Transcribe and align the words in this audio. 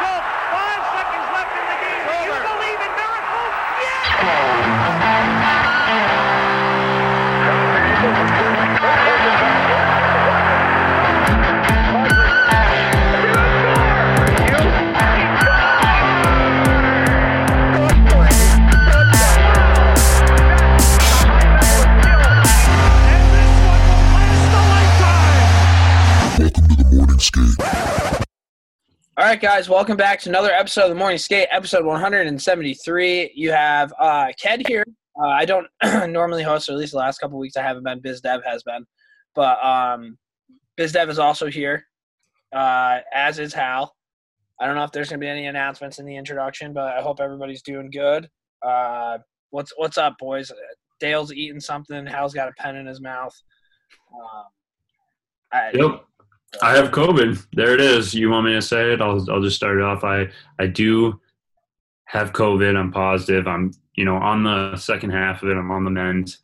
Schultz. 0.00 0.28
Five 0.48 0.82
seconds 0.96 1.26
left 1.28 1.52
in 1.60 1.64
the 1.68 1.78
game. 1.84 2.04
Do 2.08 2.16
you 2.24 2.40
believe 2.40 2.80
in 2.80 2.92
miracles? 2.96 3.52
Yes! 3.84 4.59
Right, 29.30 29.40
guys, 29.40 29.68
welcome 29.68 29.96
back 29.96 30.18
to 30.18 30.28
another 30.28 30.50
episode 30.50 30.82
of 30.82 30.88
the 30.88 30.96
Morning 30.96 31.16
Skate, 31.16 31.46
episode 31.52 31.84
173. 31.84 33.30
You 33.32 33.52
have 33.52 33.94
uh, 34.00 34.32
Ked 34.36 34.66
here. 34.66 34.84
Uh, 35.22 35.28
I 35.28 35.44
don't 35.44 35.68
normally 36.10 36.42
host, 36.42 36.68
or 36.68 36.72
at 36.72 36.78
least 36.78 36.90
the 36.90 36.98
last 36.98 37.20
couple 37.20 37.38
weeks 37.38 37.56
I 37.56 37.62
haven't 37.62 37.84
been. 37.84 38.00
BizDev 38.00 38.44
has 38.44 38.64
been, 38.64 38.84
but 39.36 39.64
um, 39.64 40.18
BizDev 40.76 41.08
is 41.10 41.20
also 41.20 41.46
here, 41.46 41.86
uh, 42.52 42.98
as 43.14 43.38
is 43.38 43.54
Hal. 43.54 43.94
I 44.60 44.66
don't 44.66 44.74
know 44.74 44.82
if 44.82 44.90
there's 44.90 45.10
going 45.10 45.20
to 45.20 45.24
be 45.24 45.30
any 45.30 45.46
announcements 45.46 46.00
in 46.00 46.06
the 46.06 46.16
introduction, 46.16 46.72
but 46.72 46.96
I 46.98 47.00
hope 47.00 47.20
everybody's 47.20 47.62
doing 47.62 47.88
good. 47.88 48.28
Uh, 48.66 49.18
what's 49.50 49.72
what's 49.76 49.96
up, 49.96 50.16
boys? 50.18 50.50
Dale's 50.98 51.32
eating 51.32 51.60
something. 51.60 52.04
Hal's 52.04 52.34
got 52.34 52.48
a 52.48 52.52
pen 52.58 52.74
in 52.74 52.86
his 52.86 53.00
mouth. 53.00 53.40
Um, 54.12 54.44
I, 55.52 55.70
Yep. 55.72 56.04
I 56.62 56.76
have 56.76 56.90
COVID. 56.90 57.46
There 57.52 57.74
it 57.74 57.80
is. 57.80 58.14
You 58.14 58.30
want 58.30 58.46
me 58.46 58.52
to 58.54 58.62
say 58.62 58.92
it? 58.92 59.00
I'll 59.00 59.24
I'll 59.30 59.42
just 59.42 59.56
start 59.56 59.78
it 59.78 59.84
off. 59.84 60.04
I 60.04 60.28
I 60.58 60.66
do 60.66 61.20
have 62.06 62.32
COVID. 62.32 62.76
I'm 62.76 62.92
positive. 62.92 63.46
I'm 63.46 63.72
you 63.94 64.04
know 64.04 64.16
on 64.16 64.42
the 64.42 64.76
second 64.76 65.10
half 65.10 65.42
of 65.42 65.48
it. 65.48 65.56
I'm 65.56 65.70
on 65.70 65.84
the 65.84 65.90
mend. 65.90 66.36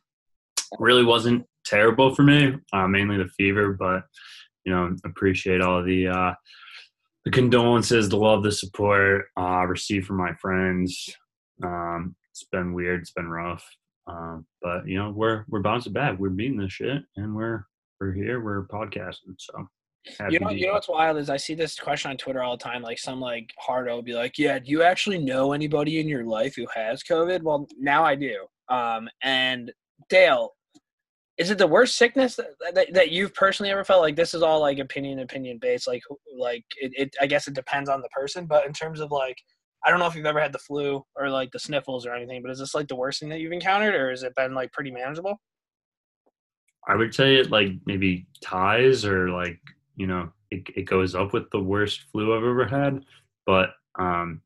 Really 0.79 1.03
wasn't 1.03 1.45
terrible 1.65 2.15
for 2.15 2.23
me. 2.23 2.55
Uh, 2.71 2.87
mainly 2.87 3.17
the 3.17 3.27
fever, 3.37 3.73
but 3.73 4.03
you 4.63 4.73
know 4.73 4.95
appreciate 5.03 5.61
all 5.61 5.83
the 5.83 6.07
uh, 6.07 6.33
the 7.25 7.31
condolences, 7.31 8.07
the 8.07 8.17
love, 8.17 8.43
the 8.43 8.51
support 8.51 9.25
uh, 9.37 9.65
received 9.65 10.07
from 10.07 10.17
my 10.17 10.33
friends. 10.35 11.09
Um, 11.61 12.15
it's 12.31 12.45
been 12.45 12.73
weird. 12.73 13.01
It's 13.01 13.11
been 13.11 13.29
rough. 13.29 13.65
Um, 14.07 14.45
but 14.61 14.87
you 14.87 14.97
know 14.97 15.11
we're 15.11 15.43
we're 15.49 15.59
bouncing 15.59 15.91
back. 15.91 16.17
We're 16.17 16.29
beating 16.29 16.57
this 16.57 16.71
shit, 16.71 17.03
and 17.17 17.35
we're 17.35 17.65
we're 17.99 18.13
here. 18.13 18.39
We're 18.39 18.67
podcasting. 18.67 19.35
So 19.37 19.67
You 20.29 20.39
know, 20.39 20.49
you 20.49 20.67
know 20.67 20.73
what's 20.73 20.89
wild 20.89 21.17
is 21.17 21.29
I 21.29 21.37
see 21.37 21.53
this 21.53 21.79
question 21.79 22.11
on 22.11 22.17
Twitter 22.17 22.43
all 22.43 22.57
the 22.57 22.63
time. 22.63 22.81
Like 22.81 22.99
some 22.99 23.19
like 23.19 23.53
hardo 23.57 23.95
will 23.95 24.03
be 24.03 24.13
like, 24.13 24.37
"Yeah, 24.37 24.59
do 24.59 24.69
you 24.71 24.83
actually 24.83 25.17
know 25.19 25.53
anybody 25.53 25.99
in 25.99 26.07
your 26.07 26.23
life 26.23 26.55
who 26.55 26.65
has 26.73 27.03
COVID?" 27.03 27.41
Well, 27.43 27.67
now 27.79 28.03
I 28.03 28.15
do. 28.15 28.45
Um, 28.69 29.09
and 29.23 29.71
Dale, 30.09 30.53
is 31.37 31.51
it 31.51 31.57
the 31.57 31.67
worst 31.67 31.95
sickness 31.97 32.35
that, 32.35 32.51
that, 32.73 32.93
that 32.93 33.11
you've 33.11 33.33
personally 33.33 33.71
ever 33.71 33.83
felt? 33.83 34.01
Like 34.01 34.15
this 34.15 34.33
is 34.33 34.41
all 34.41 34.59
like 34.59 34.79
opinion 34.79 35.19
opinion 35.19 35.59
based. 35.61 35.87
Like 35.87 36.01
like 36.37 36.65
it, 36.81 36.91
it 36.95 37.15
I 37.21 37.27
guess 37.27 37.47
it 37.47 37.53
depends 37.53 37.89
on 37.89 38.01
the 38.01 38.09
person. 38.09 38.45
But 38.45 38.65
in 38.65 38.73
terms 38.73 38.99
of 38.99 39.11
like, 39.11 39.37
I 39.85 39.89
don't 39.89 39.99
know 39.99 40.07
if 40.07 40.15
you've 40.15 40.25
ever 40.25 40.41
had 40.41 40.53
the 40.53 40.59
flu 40.59 41.03
or 41.15 41.29
like 41.29 41.51
the 41.51 41.59
sniffles 41.59 42.05
or 42.05 42.13
anything. 42.13 42.41
But 42.41 42.51
is 42.51 42.59
this 42.59 42.73
like 42.73 42.87
the 42.87 42.95
worst 42.95 43.19
thing 43.19 43.29
that 43.29 43.39
you've 43.39 43.51
encountered, 43.51 43.95
or 43.95 44.09
has 44.09 44.23
it 44.23 44.35
been 44.35 44.53
like 44.53 44.71
pretty 44.71 44.91
manageable? 44.91 45.39
I 46.87 46.95
would 46.95 47.13
say 47.13 47.35
it 47.35 47.51
like 47.51 47.69
maybe 47.85 48.27
ties 48.41 49.05
or 49.05 49.29
like 49.29 49.59
you 49.97 50.07
know 50.07 50.31
it, 50.51 50.63
it 50.75 50.83
goes 50.83 51.15
up 51.15 51.33
with 51.33 51.49
the 51.51 51.59
worst 51.59 52.05
flu 52.11 52.33
I've 52.33 52.43
ever 52.43 52.65
had, 52.65 53.03
but 53.45 53.71
um, 53.99 54.41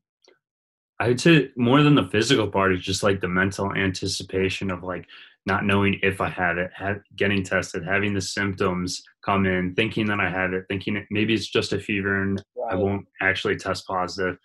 I 0.98 1.08
would 1.08 1.20
say 1.20 1.50
more 1.56 1.82
than 1.82 1.94
the 1.94 2.08
physical 2.08 2.48
part 2.48 2.72
is 2.72 2.80
just 2.80 3.02
like 3.02 3.20
the 3.20 3.28
mental 3.28 3.72
anticipation 3.74 4.70
of 4.70 4.82
like 4.82 5.06
not 5.46 5.64
knowing 5.64 5.98
if 6.02 6.20
I 6.20 6.28
have 6.28 6.58
it, 6.58 6.70
getting 7.16 7.42
tested, 7.42 7.84
having 7.84 8.14
the 8.14 8.20
symptoms 8.20 9.02
come 9.24 9.44
in, 9.44 9.74
thinking 9.74 10.06
that 10.06 10.20
I 10.20 10.30
have 10.30 10.52
it, 10.52 10.64
thinking 10.68 10.96
it, 10.96 11.06
maybe 11.10 11.34
it's 11.34 11.48
just 11.48 11.72
a 11.72 11.80
fever 11.80 12.22
and 12.22 12.42
I 12.70 12.76
won't 12.76 13.06
actually 13.20 13.56
test 13.56 13.86
positive, 13.86 14.38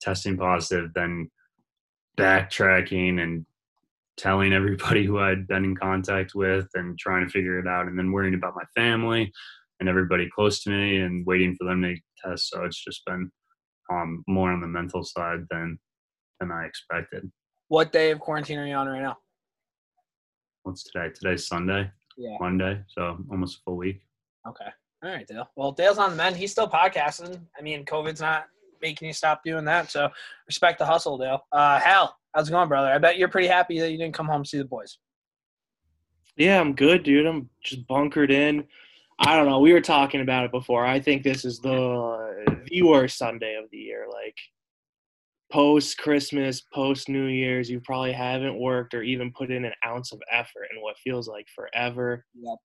testing 0.00 0.36
positive, 0.36 0.94
then 0.94 1.30
backtracking 2.16 3.20
and 3.20 3.44
telling 4.16 4.52
everybody 4.54 5.04
who 5.04 5.18
I'd 5.18 5.48
been 5.48 5.64
in 5.64 5.76
contact 5.76 6.34
with 6.34 6.68
and 6.74 6.96
trying 6.98 7.24
to 7.24 7.30
figure 7.30 7.58
it 7.58 7.66
out, 7.66 7.86
and 7.86 7.98
then 7.98 8.12
worrying 8.12 8.34
about 8.34 8.54
my 8.54 8.64
family 8.76 9.32
and 9.80 9.88
everybody 9.88 10.28
close 10.34 10.62
to 10.62 10.70
me 10.70 10.98
and 10.98 11.26
waiting 11.26 11.54
for 11.56 11.64
them 11.64 11.82
to 11.82 11.96
test. 12.24 12.50
So 12.50 12.64
it's 12.64 12.82
just 12.82 13.04
been 13.06 13.30
um, 13.92 14.24
more 14.28 14.50
on 14.52 14.60
the 14.60 14.66
mental 14.66 15.02
side 15.04 15.40
than 15.50 15.78
than 16.40 16.50
I 16.50 16.64
expected. 16.66 17.30
What 17.68 17.92
day 17.92 18.10
of 18.10 18.20
quarantine 18.20 18.58
are 18.58 18.66
you 18.66 18.74
on 18.74 18.88
right 18.88 19.02
now? 19.02 19.16
What's 20.64 20.84
today? 20.84 21.10
Today's 21.14 21.46
Sunday, 21.46 21.90
Yeah. 22.16 22.36
Monday, 22.40 22.80
so 22.88 23.18
almost 23.30 23.58
a 23.58 23.60
full 23.64 23.76
week. 23.76 24.00
Okay. 24.48 24.68
All 25.02 25.10
right, 25.10 25.26
Dale. 25.26 25.48
Well, 25.56 25.72
Dale's 25.72 25.98
on 25.98 26.10
the 26.10 26.16
mend. 26.16 26.36
He's 26.36 26.50
still 26.50 26.68
podcasting. 26.68 27.38
I 27.58 27.62
mean, 27.62 27.84
COVID's 27.84 28.20
not 28.20 28.46
making 28.80 29.06
you 29.06 29.12
stop 29.14 29.42
doing 29.44 29.64
that. 29.66 29.90
So 29.90 30.08
respect 30.46 30.78
the 30.78 30.86
hustle, 30.86 31.18
Dale. 31.18 31.40
Uh, 31.52 31.78
Hal, 31.78 32.16
how's 32.34 32.48
it 32.48 32.52
going, 32.52 32.68
brother? 32.68 32.88
I 32.88 32.98
bet 32.98 33.18
you're 33.18 33.28
pretty 33.28 33.48
happy 33.48 33.78
that 33.80 33.90
you 33.92 33.98
didn't 33.98 34.14
come 34.14 34.26
home 34.26 34.42
to 34.42 34.48
see 34.48 34.58
the 34.58 34.64
boys. 34.64 34.98
Yeah, 36.36 36.58
I'm 36.60 36.74
good, 36.74 37.02
dude. 37.02 37.26
I'm 37.26 37.48
just 37.62 37.86
bunkered 37.86 38.30
in. 38.30 38.64
I 39.18 39.36
don't 39.36 39.48
know. 39.48 39.60
We 39.60 39.72
were 39.72 39.80
talking 39.80 40.20
about 40.20 40.44
it 40.44 40.50
before. 40.50 40.84
I 40.84 41.00
think 41.00 41.22
this 41.22 41.44
is 41.44 41.60
the 41.60 42.62
the 42.70 42.82
worst 42.82 43.16
Sunday 43.18 43.54
of 43.56 43.70
the 43.70 43.78
year. 43.78 44.06
Like 44.10 44.36
post 45.52 45.98
Christmas, 45.98 46.62
post 46.72 47.08
New 47.08 47.26
Year's, 47.26 47.70
you 47.70 47.80
probably 47.80 48.12
haven't 48.12 48.58
worked 48.58 48.92
or 48.94 49.02
even 49.02 49.32
put 49.32 49.50
in 49.50 49.64
an 49.64 49.74
ounce 49.86 50.12
of 50.12 50.20
effort 50.30 50.68
in 50.74 50.82
what 50.82 50.98
feels 50.98 51.28
like 51.28 51.46
forever. 51.54 52.24
Yep. 52.34 52.56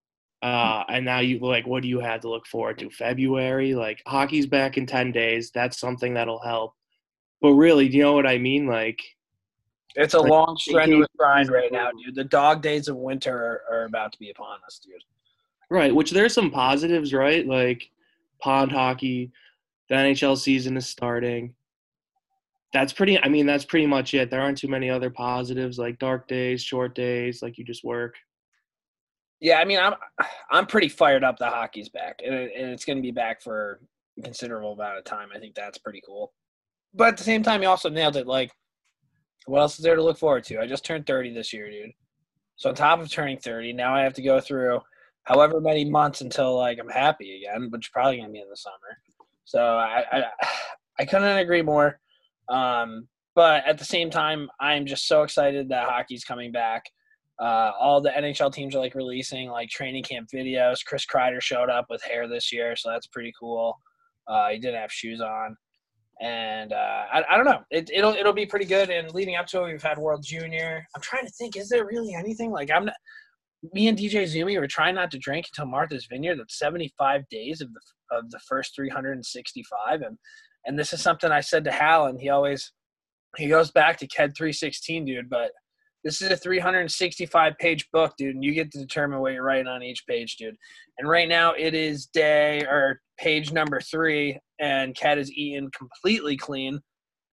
Uh, 0.41 0.83
and 0.89 1.05
now 1.05 1.19
you 1.19 1.37
like, 1.39 1.67
what 1.67 1.83
do 1.83 1.89
you 1.89 1.99
have 1.99 2.21
to 2.21 2.29
look 2.29 2.47
forward 2.47 2.79
to? 2.79 2.89
February, 2.89 3.75
like 3.75 4.01
hockey's 4.07 4.47
back 4.47 4.77
in 4.77 4.85
ten 4.85 5.11
days. 5.11 5.51
That's 5.51 5.79
something 5.79 6.13
that'll 6.13 6.41
help. 6.41 6.73
But 7.41 7.53
really, 7.53 7.89
do 7.89 7.97
you 7.97 8.03
know 8.03 8.13
what 8.13 8.25
I 8.25 8.37
mean? 8.37 8.65
Like, 8.65 9.01
It's 9.95 10.13
a 10.13 10.19
Like, 10.19 10.29
long, 10.29 10.57
strenuous 10.57 11.07
grind 11.17 11.49
right 11.49 11.71
now, 11.71 11.91
dude. 11.91 12.15
The 12.15 12.23
dog 12.23 12.61
days 12.61 12.87
of 12.87 12.95
winter 12.95 13.35
are, 13.35 13.63
are 13.69 13.85
about 13.85 14.11
to 14.13 14.19
be 14.19 14.29
upon 14.31 14.57
us, 14.65 14.79
dude. 14.83 15.03
Right, 15.69 15.93
which 15.93 16.11
there's 16.11 16.33
some 16.33 16.49
positives, 16.49 17.13
right? 17.13 17.45
Like 17.45 17.89
pond 18.41 18.71
hockey, 18.71 19.31
the 19.89 19.95
NHL 19.95 20.37
season 20.37 20.77
is 20.77 20.87
starting. 20.87 21.53
That's 22.73 22.93
pretty 22.93 23.21
I 23.21 23.29
mean, 23.29 23.45
that's 23.45 23.65
pretty 23.65 23.85
much 23.85 24.13
it. 24.13 24.29
There 24.29 24.41
aren't 24.41 24.57
too 24.57 24.67
many 24.67 24.89
other 24.89 25.09
positives 25.09 25.77
like 25.77 25.99
dark 25.99 26.27
days, 26.27 26.63
short 26.63 26.95
days, 26.95 27.41
like 27.41 27.57
you 27.57 27.63
just 27.63 27.83
work. 27.83 28.15
Yeah, 29.39 29.59
I 29.59 29.65
mean, 29.65 29.79
I'm 29.79 29.93
I'm 30.51 30.65
pretty 30.65 30.89
fired 30.89 31.23
up. 31.23 31.37
The 31.37 31.47
hockey's 31.47 31.89
back, 31.89 32.19
and, 32.25 32.33
and 32.33 32.71
it's 32.71 32.85
going 32.85 32.97
to 32.97 33.01
be 33.01 33.11
back 33.11 33.41
for 33.41 33.79
a 34.17 34.21
considerable 34.21 34.73
amount 34.73 34.97
of 34.97 35.05
time. 35.05 35.29
I 35.35 35.39
think 35.39 35.55
that's 35.55 35.77
pretty 35.77 36.01
cool. 36.05 36.33
But 36.93 37.09
at 37.09 37.17
the 37.17 37.23
same 37.23 37.43
time, 37.43 37.61
you 37.61 37.69
also 37.69 37.89
nailed 37.89 38.17
it. 38.17 38.27
Like, 38.27 38.51
what 39.45 39.59
else 39.59 39.77
is 39.77 39.83
there 39.83 39.95
to 39.95 40.03
look 40.03 40.17
forward 40.17 40.43
to? 40.45 40.59
I 40.59 40.67
just 40.67 40.83
turned 40.83 41.05
30 41.05 41.33
this 41.33 41.53
year, 41.53 41.69
dude. 41.69 41.91
So 42.57 42.69
on 42.69 42.75
top 42.75 42.99
of 42.99 43.09
turning 43.09 43.37
30, 43.37 43.73
now 43.73 43.95
I 43.95 44.01
have 44.01 44.13
to 44.15 44.21
go 44.21 44.41
through 44.41 44.81
however 45.29 45.61
many 45.61 45.85
months 45.85 46.21
until 46.21 46.57
like 46.57 46.79
I'm 46.79 46.89
happy 46.89 47.37
again, 47.37 47.69
which 47.69 47.91
probably 47.93 48.19
to 48.19 48.27
be 48.29 48.39
in 48.39 48.49
the 48.49 48.57
summer. 48.57 48.97
So 49.45 49.59
I, 49.59 50.03
I 50.11 50.23
I 50.99 51.05
couldn't 51.05 51.37
agree 51.37 51.61
more. 51.61 51.99
Um, 52.49 53.07
but 53.35 53.63
at 53.65 53.77
the 53.77 53.85
same 53.85 54.09
time, 54.09 54.49
I'm 54.59 54.85
just 54.85 55.07
so 55.07 55.21
excited 55.21 55.69
that 55.69 55.87
hockey's 55.87 56.23
coming 56.23 56.51
back. 56.51 56.83
Uh, 57.39 57.71
all 57.79 58.01
the 58.01 58.09
NHL 58.09 58.51
teams 58.51 58.75
are 58.75 58.79
like 58.79 58.95
releasing 58.95 59.49
like 59.49 59.69
training 59.69 60.03
camp 60.03 60.27
videos. 60.33 60.83
Chris 60.83 61.05
Kreider 61.05 61.41
showed 61.41 61.69
up 61.69 61.85
with 61.89 62.03
hair 62.03 62.27
this 62.27 62.51
year, 62.51 62.75
so 62.75 62.89
that's 62.89 63.07
pretty 63.07 63.31
cool. 63.39 63.79
Uh, 64.27 64.49
he 64.49 64.59
didn't 64.59 64.81
have 64.81 64.91
shoes 64.91 65.21
on, 65.21 65.55
and 66.21 66.73
uh, 66.73 67.03
I, 67.13 67.23
I 67.31 67.37
don't 67.37 67.45
know. 67.45 67.61
It, 67.71 67.89
it'll 67.93 68.13
it'll 68.13 68.33
be 68.33 68.45
pretty 68.45 68.65
good. 68.65 68.89
And 68.89 69.13
leading 69.13 69.35
up 69.35 69.45
to 69.47 69.63
it, 69.63 69.71
we've 69.71 69.81
had 69.81 69.97
World 69.97 70.23
Junior. 70.23 70.85
I'm 70.95 71.01
trying 71.01 71.25
to 71.25 71.31
think. 71.31 71.55
Is 71.55 71.69
there 71.69 71.85
really 71.85 72.13
anything 72.13 72.51
like 72.51 72.69
I'm? 72.71 72.85
Not, 72.85 72.95
me 73.73 73.87
and 73.87 73.97
DJ 73.97 74.23
Zumi 74.23 74.59
were 74.59 74.67
trying 74.67 74.95
not 74.95 75.11
to 75.11 75.17
drink 75.17 75.47
until 75.47 75.69
Martha's 75.69 76.07
Vineyard. 76.09 76.37
That's 76.39 76.57
75 76.57 77.27
days 77.29 77.61
of 77.61 77.73
the 77.73 77.79
of 78.11 78.31
the 78.31 78.39
first 78.39 78.75
365, 78.75 80.01
and 80.01 80.17
and 80.65 80.77
this 80.77 80.93
is 80.93 81.01
something 81.01 81.31
I 81.31 81.41
said 81.41 81.63
to 81.65 81.71
Hal, 81.71 82.07
and 82.07 82.19
he 82.19 82.29
always 82.29 82.71
he 83.37 83.47
goes 83.47 83.71
back 83.71 83.97
to 83.97 84.07
KED 84.07 84.35
316, 84.35 85.05
dude. 85.05 85.29
But 85.29 85.51
this 86.03 86.21
is 86.21 86.31
a 86.31 86.37
365 86.37 87.57
page 87.59 87.87
book, 87.91 88.13
dude, 88.17 88.35
and 88.35 88.43
you 88.43 88.53
get 88.53 88.71
to 88.71 88.79
determine 88.79 89.19
what 89.19 89.33
you're 89.33 89.43
writing 89.43 89.67
on 89.67 89.83
each 89.83 90.05
page, 90.07 90.37
dude. 90.37 90.55
And 90.97 91.07
right 91.07 91.27
now 91.27 91.53
it 91.57 91.73
is 91.73 92.05
day 92.07 92.61
or 92.61 93.01
page 93.17 93.51
number 93.51 93.81
three, 93.81 94.39
and 94.59 94.95
Cat 94.95 95.17
is 95.17 95.31
eaten 95.31 95.69
completely 95.77 96.37
clean. 96.37 96.79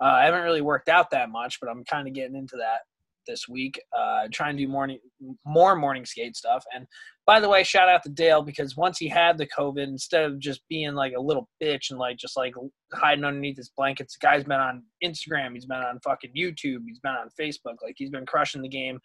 Uh, 0.03 0.07
I 0.07 0.25
haven't 0.25 0.43
really 0.43 0.61
worked 0.61 0.89
out 0.89 1.11
that 1.13 1.31
much, 1.31 1.59
but 1.61 1.71
I'm 1.71 1.85
kind 1.85 2.07
of 2.07 2.15
getting 2.15 2.37
into 2.37 2.57
that. 2.57 2.81
This 3.27 3.49
week. 3.49 3.81
Uh, 3.97 4.29
try 4.33 4.49
and 4.51 4.59
do 4.59 4.69
morning 4.69 4.99
more 5.45 5.77
morning 5.77 6.05
skate 6.05 6.37
stuff. 6.37 6.65
And 6.75 6.87
by 7.27 7.41
the 7.41 7.49
way, 7.49 7.63
shout 7.63 7.89
out 7.89 8.03
to 8.05 8.09
Dale 8.09 8.43
because 8.43 8.77
once 8.77 8.99
he 8.99 9.09
had 9.09 9.37
the 9.37 9.47
COVID, 9.47 9.83
instead 9.85 10.25
of 10.25 10.39
just 10.39 10.61
being 10.69 10.95
like 10.95 11.13
a 11.17 11.21
little 11.21 11.49
bitch 11.63 11.91
and 11.91 11.99
like 11.99 12.17
just 12.17 12.37
like 12.37 12.55
hiding 12.93 13.25
underneath 13.25 13.57
his 13.57 13.71
blankets, 13.77 14.17
the 14.17 14.27
guy's 14.27 14.45
been 14.45 14.61
on 14.61 14.83
Instagram, 15.03 15.55
he's 15.55 15.67
been 15.67 15.79
on 15.79 16.01
fucking 16.01 16.33
YouTube, 16.37 16.83
he's 16.87 17.01
been 17.01 17.13
on 17.13 17.29
Facebook, 17.39 17.77
like 17.83 17.95
he's 17.97 18.11
been 18.11 18.27
crushing 18.27 18.63
the 18.63 18.69
game. 18.69 18.99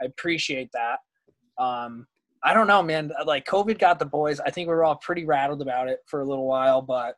I 0.00 0.06
appreciate 0.06 0.70
that. 0.72 0.98
Um, 1.62 2.06
I 2.44 2.52
don't 2.52 2.66
know, 2.66 2.82
man. 2.82 3.10
Like 3.24 3.46
COVID 3.46 3.78
got 3.78 3.98
the 3.98 4.04
boys. 4.04 4.38
I 4.38 4.50
think 4.50 4.68
we 4.68 4.74
were 4.74 4.84
all 4.84 4.96
pretty 4.96 5.24
rattled 5.24 5.62
about 5.62 5.88
it 5.88 6.00
for 6.06 6.20
a 6.20 6.26
little 6.26 6.46
while, 6.46 6.82
but 6.82 7.16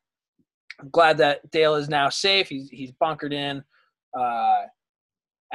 I'm 0.81 0.91
glad 0.91 1.19
that 1.19 1.51
Dale 1.51 1.75
is 1.75 1.89
now 1.89 2.09
safe. 2.09 2.49
He's 2.49 2.69
he's 2.71 2.93
bunkered 2.93 3.33
in. 3.33 3.63
Uh, 4.19 4.63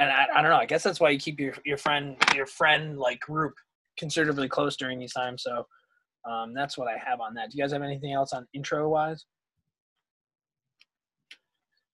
and 0.02 0.10
I, 0.10 0.26
I 0.34 0.42
don't 0.42 0.50
know. 0.50 0.56
I 0.56 0.66
guess 0.66 0.82
that's 0.82 1.00
why 1.00 1.10
you 1.10 1.18
keep 1.18 1.38
your 1.38 1.54
your 1.64 1.76
friend 1.76 2.16
your 2.34 2.46
friend 2.46 2.98
like 2.98 3.20
group 3.20 3.54
considerably 3.98 4.48
close 4.48 4.76
during 4.76 4.98
these 4.98 5.12
times. 5.12 5.42
So 5.42 5.66
um, 6.28 6.54
that's 6.54 6.76
what 6.78 6.88
I 6.88 6.96
have 7.04 7.20
on 7.20 7.34
that. 7.34 7.50
Do 7.50 7.58
you 7.58 7.64
guys 7.64 7.72
have 7.72 7.82
anything 7.82 8.12
else 8.12 8.32
on 8.32 8.46
intro 8.54 8.88
wise? 8.88 9.24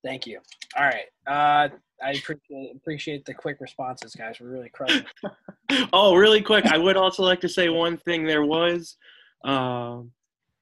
Thank 0.04 0.26
you. 0.26 0.40
All 0.76 0.84
right. 0.84 1.06
Uh, 1.26 1.68
I 2.02 2.10
appreciate 2.12 2.76
appreciate 2.76 3.24
the 3.24 3.34
quick 3.34 3.58
responses, 3.60 4.14
guys. 4.14 4.36
We're 4.40 4.48
really 4.50 4.70
crushing. 4.70 5.04
oh, 5.92 6.14
really 6.14 6.40
quick, 6.40 6.66
I 6.66 6.78
would 6.78 6.96
also 6.96 7.24
like 7.24 7.40
to 7.40 7.48
say 7.48 7.68
one 7.68 7.96
thing. 7.96 8.24
There 8.24 8.44
was, 8.44 8.96
um, 9.44 10.12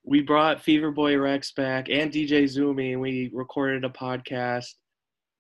we 0.05 0.23
brought 0.23 0.63
Fever 0.63 0.91
Boy 0.91 1.19
Rex 1.19 1.53
back 1.53 1.89
and 1.91 2.11
DJ 2.11 2.45
Zumi, 2.45 2.93
and 2.93 3.01
we 3.01 3.31
recorded 3.35 3.85
a 3.85 3.91
podcast 3.91 4.73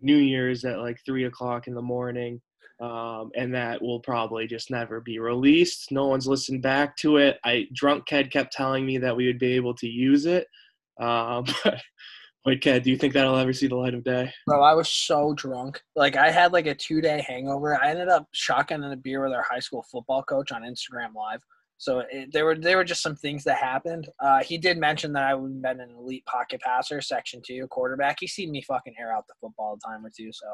New 0.00 0.16
Year's 0.16 0.64
at 0.64 0.78
like 0.78 0.98
three 1.04 1.24
o'clock 1.24 1.66
in 1.66 1.74
the 1.74 1.82
morning. 1.82 2.40
Um, 2.78 3.30
and 3.34 3.54
that 3.54 3.80
will 3.80 4.00
probably 4.00 4.46
just 4.46 4.70
never 4.70 5.00
be 5.00 5.18
released. 5.18 5.90
No 5.90 6.06
one's 6.08 6.26
listened 6.26 6.60
back 6.60 6.96
to 6.98 7.16
it. 7.16 7.38
I 7.42 7.68
drunk 7.72 8.06
Ked 8.06 8.30
kept 8.30 8.52
telling 8.52 8.84
me 8.84 8.98
that 8.98 9.16
we 9.16 9.26
would 9.26 9.38
be 9.38 9.54
able 9.54 9.74
to 9.76 9.88
use 9.88 10.26
it. 10.26 10.46
Um, 11.00 11.46
wait, 12.44 12.60
Ked, 12.60 12.82
do 12.82 12.90
you 12.90 12.98
think 12.98 13.14
that'll 13.14 13.36
ever 13.36 13.54
see 13.54 13.66
the 13.66 13.76
light 13.76 13.94
of 13.94 14.04
day? 14.04 14.30
Bro, 14.46 14.62
I 14.62 14.74
was 14.74 14.90
so 14.90 15.32
drunk. 15.32 15.80
Like 15.94 16.16
I 16.16 16.30
had 16.30 16.52
like 16.52 16.66
a 16.66 16.74
two 16.74 17.00
day 17.00 17.24
hangover. 17.26 17.82
I 17.82 17.90
ended 17.90 18.08
up 18.08 18.28
shotgunning 18.34 18.92
a 18.92 18.96
beer 18.96 19.24
with 19.24 19.32
our 19.32 19.44
high 19.48 19.60
school 19.60 19.84
football 19.90 20.22
coach 20.22 20.52
on 20.52 20.62
Instagram 20.62 21.14
Live. 21.14 21.40
So 21.78 22.02
it, 22.10 22.32
there 22.32 22.44
were 22.44 22.56
there 22.56 22.76
were 22.76 22.84
just 22.84 23.02
some 23.02 23.16
things 23.16 23.44
that 23.44 23.58
happened. 23.58 24.08
Uh, 24.20 24.42
he 24.42 24.56
did 24.56 24.78
mention 24.78 25.12
that 25.12 25.24
I 25.24 25.34
would 25.34 25.52
have 25.52 25.62
been 25.62 25.80
an 25.80 25.94
elite 25.98 26.24
pocket 26.24 26.60
passer, 26.60 27.00
section 27.00 27.42
two 27.44 27.66
quarterback. 27.68 28.16
He 28.20 28.26
seen 28.26 28.50
me 28.50 28.62
fucking 28.62 28.94
air 28.98 29.14
out 29.14 29.26
the 29.26 29.34
football 29.40 29.76
a 29.76 29.86
time 29.86 30.04
or 30.04 30.10
two, 30.10 30.32
so 30.32 30.46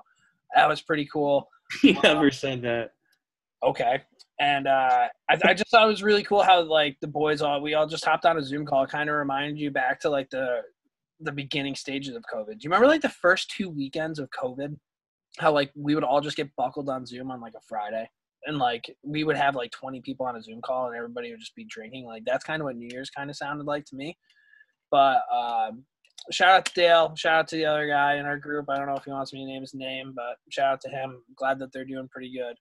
that 0.55 0.69
was 0.69 0.83
pretty 0.83 1.07
cool. 1.13 1.49
He 1.81 1.95
never 2.03 2.31
said 2.31 2.61
that. 2.63 2.91
Okay, 3.65 4.03
and 4.39 4.67
uh, 4.67 5.09
I, 5.31 5.39
I 5.43 5.55
just 5.55 5.71
thought 5.71 5.85
it 5.85 5.91
was 5.91 6.03
really 6.03 6.23
cool 6.23 6.43
how 6.43 6.61
like 6.63 6.99
the 7.01 7.07
boys 7.07 7.41
all 7.41 7.63
we 7.63 7.75
all 7.75 7.87
just 7.87 8.05
hopped 8.05 8.27
on 8.27 8.37
a 8.37 8.43
Zoom 8.43 8.67
call. 8.67 8.87
Kind 8.87 9.09
of 9.09 9.17
reminded 9.17 9.59
you 9.59 9.71
back 9.71 10.01
to 10.01 10.11
like 10.11 10.29
the 10.31 10.63
the 11.21 11.33
beginning 11.33 11.77
stages 11.77 12.17
of 12.17 12.25
COVID. 12.33 12.47
Do 12.47 12.59
you 12.61 12.69
remember 12.69 12.89
like 12.89 13.01
the 13.01 13.09
first 13.09 13.51
two 13.51 13.71
weekends 13.71 14.19
of 14.19 14.29
COVID? 14.31 14.77
How 15.39 15.53
like 15.53 15.71
we 15.75 15.95
would 15.95 16.05
all 16.05 16.21
just 16.21 16.37
get 16.37 16.55
buckled 16.57 16.91
on 16.91 17.07
Zoom 17.07 17.31
on 17.31 17.41
like 17.41 17.55
a 17.57 17.63
Friday 17.67 18.07
and 18.47 18.59
like 18.59 18.95
we 19.03 19.25
would 19.25 19.37
have 19.37 19.55
like 19.55 19.71
20 19.71 20.01
people 20.01 20.27
on 20.27 20.37
a 20.37 20.43
zoom 20.43 20.61
call 20.61 20.87
and 20.87 20.97
everybody 20.97 21.31
would 21.31 21.41
just 21.41 21.55
be 21.55 21.65
drinking 21.65 22.05
like 22.05 22.25
that's 22.25 22.45
kind 22.45 22.61
of 22.61 22.65
what 22.65 22.77
new 22.77 22.89
year's 22.91 23.11
kind 23.11 23.31
of 23.31 23.37
sounded 23.37 23.67
like 23.67 23.85
to 23.87 23.97
me. 23.97 24.17
But 24.91 25.23
um, 25.33 25.85
shout 26.31 26.51
out 26.51 26.65
to 26.67 26.75
dale 26.75 27.15
shout 27.17 27.35
out 27.35 27.49
to 27.49 27.57
the 27.57 27.67
other 27.67 27.89
guy 27.89 28.17
in 28.17 28.27
our 28.27 28.37
group 28.37 28.67
i 28.69 28.77
don't 28.77 28.87
know 28.87 28.95
if 28.95 29.05
he 29.05 29.11
wants 29.11 29.33
me 29.33 29.41
to 29.41 29.47
name 29.47 29.61
his 29.61 29.75
name 29.75 30.13
but 30.15 30.37
shout 30.51 30.73
out 30.73 30.81
to 30.81 30.89
him 30.89 31.21
glad 31.35 31.59
that 31.59 31.73
they're 31.73 31.85
doing 31.85 32.09
pretty 32.13 32.33
good 32.33 32.57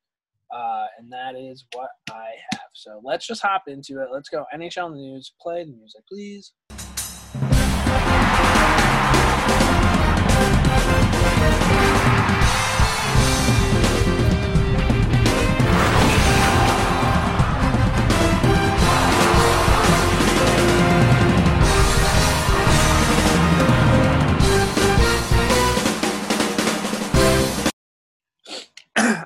uh, 0.55 0.85
and 0.97 1.11
that 1.11 1.35
is 1.35 1.65
what 1.73 1.89
i 2.09 2.29
have. 2.51 2.61
So 2.73 2.99
let's 3.03 3.27
just 3.27 3.41
hop 3.41 3.63
into 3.67 4.01
it 4.01 4.09
let's 4.11 4.29
go. 4.29 4.45
Nhl 4.53 4.93
news 4.95 5.33
play 5.39 5.63
the 5.63 5.71
music 5.73 6.01
please 6.07 6.53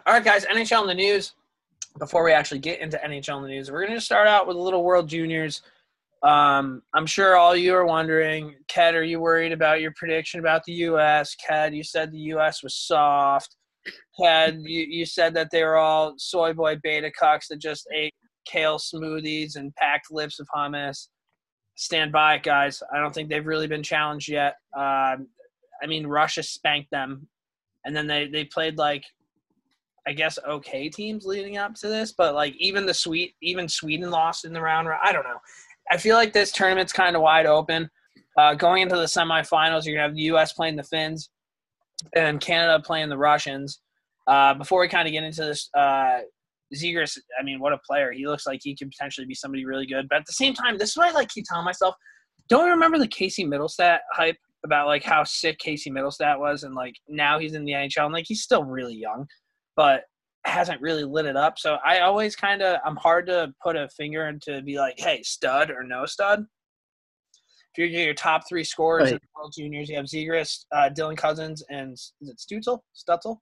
All 0.08 0.14
right, 0.14 0.24
guys, 0.24 0.46
NHL 0.46 0.84
in 0.84 0.88
the 0.88 0.94
news. 0.94 1.34
Before 1.98 2.24
we 2.24 2.32
actually 2.32 2.60
get 2.60 2.80
into 2.80 3.02
NHL 3.04 3.38
in 3.38 3.44
the 3.44 3.50
news, 3.50 3.72
we're 3.72 3.84
going 3.84 3.98
to 3.98 4.06
start 4.06 4.28
out 4.28 4.46
with 4.46 4.56
a 4.56 4.60
little 4.60 4.84
World 4.84 5.10
Juniors. 5.10 5.64
Um, 6.22 6.84
I'm 6.94 7.08
sure 7.08 7.38
all 7.38 7.56
you 7.56 7.74
are 7.74 7.88
wondering, 7.88 8.54
Ked, 8.68 8.94
are 8.94 9.04
you 9.04 9.20
worried 9.20 9.52
about 9.52 9.82
your 9.82 9.94
prediction 9.96 10.40
about 10.40 10.64
the 10.66 10.74
U.S.? 10.74 11.36
Ked, 11.36 11.74
you 11.74 11.84
said 11.84 12.12
the 12.12 12.20
U.S. 12.20 12.62
was 12.62 12.76
soft. 12.76 13.56
Ked, 14.22 14.60
you, 14.62 14.86
you 14.88 15.08
said 15.08 15.34
that 15.34 15.50
they 15.52 15.64
were 15.64 15.78
all 15.78 16.14
soy 16.18 16.54
boy 16.54 16.76
beta 16.84 17.10
cucks 17.20 17.48
that 17.50 17.58
just 17.58 17.88
ate 17.92 18.14
kale 18.46 18.78
smoothies 18.78 19.56
and 19.56 19.74
packed 19.74 20.12
lips 20.12 20.40
of 20.40 20.48
hummus. 20.56 21.08
Stand 21.78 22.12
by 22.12 22.36
it, 22.36 22.44
guys. 22.44 22.84
I 22.94 23.00
don't 23.00 23.14
think 23.14 23.28
they've 23.28 23.44
really 23.46 23.68
been 23.68 23.82
challenged 23.82 24.30
yet. 24.30 24.54
Um, 24.78 25.30
I 25.82 25.88
mean, 25.88 26.06
Russia 26.06 26.44
spanked 26.44 26.92
them, 26.92 27.28
and 27.86 27.96
then 27.96 28.06
they, 28.06 28.28
they 28.28 28.44
played 28.44 28.78
like 28.78 29.04
I 30.08 30.14
guess 30.14 30.38
okay 30.48 30.90
teams 30.90 31.26
leading 31.26 31.58
up 31.58 31.74
to 31.76 31.88
this, 31.88 32.14
but 32.16 32.36
like 32.36 32.56
even 32.58 32.86
the 32.86 32.94
sweet 32.94 33.34
even 33.42 33.68
Sweden 33.68 34.12
lost 34.12 34.46
in 34.46 34.54
the 34.54 34.62
round. 34.62 34.88
I 35.04 35.12
don't 35.12 35.24
know. 35.24 35.40
I 35.92 35.98
feel 35.98 36.16
like 36.16 36.34
this 36.34 36.52
tournament's 36.52 36.94
kind 36.94 37.16
of 37.16 37.22
wide 37.22 37.46
open. 37.46 37.90
Uh, 38.38 38.54
going 38.54 38.82
into 38.82 38.96
the 38.96 39.06
semifinals, 39.06 39.86
you're 39.86 39.96
gonna 39.96 40.08
have 40.08 40.16
the 40.16 40.24
U.S. 40.24 40.54
playing 40.54 40.76
the 40.76 40.84
Finns 40.84 41.30
and 42.16 42.40
Canada 42.40 42.82
playing 42.84 43.10
the 43.10 43.18
Russians. 43.18 43.80
Uh, 44.28 44.54
before 44.54 44.82
we 44.82 44.88
kind 44.88 45.08
of 45.08 45.12
get 45.12 45.24
into 45.24 45.42
this, 45.42 45.70
uh, 45.76 46.20
Zegras, 46.76 47.18
I 47.40 47.44
mean, 47.44 47.60
what 47.60 47.74
a 47.74 47.80
player! 47.88 48.12
He 48.12 48.28
looks 48.28 48.46
like 48.46 48.60
he 48.64 48.76
could 48.76 48.92
potentially 48.92 49.26
be 49.26 49.36
somebody 49.36 49.66
really 49.66 49.86
good. 49.86 50.08
But 50.10 50.20
at 50.20 50.26
the 50.26 50.34
same 50.34 50.54
time, 50.54 50.78
this 50.78 50.90
is 50.90 50.98
what 50.98 51.08
I 51.08 51.12
like 51.12 51.30
keep 51.30 51.46
telling 51.48 51.66
myself: 51.66 51.96
don't 52.50 52.70
remember 52.70 53.00
the 53.00 53.08
Casey 53.08 53.46
Mittelstadt 53.46 54.00
hype 54.12 54.38
about 54.64 54.88
like 54.88 55.04
how 55.04 55.24
sick 55.24 55.58
Casey 55.60 55.90
Mittelstadt 55.90 56.40
was, 56.40 56.64
and 56.64 56.76
like 56.76 56.96
now 57.08 57.40
he's 57.40 57.54
in 57.54 57.66
the 57.66 57.72
NHL, 57.72 58.06
and 58.06 58.14
like 58.14 58.26
he's 58.28 58.44
still 58.44 58.64
really 58.64 58.96
young 58.96 59.26
but 59.76 60.04
hasn't 60.46 60.82
really 60.82 61.04
lit 61.04 61.26
it 61.26 61.36
up. 61.36 61.58
So 61.58 61.78
I 61.86 62.00
always 62.00 62.36
kind 62.36 62.62
of 62.62 62.80
I'm 62.86 62.96
hard 62.96 63.26
to 63.28 63.54
put 63.64 63.76
a 63.76 63.90
finger 63.90 64.28
into 64.28 64.62
be 64.62 64.78
like, 64.78 64.96
hey, 64.98 65.22
stud 65.24 65.72
or 65.72 65.84
no 65.84 66.06
stud. 66.06 66.46
If 67.74 67.78
you're 67.78 67.88
your 67.88 68.14
top 68.14 68.48
three 68.48 68.64
scorers 68.64 69.04
Right. 69.04 69.14
in 69.14 69.20
the 69.22 69.28
World 69.36 69.54
Juniors, 69.58 69.90
you 69.90 69.98
have 69.98 70.06
Zegras, 70.06 70.64
uh, 70.72 70.90
Dylan 70.96 71.18
Cozens, 71.18 71.62
and 71.70 71.94
is 71.94 72.14
it 72.22 72.38
Stützle? 72.38 72.80
Stützle. 72.96 73.38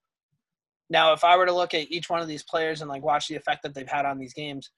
Now, 0.90 1.12
if 1.12 1.22
I 1.22 1.36
were 1.36 1.46
to 1.46 1.52
look 1.52 1.72
at 1.72 1.90
each 1.90 2.10
one 2.10 2.20
of 2.20 2.26
these 2.26 2.42
players 2.42 2.80
and 2.80 2.90
like 2.90 3.04
watch 3.04 3.28
the 3.28 3.36
effect 3.36 3.62
that 3.62 3.74
they've 3.74 3.88
had 3.88 4.04
on 4.06 4.18
these 4.18 4.34
games, 4.34 4.70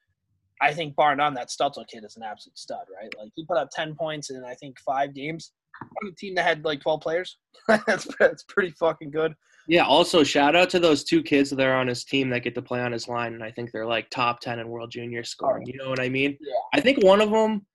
I 0.60 0.72
think 0.74 0.94
bar 0.94 1.16
none 1.16 1.34
that 1.34 1.48
Stützle 1.48 1.86
kid 1.86 2.04
is 2.04 2.16
an 2.16 2.22
absolute 2.22 2.58
stud, 2.58 2.86
right? 2.94 3.10
Like 3.18 3.30
he 3.34 3.46
put 3.46 3.56
up 3.56 3.70
ten 3.70 3.94
points 3.94 4.30
in 4.30 4.44
I 4.44 4.54
think 4.54 4.78
five 4.80 5.14
games 5.14 5.52
on 5.82 6.08
a 6.10 6.14
team 6.14 6.34
that 6.36 6.44
had 6.44 6.64
like 6.64 6.80
twelve 6.80 7.00
players. 7.00 7.38
that's 7.86 8.06
that's 8.18 8.42
pretty 8.44 8.70
fucking 8.70 9.10
good. 9.10 9.34
Yeah. 9.68 9.84
Also, 9.84 10.22
shout 10.22 10.54
out 10.54 10.70
to 10.70 10.78
those 10.78 11.02
two 11.02 11.22
kids 11.22 11.50
that 11.50 11.60
are 11.60 11.74
on 11.76 11.88
his 11.88 12.04
team 12.04 12.30
that 12.30 12.40
get 12.44 12.54
to 12.54 12.62
play 12.62 12.80
on 12.80 12.92
his 12.92 13.08
line, 13.08 13.34
and 13.34 13.42
I 13.42 13.50
think 13.50 13.72
they're 13.72 13.86
like 13.86 14.08
top 14.10 14.40
ten 14.40 14.58
in 14.58 14.68
World 14.68 14.90
Junior 14.90 15.24
scoring. 15.24 15.66
You 15.66 15.76
know 15.78 15.88
what 15.88 16.00
I 16.00 16.08
mean? 16.08 16.36
Yeah. 16.40 16.52
I 16.72 16.80
think 16.80 17.02
one 17.02 17.20
of 17.20 17.30
them. 17.30 17.66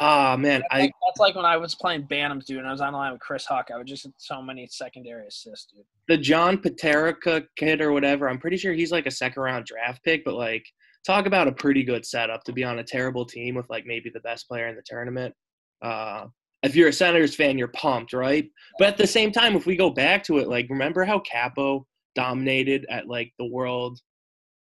Ah 0.00 0.36
man, 0.36 0.60
That's 0.62 0.68
I 0.72 0.80
like, 0.80 0.92
that's 1.06 1.20
like 1.20 1.34
when 1.36 1.44
I 1.44 1.56
was 1.58 1.74
playing 1.74 2.08
Bantams, 2.08 2.46
dude, 2.46 2.58
and 2.58 2.66
I 2.66 2.72
was 2.72 2.80
on 2.80 2.92
the 2.92 2.98
line 2.98 3.12
with 3.12 3.20
Chris 3.20 3.44
Huck. 3.44 3.68
I 3.72 3.76
would 3.76 3.86
just 3.86 4.04
hit 4.04 4.14
so 4.16 4.40
many 4.42 4.66
secondary 4.68 5.26
assists, 5.28 5.66
dude. 5.72 5.84
the 6.08 6.16
John 6.16 6.56
Peterka 6.58 7.44
kid 7.56 7.80
or 7.80 7.92
whatever. 7.92 8.28
I'm 8.28 8.38
pretty 8.38 8.56
sure 8.56 8.72
he's 8.72 8.90
like 8.90 9.06
a 9.06 9.10
second 9.12 9.42
round 9.42 9.66
draft 9.66 10.02
pick, 10.02 10.24
but 10.24 10.34
like 10.34 10.64
talk 11.06 11.26
about 11.26 11.46
a 11.46 11.52
pretty 11.52 11.84
good 11.84 12.06
setup 12.06 12.42
to 12.44 12.52
be 12.52 12.64
on 12.64 12.78
a 12.78 12.84
terrible 12.84 13.24
team 13.26 13.54
with 13.54 13.68
like 13.68 13.84
maybe 13.86 14.10
the 14.12 14.20
best 14.20 14.48
player 14.48 14.66
in 14.66 14.74
the 14.76 14.82
tournament. 14.84 15.34
Uh, 15.82 16.26
if 16.62 16.76
you're 16.76 16.88
a 16.88 16.92
Senators 16.92 17.34
fan, 17.34 17.58
you're 17.58 17.68
pumped, 17.68 18.12
right? 18.12 18.48
But 18.78 18.88
at 18.88 18.96
the 18.96 19.06
same 19.06 19.32
time, 19.32 19.56
if 19.56 19.66
we 19.66 19.76
go 19.76 19.90
back 19.90 20.22
to 20.24 20.38
it, 20.38 20.48
like 20.48 20.66
remember 20.70 21.04
how 21.04 21.20
Kaapo 21.20 21.84
dominated 22.14 22.86
at 22.90 23.08
like 23.08 23.32
the 23.38 23.46
world 23.46 23.98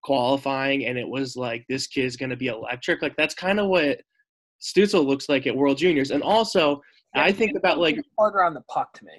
qualifying, 0.03 0.87
and 0.87 0.99
it 0.99 1.09
was 1.09 1.37
like 1.37 1.65
this 1.69 1.87
kid's 1.87 2.17
gonna 2.17 2.37
be 2.37 2.49
electric. 2.49 3.01
Like 3.03 3.17
that's 3.17 3.35
kind 3.35 3.61
of 3.61 3.69
what 3.69 4.01
Stützle 4.61 5.05
looks 5.07 5.29
like 5.29 5.47
at 5.47 5.57
World 5.57 5.79
Juniors, 5.79 6.11
and 6.11 6.23
also 6.23 6.81
I 7.15 7.31
think 7.31 7.57
about 7.57 7.79
like 7.79 8.01
harder 8.19 8.43
on 8.43 8.55
the 8.55 8.63
puck 8.63 8.93
to 8.95 9.05
me. 9.05 9.13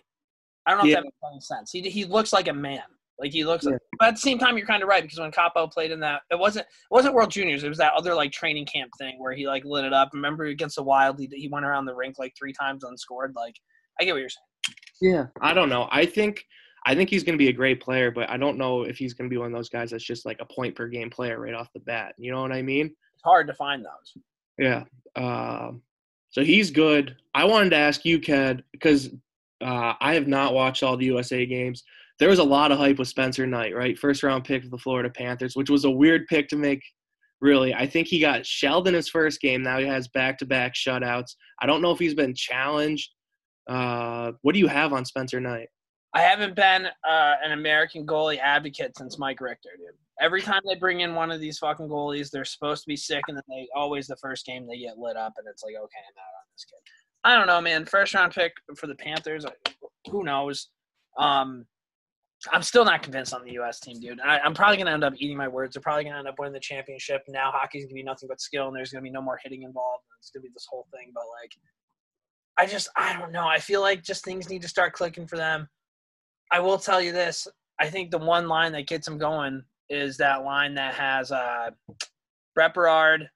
I 0.65 0.71
don't 0.71 0.79
know 0.79 0.85
Yeah. 0.85 0.97
if 0.97 1.03
that 1.03 1.03
makes 1.03 1.15
any 1.31 1.39
sense. 1.41 1.71
He 1.71 1.81
he 1.89 2.03
looks 2.05 2.33
like 2.33 2.47
a 2.47 2.53
man. 2.53 2.81
Like 3.19 3.31
he 3.31 3.45
looks, 3.45 3.65
Yeah. 3.65 3.71
like, 3.71 3.81
but 3.99 4.07
at 4.09 4.15
the 4.15 4.21
same 4.21 4.37
time, 4.37 4.57
you're 4.57 4.67
kind 4.67 4.83
of 4.83 4.89
right 4.89 5.01
because 5.01 5.19
when 5.19 5.31
Kaapo 5.31 5.71
played 5.71 5.91
in 5.91 5.99
that, 6.01 6.21
it 6.29 6.37
wasn't 6.37 6.65
it 6.65 6.91
wasn't 6.93 7.13
World 7.13 7.31
Juniors. 7.31 7.63
It 7.63 7.69
was 7.69 7.77
that 7.77 7.93
other 7.93 8.13
like 8.13 8.31
training 8.31 8.65
camp 8.65 8.91
thing 8.97 9.15
where 9.19 9.33
he 9.33 9.47
like 9.47 9.63
lit 9.65 9.85
it 9.85 9.93
up. 9.93 10.09
Remember 10.13 10.45
against 10.45 10.75
the 10.75 10.83
Wild, 10.83 11.19
he, 11.19 11.29
he 11.31 11.47
went 11.47 11.65
around 11.65 11.85
the 11.85 11.95
rink 11.95 12.19
like 12.19 12.33
three 12.37 12.53
times 12.53 12.83
unscored. 12.83 13.33
Like 13.35 13.55
I 13.99 14.03
get 14.03 14.13
what 14.13 14.19
you're 14.19 14.29
saying. 14.29 14.75
Yeah, 15.01 15.25
I 15.41 15.53
don't 15.53 15.69
know. 15.69 15.87
I 15.91 16.05
think 16.05 16.43
I 16.85 16.93
think 16.93 17.09
he's 17.09 17.23
going 17.23 17.33
to 17.37 17.43
be 17.43 17.49
a 17.49 17.53
great 17.53 17.81
player, 17.81 18.11
but 18.11 18.29
I 18.29 18.37
don't 18.37 18.57
know 18.57 18.83
if 18.83 18.97
he's 18.97 19.13
going 19.13 19.29
to 19.29 19.33
be 19.33 19.37
one 19.37 19.47
of 19.47 19.53
those 19.53 19.69
guys 19.69 19.91
that's 19.91 20.03
just 20.03 20.25
like 20.25 20.37
a 20.39 20.45
point 20.45 20.75
per 20.75 20.87
game 20.87 21.09
player 21.09 21.39
right 21.39 21.53
off 21.53 21.71
the 21.73 21.79
bat. 21.79 22.13
You 22.17 22.31
know 22.31 22.41
what 22.41 22.51
I 22.51 22.61
mean? 22.61 22.87
It's 23.13 23.23
hard 23.23 23.47
to 23.47 23.53
find 23.53 23.83
those. 23.83 24.23
Yeah. 24.59 24.83
Um, 25.15 25.81
so 26.29 26.43
he's 26.43 26.69
good. 26.69 27.15
I 27.33 27.45
wanted 27.45 27.71
to 27.71 27.77
ask 27.77 28.05
you, 28.05 28.19
Ked, 28.19 28.63
because 28.71 29.09
uh, 29.61 29.93
I 29.99 30.13
have 30.13 30.27
not 30.27 30.53
watched 30.53 30.83
all 30.83 30.95
the 30.97 31.05
USA 31.05 31.45
games. 31.45 31.83
There 32.19 32.29
was 32.29 32.39
a 32.39 32.43
lot 32.43 32.71
of 32.71 32.77
hype 32.77 32.97
with 32.97 33.07
Spencer 33.07 33.45
Knight, 33.45 33.75
right? 33.75 33.97
First 33.97 34.23
round 34.23 34.45
pick 34.45 34.63
of 34.63 34.71
the 34.71 34.77
Florida 34.77 35.09
Panthers, 35.09 35.55
which 35.55 35.69
was 35.69 35.85
a 35.85 35.91
weird 35.91 36.27
pick 36.27 36.47
to 36.49 36.55
make. 36.55 36.81
Really, 37.41 37.73
I 37.73 37.85
think 37.85 38.07
he 38.07 38.19
got 38.19 38.45
shelled 38.45 38.87
in 38.87 38.93
his 38.93 39.09
first 39.09 39.41
game. 39.41 39.61
Now 39.61 39.77
he 39.77 39.85
has 39.85 40.07
back-to-back 40.07 40.73
shutouts. 40.73 41.35
I 41.61 41.65
don't 41.65 41.81
know 41.81 41.91
if 41.91 41.99
he's 41.99 42.13
been 42.13 42.33
challenged. 42.33 43.11
Uh, 43.69 44.31
what 44.41 44.53
do 44.53 44.59
you 44.59 44.67
have 44.67 44.93
on 44.93 45.03
Spencer 45.03 45.41
Knight? 45.41 45.67
I 46.13 46.21
haven't 46.21 46.55
been 46.55 46.85
uh, 46.85 47.33
an 47.43 47.51
American 47.51 48.07
goalie 48.07 48.39
advocate 48.39 48.97
since 48.97 49.19
Mike 49.19 49.41
Richter, 49.41 49.71
dude. 49.77 49.97
Every 50.21 50.41
time 50.41 50.61
they 50.65 50.75
bring 50.75 51.01
in 51.01 51.13
one 51.13 51.29
of 51.29 51.41
these 51.41 51.57
fucking 51.57 51.89
goalies, 51.89 52.31
they're 52.31 52.45
supposed 52.45 52.83
to 52.83 52.87
be 52.87 52.95
sick, 52.95 53.23
and 53.27 53.35
then 53.35 53.43
they 53.49 53.67
always 53.75 54.07
the 54.07 54.15
first 54.15 54.45
game 54.45 54.65
they 54.65 54.79
get 54.79 54.97
lit 54.97 55.17
up, 55.17 55.33
and 55.37 55.45
it's 55.49 55.61
like, 55.61 55.75
okay, 55.75 55.99
I'm 56.07 56.17
out 56.17 56.39
on 56.39 56.45
this 56.53 56.63
kid. 56.63 56.79
I 57.25 57.35
don't 57.35 57.47
know, 57.47 57.59
man. 57.59 57.85
First 57.85 58.13
round 58.13 58.33
pick 58.33 58.53
for 58.77 58.87
the 58.87 58.95
Panthers, 58.95 59.45
who 60.09 60.23
knows? 60.23 60.69
Um, 61.19 61.65
I'm 62.51 62.61
still 62.61 62.85
not 62.85 63.01
convinced 63.01 63.33
on 63.33 63.43
the 63.43 63.53
U.S. 63.53 63.79
team, 63.79 63.99
dude. 63.99 64.19
I, 64.21 64.39
I'm 64.39 64.53
probably 64.53 64.77
gonna 64.77 64.91
end 64.91 65.03
up 65.03 65.13
eating 65.17 65.37
my 65.37 65.47
words. 65.47 65.73
They're 65.73 65.81
probably 65.81 66.03
gonna 66.03 66.19
end 66.19 66.27
up 66.27 66.39
winning 66.39 66.53
the 66.53 66.59
championship. 66.59 67.21
Now 67.27 67.51
hockey's 67.51 67.85
gonna 67.85 67.95
be 67.95 68.03
nothing 68.03 68.27
but 68.29 68.41
skill, 68.41 68.67
and 68.67 68.75
there's 68.75 68.91
gonna 68.91 69.01
be 69.01 69.09
no 69.09 69.21
more 69.21 69.39
hitting 69.43 69.63
involved. 69.63 70.03
It's 70.19 70.29
gonna 70.31 70.43
be 70.43 70.49
this 70.53 70.67
whole 70.69 70.87
thing, 70.93 71.11
but 71.13 71.23
like, 71.41 71.51
I 72.57 72.65
just, 72.65 72.89
I 72.95 73.17
don't 73.17 73.31
know. 73.31 73.47
I 73.47 73.59
feel 73.59 73.81
like 73.81 74.03
just 74.03 74.23
things 74.23 74.49
need 74.49 74.61
to 74.61 74.67
start 74.67 74.93
clicking 74.93 75.27
for 75.27 75.37
them. 75.37 75.67
I 76.51 76.59
will 76.59 76.77
tell 76.77 77.01
you 77.01 77.11
this. 77.11 77.47
I 77.79 77.89
think 77.89 78.11
the 78.11 78.17
one 78.17 78.47
line 78.47 78.71
that 78.73 78.87
gets 78.87 79.05
them 79.05 79.17
going 79.17 79.63
is 79.89 80.17
that 80.17 80.43
line 80.43 80.73
that 80.75 80.93
has 80.93 81.31
uh, 81.31 81.71
Brett 82.53 82.73
Berard, 82.73 83.29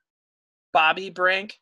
Bobby 0.73 1.09
Brink, 1.09 1.57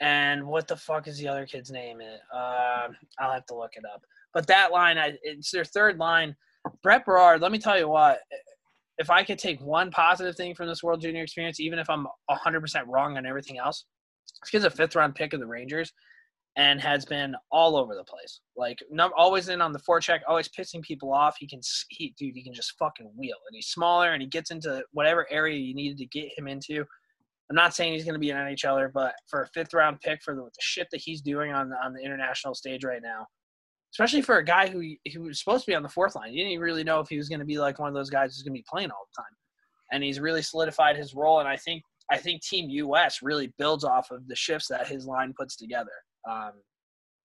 and 0.00 0.46
what 0.46 0.68
the 0.68 0.76
fuck 0.76 1.08
is 1.08 1.18
the 1.18 1.28
other 1.28 1.46
kid's 1.46 1.70
name? 1.70 2.00
Uh, 2.32 2.88
I'll 3.18 3.32
have 3.32 3.46
to 3.46 3.56
look 3.56 3.72
it 3.74 3.84
up. 3.92 4.02
But 4.32 4.46
that 4.46 4.70
line, 4.70 4.98
I, 4.98 5.14
it's 5.22 5.50
their 5.50 5.64
third 5.64 5.98
line. 5.98 6.36
Brett 6.82 7.04
Berard, 7.04 7.40
let 7.40 7.52
me 7.52 7.58
tell 7.58 7.78
you 7.78 7.88
what. 7.88 8.20
If 8.98 9.10
I 9.10 9.22
could 9.22 9.38
take 9.38 9.60
one 9.60 9.90
positive 9.90 10.34
thing 10.36 10.54
from 10.54 10.66
this 10.66 10.82
World 10.82 11.00
Junior 11.00 11.22
experience, 11.22 11.60
even 11.60 11.78
if 11.78 11.88
I'm 11.88 12.06
100% 12.30 12.82
wrong 12.88 13.16
on 13.16 13.26
everything 13.26 13.58
else, 13.58 13.84
this 14.42 14.50
kid's 14.50 14.64
a 14.64 14.70
fifth 14.70 14.96
round 14.96 15.14
pick 15.14 15.32
of 15.32 15.40
the 15.40 15.46
Rangers 15.46 15.92
and 16.56 16.80
has 16.80 17.04
been 17.04 17.36
all 17.52 17.76
over 17.76 17.94
the 17.94 18.02
place. 18.02 18.40
Like, 18.56 18.78
num- 18.90 19.12
always 19.16 19.48
in 19.48 19.60
on 19.60 19.72
the 19.72 19.78
forecheck, 19.78 20.20
always 20.26 20.48
pissing 20.48 20.82
people 20.82 21.12
off. 21.12 21.36
He 21.38 21.46
can, 21.46 21.60
he, 21.90 22.12
dude, 22.18 22.34
he 22.34 22.42
can 22.42 22.52
just 22.52 22.74
fucking 22.78 23.08
wheel. 23.16 23.36
And 23.48 23.54
he's 23.54 23.68
smaller 23.68 24.12
and 24.12 24.20
he 24.20 24.28
gets 24.28 24.50
into 24.50 24.82
whatever 24.90 25.26
area 25.30 25.56
you 25.56 25.74
needed 25.74 25.98
to 25.98 26.06
get 26.06 26.36
him 26.36 26.48
into. 26.48 26.84
I'm 27.48 27.56
not 27.56 27.74
saying 27.74 27.92
he's 27.92 28.04
going 28.04 28.14
to 28.14 28.20
be 28.20 28.30
an 28.30 28.36
NHLer, 28.36 28.92
but 28.92 29.14
for 29.26 29.42
a 29.42 29.48
fifth 29.48 29.72
round 29.72 30.00
pick 30.00 30.20
for 30.22 30.34
the, 30.34 30.42
the 30.42 30.50
shit 30.60 30.88
that 30.90 31.00
he's 31.00 31.22
doing 31.22 31.52
on 31.52 31.72
on 31.82 31.94
the 31.94 32.02
international 32.02 32.54
stage 32.54 32.84
right 32.84 33.00
now, 33.02 33.26
especially 33.92 34.22
for 34.22 34.38
a 34.38 34.44
guy 34.44 34.68
who 34.68 34.82
who 35.12 35.22
was 35.22 35.38
supposed 35.38 35.64
to 35.64 35.70
be 35.70 35.74
on 35.74 35.82
the 35.82 35.88
fourth 35.88 36.14
line, 36.14 36.32
you 36.32 36.44
didn't 36.44 36.60
really 36.60 36.84
know 36.84 37.00
if 37.00 37.08
he 37.08 37.16
was 37.16 37.28
going 37.28 37.40
to 37.40 37.44
be 37.44 37.58
like 37.58 37.78
one 37.78 37.88
of 37.88 37.94
those 37.94 38.10
guys 38.10 38.34
who's 38.34 38.42
going 38.42 38.54
to 38.54 38.58
be 38.58 38.66
playing 38.68 38.90
all 38.90 39.06
the 39.14 39.22
time, 39.22 39.36
and 39.92 40.02
he's 40.02 40.20
really 40.20 40.42
solidified 40.42 40.96
his 40.96 41.14
role. 41.14 41.40
And 41.40 41.48
I 41.48 41.56
think 41.56 41.82
I 42.10 42.16
think 42.16 42.42
Team 42.42 42.70
US 42.70 43.20
really 43.22 43.52
builds 43.58 43.84
off 43.84 44.10
of 44.10 44.26
the 44.28 44.36
shifts 44.36 44.68
that 44.68 44.88
his 44.88 45.06
line 45.06 45.34
puts 45.36 45.56
together. 45.56 45.92
Um, 46.28 46.52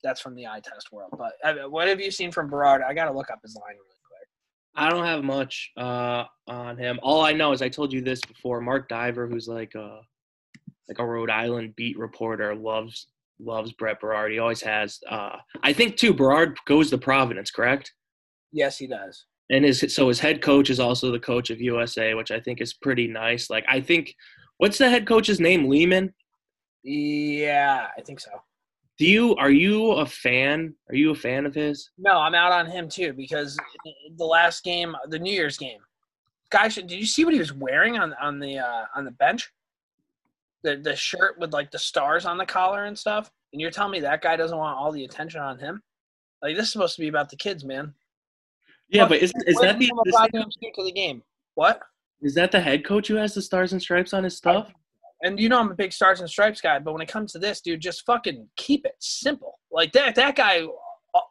that's 0.04 0.22
from 0.22 0.36
the 0.36 0.46
eye 0.46 0.62
test 0.64 0.92
world. 0.92 1.14
But 1.18 1.34
uh, 1.44 1.70
what 1.70 1.88
have 1.88 2.02
you 2.02 2.12
seen 2.12 2.32
from 2.32 2.50
Berard? 2.50 2.82
I 2.82 2.94
got 2.94 3.06
to 3.06 3.14
look 3.14 3.32
up 3.32 3.40
his 3.42 3.56
line 3.56 3.76
really 3.76 3.98
quick. 4.08 4.28
I 4.76 4.90
don't 4.90 5.06
have 5.06 5.24
much 5.24 5.72
uh, 5.78 6.26
on 6.48 6.78
him. 6.78 7.00
All 7.02 7.22
I 7.22 7.32
know 7.32 7.54
is 7.54 7.62
I 7.62 7.70
told 7.70 7.94
you 7.94 8.02
this 8.02 8.20
before. 8.22 8.60
Mark 8.62 8.90
Divver, 8.90 9.30
who's 9.30 9.48
like 9.48 9.74
a 9.76 10.02
like 10.90 11.00
a 11.00 11.06
Rhode 11.06 11.30
Island 11.30 11.76
beat 11.78 11.98
reporter, 11.98 12.54
loves 12.54 13.08
loves 13.40 13.72
Brett 13.74 14.00
Berard. 14.00 14.32
He 14.32 14.40
always 14.40 14.62
has. 14.62 15.00
Uh, 15.10 15.38
I 15.62 15.74
think 15.74 15.98
too. 15.98 16.14
Berard 16.14 16.58
goes 16.66 16.90
to 16.90 16.98
Providence, 16.98 17.52
correct? 17.52 17.94
Yes, 18.52 18.78
he 18.78 18.88
does. 18.88 19.26
And 19.50 19.66
his 19.66 19.94
so 19.94 20.08
his 20.08 20.20
head 20.20 20.42
coach 20.42 20.70
is 20.70 20.80
also 20.80 21.12
the 21.12 21.20
coach 21.20 21.50
of 21.50 21.62
USA, 21.62 22.14
which 22.14 22.32
I 22.32 22.40
think 22.40 22.62
is 22.62 22.74
pretty 22.74 23.08
nice. 23.08 23.50
Like 23.50 23.66
I 23.68 23.82
think, 23.82 24.14
what's 24.58 24.78
the 24.78 24.90
head 24.90 25.08
coach's 25.08 25.40
name? 25.40 25.68
Leaman. 25.68 26.14
Yeah, 26.84 27.88
I 27.98 28.02
think 28.02 28.20
so. 28.20 28.32
Do 29.00 29.06
you 29.06 29.36
are 29.36 29.52
you 29.52 29.92
a 29.94 30.06
fan? 30.06 30.76
Are 30.90 30.96
you 30.96 31.12
a 31.12 31.16
fan 31.16 31.46
of 31.46 31.56
his? 31.56 31.90
No, 31.98 32.20
I'm 32.20 32.36
out 32.36 32.52
on 32.52 32.68
him 32.68 32.88
too 32.88 33.14
because 33.14 33.58
the 34.18 34.26
last 34.26 34.64
game, 34.64 34.96
the 35.10 35.20
New 35.20 35.34
Year's 35.34 35.58
game, 35.58 35.80
guys, 36.52 36.76
did 36.76 36.92
you 36.92 37.06
see 37.06 37.26
what 37.26 37.34
he 37.34 37.40
was 37.40 37.54
wearing 37.54 37.98
on 37.98 38.14
on 38.22 38.40
the 38.40 38.60
uh, 38.60 38.86
on 38.96 39.04
the 39.04 39.12
bench? 39.12 39.52
The 40.64 40.78
the 40.78 40.96
shirt 40.96 41.38
with 41.40 41.54
like 41.54 41.72
the 41.72 41.80
stars 41.80 42.26
on 42.26 42.38
the 42.38 42.46
collar 42.46 42.86
and 42.86 42.98
stuff. 42.98 43.32
And 43.52 43.62
you're 43.62 43.72
telling 43.72 43.92
me 43.92 44.00
that 44.02 44.22
guy 44.22 44.36
doesn't 44.36 44.58
want 44.58 44.78
all 44.78 44.92
the 44.92 45.04
attention 45.04 45.42
on 45.42 45.60
him? 45.60 45.82
Like 46.42 46.56
this 46.56 46.68
is 46.68 46.72
supposed 46.72 46.96
to 46.96 47.02
be 47.02 47.08
about 47.08 47.30
the 47.30 47.36
kids, 47.36 47.64
man. 47.64 47.94
Yeah, 48.90 49.08
but 49.08 49.18
is 49.20 49.34
is 49.46 49.58
that 49.60 49.80
the 49.80 49.88
the 50.06 50.84
the 50.84 50.92
game? 50.92 51.24
What? 51.56 51.82
is 52.24 52.34
that 52.36 52.52
the 52.52 52.60
head 52.60 52.86
coach 52.86 53.08
who 53.10 53.16
has 53.16 53.34
the 53.34 53.42
stars 53.42 53.74
and 53.74 53.82
stripes 53.82 54.14
on 54.14 54.24
his 54.24 54.38
stuff? 54.38 54.72
And 55.22 55.40
you 55.40 55.50
know 55.50 55.60
I'm 55.60 55.72
a 55.72 55.76
big 55.76 55.94
stars 55.94 56.20
and 56.20 56.30
stripes 56.30 56.62
guy, 56.62 56.80
but 56.80 56.94
when 56.94 57.02
it 57.02 57.08
comes 57.08 57.32
to 57.34 57.40
this, 57.40 57.62
dude, 57.62 57.82
just 57.82 58.06
fucking 58.06 58.48
keep 58.56 58.86
it 58.86 58.96
simple. 59.00 59.60
Like 59.72 59.92
that 59.94 60.16
that 60.16 60.36
guy, 60.36 60.64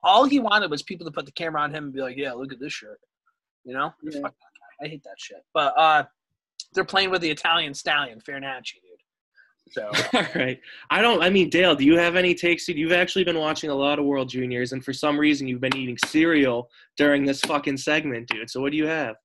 all 0.03 0.25
he 0.25 0.39
wanted 0.39 0.71
was 0.71 0.83
people 0.83 1.05
to 1.07 1.11
put 1.11 1.27
the 1.27 1.33
camera 1.33 1.61
on 1.63 1.75
him 1.75 1.85
and 1.85 1.93
be 1.93 2.01
like, 2.01 2.17
"Yeah, 2.17 2.33
look 2.33 2.53
at 2.53 2.61
this 2.61 2.73
shirt." 2.73 3.01
You 3.65 3.75
know, 3.75 3.93
Yeah. 4.03 4.21
Fuck 4.21 4.33
that 4.33 4.81
guy. 4.81 4.87
I 4.87 4.89
hate 4.89 5.03
that 5.05 5.17
shit. 5.19 5.45
But 5.53 5.77
uh, 5.79 6.05
they're 6.73 6.85
playing 6.85 7.11
with 7.11 7.21
the 7.21 7.31
Italian 7.31 7.75
stallion, 7.75 8.21
Farinacci, 8.21 8.75
dude. 8.75 8.92
So 9.71 9.91
All 10.15 10.27
right. 10.35 10.61
I 10.91 11.01
don't. 11.01 11.23
I 11.23 11.31
mean, 11.31 11.49
Dale, 11.49 11.75
do 11.75 11.85
you 11.85 11.97
have 11.97 12.17
any 12.17 12.35
takes? 12.35 12.69
You've 12.69 12.93
actually 12.93 13.25
been 13.25 13.39
watching 13.39 13.71
a 13.71 13.75
lot 13.75 13.99
of 13.99 14.05
World 14.05 14.29
Juniors, 14.29 14.73
and 14.73 14.85
for 14.85 14.93
some 14.93 15.19
reason, 15.19 15.49
you've 15.49 15.61
been 15.61 15.77
eating 15.77 15.97
cereal 16.07 16.69
during 16.97 17.25
this 17.25 17.41
fucking 17.41 17.79
segment, 17.79 18.29
dude. 18.29 18.51
So 18.51 18.61
what 18.61 18.73
do 18.73 18.77
you 18.77 18.87
have? 18.87 19.17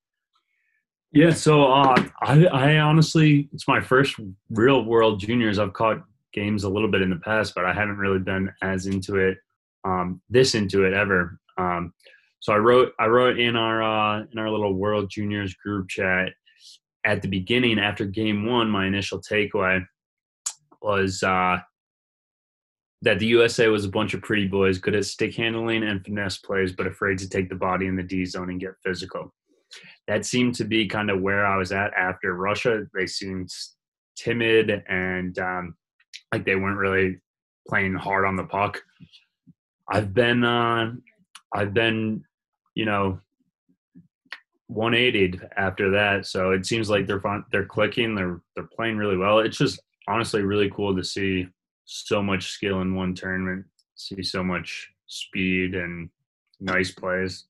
Yeah, 1.12 1.32
so 1.32 1.66
uh, 1.66 2.04
I, 2.22 2.46
I 2.46 2.78
honestly, 2.80 3.50
it's 3.54 3.68
my 3.68 3.80
first 3.80 4.16
real 4.50 4.84
World 4.84 5.20
Juniors. 5.20 5.58
I've 5.58 5.74
caught 5.74 6.04
games 6.34 6.64
a 6.64 6.70
little 6.70 6.90
bit 6.90 7.02
in 7.02 7.10
the 7.10 7.18
past, 7.18 7.54
but 7.56 7.66
I 7.66 7.74
haven't 7.74 7.98
really 7.98 8.20
been 8.20 8.52
as 8.62 8.88
into 8.88 9.16
it, 9.16 9.38
um, 9.86 10.22
this 10.30 10.54
into 10.54 10.84
it 10.84 10.94
ever. 10.94 11.40
Um, 11.58 11.94
so 12.40 12.54
I 12.54 12.58
wrote, 12.58 12.92
I 13.00 13.08
wrote 13.08 13.40
in 13.40 13.56
our 13.56 13.82
uh, 13.82 14.24
in 14.32 14.38
our 14.38 14.50
little 14.50 14.74
World 14.74 15.10
Juniors 15.10 15.54
group 15.56 15.90
chat 15.90 16.34
at 17.06 17.22
the 17.22 17.28
beginning 17.28 17.80
after 17.80 18.06
Game 18.06 18.46
One. 18.46 18.70
My 18.70 18.86
initial 18.86 19.22
takeaway 19.22 19.84
was 20.82 21.24
uh, 21.24 21.58
that 23.02 23.20
the 23.20 23.28
USA 23.28 23.68
was 23.68 23.86
a 23.86 23.90
bunch 23.90 24.14
of 24.14 24.22
pretty 24.22 24.48
boys, 24.48 24.78
good 24.78 24.96
at 24.96 25.06
stick 25.06 25.36
handling 25.36 25.84
and 25.84 26.04
finesse 26.04 26.38
plays, 26.38 26.72
but 26.72 26.88
afraid 26.88 27.18
to 27.20 27.30
take 27.30 27.50
the 27.50 27.56
body 27.56 27.88
in 27.88 27.96
the 27.96 28.04
D 28.04 28.26
zone 28.26 28.50
and 28.50 28.60
get 28.60 28.74
physical 28.84 29.34
that 30.08 30.26
seemed 30.26 30.56
to 30.56 30.64
be 30.64 30.88
kind 30.88 31.10
of 31.10 31.22
where 31.22 31.46
I 31.46 31.58
was 31.58 31.72
at 31.72 31.94
after 31.94 32.34
Russia. 32.34 32.86
They 32.94 33.08
seemed 33.08 33.50
timid 34.16 34.84
and 34.88 35.38
um, 35.38 35.76
like 36.34 36.46
they 36.46 36.56
weren't 36.56 36.78
really 36.78 37.20
playing 37.68 37.96
hard 37.96 38.26
on 38.26 38.36
the 38.36 38.46
puck. 38.46 38.82
I've 39.90 40.14
been, 40.14 40.44
uh, 40.44 40.94
I've 41.54 41.74
been, 41.74 42.24
you 42.76 42.86
know, 42.86 43.20
180 44.68 45.40
after 45.58 45.92
that. 45.92 46.26
So 46.26 46.52
it 46.52 46.66
seems 46.66 46.90
like 46.90 47.08
they're 47.08 47.22
fun, 47.22 47.46
they're 47.52 47.66
clicking, 47.66 48.16
they're 48.16 48.42
they're 48.56 48.70
playing 48.76 48.98
really 48.98 49.18
well. 49.18 49.40
It's 49.40 49.58
just 49.58 49.80
honestly 50.08 50.42
really 50.42 50.70
cool 50.70 50.96
to 50.96 51.04
see 51.04 51.48
so 51.86 52.22
much 52.22 52.52
skill 52.52 52.82
in 52.82 52.96
one 52.96 53.14
tournament, 53.14 53.66
see 53.96 54.22
so 54.24 54.44
much 54.44 54.90
speed 55.08 55.76
and 55.76 56.10
nice 56.60 56.92
plays. 56.92 57.46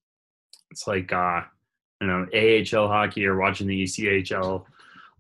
It's 0.72 0.88
like 0.88 1.12
uh 1.12 1.42
you 2.02 2.08
know 2.08 2.28
AHL 2.34 2.88
hockey 2.88 3.26
or 3.26 3.38
watching 3.38 3.68
the 3.68 3.84
ECHL 3.84 4.66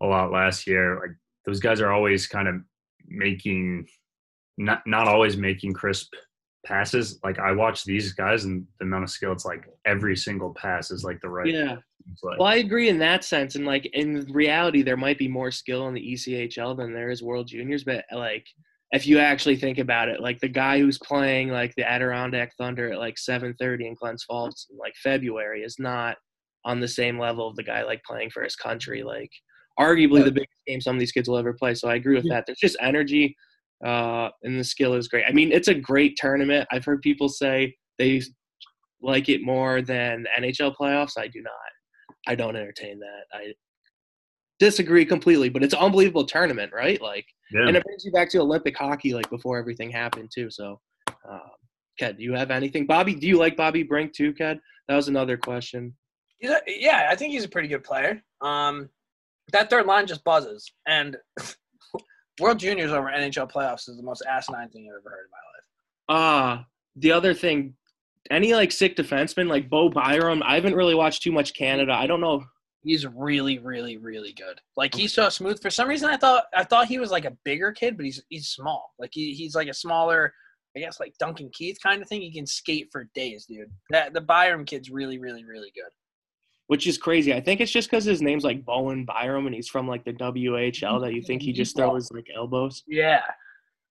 a 0.01 0.06
lot 0.06 0.32
last 0.32 0.67
year. 0.67 1.00
Like 1.00 1.15
those 1.46 1.60
guys 1.60 1.82
are 1.82 1.91
always 1.91 2.27
kind 2.27 2.48
of 2.48 2.56
making 3.08 3.88
not 4.58 4.86
not 4.86 5.08
always 5.08 5.38
making 5.38 5.74
crisp 5.74 6.13
passes. 6.65 7.20
Like 7.24 7.39
I 7.39 7.51
watch 7.53 7.84
these 7.84 8.13
guys 8.13 8.46
and 8.46 8.65
the 8.79 8.86
amount 8.86 9.06
of 9.06 9.10
skill. 9.10 9.32
It's 9.32 9.46
like 9.46 9.67
every 9.86 10.15
single 10.15 10.53
pass 10.53 10.91
is 10.91 11.03
like 11.03 11.22
the 11.22 11.29
right. 11.29 11.48
Yeah. 11.48 11.77
Well, 12.23 12.43
I 12.43 12.55
agree 12.55 12.89
in 12.89 12.99
that 12.99 13.23
sense, 13.23 13.55
and 13.55 13.65
like 13.65 13.85
in 13.93 14.25
reality, 14.31 14.81
there 14.81 14.97
might 14.97 15.17
be 15.17 15.27
more 15.27 15.51
skill 15.51 15.87
in 15.87 15.93
the 15.93 16.13
ECHL 16.13 16.77
than 16.77 16.93
there 16.93 17.09
is 17.09 17.23
World 17.23 17.47
Juniors. 17.47 17.83
But 17.83 18.05
like, 18.13 18.45
if 18.91 19.05
you 19.05 19.19
actually 19.19 19.57
think 19.57 19.77
about 19.77 20.09
it, 20.09 20.21
like 20.21 20.39
the 20.39 20.47
guy 20.47 20.79
who's 20.79 20.97
playing 20.99 21.49
like 21.49 21.73
the 21.75 21.89
Adirondack 21.89 22.53
Thunder 22.57 22.91
at 22.93 22.99
like 22.99 23.17
7:30 23.17 23.87
in 23.87 23.95
Glens 23.95 24.23
Falls 24.23 24.67
in 24.71 24.77
like 24.77 24.93
February 25.03 25.61
is 25.61 25.77
not 25.79 26.17
on 26.65 26.79
the 26.79 26.87
same 26.87 27.19
level 27.19 27.47
of 27.47 27.55
the 27.55 27.63
guy 27.63 27.83
like 27.83 28.01
playing 28.03 28.29
for 28.29 28.43
his 28.43 28.55
country. 28.55 29.03
Like, 29.03 29.31
arguably 29.79 30.23
the 30.23 30.31
biggest 30.31 30.57
game 30.67 30.81
some 30.81 30.95
of 30.95 30.99
these 30.99 31.11
kids 31.11 31.29
will 31.29 31.37
ever 31.37 31.53
play. 31.53 31.73
So 31.75 31.87
I 31.87 31.95
agree 31.95 32.15
with 32.15 32.29
that. 32.29 32.45
There's 32.45 32.59
just 32.59 32.77
energy, 32.81 33.35
uh, 33.85 34.29
and 34.43 34.59
the 34.59 34.63
skill 34.63 34.93
is 34.95 35.07
great. 35.07 35.25
I 35.27 35.31
mean, 35.31 35.51
it's 35.51 35.67
a 35.67 35.75
great 35.75 36.17
tournament. 36.17 36.67
I've 36.71 36.85
heard 36.85 37.01
people 37.01 37.29
say 37.29 37.75
they 37.99 38.21
like 39.01 39.29
it 39.29 39.43
more 39.43 39.81
than 39.81 40.23
the 40.23 40.41
NHL 40.41 40.75
playoffs? 40.75 41.17
I 41.17 41.27
do 41.27 41.41
not. 41.41 41.53
I 42.27 42.36
don't 42.36 42.55
entertain 42.55 43.00
that. 43.00 43.24
I 43.34 43.53
disagree 44.60 45.05
completely, 45.05 45.50
but 45.50 45.63
it's 45.63 45.74
an 45.74 45.79
unbelievable 45.79 46.25
tournament, 46.25 46.74
right? 46.74 47.01
Like, 47.01 47.25
Yeah. 47.51 47.67
and 47.67 47.77
it 47.77 47.84
brings 47.84 48.03
you 48.03 48.12
back 48.12 48.29
to 48.31 48.39
Olympic 48.39 48.75
hockey, 48.77 49.13
like 49.13 49.29
before 49.29 49.57
everything 49.57 49.89
happened 49.89 50.29
too. 50.34 50.50
So, 50.51 50.81
um, 51.29 51.41
Ked, 52.00 52.17
do 52.17 52.24
you 52.24 52.34
have 52.34 52.51
anything? 52.51 52.86
Bobby, 52.86 53.15
do 53.15 53.27
you 53.27 53.38
like 53.38 53.55
Bobby 53.55 53.84
Brink 53.84 54.13
too, 54.13 54.34
Ked? 54.34 54.60
That 54.88 54.96
was 54.96 55.07
another 55.07 55.38
question. 55.38 55.96
He's 56.39 56.51
a, 56.51 56.62
yeah, 56.67 57.07
I 57.10 57.15
think 57.15 57.31
he's 57.34 57.43
a 57.46 57.50
pretty 57.50 57.67
good 57.67 57.84
player. 57.84 58.22
Um, 58.41 58.89
that 59.53 59.69
third 59.69 59.86
line 59.86 60.05
just 60.07 60.24
buzzes, 60.24 60.69
and 60.88 61.17
World 62.39 62.60
Juniors 62.60 62.91
over 62.91 63.07
NHL 63.07 63.50
playoffs 63.51 63.89
is 63.89 63.98
the 63.98 64.03
most 64.03 64.24
asinine 64.29 64.69
thing 64.69 64.88
I've 64.91 65.00
ever 65.00 65.10
heard 65.10 65.25
in 65.25 65.31
my 65.31 66.17
life. 66.17 66.22
Ah, 66.22 66.65
the 66.96 67.12
other 67.12 67.34
thing, 67.34 67.74
any 68.31 68.53
like 68.53 68.72
sick 68.72 68.96
defenseman 68.96 69.50
like 69.50 69.69
Bo 69.69 69.89
Byram? 69.89 70.43
I 70.43 70.55
haven't 70.55 70.75
really 70.75 70.96
watched 70.96 71.24
too 71.24 71.31
much 71.31 71.53
Canada. 71.53 71.93
I 71.93 72.07
don't 72.07 72.22
know. 72.22 72.43
He's 72.84 73.05
really, 73.05 73.60
really, 73.60 73.98
really 73.98 74.34
good. 74.34 74.60
Like 74.75 74.96
he's 74.96 75.13
so 75.13 75.29
smooth. 75.29 75.62
For 75.62 75.69
some 75.69 75.89
reason, 75.89 76.10
I 76.10 76.17
thought 76.17 76.46
I 76.55 76.63
thought 76.63 76.88
he 76.88 77.00
was 77.00 77.12
like 77.12 77.25
a 77.25 77.38
bigger 77.43 77.72
kid, 77.72 77.98
but 77.98 78.05
he's 78.05 78.24
he's 78.29 78.50
small. 78.50 78.93
Like 78.98 79.12
he, 79.13 79.34
he's 79.34 79.55
like 79.55 79.67
a 79.67 79.74
smaller, 79.74 80.34
I 80.75 80.79
guess 80.79 81.00
like 81.00 81.13
Duncan 81.19 81.50
Keith 81.53 81.77
kind 81.81 82.01
of 82.01 82.07
thing. 82.07 82.22
He 82.22 82.31
can 82.31 82.48
skate 82.48 82.88
for 82.91 83.10
days, 83.13 83.46
dude. 83.46 83.72
That 83.89 84.13
the 84.13 84.22
Byram 84.22 84.65
kid's 84.65 84.89
really, 84.89 85.17
really, 85.17 85.43
really 85.43 85.72
good. 85.75 85.91
Which 86.67 86.86
is 86.86 86.98
crazy. 86.98 87.34
I 87.34 87.41
think 87.41 87.62
it's 87.62 87.72
just 87.72 87.89
because 87.89 88.03
his 88.03 88.22
name's 88.22 88.43
like 88.43 88.65
Bowen 88.65 89.05
Byram 89.05 89.46
and 89.46 89.55
he's 89.55 89.69
from 89.69 89.88
like 89.88 90.03
the 90.03 90.13
WHL 90.13 91.01
that 91.01 91.13
you 91.13 91.22
think 91.22 91.41
he 91.41 91.53
just 91.53 91.75
throws 91.75 92.12
like 92.12 92.27
elbows. 92.36 92.84
Yeah, 92.88 93.22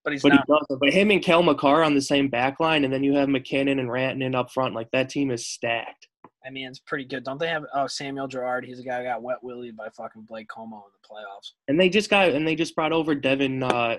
but 0.07 0.13
he's 0.13 0.23
But 0.23 0.29
not. 0.35 0.45
he 0.47 0.55
doesn't. 0.55 0.79
But 0.81 0.93
him 0.93 1.11
and 1.11 1.21
Cale 1.21 1.43
Makar 1.43 1.83
on 1.83 1.95
the 1.97 2.01
same 2.01 2.29
back 2.29 2.61
line, 2.61 2.85
and 2.85 2.93
then 2.95 3.03
you 3.03 3.15
have 3.17 3.29
MacKinnon 3.29 3.81
and 3.81 3.89
Rantanen 3.89 4.37
up 4.37 4.53
front. 4.53 4.73
Like 4.73 4.89
that 4.93 5.09
team 5.09 5.33
is 5.33 5.45
stacked. 5.47 6.07
I 6.47 6.51
mean, 6.51 6.69
it's 6.69 6.79
pretty 6.79 7.05
good. 7.05 7.25
Don't 7.25 7.41
they 7.41 7.49
have? 7.49 7.65
Oh, 7.75 7.89
Samuel 7.89 8.29
Girard. 8.29 8.65
He's 8.65 8.79
a 8.79 8.85
guy 8.85 8.99
who 8.99 9.05
got 9.05 9.21
wet 9.21 9.43
willied 9.43 9.77
by 9.77 9.89
fucking 9.89 10.23
Blake 10.23 10.47
Comeau 10.47 10.77
in 10.77 10.93
the 10.95 11.09
playoffs. 11.11 11.51
And 11.67 11.79
they 11.79 11.89
just 11.89 12.09
got 12.09 12.29
and 12.29 12.47
they 12.47 12.55
just 12.55 12.77
brought 12.77 12.93
over 12.93 13.17
Devin 13.17 13.65
uh, 13.65 13.97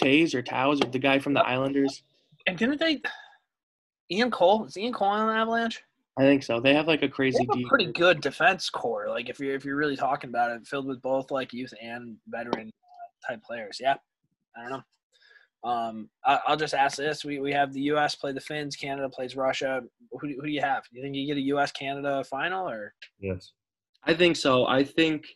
Tays 0.00 0.34
or 0.34 0.40
Towers 0.40 0.80
or 0.80 0.86
the 0.90 0.98
guy 0.98 1.18
from 1.18 1.34
the 1.34 1.42
Islanders. 1.46 2.02
And 2.46 2.56
didn't 2.56 2.80
they? 2.80 3.02
Ian 4.10 4.30
Cole 4.30 4.64
is 4.64 4.78
Ian 4.78 4.94
Cole 4.94 5.08
on 5.08 5.26
the 5.26 5.34
Avalanche? 5.34 5.82
I 6.18 6.22
think 6.22 6.42
so. 6.42 6.58
They 6.60 6.72
have 6.74 6.86
like 6.86 7.00
a 7.00 7.06
They 7.06 7.08
crazy 7.08 7.46
have 7.50 7.58
a 7.60 7.68
pretty 7.68 7.92
good 7.92 8.22
defense 8.22 8.70
core. 8.70 9.08
Like 9.10 9.28
if 9.28 9.38
you're 9.38 9.54
if 9.54 9.64
you're 9.66 9.76
really 9.76 9.96
talking 9.96 10.30
about 10.30 10.52
it, 10.52 10.66
filled 10.66 10.86
with 10.86 11.02
both 11.02 11.30
like 11.30 11.52
youth 11.52 11.74
and 11.82 12.16
veteran 12.28 12.68
uh, 12.68 13.28
type 13.28 13.42
players. 13.42 13.76
Yeah, 13.78 13.96
I 14.56 14.62
don't 14.62 14.70
know. 14.70 14.82
Um, 15.64 16.08
I, 16.24 16.38
I'll 16.46 16.56
just 16.56 16.74
ask 16.74 16.96
this: 16.96 17.24
we 17.24 17.40
we 17.40 17.52
have 17.52 17.72
the 17.72 17.80
U.S. 17.82 18.14
play 18.14 18.32
the 18.32 18.40
Finns, 18.40 18.76
Canada 18.76 19.08
plays 19.08 19.36
Russia. 19.36 19.82
Who 20.12 20.28
do, 20.28 20.34
who 20.40 20.46
do 20.46 20.52
you 20.52 20.60
have? 20.60 20.84
Do 20.84 20.98
you 20.98 21.02
think 21.02 21.16
you 21.16 21.26
get 21.26 21.36
a 21.36 21.46
U.S. 21.46 21.72
Canada 21.72 22.22
final 22.24 22.68
or? 22.68 22.94
Yes. 23.18 23.52
I 24.04 24.14
think 24.14 24.36
so. 24.36 24.66
I 24.66 24.84
think 24.84 25.26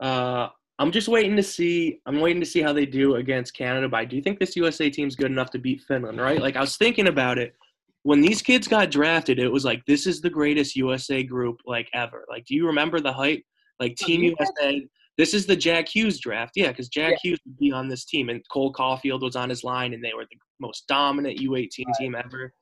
uh, 0.00 0.48
I'm 0.78 0.92
just 0.92 1.08
waiting 1.08 1.36
to 1.36 1.42
see. 1.42 2.00
I'm 2.06 2.20
waiting 2.20 2.40
to 2.40 2.46
see 2.46 2.62
how 2.62 2.72
they 2.72 2.86
do 2.86 3.16
against 3.16 3.56
Canada. 3.56 3.88
But 3.88 3.96
I 3.98 4.04
do 4.04 4.22
think 4.22 4.38
this 4.38 4.54
USA 4.56 4.90
team's 4.90 5.16
good 5.16 5.30
enough 5.30 5.50
to 5.50 5.58
beat 5.58 5.82
Finland, 5.82 6.20
right? 6.20 6.40
Like 6.40 6.56
I 6.56 6.60
was 6.60 6.76
thinking 6.76 7.08
about 7.08 7.38
it 7.38 7.54
when 8.02 8.20
these 8.20 8.42
kids 8.42 8.68
got 8.68 8.90
drafted. 8.90 9.38
It 9.38 9.50
was 9.50 9.64
like 9.64 9.84
this 9.86 10.06
is 10.06 10.20
the 10.20 10.30
greatest 10.30 10.76
USA 10.76 11.22
group 11.22 11.60
like 11.66 11.88
ever. 11.94 12.24
Like, 12.28 12.44
do 12.44 12.54
you 12.54 12.66
remember 12.66 13.00
the 13.00 13.12
hype? 13.12 13.42
Like 13.80 13.96
Team 13.96 14.22
you 14.22 14.36
USA. 14.38 14.86
This 15.16 15.32
is 15.32 15.46
the 15.46 15.56
Jack 15.56 15.88
Hughes 15.88 16.18
draft, 16.18 16.52
yeah, 16.56 16.68
because 16.68 16.88
Jack 16.88 17.18
Hughes 17.22 17.38
would 17.46 17.56
be 17.58 17.70
on 17.70 17.88
this 17.88 18.04
team, 18.04 18.28
and 18.30 18.42
Cole 18.50 18.72
Caufield 18.72 19.22
was 19.22 19.36
on 19.36 19.48
his 19.48 19.62
line, 19.62 19.94
and 19.94 20.04
they 20.04 20.12
were 20.14 20.26
the 20.28 20.38
most 20.60 20.86
dominant 20.88 21.38
U18 21.38 21.84
team 21.98 22.14
ever. 22.16 22.52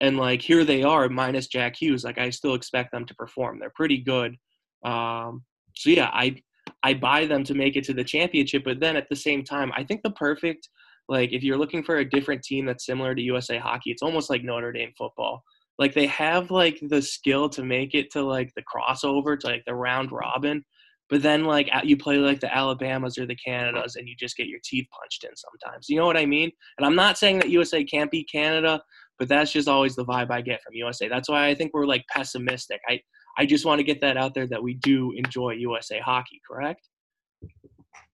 And 0.00 0.18
like 0.18 0.42
here 0.42 0.64
they 0.64 0.82
are, 0.82 1.08
minus 1.08 1.46
Jack 1.46 1.76
Hughes. 1.80 2.04
Like 2.04 2.18
I 2.18 2.30
still 2.30 2.54
expect 2.54 2.92
them 2.92 3.06
to 3.06 3.14
perform. 3.14 3.58
They're 3.58 3.72
pretty 3.74 3.98
good. 3.98 4.36
Um, 4.84 5.44
so 5.74 5.90
yeah, 5.90 6.10
I 6.12 6.36
I 6.82 6.94
buy 6.94 7.26
them 7.26 7.44
to 7.44 7.54
make 7.54 7.76
it 7.76 7.84
to 7.84 7.94
the 7.94 8.04
championship, 8.04 8.64
but 8.64 8.80
then 8.80 8.96
at 8.96 9.08
the 9.08 9.16
same 9.16 9.42
time, 9.44 9.72
I 9.74 9.84
think 9.84 10.02
the 10.02 10.10
perfect 10.10 10.68
like 11.08 11.32
if 11.32 11.42
you're 11.42 11.58
looking 11.58 11.82
for 11.82 11.98
a 11.98 12.08
different 12.08 12.42
team 12.42 12.66
that's 12.66 12.86
similar 12.86 13.14
to 13.14 13.22
USA 13.22 13.58
hockey, 13.58 13.90
it's 13.90 14.02
almost 14.02 14.30
like 14.30 14.42
Notre 14.42 14.72
Dame 14.72 14.92
football. 14.96 15.42
Like 15.78 15.94
they 15.94 16.06
have 16.06 16.50
like 16.50 16.78
the 16.88 17.02
skill 17.02 17.48
to 17.50 17.64
make 17.64 17.94
it 17.94 18.10
to 18.12 18.22
like 18.22 18.52
the 18.56 18.62
crossover 18.62 19.38
to 19.38 19.46
like 19.46 19.64
the 19.66 19.74
round 19.74 20.12
robin, 20.12 20.64
but 21.10 21.22
then 21.22 21.44
like 21.44 21.68
you 21.84 21.96
play 21.96 22.16
like 22.16 22.40
the 22.40 22.54
Alabamas 22.54 23.18
or 23.18 23.26
the 23.26 23.36
Canadas 23.36 23.96
and 23.96 24.08
you 24.08 24.14
just 24.16 24.36
get 24.36 24.46
your 24.48 24.60
teeth 24.64 24.86
punched 24.98 25.24
in 25.24 25.30
sometimes. 25.36 25.88
You 25.88 25.96
know 25.96 26.06
what 26.06 26.16
I 26.16 26.26
mean? 26.26 26.50
And 26.78 26.86
I'm 26.86 26.94
not 26.96 27.18
saying 27.18 27.38
that 27.40 27.50
USA 27.50 27.84
can't 27.84 28.10
beat 28.10 28.28
Canada, 28.30 28.82
but 29.18 29.28
that's 29.28 29.52
just 29.52 29.68
always 29.68 29.94
the 29.94 30.04
vibe 30.04 30.30
I 30.30 30.40
get 30.40 30.62
from 30.62 30.74
USA. 30.74 31.08
That's 31.08 31.28
why 31.28 31.46
I 31.48 31.54
think 31.54 31.72
we're 31.74 31.86
like 31.86 32.04
pessimistic. 32.10 32.80
I 32.88 33.00
I 33.36 33.46
just 33.46 33.64
want 33.66 33.80
to 33.80 33.84
get 33.84 34.00
that 34.00 34.16
out 34.16 34.32
there 34.32 34.46
that 34.46 34.62
we 34.62 34.74
do 34.74 35.12
enjoy 35.16 35.52
USA 35.54 35.98
hockey, 35.98 36.40
correct? 36.48 36.88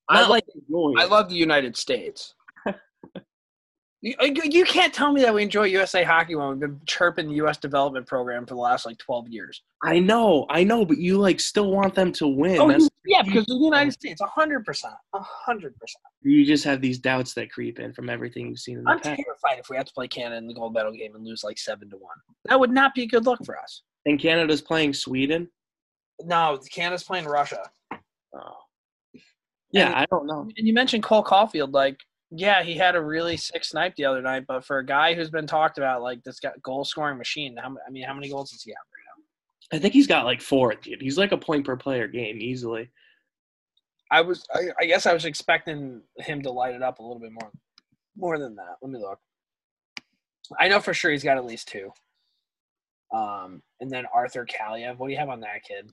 I 0.08 0.14
Not 0.14 0.20
love- 0.22 0.30
like 0.30 0.44
I 0.98 1.04
love 1.04 1.28
the 1.28 1.36
United 1.36 1.76
States. 1.76 2.34
You, 4.02 4.14
uh, 4.18 4.24
you 4.24 4.42
you 4.44 4.64
can't 4.64 4.94
tell 4.94 5.12
me 5.12 5.20
that 5.20 5.34
we 5.34 5.42
enjoy 5.42 5.64
USA 5.64 6.02
hockey 6.02 6.34
when 6.34 6.48
we've 6.48 6.58
been 6.60 6.80
chirping 6.86 7.28
the 7.28 7.34
U.S. 7.34 7.58
development 7.58 8.06
program 8.06 8.46
for 8.46 8.54
the 8.54 8.60
last 8.60 8.86
like 8.86 8.96
12 8.96 9.28
years. 9.28 9.62
I 9.84 9.98
know, 9.98 10.46
I 10.48 10.64
know, 10.64 10.86
but 10.86 10.96
you 10.96 11.18
like 11.18 11.38
still 11.38 11.70
want 11.70 11.94
them 11.94 12.10
to 12.12 12.26
win. 12.26 12.58
Oh, 12.60 12.68
That's, 12.68 12.88
yeah, 13.04 13.20
because 13.22 13.44
the 13.44 13.56
United 13.56 13.92
States, 13.92 14.22
100%. 14.22 14.64
100%. 15.14 15.72
you 16.22 16.46
just 16.46 16.64
have 16.64 16.80
these 16.80 16.98
doubts 16.98 17.34
that 17.34 17.50
creep 17.52 17.78
in 17.78 17.92
from 17.92 18.08
everything 18.08 18.48
you've 18.48 18.58
seen 18.58 18.78
in 18.78 18.84
the 18.84 18.90
I'm 18.90 19.00
past. 19.00 19.20
terrified 19.22 19.58
if 19.58 19.68
we 19.68 19.76
have 19.76 19.84
to 19.86 19.92
play 19.92 20.08
Canada 20.08 20.36
in 20.38 20.46
the 20.46 20.54
gold 20.54 20.72
medal 20.72 20.92
game 20.92 21.14
and 21.14 21.22
lose 21.24 21.44
like 21.44 21.58
7 21.58 21.90
to 21.90 21.96
1. 21.96 22.10
That 22.46 22.58
would 22.58 22.70
not 22.70 22.94
be 22.94 23.02
a 23.02 23.06
good 23.06 23.26
look 23.26 23.44
for 23.44 23.58
us. 23.58 23.82
And 24.06 24.18
Canada's 24.18 24.62
playing 24.62 24.94
Sweden. 24.94 25.48
No, 26.22 26.58
Canada's 26.70 27.02
playing 27.04 27.26
Russia. 27.26 27.62
Oh. 28.34 28.56
Yeah, 29.72 29.88
And- 29.88 29.94
I 29.96 30.06
don't 30.10 30.26
know. 30.26 30.48
And 30.56 30.66
you 30.66 30.72
mentioned 30.72 31.02
Cole 31.02 31.22
Caufield. 31.24 31.72
Like, 31.74 31.98
yeah, 32.30 32.62
he 32.62 32.76
had 32.76 32.94
a 32.94 33.00
really 33.00 33.36
sick 33.36 33.64
snipe 33.64 33.96
the 33.96 34.04
other 34.04 34.22
night, 34.22 34.44
but 34.46 34.64
for 34.64 34.78
a 34.78 34.86
guy 34.86 35.14
who's 35.14 35.30
been 35.30 35.46
talked 35.46 35.78
about, 35.78 36.02
like 36.02 36.22
this 36.22 36.38
guy, 36.38 36.52
goal 36.62 36.84
scoring 36.84 37.18
machine, 37.18 37.56
how, 37.56 37.74
I 37.86 37.90
mean, 37.90 38.04
how 38.04 38.14
many 38.14 38.28
goals 38.28 38.52
does 38.52 38.62
he 38.62 38.70
have 38.70 38.84
right 38.94 39.02
now? 39.06 39.76
I 39.76 39.80
think 39.80 39.94
he's 39.94 40.06
got 40.06 40.24
like 40.24 40.40
four, 40.40 40.74
dude. 40.74 41.02
He's 41.02 41.18
like 41.18 41.32
a 41.32 41.36
point 41.36 41.66
per 41.66 41.76
player 41.76 42.06
game 42.06 42.38
easily. 42.40 42.90
I 44.12 44.20
was, 44.20 44.44
I, 44.54 44.68
I 44.80 44.86
guess, 44.86 45.06
I 45.06 45.12
was 45.12 45.24
expecting 45.24 46.02
him 46.18 46.42
to 46.42 46.50
light 46.50 46.74
it 46.74 46.82
up 46.82 46.98
a 46.98 47.02
little 47.02 47.20
bit 47.20 47.32
more, 47.32 47.50
more 48.16 48.38
than 48.38 48.54
that. 48.56 48.76
Let 48.80 48.90
me 48.90 48.98
look. 49.00 49.18
I 50.58 50.68
know 50.68 50.80
for 50.80 50.94
sure 50.94 51.10
he's 51.10 51.24
got 51.24 51.36
at 51.36 51.44
least 51.44 51.68
two. 51.68 51.90
Um, 53.12 53.62
and 53.80 53.90
then 53.90 54.04
Arthur 54.14 54.46
Kaliev. 54.46 54.98
What 54.98 55.08
do 55.08 55.12
you 55.12 55.18
have 55.18 55.28
on 55.28 55.40
that 55.40 55.64
kid? 55.66 55.90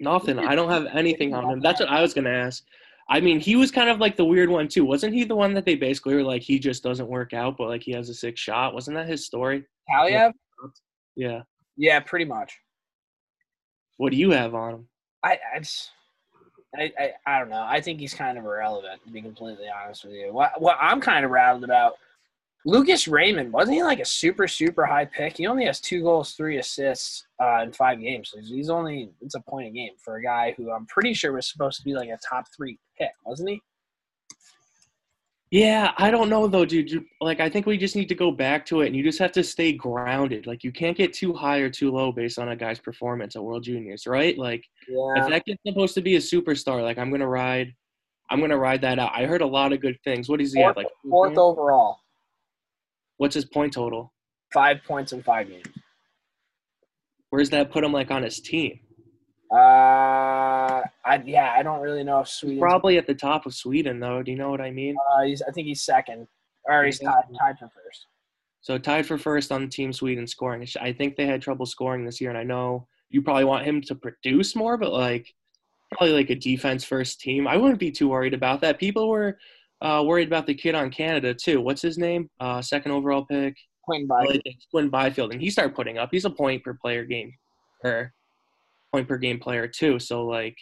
Nothing. 0.00 0.38
I 0.38 0.54
don't 0.54 0.70
have 0.70 0.86
anything 0.86 1.34
on 1.34 1.48
him. 1.48 1.60
That's 1.60 1.80
what 1.80 1.88
I 1.88 2.02
was 2.02 2.14
gonna 2.14 2.30
ask. 2.30 2.64
I 3.08 3.20
mean, 3.20 3.38
he 3.38 3.56
was 3.56 3.70
kind 3.70 3.90
of 3.90 3.98
like 3.98 4.16
the 4.16 4.24
weird 4.24 4.48
one 4.48 4.66
too. 4.66 4.84
Wasn't 4.84 5.12
he 5.12 5.24
the 5.24 5.36
one 5.36 5.52
that 5.54 5.66
they 5.66 5.74
basically 5.74 6.14
were 6.14 6.22
like 6.22 6.42
he 6.42 6.58
just 6.58 6.82
doesn't 6.82 7.08
work 7.08 7.34
out, 7.34 7.56
but 7.58 7.68
like 7.68 7.82
he 7.82 7.92
has 7.92 8.08
a 8.08 8.14
sick 8.14 8.36
shot? 8.38 8.74
Wasn't 8.74 8.96
that 8.96 9.06
his 9.06 9.26
story? 9.26 9.64
Kaliev? 9.90 10.32
Yeah. 11.16 11.42
Yeah, 11.76 12.00
pretty 12.00 12.24
much. 12.24 12.56
What 13.98 14.10
do 14.10 14.16
you 14.16 14.30
have 14.30 14.54
on 14.54 14.74
him? 14.74 14.88
I, 15.22 15.38
I 15.54 15.58
just, 15.58 15.90
I, 16.74 16.92
I, 16.98 17.12
I 17.26 17.38
don't 17.38 17.50
know. 17.50 17.64
I 17.66 17.80
think 17.80 18.00
he's 18.00 18.14
kind 18.14 18.38
of 18.38 18.44
irrelevant, 18.44 19.02
to 19.04 19.10
be 19.10 19.22
completely 19.22 19.66
honest 19.68 20.04
with 20.04 20.14
you. 20.14 20.32
What, 20.32 20.60
what 20.60 20.78
I'm 20.80 21.00
kind 21.00 21.24
of 21.24 21.30
rattled 21.30 21.64
about, 21.64 21.94
Lucas 22.66 23.06
Raymond, 23.06 23.52
wasn't 23.52 23.76
he 23.76 23.82
like 23.82 24.00
a 24.00 24.04
super, 24.06 24.48
super 24.48 24.86
high 24.86 25.04
pick? 25.04 25.36
He 25.36 25.46
only 25.46 25.66
has 25.66 25.80
two 25.80 26.02
goals, 26.02 26.32
three 26.32 26.56
assists 26.56 27.26
uh, 27.42 27.60
in 27.62 27.72
five 27.72 28.00
games. 28.00 28.30
So 28.32 28.40
he's 28.40 28.70
only, 28.70 29.10
it's 29.20 29.34
a 29.34 29.40
point 29.40 29.68
a 29.68 29.70
game 29.70 29.92
for 30.02 30.16
a 30.16 30.22
guy 30.22 30.54
who 30.56 30.72
I'm 30.72 30.86
pretty 30.86 31.12
sure 31.12 31.32
was 31.32 31.50
supposed 31.50 31.76
to 31.78 31.84
be 31.84 31.94
like 31.94 32.08
a 32.08 32.18
top 32.26 32.46
three 32.56 32.78
pick, 32.98 33.10
wasn't 33.24 33.50
he? 33.50 33.60
Yeah, 35.50 35.92
I 35.98 36.10
don't 36.10 36.28
know 36.28 36.48
though, 36.48 36.64
dude. 36.64 36.90
You- 36.90 37.06
Like, 37.20 37.38
I 37.40 37.48
think 37.48 37.64
we 37.66 37.76
just 37.78 37.94
need 37.94 38.08
to 38.08 38.14
go 38.14 38.30
back 38.32 38.66
to 38.66 38.80
it, 38.80 38.88
and 38.88 38.96
you 38.96 39.02
just 39.04 39.18
have 39.20 39.30
to 39.32 39.44
stay 39.44 39.72
grounded. 39.72 40.46
Like, 40.46 40.64
you 40.64 40.72
can't 40.72 40.96
get 40.96 41.12
too 41.12 41.32
high 41.32 41.58
or 41.58 41.70
too 41.70 41.90
low 41.92 42.10
based 42.12 42.38
on 42.38 42.48
a 42.48 42.56
guy's 42.56 42.80
performance 42.80 43.36
at 43.36 43.42
World 43.44 43.62
Juniors, 43.62 44.06
right? 44.06 44.36
Like, 44.36 44.64
if 44.88 45.28
that 45.30 45.44
kid's 45.44 45.60
supposed 45.66 45.94
to 45.94 46.02
be 46.02 46.16
a 46.16 46.18
superstar, 46.20 46.82
like, 46.82 46.98
I'm 46.98 47.10
gonna 47.10 47.28
ride, 47.28 47.72
I'm 48.30 48.40
gonna 48.40 48.58
ride 48.58 48.80
that 48.80 48.98
out. 48.98 49.12
I 49.14 49.26
heard 49.26 49.42
a 49.42 49.46
lot 49.46 49.72
of 49.72 49.80
good 49.80 49.96
things. 50.02 50.28
What 50.28 50.40
does 50.40 50.52
he 50.52 50.60
have? 50.60 50.74
Fourth, 50.74 50.86
Like, 50.86 50.92
fourth 51.08 51.38
overall, 51.38 51.98
what's 53.18 53.34
his 53.34 53.44
point 53.44 53.72
total? 53.74 54.12
five 54.52 54.82
points 54.84 55.12
in 55.12 55.20
five 55.22 55.48
games. 55.48 55.66
Where's 57.30 57.50
that 57.50 57.72
put 57.72 57.82
him 57.82 57.92
like 57.92 58.10
on 58.12 58.22
his 58.22 58.40
team? 58.40 58.78
Uh, 59.54 60.82
I, 61.04 61.22
yeah, 61.24 61.54
I 61.56 61.62
don't 61.62 61.80
really 61.80 62.02
know 62.02 62.20
if 62.20 62.28
Sweden. 62.28 62.58
Probably 62.58 62.98
at 62.98 63.06
the 63.06 63.14
top 63.14 63.46
of 63.46 63.54
Sweden, 63.54 64.00
though. 64.00 64.20
Do 64.20 64.32
you 64.32 64.36
know 64.36 64.50
what 64.50 64.60
I 64.60 64.72
mean? 64.72 64.96
Uh, 64.96 65.22
he's, 65.22 65.42
I 65.42 65.52
think 65.52 65.68
he's 65.68 65.82
second, 65.82 66.26
or 66.64 66.84
he's 66.84 66.98
tied, 66.98 67.22
tied 67.38 67.58
for 67.58 67.68
first. 67.68 68.06
So 68.62 68.78
tied 68.78 69.06
for 69.06 69.16
first 69.16 69.52
on 69.52 69.68
Team 69.68 69.92
Sweden 69.92 70.26
scoring. 70.26 70.66
I 70.80 70.92
think 70.92 71.14
they 71.14 71.26
had 71.26 71.40
trouble 71.40 71.66
scoring 71.66 72.04
this 72.04 72.20
year, 72.20 72.30
and 72.30 72.38
I 72.38 72.42
know 72.42 72.88
you 73.10 73.22
probably 73.22 73.44
want 73.44 73.64
him 73.64 73.80
to 73.82 73.94
produce 73.94 74.56
more, 74.56 74.76
but 74.76 74.92
like 74.92 75.32
probably 75.92 76.14
like 76.14 76.30
a 76.30 76.34
defense 76.34 76.82
first 76.82 77.20
team. 77.20 77.46
I 77.46 77.56
wouldn't 77.56 77.78
be 77.78 77.92
too 77.92 78.08
worried 78.08 78.34
about 78.34 78.60
that. 78.62 78.80
People 78.80 79.08
were 79.08 79.38
uh, 79.82 80.02
worried 80.04 80.26
about 80.26 80.46
the 80.46 80.54
kid 80.54 80.74
on 80.74 80.90
Canada 80.90 81.32
too. 81.32 81.60
What's 81.60 81.82
his 81.82 81.98
name? 81.98 82.28
Uh, 82.40 82.60
second 82.60 82.90
overall 82.90 83.24
pick. 83.24 83.54
Quinton 83.84 84.10
I 84.10 84.24
Byfield. 84.24 84.42
Quinn 84.70 84.88
Byfield, 84.88 85.32
and 85.32 85.40
he 85.40 85.50
started 85.50 85.76
putting 85.76 85.98
up. 85.98 86.08
He's 86.10 86.24
a 86.24 86.30
point 86.30 86.64
per 86.64 86.74
player 86.74 87.04
game, 87.04 87.32
or 87.84 88.12
point 88.94 89.08
per 89.08 89.18
game 89.18 89.38
player 89.40 89.66
too. 89.66 89.98
So 89.98 90.24
like, 90.24 90.56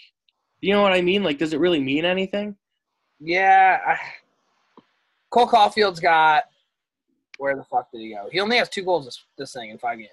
you 0.61 0.73
know 0.73 0.83
what 0.83 0.93
I 0.93 1.03
mean? 1.03 1.23
Like, 1.23 1.39
does 1.39 1.53
it 1.53 1.61
really 1.61 1.81
mean 1.81 2.05
anything? 2.05 2.57
Yeah. 3.21 3.79
I, 3.87 3.97
Cole 5.31 5.47
Caufield's 5.47 6.01
got. 6.01 6.45
Where 7.39 7.57
the 7.57 7.65
fuck 7.65 7.91
did 7.91 8.01
he 8.01 8.11
go? 8.11 8.29
He 8.31 8.41
only 8.41 8.57
has 8.57 8.69
two 8.69 8.85
goals 8.85 9.05
this, 9.05 9.25
this 9.37 9.53
thing 9.53 9.71
in 9.71 9.79
five 9.79 9.99
games. 9.99 10.11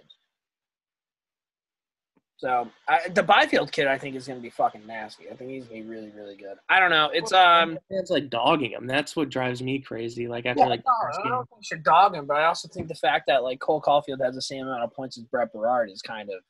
So 2.38 2.70
I, 2.88 3.10
the 3.10 3.22
Byfield 3.22 3.72
kid, 3.72 3.88
I 3.88 3.98
think, 3.98 4.16
is 4.16 4.26
going 4.26 4.40
to 4.40 4.42
be 4.42 4.50
fucking 4.50 4.88
nasty. 4.88 5.30
I 5.30 5.36
think 5.36 5.52
he's 5.52 5.66
going 5.66 5.84
to 5.84 5.88
be 5.88 5.94
really, 5.94 6.12
really 6.16 6.38
good. 6.38 6.56
I 6.70 6.80
don't 6.80 6.90
know. 6.90 7.10
It's 7.14 7.34
um. 7.34 7.78
It's 7.90 8.10
like 8.10 8.30
dogging 8.30 8.72
him. 8.72 8.88
That's 8.88 9.16
what 9.16 9.30
drives 9.30 9.62
me 9.62 9.80
crazy. 9.80 10.28
Like 10.28 10.46
after 10.46 10.62
Yeah, 10.62 10.70
like 10.70 10.84
no, 10.86 10.94
I 10.94 11.28
don't 11.28 11.50
think 11.50 11.60
you 11.62 11.64
should 11.64 11.84
dog 11.84 12.16
him, 12.16 12.26
but 12.26 12.38
I 12.38 12.46
also 12.46 12.68
think 12.70 12.88
the 12.88 12.96
fact 12.96 13.26
that 13.28 13.44
like 13.44 13.60
Cole 13.60 13.82
Caufield 13.82 14.24
has 14.24 14.36
the 14.36 14.42
same 14.42 14.66
amount 14.66 14.84
of 14.84 14.94
points 14.94 15.18
as 15.18 15.26
Brett 15.26 15.52
Berard 15.52 15.92
is 15.92 16.02
kind 16.02 16.30
of 16.30 16.42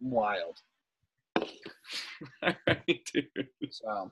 wild. 0.00 0.58
So, 3.70 4.10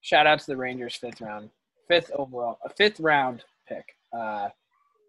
shout 0.00 0.26
out 0.26 0.40
to 0.40 0.46
the 0.46 0.56
Rangers 0.56 0.96
fifth 0.96 1.20
round, 1.20 1.50
fifth 1.86 2.10
overall, 2.14 2.58
a 2.64 2.70
fifth 2.70 2.98
round 2.98 3.44
pick. 3.68 3.84
Uh, 4.12 4.48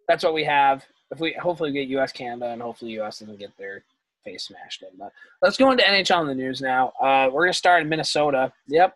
that's 0.07 0.23
what 0.23 0.33
we 0.33 0.43
have. 0.43 0.85
If 1.09 1.19
we 1.19 1.33
hopefully 1.33 1.71
we 1.71 1.79
get 1.79 1.89
U.S. 1.89 2.11
Canada 2.11 2.51
and 2.51 2.61
hopefully 2.61 2.91
U.S. 2.91 3.19
doesn't 3.19 3.39
get 3.39 3.57
their 3.57 3.83
face 4.23 4.45
smashed 4.45 4.83
in. 4.83 4.89
But 4.97 5.11
let's 5.41 5.57
go 5.57 5.71
into 5.71 5.83
NHL 5.83 6.21
in 6.21 6.27
the 6.27 6.35
news 6.35 6.61
now. 6.61 6.89
Uh, 7.01 7.29
we're 7.31 7.45
gonna 7.45 7.53
start 7.53 7.81
in 7.81 7.89
Minnesota. 7.89 8.53
Yep. 8.67 8.95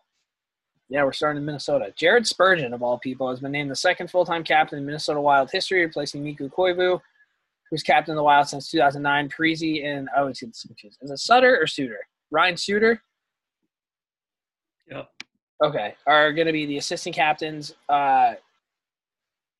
Yeah, 0.89 1.03
we're 1.03 1.13
starting 1.13 1.39
in 1.39 1.45
Minnesota. 1.45 1.91
Jared 1.95 2.27
Spurgeon, 2.27 2.73
of 2.73 2.83
all 2.83 2.99
people, 2.99 3.27
has 3.29 3.39
been 3.39 3.51
named 3.51 3.71
the 3.71 3.75
second 3.75 4.11
full-time 4.11 4.43
captain 4.43 4.77
in 4.77 4.85
Minnesota 4.85 5.19
Wild 5.19 5.49
history, 5.51 5.83
replacing 5.83 6.23
Mikko 6.23 6.47
Koivu, 6.49 7.01
who's 7.71 7.81
captain 7.81 8.11
of 8.11 8.17
the 8.17 8.23
Wild 8.23 8.47
since 8.47 8.69
2009. 8.69 9.29
Parise 9.29 9.83
and 9.83 10.07
oh, 10.15 10.27
it's 10.27 10.41
confused. 10.41 10.99
Is 11.01 11.09
it 11.09 11.17
Sutter 11.17 11.57
or 11.59 11.65
Suter? 11.65 11.99
Ryan 12.29 12.57
Suter. 12.57 13.01
Yep. 14.89 15.09
Okay, 15.63 15.95
are 16.05 16.33
going 16.33 16.47
to 16.47 16.53
be 16.53 16.65
the 16.65 16.77
assistant 16.77 17.15
captains. 17.15 17.75
Uh, 17.87 18.33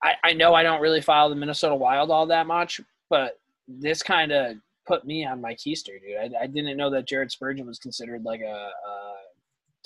I 0.04 0.14
I 0.24 0.34
know 0.34 0.54
I 0.54 0.64
don't 0.64 0.82
really 0.82 1.02
follow 1.02 1.30
the 1.30 1.36
Minnesota 1.36 1.76
Wild 1.76 2.12
all 2.12 2.26
that 2.28 2.48
much, 2.48 2.82
but 3.10 3.40
this 3.68 4.04
kind 4.04 4.32
of 4.32 4.58
put 4.86 5.06
me 5.06 5.26
on 5.26 5.42
my 5.42 5.54
keister, 5.56 6.00
dude. 6.02 6.18
I, 6.20 6.44
I 6.44 6.48
didn't 6.48 6.78
know 6.78 6.90
that 6.92 7.08
Jared 7.08 7.32
Spurgeon 7.32 7.66
was 7.66 7.80
considered 7.80 8.24
like 8.24 8.42
a, 8.42 8.70
a 8.88 9.14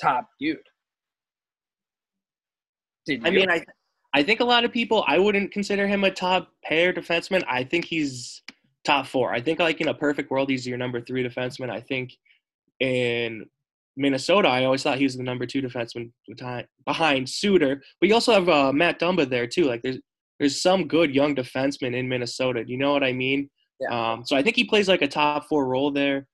top 0.01 0.29
dude. 0.39 0.57
Did 3.05 3.25
I 3.25 3.29
you? 3.29 3.39
mean, 3.39 3.49
I 3.49 3.63
I 4.13 4.23
think 4.23 4.39
a 4.39 4.45
lot 4.45 4.65
of 4.65 4.71
people 4.71 5.05
I 5.07 5.19
wouldn't 5.19 5.51
consider 5.51 5.87
him 5.87 6.03
a 6.03 6.11
top 6.11 6.51
pair 6.63 6.91
defenseman. 6.91 7.43
I 7.47 7.63
think 7.63 7.85
he's 7.85 8.41
top 8.83 9.05
four. 9.05 9.33
I 9.33 9.41
think 9.41 9.59
like 9.59 9.81
in 9.81 9.87
a 9.87 9.93
perfect 9.93 10.31
world, 10.31 10.49
he's 10.49 10.67
your 10.67 10.77
number 10.77 10.99
three 11.01 11.23
defenseman. 11.23 11.69
I 11.69 11.81
think 11.81 12.17
in 12.79 13.45
Minnesota, 13.99 14.47
I 14.47 14.63
always 14.63 14.81
thought 14.81 14.97
he 14.97 15.03
was 15.03 15.17
the 15.17 15.23
number 15.23 15.45
two 15.45 15.61
defenseman 15.61 16.11
behind, 16.85 17.29
Suter. 17.29 17.83
But 17.99 18.07
you 18.07 18.15
also 18.15 18.33
have 18.33 18.47
uh, 18.47 18.71
Matt 18.71 18.99
Dumba 18.99 19.29
there 19.29 19.45
too. 19.45 19.65
Like 19.65 19.81
there's 19.81 19.99
there's 20.39 20.61
some 20.61 20.87
good 20.87 21.13
young 21.13 21.35
defensemen 21.35 21.93
in 21.93 22.07
Minnesota. 22.07 22.63
Do 22.63 22.71
you 22.71 22.79
know 22.79 22.93
what 22.93 23.03
I 23.03 23.11
mean? 23.11 23.49
Yeah. 23.81 24.13
Um, 24.13 24.25
so 24.25 24.37
I 24.37 24.41
think 24.41 24.55
he 24.55 24.63
plays 24.63 24.87
like 24.87 25.01
a 25.01 25.07
top 25.07 25.47
four 25.49 25.67
role 25.67 25.91
there. 25.91 26.25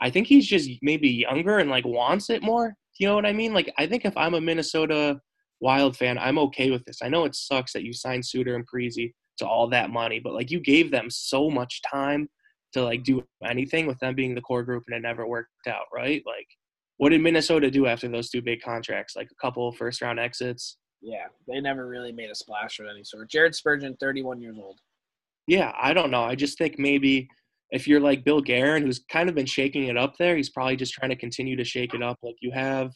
I 0.00 0.10
think 0.10 0.28
he's 0.28 0.46
just 0.46 0.70
maybe 0.80 1.08
younger 1.08 1.58
and 1.58 1.68
like 1.68 1.84
wants 1.84 2.30
it 2.30 2.40
more. 2.40 2.68
Do 2.68 3.04
you 3.04 3.08
know 3.08 3.16
what 3.16 3.26
I 3.26 3.32
mean? 3.32 3.52
Like 3.52 3.72
I 3.76 3.86
think 3.86 4.04
if 4.04 4.16
I'm 4.16 4.34
a 4.34 4.40
Minnesota 4.40 5.20
Wild 5.60 5.96
fan, 5.96 6.18
I'm 6.18 6.38
okay 6.38 6.70
with 6.70 6.84
this. 6.84 6.98
I 7.02 7.08
know 7.08 7.24
it 7.24 7.34
sucks 7.34 7.72
that 7.72 7.82
you 7.82 7.92
signed 7.92 8.24
Suter 8.24 8.54
and 8.54 8.64
Parise 8.64 9.12
to 9.38 9.46
all 9.46 9.68
that 9.70 9.90
money, 9.90 10.20
but 10.20 10.34
like 10.34 10.52
you 10.52 10.60
gave 10.60 10.92
them 10.92 11.08
so 11.10 11.50
much 11.50 11.82
time 11.82 12.28
to 12.74 12.84
like 12.84 13.02
do 13.02 13.24
anything 13.44 13.86
with 13.86 13.98
them 13.98 14.14
being 14.14 14.36
the 14.36 14.40
core 14.40 14.62
group 14.62 14.84
and 14.86 14.96
it 14.96 15.00
never 15.00 15.26
worked 15.26 15.66
out, 15.66 15.86
right? 15.92 16.22
Like 16.24 16.46
what 16.98 17.10
did 17.10 17.22
Minnesota 17.22 17.70
do 17.70 17.86
after 17.86 18.08
those 18.08 18.30
two 18.30 18.42
big 18.42 18.60
contracts? 18.60 19.16
Like 19.16 19.30
a 19.30 19.40
couple 19.40 19.72
first 19.72 20.02
round 20.02 20.20
exits? 20.20 20.76
yeah, 21.00 21.26
they 21.46 21.60
never 21.60 21.86
really 21.86 22.12
made 22.12 22.30
a 22.30 22.34
splash 22.34 22.78
of 22.80 22.86
any 22.86 23.04
sort. 23.04 23.30
Jared 23.30 23.54
Spurgeon, 23.54 23.96
31 24.00 24.40
years 24.40 24.56
old. 24.58 24.78
Yeah, 25.46 25.72
I 25.80 25.94
don't 25.94 26.10
know. 26.10 26.24
I 26.24 26.34
just 26.34 26.58
think 26.58 26.78
maybe 26.78 27.28
if 27.70 27.86
you're 27.86 28.00
like 28.00 28.24
Bill 28.24 28.40
Guerin, 28.40 28.82
who's 28.82 29.04
kind 29.10 29.28
of 29.28 29.34
been 29.34 29.46
shaking 29.46 29.84
it 29.84 29.96
up 29.96 30.16
there, 30.18 30.36
he's 30.36 30.50
probably 30.50 30.76
just 30.76 30.92
trying 30.92 31.10
to 31.10 31.16
continue 31.16 31.56
to 31.56 31.64
shake 31.64 31.94
it 31.94 32.02
up. 32.02 32.18
Like 32.22 32.36
you 32.40 32.50
have, 32.52 32.92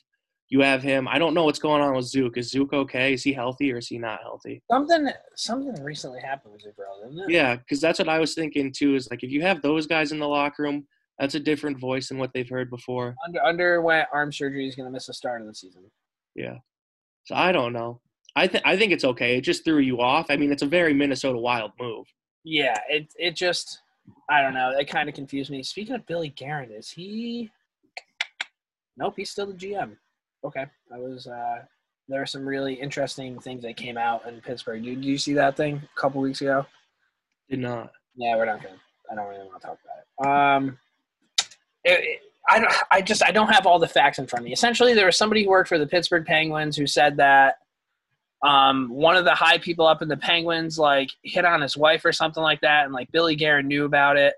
you 0.49 0.61
have 0.61 0.83
him. 0.83 1.09
I 1.09 1.19
don't 1.19 1.35
know 1.35 1.45
what's 1.45 1.59
going 1.59 1.81
on 1.81 1.95
with 1.95 2.07
Zook. 2.07 2.37
Is 2.37 2.51
Zook 2.51 2.73
okay? 2.73 3.15
Is 3.15 3.23
he 3.23 3.33
healthy 3.33 3.73
or 3.73 3.79
is 3.79 3.89
he 3.89 3.99
not 3.99 4.21
healthy? 4.23 4.63
Something 4.71 5.09
something 5.37 5.83
recently 5.83 6.21
happened 6.21 6.55
with 6.55 6.63
Zuccarello, 6.63 7.09
didn't 7.09 7.31
it? 7.31 7.33
Yeah, 7.33 7.57
because 7.57 7.81
that's 7.81 7.99
what 7.99 8.09
I 8.09 8.19
was 8.19 8.35
thinking 8.35 8.73
too. 8.73 8.97
Is 8.97 9.09
like 9.11 9.23
if 9.23 9.31
you 9.31 9.43
have 9.43 9.63
those 9.63 9.87
guys 9.87 10.13
in 10.13 10.19
the 10.19 10.29
locker 10.29 10.65
room, 10.65 10.87
that's 11.23 11.37
a 11.37 11.41
different 11.41 11.79
voice 11.79 12.09
than 12.09 12.19
what 12.19 12.33
they've 12.33 12.49
heard 12.49 12.69
before. 12.69 13.15
Under 13.25 13.41
underwent 13.45 14.09
arm 14.13 14.33
surgery. 14.33 14.65
He's 14.65 14.75
going 14.75 14.89
to 14.89 14.93
miss 14.93 15.07
the 15.07 15.15
start 15.15 15.41
of 15.41 15.47
the 15.47 15.55
season. 15.55 15.85
Yeah. 16.35 16.57
So 17.23 17.37
I 17.37 17.53
don't 17.53 17.73
know. 17.73 18.01
I 18.35 18.49
think 18.49 18.67
I 18.67 18.77
think 18.77 18.91
it's 18.91 19.05
okay. 19.05 19.37
It 19.37 19.43
just 19.43 19.65
threw 19.65 19.79
you 19.79 20.01
off. 20.01 20.27
I 20.31 20.37
mean, 20.37 20.51
it's 20.51 20.63
a 20.63 20.67
very 20.67 20.93
Minnesota 20.93 21.39
Wild 21.39 21.71
move. 21.81 22.07
Yeah, 22.43 22.77
it 22.89 23.15
it 23.17 23.37
just 23.37 23.83
I 24.29 24.43
don't 24.43 24.53
know. 24.53 24.71
It 24.71 24.89
kind 24.89 25.09
of 25.09 25.15
confused 25.15 25.49
me. 25.49 25.63
Speaking 25.63 25.95
of 25.95 26.05
Billy 26.07 26.31
Guerin, 26.31 26.73
is 26.73 26.91
he? 26.91 27.53
Nope, 28.97 29.15
he's 29.17 29.31
still 29.31 29.47
the 29.47 29.55
GM. 29.55 29.97
Okay, 30.43 30.67
I 30.93 30.99
was. 30.99 31.29
uh 31.29 31.61
There 32.09 32.21
are 32.21 32.27
some 32.27 32.45
really 32.45 32.75
interesting 32.75 33.39
things 33.39 33.63
that 33.63 33.77
came 33.77 33.97
out 33.97 34.27
in 34.27 34.41
Pittsburgh. 34.41 34.83
Did 34.83 35.05
you 35.05 35.19
see 35.19 35.35
that 35.35 35.57
thing 35.57 35.77
a 35.77 36.01
couple 36.01 36.21
weeks 36.21 36.41
ago? 36.41 36.67
Did 37.49 37.61
not. 37.61 37.93
Yeah, 38.17 38.35
we're 38.37 38.47
not 38.47 38.61
gonna. 38.61 38.75
I 39.09 39.15
don't 39.15 39.29
really 39.29 39.47
want 39.47 39.61
to 39.61 39.69
talk 39.69 39.79
about 39.85 39.99
it. 40.01 40.67
Um, 40.67 40.79
I 41.87 42.59
don't. 42.59 42.73
I 42.91 43.03
just 43.03 43.25
I 43.25 43.31
don't 43.31 43.49
have 43.49 43.67
all 43.67 43.79
the 43.79 43.89
facts 43.89 44.19
in 44.19 44.27
front 44.27 44.43
of 44.43 44.47
me. 44.47 44.53
Essentially, 44.53 44.95
there 44.95 45.07
was 45.07 45.17
somebody 45.17 45.45
who 45.45 45.51
worked 45.51 45.69
for 45.69 45.79
the 45.79 45.87
Pittsburgh 45.87 46.27
Penguins 46.27 46.77
who 46.77 46.87
said 46.87 47.17
that 47.19 47.57
um, 48.43 48.89
one 48.91 49.17
of 49.17 49.25
the 49.25 49.35
high 49.35 49.59
people 49.59 49.87
up 49.87 50.03
in 50.03 50.09
the 50.09 50.17
Penguins 50.17 50.79
like 50.79 51.11
hit 51.23 51.45
on 51.45 51.61
his 51.61 51.77
wife 51.77 52.05
or 52.05 52.13
something 52.13 52.43
like 52.43 52.61
that, 52.63 52.85
and 52.85 52.93
like 52.93 53.11
Billy 53.13 53.37
Guerin 53.37 53.69
knew 53.69 53.85
about 53.85 54.17
it, 54.17 54.35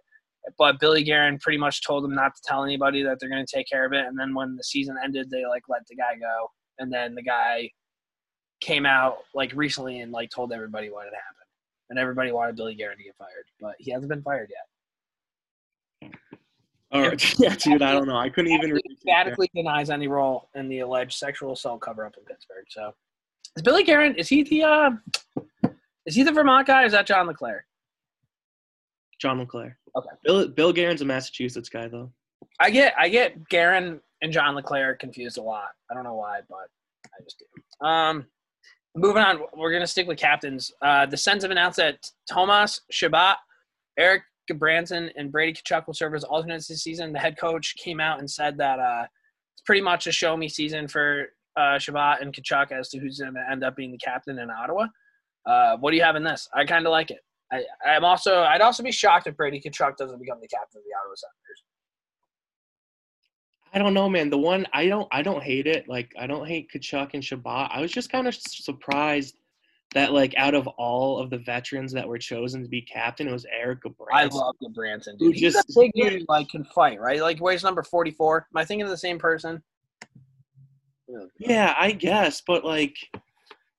but 0.59 0.79
Billy 0.79 1.03
Guerin 1.03 1.39
pretty 1.39 1.59
much 1.59 1.83
told 1.83 2.05
him 2.05 2.15
not 2.15 2.35
to 2.37 2.43
tell 2.45 2.65
anybody 2.65 3.03
that 3.03 3.19
they're 3.19 3.31
going 3.31 3.45
to 3.45 3.57
take 3.57 3.69
care 3.69 3.87
of 3.87 3.93
it. 3.93 4.05
And 4.07 4.19
then 4.19 4.35
when 4.35 4.57
the 4.57 4.65
season 4.65 4.97
ended, 5.03 5.31
they 5.31 5.47
like 5.47 5.63
let 5.69 5.87
the 5.89 5.97
guy 5.97 6.17
go, 6.21 6.51
and 6.79 6.93
then 6.93 7.15
the 7.15 7.23
guy 7.23 7.71
came 8.61 8.87
out 8.87 9.19
like 9.35 9.53
recently 9.55 10.01
and 10.01 10.13
like 10.13 10.31
told 10.31 10.53
everybody 10.53 10.91
what 10.91 11.05
had 11.05 11.15
happened, 11.15 11.49
and 11.89 11.99
everybody 11.99 12.33
wanted 12.33 12.57
Billy 12.57 12.75
Guerin 12.75 12.99
to 12.99 13.05
get 13.05 13.17
fired, 13.17 13.47
but 13.61 13.75
he 13.79 13.91
hasn't 13.91 14.11
been 14.11 14.23
fired 14.23 14.51
yet. 14.51 16.11
All 16.93 17.03
right. 17.03 17.35
Yeah, 17.39 17.55
dude. 17.57 17.83
I 17.83 17.93
don't 17.93 18.07
know. 18.07 18.17
I 18.17 18.29
couldn't 18.29 18.53
even. 18.53 18.79
Emphatically 18.91 19.51
denies 19.55 19.91
any 19.91 20.09
role 20.09 20.49
in 20.55 20.69
the 20.69 20.81
alleged 20.81 21.19
sexual 21.19 21.53
assault 21.53 21.81
cover 21.81 22.07
up 22.07 22.17
in 22.17 22.25
Pittsburgh. 22.25 22.65
So, 22.69 22.95
is 23.57 23.63
Billy 23.63 23.83
Guerin? 23.83 24.15
Is 24.17 24.29
he 24.29 24.43
the? 24.43 24.63
Uh, 24.63 24.91
is 26.07 26.15
he 26.15 26.23
the 26.23 26.33
Vermont 26.33 26.67
guy? 26.67 26.83
Or 26.83 26.87
is 26.87 26.93
that 26.93 27.07
John 27.07 27.27
LeClair? 27.27 27.67
John 29.21 29.39
LeClair. 29.39 29.79
Okay. 29.97 30.11
Bill 30.25 30.49
Bill 30.49 30.73
Guerin's 30.73 31.03
a 31.03 31.05
Massachusetts 31.05 31.69
guy 31.69 31.89
though. 31.89 32.13
I 32.61 32.71
get 32.71 32.95
I 32.99 33.09
get 33.09 33.49
Guerin 33.49 34.01
and 34.23 34.33
John 34.33 34.55
LeClair 34.55 34.95
confused 34.95 35.39
a 35.39 35.43
lot. 35.43 35.69
I 35.91 35.95
don't 35.95 36.05
know 36.05 36.15
why, 36.15 36.41
but 36.49 36.69
I 37.07 37.23
just 37.23 37.39
do. 37.39 37.87
Um, 37.87 38.27
moving 38.95 39.23
on, 39.23 39.41
we're 39.57 39.73
gonna 39.73 39.87
stick 39.87 40.07
with 40.07 40.19
captains. 40.19 40.73
Uh, 40.83 41.07
the 41.07 41.17
Sens 41.17 41.43
have 41.43 41.51
announced 41.51 41.79
that 41.79 42.11
Thomas 42.31 42.81
Chabot, 42.91 43.37
Eric 43.99 44.23
Branson, 44.53 45.11
and 45.17 45.33
Brady 45.33 45.55
Tkachuk 45.55 45.87
will 45.87 45.95
serve 45.95 46.15
as 46.15 46.25
alternates 46.25 46.69
this 46.69 46.83
season. 46.83 47.13
The 47.13 47.19
head 47.19 47.39
coach 47.39 47.75
came 47.77 48.01
out 48.01 48.19
and 48.19 48.31
said 48.31 48.59
that 48.59 48.79
uh, 48.79 49.07
it's 49.55 49.63
pretty 49.65 49.81
much 49.81 50.07
a 50.07 50.13
show 50.13 50.37
me 50.37 50.49
season 50.49 50.87
for 50.89 51.29
uh, 51.57 51.79
Chabot 51.79 52.21
and 52.21 52.35
Tkachuk 52.35 52.73
as 52.73 52.91
to 52.91 52.99
who's 52.99 53.19
gonna 53.19 53.41
end 53.51 53.65
up 53.65 53.77
being 53.77 53.93
the 53.93 53.99
captain 53.99 54.39
in 54.39 54.51
Ottawa. 54.51 54.89
Uh, 55.47 55.77
what 55.79 55.93
do 55.93 55.97
you 55.97 56.03
have 56.03 56.17
in 56.17 56.25
this? 56.25 56.49
I 56.55 56.65
kind 56.65 56.87
of 56.87 56.91
like 56.91 57.11
it. 57.11 57.21
I, 57.53 57.65
I'm 57.87 58.05
also 58.05 58.43
I'd 58.43 58.61
also 58.61 58.83
be 58.83 58.93
shocked 58.93 59.27
if 59.27 59.37
Brady 59.37 59.61
Tkachuk 59.61 59.97
doesn't 59.97 60.19
become 60.21 60.39
the 60.41 60.49
captain 60.49 60.81
of 60.81 60.85
the 60.85 60.95
Ottawa 61.01 61.15
Senators. 61.15 61.63
I 63.73 63.79
don't 63.79 63.95
know, 63.95 64.09
man. 64.09 64.31
The 64.31 64.39
one 64.39 64.67
I 64.73 64.87
don't 64.87 65.09
I 65.13 65.23
don't 65.23 65.43
hate 65.43 65.67
it. 65.67 65.89
Like 65.89 66.13
I 66.19 66.27
don't 66.27 66.47
hate 66.47 66.71
Tkachuk 66.73 67.11
and 67.15 67.25
Chabot. 67.25 67.71
I 67.73 67.81
was 67.81 67.93
just 67.93 68.11
kind 68.11 68.27
of 68.27 68.35
surprised 68.35 69.37
that 69.95 70.13
like 70.13 70.35
out 70.37 70.55
of 70.55 70.67
all 70.67 71.19
of 71.19 71.31
the 71.31 71.39
veterans 71.39 71.93
that 71.93 72.07
were 72.07 72.19
chosen 72.19 72.63
to 72.63 72.69
be 72.69 72.83
captain, 72.83 73.29
it 73.29 73.33
was 73.33 73.47
Eric 73.51 73.83
Gudbranson. 73.85 74.13
I 74.13 74.25
love 74.27 74.57
the 74.61 74.69
Branson, 74.71 75.17
Who 75.19 75.27
dude. 75.33 75.37
He's 75.41 75.53
just- 75.55 75.71
a 75.71 75.81
big 75.81 75.93
dude, 75.95 76.25
like 76.29 76.49
can 76.49 76.65
fight, 76.65 77.01
right? 77.01 77.21
Like 77.21 77.41
weighs 77.41 77.63
number 77.65 77.83
forty 77.83 78.11
four. 78.11 78.47
Am 78.55 78.61
I 78.61 78.65
thinking 78.65 78.85
of 78.85 78.91
the 78.91 78.97
same 78.99 79.19
person? 79.19 79.63
Yeah, 81.39 81.75
I 81.79 81.93
guess, 81.93 82.43
but 82.47 82.65
like, 82.65 82.97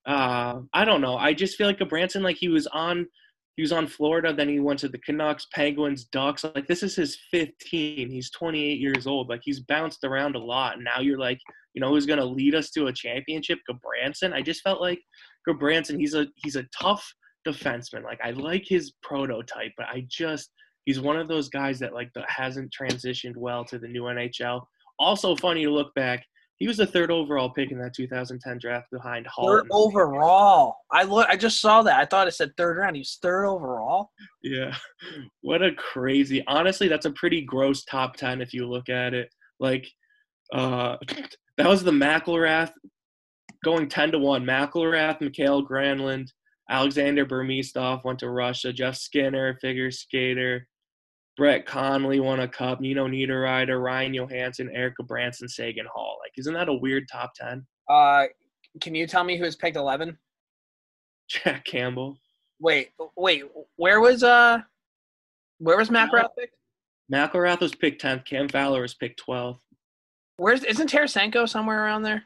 uh, 0.06 0.62
I 0.74 0.86
don't 0.86 1.02
know. 1.02 1.18
I 1.18 1.34
just 1.34 1.58
feel 1.58 1.68
like 1.68 1.82
a 1.82 1.86
Branson, 1.86 2.24
like 2.24 2.38
he 2.38 2.48
was 2.48 2.68
on, 2.68 3.08
he 3.58 3.62
was 3.62 3.72
on 3.72 3.88
Florida, 3.88 4.32
then 4.32 4.48
he 4.48 4.60
went 4.60 4.80
to 4.80 4.88
the 4.88 5.00
Canucks, 5.00 5.48
Penguins, 5.54 6.06
Ducks. 6.06 6.44
Like 6.44 6.68
this 6.68 6.84
is 6.84 6.96
his 6.96 7.18
fifth 7.32 7.58
team. 7.60 8.10
He's 8.12 8.30
28 8.32 8.80
years 8.80 9.08
old. 9.08 9.28
Like 9.28 9.42
he's 9.44 9.60
bounced 9.62 10.04
around 10.04 10.36
a 10.36 10.40
lot. 10.40 10.76
And 10.76 10.84
now 10.84 11.00
you're 11.02 11.18
like, 11.20 11.40
you 11.74 11.82
know, 11.82 11.90
who's 11.90 12.06
gonna 12.06 12.24
lead 12.24 12.54
us 12.56 12.70
to 12.72 12.88
a 12.88 12.94
championship? 12.94 13.60
Gudbranson. 13.70 14.32
I 14.34 14.42
just 14.42 14.62
felt 14.62 14.80
like 14.80 15.02
Gudbranson. 15.48 16.00
He's 16.00 16.14
a 16.14 16.28
he's 16.36 16.56
a 16.56 16.66
tough 16.78 17.06
defenseman. 17.48 18.04
Like 18.04 18.20
I 18.24 18.32
like 18.32 18.64
his 18.68 18.94
prototype, 19.02 19.72
but 19.78 19.88
I 19.88 20.06
just 20.10 20.52
he's 20.86 21.00
one 21.00 21.18
of 21.18 21.28
those 21.28 21.50
guys 21.50 21.80
that 21.80 21.94
like 21.94 22.10
that 22.16 22.30
hasn't 22.30 22.74
transitioned 22.78 23.38
well 23.38 23.66
to 23.66 23.80
the 23.80 23.88
new 23.88 24.04
NHL. 24.04 24.62
Also 25.00 25.36
funny 25.36 25.64
to 25.64 25.72
look 25.72 25.94
back, 25.96 26.24
he 26.58 26.68
was 26.68 26.78
the 26.78 26.88
third 26.88 27.12
overall 27.12 27.50
pick 27.50 27.72
in 27.72 27.80
that 27.80 27.94
2010 27.94 28.60
draft 28.62 28.88
behind 28.92 29.28
Hall. 29.28 29.48
Third 29.48 29.68
overall. 29.72 30.78
I 30.92 31.04
look. 31.04 31.28
I 31.28 31.36
just 31.36 31.60
saw 31.60 31.84
that. 31.84 32.00
I 32.00 32.06
thought 32.06 32.28
it 32.28 32.34
said 32.34 32.52
third 32.56 32.78
round. 32.78 32.96
He's 32.96 33.18
third 33.22 33.46
overall. 33.46 34.10
Yeah. 34.42 34.76
What 35.42 35.62
a 35.62 35.74
crazy. 35.74 36.44
Honestly, 36.48 36.88
that's 36.88 37.06
a 37.06 37.12
pretty 37.12 37.42
gross 37.42 37.84
top 37.84 38.16
10 38.16 38.42
if 38.42 38.54
you 38.54 38.68
look 38.68 38.90
at 38.90 39.14
it. 39.14 39.30
Like 39.60 39.86
uh 40.54 40.98
that 41.58 41.68
was 41.68 41.84
the 41.84 41.92
McIlrath 41.92 42.72
going 43.66 43.90
10 43.90 44.12
to 44.12 44.20
1. 44.20 44.46
McIlrath, 44.46 45.20
Mikael 45.20 45.68
Granlund, 45.68 46.28
Alexander 46.70 47.26
Burmistrov 47.26 48.06
went 48.06 48.20
to 48.20 48.30
Russia, 48.30 48.72
Jeff 48.72 48.96
Skinner, 48.96 49.58
figure 49.60 49.90
skater, 49.90 50.68
Brett 51.36 51.66
Connolly 51.66 52.20
won 52.20 52.42
a 52.42 52.48
cup, 52.48 52.80
Nino 52.80 53.08
Niederreiter, 53.08 53.84
Ryan 53.84 54.14
Johansen, 54.14 54.70
Erica 54.74 55.04
Branson, 55.04 55.50
Seguin 55.50 55.88
Hall. 55.92 56.18
Like, 56.24 56.32
isn't 56.38 56.54
that 56.54 56.70
a 56.70 56.74
weird 56.74 57.06
top 57.12 57.34
10? 57.36 57.66
Uh, 57.90 58.26
can 58.82 58.94
you 58.94 59.08
tell 59.08 59.24
me 59.24 59.36
who 59.38 59.44
was 59.44 59.56
picked 59.56 59.78
eleven? 59.78 60.18
Jack 61.30 61.66
Campbell. 61.66 62.20
Wait, 62.60 62.92
wait. 63.18 63.44
Where 63.76 64.00
was 64.00 64.24
uh, 64.24 64.60
where 65.58 65.78
was 65.78 65.90
McIlrath 65.90 66.30
picked? 66.38 66.56
McIlrath 67.12 67.62
was 67.62 67.76
picked 67.76 68.02
10th. 68.02 68.26
Cam 68.26 68.48
Fowler 68.48 68.82
was 68.82 68.94
picked 68.94 69.22
12th. 69.28 69.60
Where's 70.38 70.64
isn't 70.64 70.90
Tarasenko 70.90 71.48
somewhere 71.48 71.84
around 71.84 72.04
there? 72.04 72.24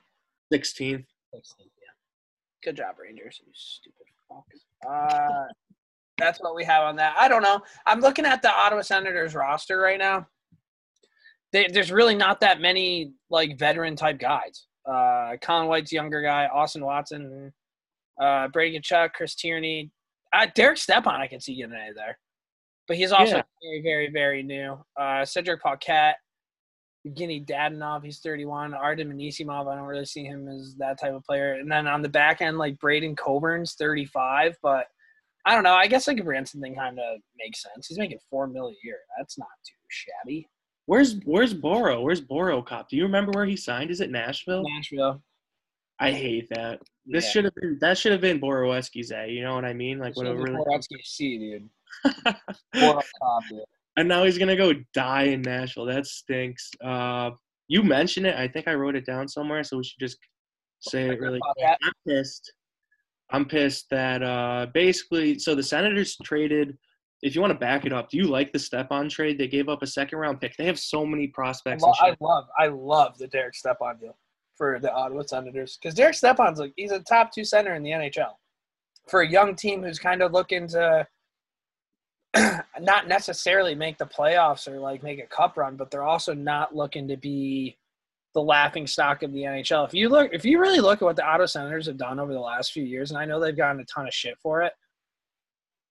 16th. 0.54 1.06
Yeah. 1.34 1.40
Good 2.64 2.76
job, 2.78 2.96
Rangers. 3.02 3.40
You 3.46 3.52
stupid 3.54 4.06
fucks. 4.32 4.64
Uh, 4.88 5.46
that's 6.18 6.40
what 6.40 6.56
we 6.56 6.64
have 6.66 6.84
on 6.84 6.96
that. 6.98 7.16
I 7.18 7.28
don't 7.28 7.42
know. 7.44 7.62
I'm 7.86 8.00
looking 8.02 8.26
at 8.26 8.42
the 8.42 8.52
Ottawa 8.52 8.82
Senators 8.82 9.36
roster 9.36 9.80
right 9.80 10.00
now. 10.00 10.28
They, 11.52 11.68
there's 11.68 11.92
really 11.92 12.16
not 12.16 12.42
that 12.42 12.60
many 12.62 13.14
like 13.30 13.58
veteran 13.58 13.96
type 13.96 14.20
guys. 14.20 14.66
Uh, 14.86 15.38
Colin 15.42 15.68
White's 15.68 15.92
younger 15.92 16.22
guy, 16.22 16.48
Austin 16.48 16.84
Watson, 16.84 17.52
uh, 18.22 18.48
Brady 18.50 18.80
Tkachuk, 18.80 19.14
Chris 19.14 19.36
Tierney, 19.36 19.92
uh, 20.34 20.48
Derek 20.56 20.78
Stepan. 20.78 21.16
I 21.22 21.28
can 21.28 21.40
see 21.40 21.56
getting 21.56 21.74
in 21.74 21.94
there, 21.96 22.18
but 22.88 22.98
he's 22.98 23.12
also 23.12 23.38
Yeah. 23.38 23.44
very, 23.64 23.82
very, 23.82 24.10
very 24.12 24.44
new. 24.44 24.84
Uh, 25.00 25.26
Cedric 25.26 25.62
Paquette, 25.62 26.18
Evgeny 27.08 27.46
Dadonov, 27.46 28.04
he's 28.04 28.20
31. 28.20 28.74
Artem 28.74 29.12
Anisimov, 29.12 29.72
I 29.72 29.76
don't 29.76 29.86
really 29.88 30.06
see 30.06 30.26
him 30.26 30.48
as 30.50 30.76
that 30.80 31.00
type 31.00 31.14
of 31.14 31.24
player. 31.24 31.54
And 31.54 31.72
then 31.72 31.88
on 31.88 32.02
the 32.02 32.10
back 32.10 32.42
end, 32.42 32.58
like 32.58 32.78
Braden 32.80 33.16
Coburn's 33.16 33.74
35, 33.76 34.58
but 34.62 34.88
I 35.46 35.56
don't 35.56 35.64
know. 35.64 35.74
I 35.74 35.88
guess 35.88 36.08
like 36.08 36.20
a 36.20 36.24
Branson 36.24 36.62
thing 36.62 36.76
kind 36.76 37.00
of 37.00 37.20
makes 37.38 37.64
sense. 37.64 37.88
He's 37.88 37.98
making 37.98 38.20
four 38.30 38.48
mil 38.48 38.68
a 38.68 38.76
year. 38.84 38.98
That's 39.18 39.38
not 39.38 39.48
too 39.66 39.74
shabby. 39.90 40.48
Where's 40.86 41.16
Where's 41.24 41.54
Boro? 41.54 42.02
Where's 42.02 42.20
Boro 42.22 42.62
Cop? 42.62 42.90
Do 42.90 42.98
you 42.98 43.04
remember 43.04 43.32
where 43.34 43.46
he 43.46 43.56
signed? 43.56 43.92
Is 43.92 44.02
it 44.02 44.12
Nashville? 44.12 44.64
Nashville. 44.68 45.22
I 46.00 46.12
hate 46.12 46.50
that. 46.50 46.82
This 47.06 47.26
Yeah. 47.26 47.30
should 47.32 47.44
have 47.46 47.56
been 47.56 47.78
that 47.80 47.98
should 47.98 48.12
have 48.12 48.22
been 48.22 48.40
Borowiecki's 48.42 49.12
A. 49.12 49.28
You 49.30 49.44
know 49.44 49.56
what 49.56 49.66
I 49.66 49.74
mean? 49.74 50.00
Like 50.00 50.16
whatever. 50.18 50.44
Borowiecki 50.44 51.04
C, 51.04 51.38
dude. 51.38 51.70
Boro 52.74 53.02
Cop, 53.22 53.44
dude. 53.50 53.64
And 54.00 54.08
now 54.08 54.24
he's 54.24 54.38
gonna 54.38 54.56
go 54.56 54.74
die 54.94 55.24
in 55.24 55.42
Nashville. 55.42 55.86
That 55.86 56.06
stinks. 56.06 56.72
Uh, 56.82 57.32
you 57.68 57.84
mentioned 57.84 58.26
it. 58.26 58.36
I 58.36 58.48
think 58.48 58.68
I 58.68 58.74
wrote 58.74 58.96
it 58.96 59.06
down 59.06 59.28
somewhere, 59.28 59.62
so 59.64 59.78
we 59.78 59.84
should 59.84 60.00
just 60.00 60.18
say 60.80 61.10
it 61.10 61.20
really. 61.20 61.40
quick. 61.40 61.78
I'm 61.84 61.92
pissed. 62.08 62.54
I'm 63.32 63.46
pissed 63.46 63.90
that 63.92 64.24
uh, 64.24 64.68
basically, 64.74 65.38
so 65.38 65.54
the 65.54 65.64
Senators 65.64 66.18
traded. 66.24 66.78
If 67.22 67.36
you 67.36 67.42
want 67.42 67.52
to 67.52 67.60
back 67.60 67.86
it 67.86 67.92
up, 67.92 68.10
do 68.10 68.16
you 68.16 68.28
like 68.28 68.54
the 68.54 68.60
Stepan 68.60 69.10
trade? 69.10 69.38
They 69.38 69.50
gave 69.50 69.68
up 69.68 69.84
a 69.84 69.88
second 69.88 70.20
round 70.20 70.40
pick. 70.40 70.56
They 70.56 70.66
have 70.66 70.80
so 70.80 71.06
many 71.06 71.28
prospects. 71.28 71.84
lo- 71.84 71.92
and 72.02 72.16
I 72.22 72.26
love, 72.26 72.46
I 72.58 72.68
love 72.68 73.18
the 73.18 73.28
Derek 73.28 73.56
Stepan 73.56 73.98
deal 74.00 74.18
for 74.56 74.80
the 74.80 74.92
Ottawa 74.94 75.24
Senators 75.24 75.78
because 75.78 75.94
Derek 75.94 76.16
Stepan's 76.16 76.60
like 76.60 76.72
he's 76.78 76.92
a 76.92 77.02
top 77.02 77.34
two 77.34 77.44
center 77.44 77.76
in 77.76 77.84
the 77.84 77.92
NHL 77.92 78.32
for 79.10 79.22
a 79.22 79.30
young 79.30 79.56
team 79.56 79.84
who's 79.84 80.00
kind 80.00 80.22
of 80.22 80.32
looking 80.32 80.68
to 80.70 81.06
not 82.80 83.08
necessarily 83.08 83.76
make 83.76 83.98
the 83.98 84.06
playoffs 84.06 84.68
or 84.68 84.80
like 84.80 85.04
make 85.04 85.20
a 85.20 85.28
cup 85.28 85.58
run, 85.58 85.76
but 85.76 85.90
they're 85.90 86.04
also 86.04 86.34
not 86.34 86.76
looking 86.76 87.08
to 87.08 87.18
be 87.18 87.78
the 88.34 88.42
laughing 88.42 88.86
stock 88.86 89.24
of 89.24 89.34
the 89.34 89.42
NHL. 89.42 89.88
If 89.88 89.94
you 89.94 90.10
look, 90.10 90.30
if 90.34 90.46
you 90.46 90.60
really 90.60 90.80
look 90.80 91.02
at 91.02 91.06
what 91.06 91.16
the 91.16 91.26
Ottawa 91.26 91.48
Senators 91.48 91.88
have 91.88 91.98
done 91.98 92.20
over 92.20 92.34
the 92.34 92.40
last 92.40 92.72
few 92.72 92.84
years, 92.84 93.12
and 93.12 93.18
I 93.18 93.26
know 93.26 93.40
they've 93.40 93.58
gotten 93.58 93.82
a 93.82 93.86
ton 93.86 94.08
of 94.08 94.14
shit 94.14 94.38
for 94.42 94.62
it, 94.62 94.74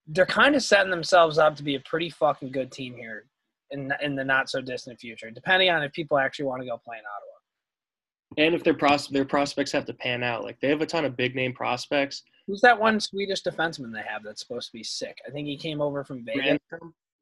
they're 0.07 0.27
kind 0.27 0.55
of 0.55 0.62
setting 0.62 0.90
themselves 0.90 1.38
up 1.38 1.57
to 1.57 1.62
be 1.62 1.74
a 1.74 1.81
pretty 1.81 2.11
fucking 2.11 2.53
good 2.53 2.70
team 2.70 2.94
here 2.96 3.27
in 3.70 3.92
in 4.03 4.14
the 4.14 4.24
not 4.24 4.48
so 4.48 4.61
distant 4.61 4.98
future, 5.01 5.31
depending 5.31 5.70
on 5.70 5.83
if 5.83 5.92
people 5.92 6.18
actually 6.18 6.46
want 6.46 6.62
to 6.62 6.68
go 6.68 6.79
play 6.79 6.96
in 6.96 7.05
Ottawa. 7.05 8.46
and 8.46 8.55
if 8.55 8.62
their 8.62 8.74
pros- 8.74 9.09
their 9.09 9.24
prospects 9.24 9.72
have 9.72 9.85
to 9.87 9.94
pan 9.94 10.22
out, 10.22 10.44
like 10.44 10.61
they 10.61 10.68
have 10.68 10.81
a 10.81 10.87
ton 10.87 11.05
of 11.05 11.16
big 11.16 11.35
name 11.35 11.53
prospects. 11.53 12.22
Who's 12.49 12.63
that 12.63 12.81
one 12.81 12.99
Swedish 12.99 13.43
defenseman 13.43 13.93
they 13.93 14.03
have 14.09 14.25
that's 14.25 14.41
supposed 14.41 14.69
to 14.69 14.73
be 14.73 14.83
sick? 14.83 15.19
I 15.29 15.31
think 15.31 15.47
he 15.47 15.57
came 15.59 15.83
over 15.83 16.03
from 16.03 16.25
Vegas. 16.25 16.59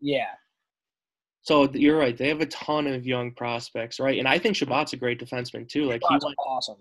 Yeah, 0.01 0.27
So 1.43 1.69
you're 1.73 1.99
right. 1.99 2.17
They 2.17 2.29
have 2.29 2.41
a 2.41 2.47
ton 2.47 2.87
of 2.87 3.05
young 3.05 3.33
prospects, 3.33 3.99
right? 3.99 4.21
And 4.21 4.29
I 4.29 4.39
think 4.39 4.55
Chabot's 4.57 4.93
a 4.93 4.97
great 4.97 5.19
defenseman 5.19 5.69
too. 5.69 5.87
Like 5.87 6.01
he 6.09 6.15
That's 6.15 6.25
went 6.25 6.37
awesome. 6.47 6.77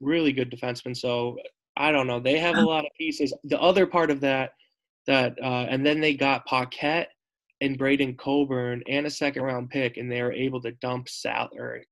really 0.00 0.32
good 0.32 0.52
defenseman. 0.52 0.96
So 0.96 1.36
I 1.76 1.90
don't 1.90 2.06
know. 2.06 2.20
They 2.20 2.38
have 2.38 2.56
a 2.56 2.62
lot 2.62 2.84
of 2.84 2.92
pieces. 2.96 3.34
The 3.44 3.60
other 3.60 3.86
part 3.86 4.10
of 4.12 4.20
that, 4.20 4.52
that 5.08 5.36
uh, 5.42 5.66
and 5.68 5.84
then 5.84 6.00
they 6.00 6.14
got 6.14 6.46
Paquette 6.46 7.08
and 7.60 7.76
Braden 7.76 8.16
Coburn 8.18 8.84
and 8.88 9.06
a 9.06 9.10
second 9.10 9.42
round 9.42 9.70
pick, 9.70 9.96
and 9.96 10.10
they 10.10 10.22
were 10.22 10.32
able 10.32 10.60
to 10.62 10.72
dump 10.72 11.08
sal 11.08 11.48
or 11.56 11.82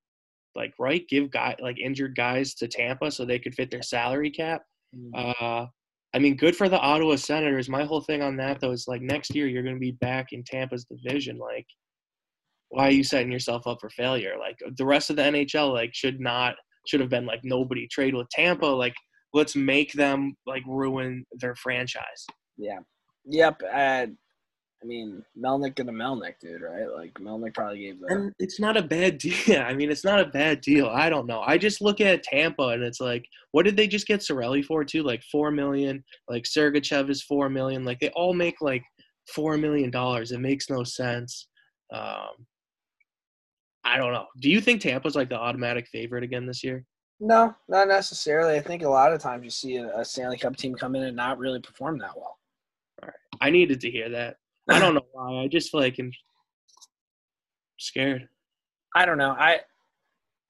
like 0.54 0.74
right 0.78 1.08
give 1.08 1.30
guy 1.30 1.56
like 1.60 1.78
injured 1.80 2.14
guys 2.14 2.54
to 2.54 2.68
Tampa 2.68 3.10
so 3.10 3.24
they 3.24 3.38
could 3.38 3.54
fit 3.54 3.70
their 3.70 3.82
salary 3.82 4.30
cap. 4.30 4.62
Uh, 5.14 5.66
I 6.12 6.18
mean, 6.18 6.36
good 6.36 6.56
for 6.56 6.68
the 6.68 6.78
Ottawa 6.78 7.16
Senators. 7.16 7.68
My 7.68 7.84
whole 7.84 8.00
thing 8.00 8.22
on 8.22 8.36
that 8.36 8.60
though 8.60 8.72
is 8.72 8.88
like 8.88 9.02
next 9.02 9.34
year 9.34 9.46
you're 9.46 9.62
going 9.62 9.76
to 9.76 9.80
be 9.80 9.92
back 9.92 10.28
in 10.32 10.42
Tampa's 10.42 10.84
division. 10.84 11.38
Like, 11.38 11.66
why 12.70 12.88
are 12.88 12.92
you 12.92 13.04
setting 13.04 13.30
yourself 13.30 13.66
up 13.66 13.78
for 13.80 13.90
failure? 13.90 14.34
Like 14.38 14.58
the 14.76 14.86
rest 14.86 15.10
of 15.10 15.16
the 15.16 15.22
NHL, 15.22 15.72
like 15.72 15.90
should 15.94 16.20
not 16.20 16.54
should 16.86 17.00
have 17.00 17.10
been 17.10 17.26
like 17.26 17.40
nobody 17.44 17.86
trade 17.88 18.14
with 18.14 18.28
Tampa. 18.30 18.66
Like 18.66 18.94
let's 19.32 19.54
make 19.54 19.92
them 19.92 20.34
like 20.46 20.62
ruin 20.66 21.24
their 21.32 21.54
franchise. 21.54 22.26
Yeah. 22.56 22.78
Yep. 23.26 23.62
Uh, 23.72 24.06
I 24.82 24.86
mean, 24.86 25.22
Melnyk 25.38 25.78
and 25.78 25.90
a 25.90 25.92
Melnyk, 25.92 26.38
dude, 26.40 26.62
right? 26.62 26.90
Like 26.90 27.12
Melnyk 27.14 27.54
probably 27.54 27.80
gave 27.80 28.00
the. 28.00 28.06
And 28.08 28.32
it's 28.38 28.58
not 28.58 28.78
a 28.78 28.82
bad 28.82 29.18
deal. 29.18 29.60
I 29.60 29.74
mean, 29.74 29.90
it's 29.90 30.04
not 30.04 30.20
a 30.20 30.26
bad 30.26 30.62
deal. 30.62 30.86
I 30.86 31.10
don't 31.10 31.26
know. 31.26 31.40
I 31.40 31.58
just 31.58 31.82
look 31.82 32.00
at 32.00 32.22
Tampa 32.22 32.68
and 32.68 32.82
it's 32.82 33.00
like, 33.00 33.26
what 33.52 33.64
did 33.64 33.76
they 33.76 33.86
just 33.86 34.06
get 34.06 34.20
Cirelli 34.20 34.64
for 34.64 34.84
too? 34.84 35.02
Like 35.02 35.22
four 35.30 35.50
million. 35.50 36.02
Like 36.28 36.44
Sergachev 36.44 37.10
is 37.10 37.22
four 37.22 37.50
million. 37.50 37.84
Like 37.84 38.00
they 38.00 38.08
all 38.10 38.32
make 38.32 38.56
like 38.62 38.82
four 39.34 39.58
million 39.58 39.90
dollars. 39.90 40.32
It 40.32 40.40
makes 40.40 40.70
no 40.70 40.82
sense. 40.82 41.48
Um, 41.92 42.46
I 43.84 43.98
don't 43.98 44.12
know. 44.12 44.26
Do 44.40 44.50
you 44.50 44.60
think 44.60 44.80
Tampa's 44.80 45.14
like 45.14 45.28
the 45.28 45.38
automatic 45.38 45.88
favorite 45.88 46.24
again 46.24 46.46
this 46.46 46.64
year? 46.64 46.84
No, 47.18 47.54
not 47.68 47.88
necessarily. 47.88 48.56
I 48.56 48.60
think 48.60 48.82
a 48.82 48.88
lot 48.88 49.12
of 49.12 49.20
times 49.20 49.44
you 49.44 49.50
see 49.50 49.76
a, 49.76 49.98
a 49.98 50.04
Stanley 50.04 50.38
Cup 50.38 50.56
team 50.56 50.74
come 50.74 50.96
in 50.96 51.04
and 51.04 51.16
not 51.16 51.38
really 51.38 51.60
perform 51.60 51.98
that 51.98 52.16
well. 52.16 52.38
All 53.02 53.08
right. 53.08 53.14
I 53.42 53.50
needed 53.50 53.80
to 53.82 53.90
hear 53.90 54.08
that. 54.08 54.36
I 54.70 54.78
don't 54.78 54.94
know 54.94 55.06
why. 55.12 55.42
I 55.42 55.48
just 55.48 55.70
feel 55.70 55.80
like 55.80 55.98
I'm 55.98 56.12
scared. 57.78 58.28
I 58.94 59.04
don't 59.04 59.18
know. 59.18 59.30
I 59.30 59.60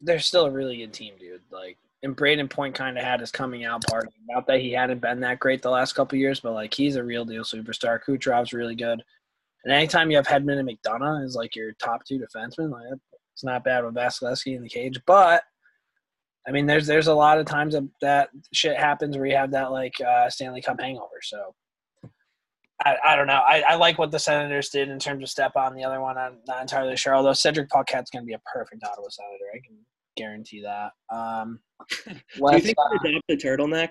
they're 0.00 0.18
still 0.18 0.46
a 0.46 0.50
really 0.50 0.78
good 0.78 0.92
team, 0.92 1.14
dude. 1.18 1.42
Like, 1.50 1.76
and 2.02 2.16
Brayden 2.16 2.48
Point 2.48 2.74
kind 2.74 2.96
of 2.96 3.04
had 3.04 3.20
his 3.20 3.30
coming 3.30 3.64
out 3.64 3.84
party. 3.86 4.08
Not 4.28 4.46
that 4.46 4.60
he 4.60 4.72
hadn't 4.72 5.00
been 5.00 5.20
that 5.20 5.40
great 5.40 5.62
the 5.62 5.70
last 5.70 5.94
couple 5.94 6.18
years, 6.18 6.40
but 6.40 6.52
like 6.52 6.72
he's 6.72 6.96
a 6.96 7.04
real 7.04 7.24
deal 7.24 7.44
superstar. 7.44 7.98
Kucherov's 8.02 8.52
really 8.52 8.74
good. 8.74 9.02
And 9.64 9.74
anytime 9.74 10.10
you 10.10 10.16
have 10.16 10.26
Hedman 10.26 10.58
and 10.58 10.68
McDonagh 10.68 11.24
as 11.24 11.34
like 11.34 11.54
your 11.54 11.72
top 11.72 12.04
two 12.04 12.18
defensemen, 12.18 12.70
like 12.70 12.98
it's 13.34 13.44
not 13.44 13.64
bad 13.64 13.84
with 13.84 13.94
Vasilevskiy 13.94 14.56
in 14.56 14.62
the 14.62 14.68
cage. 14.68 14.98
But 15.06 15.42
I 16.48 16.52
mean, 16.52 16.66
there's 16.66 16.86
there's 16.86 17.08
a 17.08 17.14
lot 17.14 17.38
of 17.38 17.44
times 17.46 17.74
that, 17.74 17.86
that 18.00 18.30
shit 18.52 18.76
happens 18.78 19.16
where 19.16 19.26
you 19.26 19.36
have 19.36 19.50
that 19.50 19.70
like 19.70 20.00
uh, 20.00 20.30
Stanley 20.30 20.62
Cup 20.62 20.80
hangover. 20.80 21.20
So 21.22 21.54
I, 22.84 22.96
I 23.04 23.16
don't 23.16 23.26
know. 23.26 23.42
I, 23.46 23.62
I 23.68 23.74
like 23.74 23.98
what 23.98 24.10
the 24.10 24.18
Senators 24.18 24.70
did 24.70 24.88
in 24.88 24.98
terms 24.98 25.22
of 25.22 25.28
Stepan. 25.28 25.74
The 25.74 25.84
other 25.84 26.00
one, 26.00 26.16
I'm 26.16 26.38
not 26.46 26.62
entirely 26.62 26.96
sure. 26.96 27.14
Although 27.14 27.34
Cedric 27.34 27.68
Paquette's 27.68 28.10
going 28.10 28.22
to 28.22 28.26
be 28.26 28.34
a 28.34 28.40
perfect 28.52 28.82
Ottawa 28.84 29.08
Senator, 29.10 29.44
I 29.54 29.60
can 29.66 29.76
guarantee 30.16 30.62
that. 30.62 30.92
Um, 31.14 31.60
Do 32.06 32.12
you 32.42 32.60
think 32.60 32.78
uh, 32.78 32.98
he'd 33.02 33.10
adopt 33.10 33.24
the 33.28 33.36
turtleneck? 33.36 33.90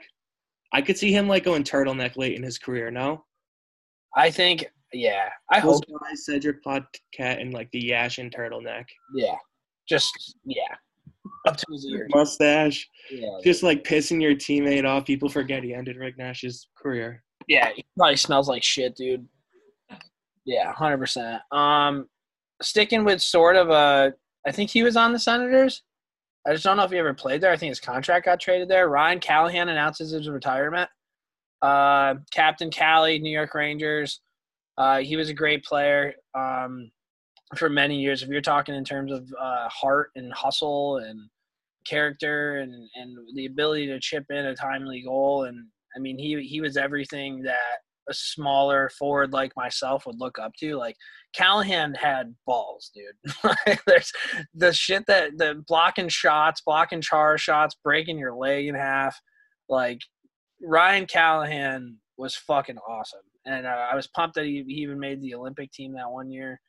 I 0.73 0.81
could 0.81 0.97
see 0.97 1.11
him 1.11 1.27
like 1.27 1.43
going 1.43 1.63
turtleneck 1.63 2.17
late 2.17 2.35
in 2.35 2.43
his 2.43 2.57
career. 2.57 2.91
No, 2.91 3.23
I 4.15 4.29
think, 4.29 4.65
yeah, 4.93 5.29
I 5.51 5.59
those 5.59 5.81
hope, 5.89 6.01
guys, 6.03 6.25
Cedric 6.25 6.63
Paquette 6.63 7.39
and 7.39 7.53
like 7.53 7.69
the 7.71 7.81
Yashin 7.81 8.33
turtleneck, 8.33 8.85
yeah, 9.15 9.35
just 9.87 10.35
yeah, 10.45 10.75
up 11.47 11.57
to 11.57 11.65
his 11.71 11.85
ears. 11.85 12.09
mustache, 12.13 12.87
Yeah, 13.09 13.39
just 13.43 13.63
like 13.63 13.83
pissing 13.83 14.21
your 14.21 14.35
teammate 14.35 14.85
off. 14.85 15.05
People 15.05 15.29
forget 15.29 15.63
he 15.63 15.73
ended 15.73 15.97
Rick 15.97 16.17
Nash's 16.17 16.67
career. 16.77 17.23
Yeah, 17.49 17.71
he 17.75 17.83
probably 17.97 18.15
smells 18.15 18.47
like 18.47 18.63
shit, 18.63 18.95
dude. 18.95 19.27
Yeah, 20.45 20.71
hundred 20.71 20.99
percent. 20.99 21.41
Um, 21.51 22.07
sticking 22.61 23.03
with 23.03 23.21
sort 23.21 23.55
of 23.55 23.71
a, 23.71 24.13
I 24.47 24.51
think 24.51 24.69
he 24.69 24.83
was 24.83 24.95
on 24.95 25.11
the 25.11 25.19
Senators. 25.19 25.81
I 26.47 26.53
just 26.53 26.63
don't 26.63 26.77
know 26.77 26.83
if 26.83 26.91
he 26.91 26.97
ever 26.97 27.13
played 27.13 27.41
there. 27.41 27.51
I 27.51 27.57
think 27.57 27.71
his 27.71 27.79
contract 27.79 28.25
got 28.25 28.39
traded 28.39 28.69
there. 28.69 28.87
Ryan 28.87 29.19
Callahan 29.19 29.67
announces 29.67 30.11
his 30.11 30.29
retirement. 30.29 30.89
Uh, 31.61 32.15
Captain 32.31 32.69
Cali, 32.69 33.19
New 33.19 33.31
York 33.31 33.53
Rangers. 33.53 34.21
Uh, 34.77 34.99
he 34.99 35.17
was 35.17 35.29
a 35.29 35.33
great 35.33 35.65
player 35.65 36.13
um, 36.35 36.89
for 37.57 37.67
many 37.67 37.99
years. 37.99 38.21
If 38.21 38.29
you're 38.29 38.41
talking 38.41 38.75
in 38.75 38.85
terms 38.85 39.11
of 39.11 39.27
uh, 39.39 39.67
heart 39.69 40.11
and 40.15 40.31
hustle 40.31 40.97
and 40.97 41.19
character 41.85 42.57
and, 42.57 42.73
and 42.95 43.17
the 43.35 43.47
ability 43.47 43.87
to 43.87 43.99
chip 43.99 44.25
in 44.29 44.45
a 44.45 44.55
timely 44.55 45.01
goal, 45.01 45.45
and 45.45 45.65
I 45.95 45.99
mean, 45.99 46.17
he 46.17 46.41
he 46.43 46.61
was 46.61 46.77
everything 46.77 47.43
that 47.43 47.79
a 48.09 48.13
smaller 48.13 48.89
forward 48.97 49.31
like 49.31 49.51
myself 49.55 50.05
would 50.05 50.19
look 50.19 50.39
up 50.39 50.51
to. 50.59 50.75
Like 50.75 50.95
Callahan 51.33 51.93
had 51.93 52.35
balls, 52.45 52.91
dude. 52.93 53.77
There's 53.87 54.11
the 54.53 54.73
shit 54.73 55.03
that 55.07 55.37
the 55.37 55.63
blocking 55.67 56.09
shots, 56.09 56.61
blocking 56.61 57.01
Chara 57.01 57.37
shots, 57.37 57.75
breaking 57.83 58.17
your 58.17 58.35
leg 58.35 58.67
in 58.67 58.75
half. 58.75 59.19
Like 59.69 59.99
Ryan 60.61 61.05
Callahan 61.05 61.97
was 62.17 62.35
fucking 62.35 62.77
awesome, 62.79 63.21
and 63.45 63.67
I 63.67 63.95
was 63.95 64.07
pumped 64.07 64.35
that 64.35 64.45
he, 64.45 64.63
he 64.67 64.81
even 64.81 64.99
made 64.99 65.21
the 65.21 65.35
Olympic 65.35 65.71
team 65.71 65.93
that 65.93 66.09
one 66.09 66.31
year. 66.31 66.59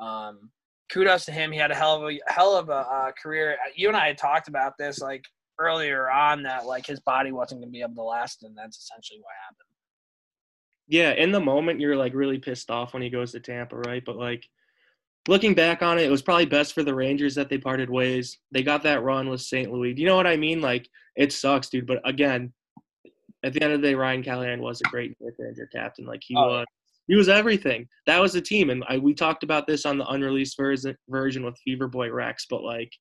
Um, 0.00 0.50
kudos 0.90 1.24
to 1.26 1.32
him. 1.32 1.52
He 1.52 1.58
had 1.58 1.70
a 1.70 1.74
hell 1.74 2.02
of 2.02 2.10
a 2.10 2.18
hell 2.26 2.56
of 2.56 2.68
a 2.68 2.72
uh, 2.72 3.12
career. 3.22 3.56
You 3.74 3.88
and 3.88 3.96
I 3.96 4.08
had 4.08 4.18
talked 4.18 4.48
about 4.48 4.72
this 4.78 5.00
like 5.00 5.24
earlier 5.58 6.10
on 6.10 6.42
that 6.44 6.66
like 6.66 6.86
his 6.86 7.00
body 7.00 7.32
wasn't 7.32 7.60
going 7.60 7.68
to 7.68 7.72
be 7.72 7.82
able 7.82 7.94
to 7.94 8.02
last, 8.02 8.42
and 8.42 8.56
that's 8.56 8.78
essentially 8.78 9.20
what 9.20 9.32
happened. 9.44 9.68
Yeah, 10.88 11.12
in 11.12 11.32
the 11.32 11.40
moment 11.40 11.80
you're 11.80 11.96
like 11.96 12.14
really 12.14 12.38
pissed 12.38 12.70
off 12.70 12.92
when 12.92 13.02
he 13.02 13.10
goes 13.10 13.32
to 13.32 13.40
Tampa, 13.40 13.76
right? 13.76 14.02
But 14.04 14.16
like 14.16 14.46
looking 15.28 15.54
back 15.54 15.82
on 15.82 15.98
it, 15.98 16.04
it 16.04 16.10
was 16.10 16.22
probably 16.22 16.46
best 16.46 16.72
for 16.74 16.84
the 16.84 16.94
Rangers 16.94 17.34
that 17.34 17.48
they 17.48 17.58
parted 17.58 17.90
ways. 17.90 18.38
They 18.52 18.62
got 18.62 18.82
that 18.84 19.02
run 19.02 19.28
with 19.28 19.40
St. 19.40 19.72
Louis. 19.72 19.94
Do 19.94 20.02
you 20.02 20.08
know 20.08 20.16
what 20.16 20.26
I 20.26 20.36
mean? 20.36 20.60
Like 20.60 20.88
it 21.16 21.32
sucks, 21.32 21.68
dude. 21.68 21.86
But 21.86 22.00
again, 22.08 22.52
at 23.42 23.52
the 23.52 23.62
end 23.62 23.72
of 23.72 23.80
the 23.82 23.88
day, 23.88 23.94
Ryan 23.94 24.22
Callahan 24.22 24.60
was 24.60 24.80
a 24.80 24.88
great 24.90 25.16
Ranger 25.38 25.68
captain. 25.72 26.06
Like 26.06 26.22
he 26.24 26.36
Oh. 26.36 26.48
was, 26.48 26.66
he 27.08 27.14
was 27.14 27.28
everything. 27.28 27.88
That 28.06 28.20
was 28.20 28.32
the 28.32 28.40
team, 28.40 28.70
and 28.70 28.82
I, 28.88 28.98
we 28.98 29.14
talked 29.14 29.44
about 29.44 29.66
this 29.66 29.86
on 29.86 29.96
the 29.98 30.06
unreleased 30.06 30.56
version 30.56 30.96
version 31.08 31.44
with 31.44 31.56
Fever 31.64 31.86
Boy 31.88 32.10
Rex. 32.10 32.46
But 32.50 32.62
like 32.64 32.92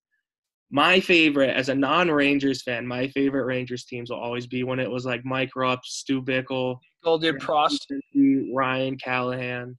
my 0.72 1.00
favorite, 1.00 1.56
as 1.56 1.70
a 1.70 1.76
non-Rangers 1.76 2.64
fan, 2.64 2.88
my 2.88 3.08
favorite 3.10 3.46
Rangers 3.46 3.86
teams 3.86 4.10
will 4.10 4.20
always 4.20 4.48
be 4.48 4.64
when 4.64 4.80
it 4.80 4.90
was 4.90 5.06
like 5.06 5.24
Mike 5.24 5.52
Rupp, 5.56 5.86
Stu 5.86 6.22
Bickel, 6.22 6.80
Gold 7.04 7.22
dude, 7.22 7.40
Prust, 7.40 7.92
Ryan 8.54 8.98
Callahan. 8.98 9.78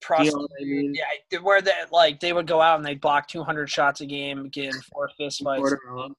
Prust. 0.00 0.26
You 0.26 0.32
know 0.32 0.48
I 0.60 0.64
mean? 0.64 0.94
Yeah, 0.94 1.38
where 1.40 1.60
that 1.60 1.92
like 1.92 2.20
they 2.20 2.32
would 2.32 2.46
go 2.46 2.60
out 2.60 2.76
and 2.76 2.84
they'd 2.84 3.00
block 3.00 3.26
200 3.28 3.68
shots 3.68 4.00
a 4.00 4.06
game, 4.06 4.48
get 4.48 4.74
in 4.74 4.80
four 4.92 5.10
fist 5.16 5.42
fights, 5.42 5.74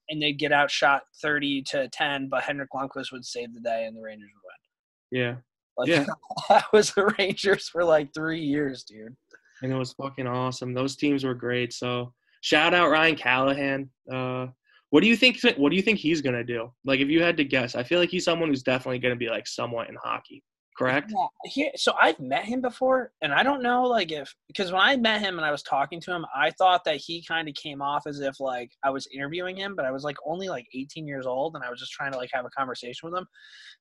and 0.08 0.20
they'd 0.20 0.38
get 0.38 0.52
outshot 0.52 1.02
30 1.22 1.62
to 1.62 1.88
10. 1.88 2.28
But 2.28 2.42
Henrik 2.42 2.70
Lundqvist 2.74 3.12
would 3.12 3.24
save 3.24 3.54
the 3.54 3.60
day, 3.60 3.86
and 3.86 3.96
the 3.96 4.02
Rangers 4.02 4.28
would 4.34 5.18
win. 5.18 5.22
Yeah, 5.22 5.36
Like 5.76 5.88
Yeah. 5.88 6.06
that 6.48 6.66
was 6.72 6.92
the 6.92 7.12
Rangers 7.18 7.68
for 7.68 7.84
like 7.84 8.12
three 8.14 8.40
years, 8.40 8.84
dude. 8.84 9.16
and 9.62 9.72
it 9.72 9.76
was 9.76 9.92
fucking 9.94 10.26
awesome. 10.26 10.74
Those 10.74 10.96
teams 10.96 11.24
were 11.24 11.34
great. 11.34 11.72
So 11.72 12.12
shout 12.40 12.74
out 12.74 12.90
Ryan 12.90 13.16
Callahan. 13.16 13.90
Uh, 14.12 14.48
what 14.90 15.02
do 15.02 15.06
you 15.08 15.16
think? 15.16 15.38
What 15.56 15.70
do 15.70 15.76
you 15.76 15.82
think 15.82 15.98
he's 15.98 16.20
gonna 16.20 16.44
do? 16.44 16.72
Like, 16.84 17.00
if 17.00 17.08
you 17.08 17.22
had 17.22 17.36
to 17.36 17.44
guess, 17.44 17.74
I 17.74 17.82
feel 17.82 17.98
like 18.00 18.10
he's 18.10 18.24
someone 18.24 18.48
who's 18.48 18.62
definitely 18.62 18.98
gonna 18.98 19.16
be 19.16 19.28
like 19.28 19.46
somewhat 19.46 19.88
in 19.88 19.96
hockey. 20.02 20.42
Correct? 20.76 21.12
Yeah, 21.14 21.26
he, 21.44 21.70
so 21.76 21.92
I've 22.00 22.18
met 22.20 22.44
him 22.44 22.62
before, 22.62 23.12
and 23.20 23.34
I 23.34 23.42
don't 23.42 23.62
know, 23.62 23.82
like, 23.82 24.12
if 24.12 24.34
because 24.48 24.72
when 24.72 24.80
I 24.80 24.96
met 24.96 25.20
him 25.20 25.36
and 25.36 25.44
I 25.44 25.50
was 25.50 25.62
talking 25.62 26.00
to 26.00 26.10
him, 26.12 26.24
I 26.34 26.50
thought 26.52 26.84
that 26.84 26.96
he 26.96 27.22
kind 27.22 27.48
of 27.48 27.54
came 27.54 27.82
off 27.82 28.06
as 28.06 28.20
if 28.20 28.40
like 28.40 28.70
I 28.82 28.88
was 28.90 29.06
interviewing 29.14 29.56
him, 29.56 29.76
but 29.76 29.84
I 29.84 29.90
was 29.90 30.04
like 30.04 30.16
only 30.26 30.48
like 30.48 30.66
18 30.74 31.06
years 31.06 31.26
old, 31.26 31.54
and 31.54 31.62
I 31.64 31.70
was 31.70 31.78
just 31.78 31.92
trying 31.92 32.12
to 32.12 32.18
like 32.18 32.30
have 32.32 32.46
a 32.46 32.50
conversation 32.50 33.10
with 33.10 33.18
him. 33.18 33.26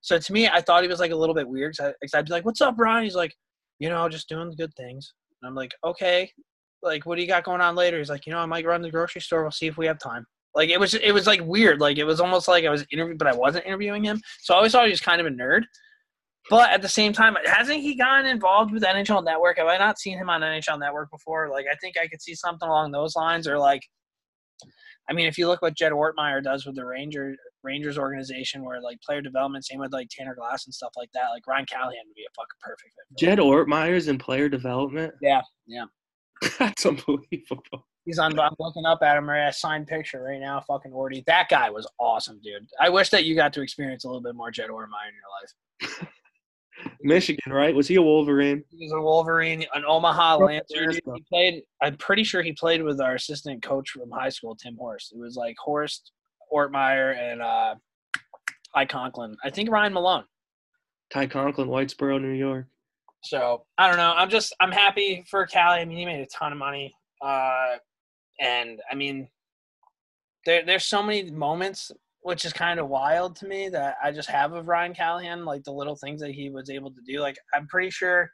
So 0.02 0.20
to 0.20 0.34
me, 0.34 0.48
I 0.50 0.62
thought 0.62 0.84
he 0.84 0.90
was 0.90 1.00
like 1.00 1.12
a 1.12 1.16
little 1.16 1.36
bit 1.36 1.48
weird. 1.48 1.78
Cause, 1.78 1.88
I, 1.88 1.92
'cause 2.06 2.14
I'd 2.14 2.26
be 2.26 2.32
like, 2.34 2.46
"What's 2.46 2.62
up, 2.62 2.76
Brian?" 2.76 3.04
He's 3.06 3.16
like, 3.16 3.34
"You 3.80 3.90
know, 3.90 4.08
just 4.10 4.28
doing 4.30 4.52
good 4.58 4.74
things." 4.76 5.14
And 5.42 5.48
I'm 5.48 5.56
like, 5.56 5.72
"Okay, 5.86 6.32
like, 6.82 7.06
what 7.06 7.16
do 7.16 7.22
you 7.22 7.28
got 7.28 7.44
going 7.44 7.62
on 7.62 7.76
later?" 7.76 7.98
He's 7.98 8.10
like, 8.10 8.26
"You 8.26 8.34
know, 8.34 8.40
I 8.40 8.46
might 8.46 8.66
run 8.66 8.82
to 8.82 8.88
the 8.88 8.92
grocery 8.92 9.22
store. 9.22 9.42
We'll 9.44 9.52
see 9.52 9.68
if 9.68 9.78
we 9.78 9.86
have 9.86 10.00
time." 10.00 10.26
Like 10.56 10.70
it 10.70 10.80
was, 10.80 10.96
it 10.96 11.12
was 11.12 11.28
like 11.28 11.42
weird. 11.46 11.80
Like 11.80 11.98
it 11.98 12.04
was 12.04 12.20
almost 12.20 12.48
like 12.48 12.66
I 12.66 12.70
was 12.70 12.86
interviewing, 12.92 13.18
but 13.18 13.28
I 13.28 13.36
wasn't 13.36 13.66
interviewing 13.66 14.04
him. 14.04 14.20
So 14.42 14.54
I 14.54 14.58
always 14.58 14.72
thought 14.72 14.86
he 14.86 14.92
was 14.92 15.02
kind 15.02 15.22
of 15.22 15.28
a 15.28 15.30
nerd. 15.30 15.64
But 16.50 16.72
at 16.72 16.82
the 16.82 16.90
same 16.90 17.14
time, 17.14 17.38
hasn't 17.46 17.82
he 17.82 17.96
gotten 17.96 18.26
involved 18.26 18.74
with 18.74 18.84
NHL 18.84 19.24
Network? 19.24 19.58
Have 19.60 19.68
I 19.68 19.78
not 19.78 20.00
seen 20.00 20.18
him 20.18 20.30
on 20.30 20.42
NHL 20.42 20.80
Network 20.80 21.12
before? 21.12 21.50
Like, 21.50 21.66
I 21.72 21.76
think 21.76 21.96
I 21.98 22.08
could 22.08 22.22
see 22.22 22.34
something 22.34 22.68
along 22.68 22.92
those 22.92 23.16
lines, 23.16 23.48
or 23.48 23.60
like, 23.60 23.82
I 25.08 25.14
mean, 25.14 25.28
if 25.28 25.38
you 25.38 25.48
look 25.48 25.62
what 25.62 25.76
Jed 25.76 25.92
Ortmeyer 25.92 26.44
does 26.44 26.66
with 26.66 26.76
the 26.76 26.86
Ranger 26.86 27.36
Rangers 27.64 27.98
organization, 27.98 28.64
where 28.64 28.82
like 28.82 28.98
player 29.02 29.22
development, 29.22 29.66
same 29.66 29.80
with 29.80 29.94
like 29.94 30.08
Tanner 30.10 30.34
Glass 30.34 30.66
and 30.66 30.74
stuff 30.74 30.92
like 30.98 31.10
that. 31.14 31.30
Like 31.30 31.46
Ryan 31.48 31.66
Callahan 31.66 32.06
would 32.08 32.16
be 32.16 32.24
a 32.24 32.34
fucking 32.36 32.60
perfect 32.62 32.94
fit. 32.96 33.20
Jed 33.20 33.40
Ortmeyer's 33.40 34.08
in 34.08 34.18
player 34.18 34.50
development. 34.50 35.14
Yeah, 35.22 35.42
yeah. 35.68 35.86
That's 36.60 36.86
unbelievable. 36.86 37.86
He's 38.06 38.18
on. 38.18 38.38
I'm 38.40 38.56
looking 38.60 38.86
up 38.86 39.04
at 39.04 39.18
him 39.18 39.30
right. 39.30 39.54
Signed 39.54 39.88
picture 39.88 40.24
right 40.24 40.40
now. 40.40 40.62
Fucking 40.62 40.92
Orty. 40.92 41.26
That 41.26 41.48
guy 41.50 41.70
was 41.70 41.88
awesome, 42.00 42.40
dude. 42.44 42.68
I 42.80 42.90
wish 42.90 43.10
that 43.10 43.26
you 43.26 43.36
got 43.36 43.54
to 43.54 43.62
experience 43.62 44.04
a 44.04 44.08
little 44.08 44.22
bit 44.22 44.36
more 44.36 44.50
Jed 44.50 44.70
Ortmeyer 44.70 45.10
in 45.10 45.14
your 45.14 45.92
life. 45.92 46.08
Michigan, 47.02 47.52
right? 47.52 47.76
Was 47.76 47.88
he 47.88 47.96
a 47.96 48.02
Wolverine? 48.02 48.64
He 48.70 48.86
was 48.86 48.94
a 48.94 49.02
Wolverine, 49.02 49.66
an 49.74 49.84
Omaha 49.86 50.38
From 50.38 50.48
Lancer. 50.48 50.92
He 50.92 51.24
played. 51.30 51.64
I'm 51.82 51.98
pretty 51.98 52.24
sure 52.24 52.42
he 52.42 52.54
played 52.54 52.82
with 52.84 53.02
our 53.02 53.16
assistant 53.16 53.62
coach 53.62 53.90
from 53.90 54.10
high 54.12 54.30
school, 54.30 54.56
Tim 54.56 54.78
Horst. 54.78 55.12
It 55.12 55.20
was 55.20 55.36
like 55.36 55.56
Horst, 55.58 56.12
Ortmeyer, 56.54 57.18
and 57.18 57.42
uh, 57.42 57.76
Ty 58.74 58.86
Conklin. 58.86 59.36
I 59.44 59.50
think 59.50 59.70
Ryan 59.70 59.94
Malone. 59.94 60.24
Ty 61.12 61.28
Conklin, 61.28 61.68
Whitesboro, 61.68 62.22
New 62.22 62.32
York. 62.32 62.68
So 63.24 63.64
I 63.78 63.88
don't 63.88 63.98
know. 63.98 64.14
I'm 64.16 64.30
just 64.30 64.56
I'm 64.60 64.72
happy 64.72 65.26
for 65.30 65.46
Callie. 65.46 65.80
I 65.80 65.86
mean, 65.86 65.98
he 65.98 66.06
made 66.06 66.22
a 66.22 66.28
ton 66.28 66.52
of 66.52 66.58
money, 66.58 66.94
uh, 67.22 67.76
and 68.40 68.80
I 68.92 68.96
mean, 68.96 69.28
there 70.46 70.66
there's 70.66 70.86
so 70.86 71.04
many 71.04 71.30
moments 71.32 71.92
which 72.22 72.46
is 72.46 72.54
kind 72.54 72.80
of 72.80 72.90
wild 72.90 73.36
to 73.38 73.48
me 73.48 73.70
that 73.70 73.96
I 74.04 74.12
just 74.12 74.30
have 74.30 74.54
of 74.54 74.68
Ryan 74.68 74.94
Callahan, 74.94 75.46
like 75.46 75.64
the 75.64 75.72
little 75.72 75.96
things 75.96 76.20
that 76.22 76.32
he 76.32 76.50
was 76.50 76.70
able 76.70 76.92
to 76.92 77.02
do. 77.08 77.22
Like 77.22 77.38
I'm 77.54 77.68
pretty 77.68 77.90
sure 77.90 78.30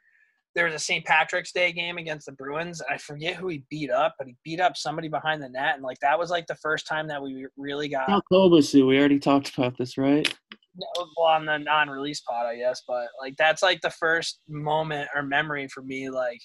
there 0.54 0.64
was 0.64 0.74
a 0.74 0.78
St. 0.78 1.04
Patrick's 1.04 1.52
Day 1.52 1.70
game 1.70 1.98
against 1.98 2.26
the 2.26 2.32
Bruins. 2.32 2.82
I 2.90 2.96
forget 2.98 3.36
who 3.36 3.48
he 3.48 3.64
beat 3.70 3.90
up, 3.90 4.14
but 4.18 4.26
he 4.26 4.36
beat 4.42 4.60
up 4.60 4.76
somebody 4.76 5.08
behind 5.08 5.42
the 5.42 5.48
net, 5.48 5.74
and 5.74 5.82
like 5.82 5.98
that 6.00 6.18
was 6.18 6.30
like 6.30 6.46
the 6.46 6.56
first 6.56 6.86
time 6.86 7.06
that 7.08 7.22
we 7.22 7.46
really 7.56 7.88
got 7.88 8.08
Al 8.08 8.22
Kobasew, 8.32 8.86
we 8.86 8.98
already 8.98 9.18
talked 9.18 9.56
about 9.56 9.76
this, 9.78 9.96
right? 9.96 10.32
Well 10.76 11.26
on 11.26 11.46
the 11.46 11.58
non-release 11.58 12.20
pod, 12.20 12.46
I 12.46 12.56
guess, 12.56 12.82
but 12.86 13.06
like 13.20 13.36
that's 13.36 13.62
like 13.62 13.80
the 13.80 13.90
first 13.90 14.40
moment 14.48 15.08
or 15.14 15.22
memory 15.22 15.68
for 15.68 15.82
me. 15.82 16.10
Like, 16.10 16.40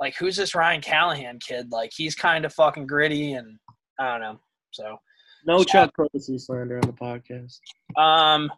like 0.00 0.16
who's 0.16 0.36
this 0.36 0.54
Ryan 0.54 0.80
Callahan 0.80 1.38
kid? 1.38 1.70
Like 1.70 1.90
he's 1.94 2.14
kind 2.14 2.44
of 2.44 2.52
fucking 2.52 2.86
gritty, 2.86 3.34
and 3.34 3.58
I 4.00 4.12
don't 4.12 4.20
know. 4.20 4.40
So, 4.72 4.96
No 5.46 5.64
Chuck 5.64 5.92
Kobasew 5.98 6.40
slander 6.40 6.80
on 6.82 6.88
the 6.88 6.92
podcast. 6.92 7.58
um, 7.96 8.50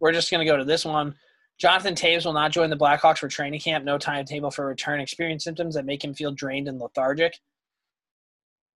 we're 0.00 0.12
just 0.12 0.30
gonna 0.30 0.44
go 0.44 0.56
to 0.56 0.64
this 0.64 0.84
one. 0.84 1.14
Jonathan 1.58 1.94
Toews 1.94 2.24
will 2.24 2.32
not 2.32 2.50
join 2.50 2.68
the 2.68 2.76
Blackhawks 2.76 3.18
for 3.18 3.28
training 3.28 3.60
camp. 3.60 3.84
No 3.84 3.96
timetable 3.96 4.50
for 4.50 4.66
return. 4.66 5.00
Experience 5.00 5.44
symptoms 5.44 5.74
that 5.76 5.86
make 5.86 6.02
him 6.02 6.12
feel 6.12 6.32
drained 6.32 6.68
and 6.68 6.80
lethargic. 6.80 7.38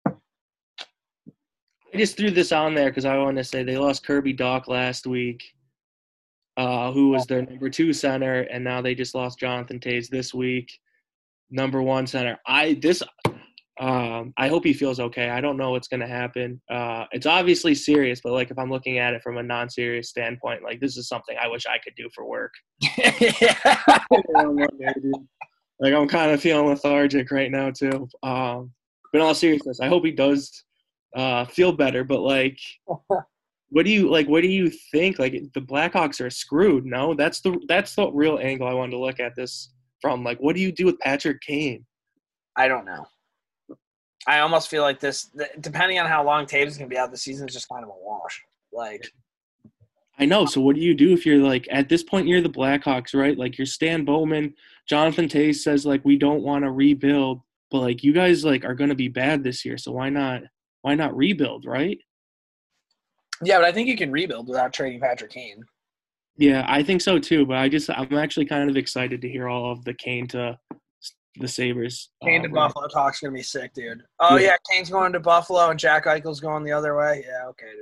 I 0.06 1.96
just 1.96 2.16
threw 2.16 2.30
this 2.30 2.52
on 2.52 2.74
there 2.74 2.90
because 2.90 3.04
I 3.04 3.16
want 3.16 3.36
to 3.38 3.44
say 3.44 3.62
they 3.62 3.78
lost 3.78 4.04
Kirby 4.06 4.34
Dach 4.34 4.68
last 4.68 5.06
week, 5.06 5.42
uh, 6.58 6.92
who 6.92 7.08
was 7.08 7.24
their 7.26 7.40
number 7.42 7.70
two 7.70 7.92
center, 7.92 8.40
and 8.40 8.62
now 8.62 8.82
they 8.82 8.94
just 8.94 9.14
lost 9.14 9.38
Jonathan 9.38 9.78
Toews 9.78 10.08
this 10.08 10.34
week, 10.34 10.78
number 11.50 11.80
one 11.82 12.06
center. 12.06 12.36
I 12.46 12.74
this, 12.82 13.02
um, 13.80 14.34
I 14.36 14.48
hope 14.48 14.64
he 14.64 14.74
feels 14.74 14.98
okay. 14.98 15.30
I 15.30 15.40
don't 15.40 15.56
know 15.56 15.70
what's 15.70 15.88
gonna 15.88 16.08
happen. 16.08 16.60
Uh, 16.70 17.04
it's 17.12 17.26
obviously 17.26 17.74
serious, 17.74 18.20
but 18.22 18.32
like 18.32 18.50
if 18.50 18.58
I'm 18.58 18.70
looking 18.70 18.98
at 18.98 19.14
it 19.14 19.22
from 19.22 19.38
a 19.38 19.42
non-serious 19.42 20.10
standpoint, 20.10 20.64
like 20.64 20.80
this 20.80 20.96
is 20.96 21.08
something 21.08 21.36
I 21.40 21.48
wish 21.48 21.64
I 21.64 21.78
could 21.78 21.94
do 21.96 22.10
for 22.14 22.26
work. 22.26 22.52
like 25.80 25.94
I'm 25.94 26.08
kind 26.08 26.32
of 26.32 26.42
feeling 26.42 26.66
lethargic 26.66 27.30
right 27.30 27.50
now 27.50 27.70
too. 27.70 28.08
Um, 28.22 28.72
but 29.12 29.20
in 29.20 29.24
all 29.24 29.34
seriousness, 29.34 29.80
I 29.80 29.88
hope 29.88 30.04
he 30.04 30.12
does 30.12 30.64
uh, 31.16 31.44
feel 31.44 31.72
better. 31.72 32.04
But 32.04 32.20
like, 32.20 32.58
what 33.70 33.84
do 33.84 33.90
you 33.90 34.10
like? 34.10 34.28
What 34.28 34.42
do 34.42 34.48
you 34.48 34.70
think? 34.90 35.18
Like 35.18 35.32
the 35.54 35.60
Blackhawks 35.60 36.24
are 36.24 36.30
screwed. 36.30 36.86
No, 36.86 37.14
that's 37.14 37.40
the 37.40 37.58
that's 37.68 37.94
the 37.94 38.10
real 38.10 38.38
angle 38.40 38.66
I 38.66 38.72
wanted 38.74 38.92
to 38.92 38.98
look 38.98 39.20
at 39.20 39.36
this 39.36 39.70
from. 40.00 40.24
Like, 40.24 40.38
what 40.38 40.56
do 40.56 40.62
you 40.62 40.72
do 40.72 40.86
with 40.86 40.98
Patrick 41.00 41.40
Kane? 41.40 41.84
I 42.56 42.68
don't 42.68 42.84
know. 42.84 43.06
I 44.26 44.40
almost 44.40 44.68
feel 44.68 44.82
like 44.82 45.00
this, 45.00 45.30
depending 45.60 45.98
on 45.98 46.06
how 46.06 46.24
long 46.24 46.44
Toews 46.44 46.66
is 46.66 46.76
going 46.76 46.90
to 46.90 46.94
be 46.94 46.98
out, 46.98 47.10
the 47.10 47.16
season 47.16 47.48
is 47.48 47.54
just 47.54 47.68
kind 47.68 47.82
of 47.82 47.88
a 47.88 48.04
wash. 48.04 48.42
Like, 48.72 49.10
I 50.18 50.24
know. 50.24 50.44
So 50.44 50.60
what 50.60 50.74
do 50.74 50.82
you 50.82 50.94
do 50.94 51.12
if 51.12 51.24
you're 51.24 51.38
like 51.38 51.68
at 51.70 51.88
this 51.88 52.02
point 52.02 52.26
you're 52.26 52.40
the 52.40 52.48
Blackhawks, 52.48 53.14
right? 53.14 53.38
Like 53.38 53.56
you're 53.56 53.66
Stan 53.66 54.04
Bowman, 54.04 54.54
Jonathan 54.88 55.28
Toews 55.28 55.56
says 55.56 55.86
like 55.86 56.04
we 56.04 56.16
don't 56.16 56.42
want 56.42 56.64
to 56.64 56.70
rebuild, 56.70 57.40
but 57.70 57.80
like 57.80 58.02
you 58.02 58.12
guys 58.12 58.44
like 58.44 58.64
are 58.64 58.74
going 58.74 58.90
to 58.90 58.96
be 58.96 59.08
bad 59.08 59.44
this 59.44 59.64
year, 59.64 59.78
so 59.78 59.92
why 59.92 60.08
not 60.08 60.42
why 60.82 60.94
not 60.94 61.16
rebuild, 61.16 61.64
right? 61.66 61.98
Yeah, 63.42 63.58
but 63.58 63.64
I 63.66 63.72
think 63.72 63.88
you 63.88 63.96
can 63.96 64.10
rebuild 64.10 64.48
without 64.48 64.72
trading 64.72 65.00
Patrick 65.00 65.30
Kane. 65.30 65.64
Yeah, 66.36 66.64
I 66.68 66.82
think 66.82 67.00
so 67.00 67.18
too. 67.18 67.46
But 67.46 67.56
I 67.58 67.68
just 67.68 67.90
I'm 67.90 68.14
actually 68.16 68.46
kind 68.46 68.68
of 68.70 68.76
excited 68.76 69.20
to 69.22 69.28
hear 69.28 69.48
all 69.48 69.72
of 69.72 69.84
the 69.84 69.94
Kane 69.94 70.26
to 70.28 70.58
the 71.36 71.48
Sabres. 71.48 72.10
Kane 72.22 72.42
to 72.42 72.48
Buffalo 72.48 72.86
talk's 72.88 73.20
gonna 73.20 73.32
be 73.32 73.42
sick, 73.42 73.72
dude. 73.74 74.02
Oh 74.20 74.36
Yeah. 74.36 74.48
yeah, 74.48 74.56
Kane's 74.70 74.90
going 74.90 75.12
to 75.12 75.20
Buffalo 75.20 75.70
and 75.70 75.78
Jack 75.78 76.06
Eichel's 76.06 76.40
going 76.40 76.64
the 76.64 76.72
other 76.72 76.96
way. 76.96 77.24
Yeah, 77.26 77.46
okay, 77.48 77.72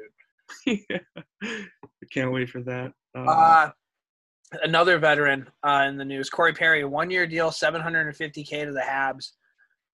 dude. 0.67 1.03
I 1.43 2.07
can't 2.13 2.33
wait 2.33 2.49
for 2.51 2.63
that. 2.63 2.93
Uh, 3.17 3.21
Uh, 3.25 3.71
another 4.63 4.99
veteran 4.99 5.49
uh, 5.63 5.85
in 5.89 5.97
the 5.97 6.05
news, 6.05 6.31
Corey 6.31 6.53
Perry, 6.53 6.85
one 6.85 7.11
year 7.11 7.27
deal, 7.27 7.51
750k 7.51 8.65
to 8.67 8.73
the 8.73 8.81
Habs. 8.81 9.33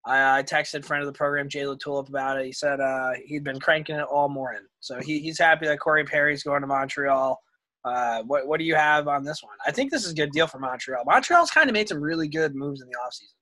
I, 0.04 0.38
I 0.38 0.42
texted 0.42 0.84
friend 0.84 1.02
of 1.02 1.06
the 1.06 1.16
program, 1.16 1.48
Jay 1.48 1.64
Tulip, 1.80 2.08
about 2.08 2.40
it. 2.40 2.46
He 2.46 2.52
said 2.52 2.80
uh, 2.80 3.12
he'd 3.24 3.44
been 3.44 3.60
cranking 3.60 3.96
it 3.96 4.02
all 4.02 4.28
morning, 4.28 4.62
so 4.80 5.00
he, 5.00 5.20
he's 5.20 5.38
happy 5.38 5.66
that 5.66 5.78
Corey 5.80 6.04
Perry's 6.04 6.42
going 6.42 6.60
to 6.62 6.66
Montreal. 6.66 7.40
Uh, 7.84 8.22
what 8.24 8.46
what 8.46 8.58
do 8.58 8.64
you 8.64 8.74
have 8.76 9.08
on 9.08 9.24
this 9.24 9.42
one? 9.42 9.56
I 9.66 9.70
think 9.72 9.90
this 9.90 10.04
is 10.04 10.12
a 10.12 10.14
good 10.14 10.30
deal 10.32 10.46
for 10.46 10.58
Montreal. 10.58 11.02
Montreal's 11.04 11.50
kind 11.50 11.68
of 11.68 11.74
made 11.74 11.88
some 11.88 12.00
really 12.00 12.28
good 12.28 12.54
moves 12.54 12.80
in 12.80 12.88
the 12.88 12.94
offseason. 13.04 13.34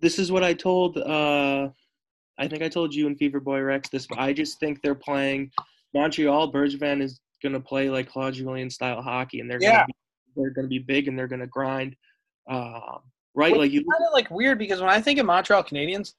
this 0.00 0.18
is 0.18 0.30
what 0.32 0.42
I 0.44 0.54
told. 0.54 0.98
Uh, 0.98 1.68
I 2.38 2.48
think 2.48 2.62
I 2.62 2.68
told 2.68 2.94
you 2.94 3.06
and 3.06 3.16
Fever 3.18 3.40
Boy 3.40 3.60
Rex 3.60 3.88
this. 3.88 4.06
But 4.06 4.18
I 4.18 4.32
just 4.32 4.58
think 4.60 4.80
they're 4.82 4.94
playing 4.94 5.50
Montreal. 5.94 6.52
Bergevin 6.52 7.02
is 7.02 7.20
going 7.42 7.52
to 7.52 7.60
play 7.60 7.90
like 7.90 8.08
Claude 8.08 8.34
Julien 8.34 8.70
style 8.70 9.02
hockey, 9.02 9.40
and 9.40 9.50
they're 9.50 9.60
Yeah. 9.60 9.72
gonna 9.72 9.86
be, 9.86 9.92
they're 10.36 10.50
going 10.50 10.64
to 10.64 10.68
be 10.68 10.78
big 10.78 11.08
and 11.08 11.18
they're 11.18 11.28
going 11.28 11.40
to 11.40 11.46
grind. 11.48 11.94
Um, 12.48 13.00
right, 13.34 13.52
Which 13.52 13.58
like 13.58 13.72
you. 13.72 13.80
kind 13.80 14.04
of 14.06 14.12
like 14.12 14.30
weird 14.30 14.58
because 14.58 14.80
when 14.80 14.90
I 14.90 15.00
think 15.00 15.18
of 15.18 15.26
Montreal 15.26 15.64
Canadiens, 15.64 16.14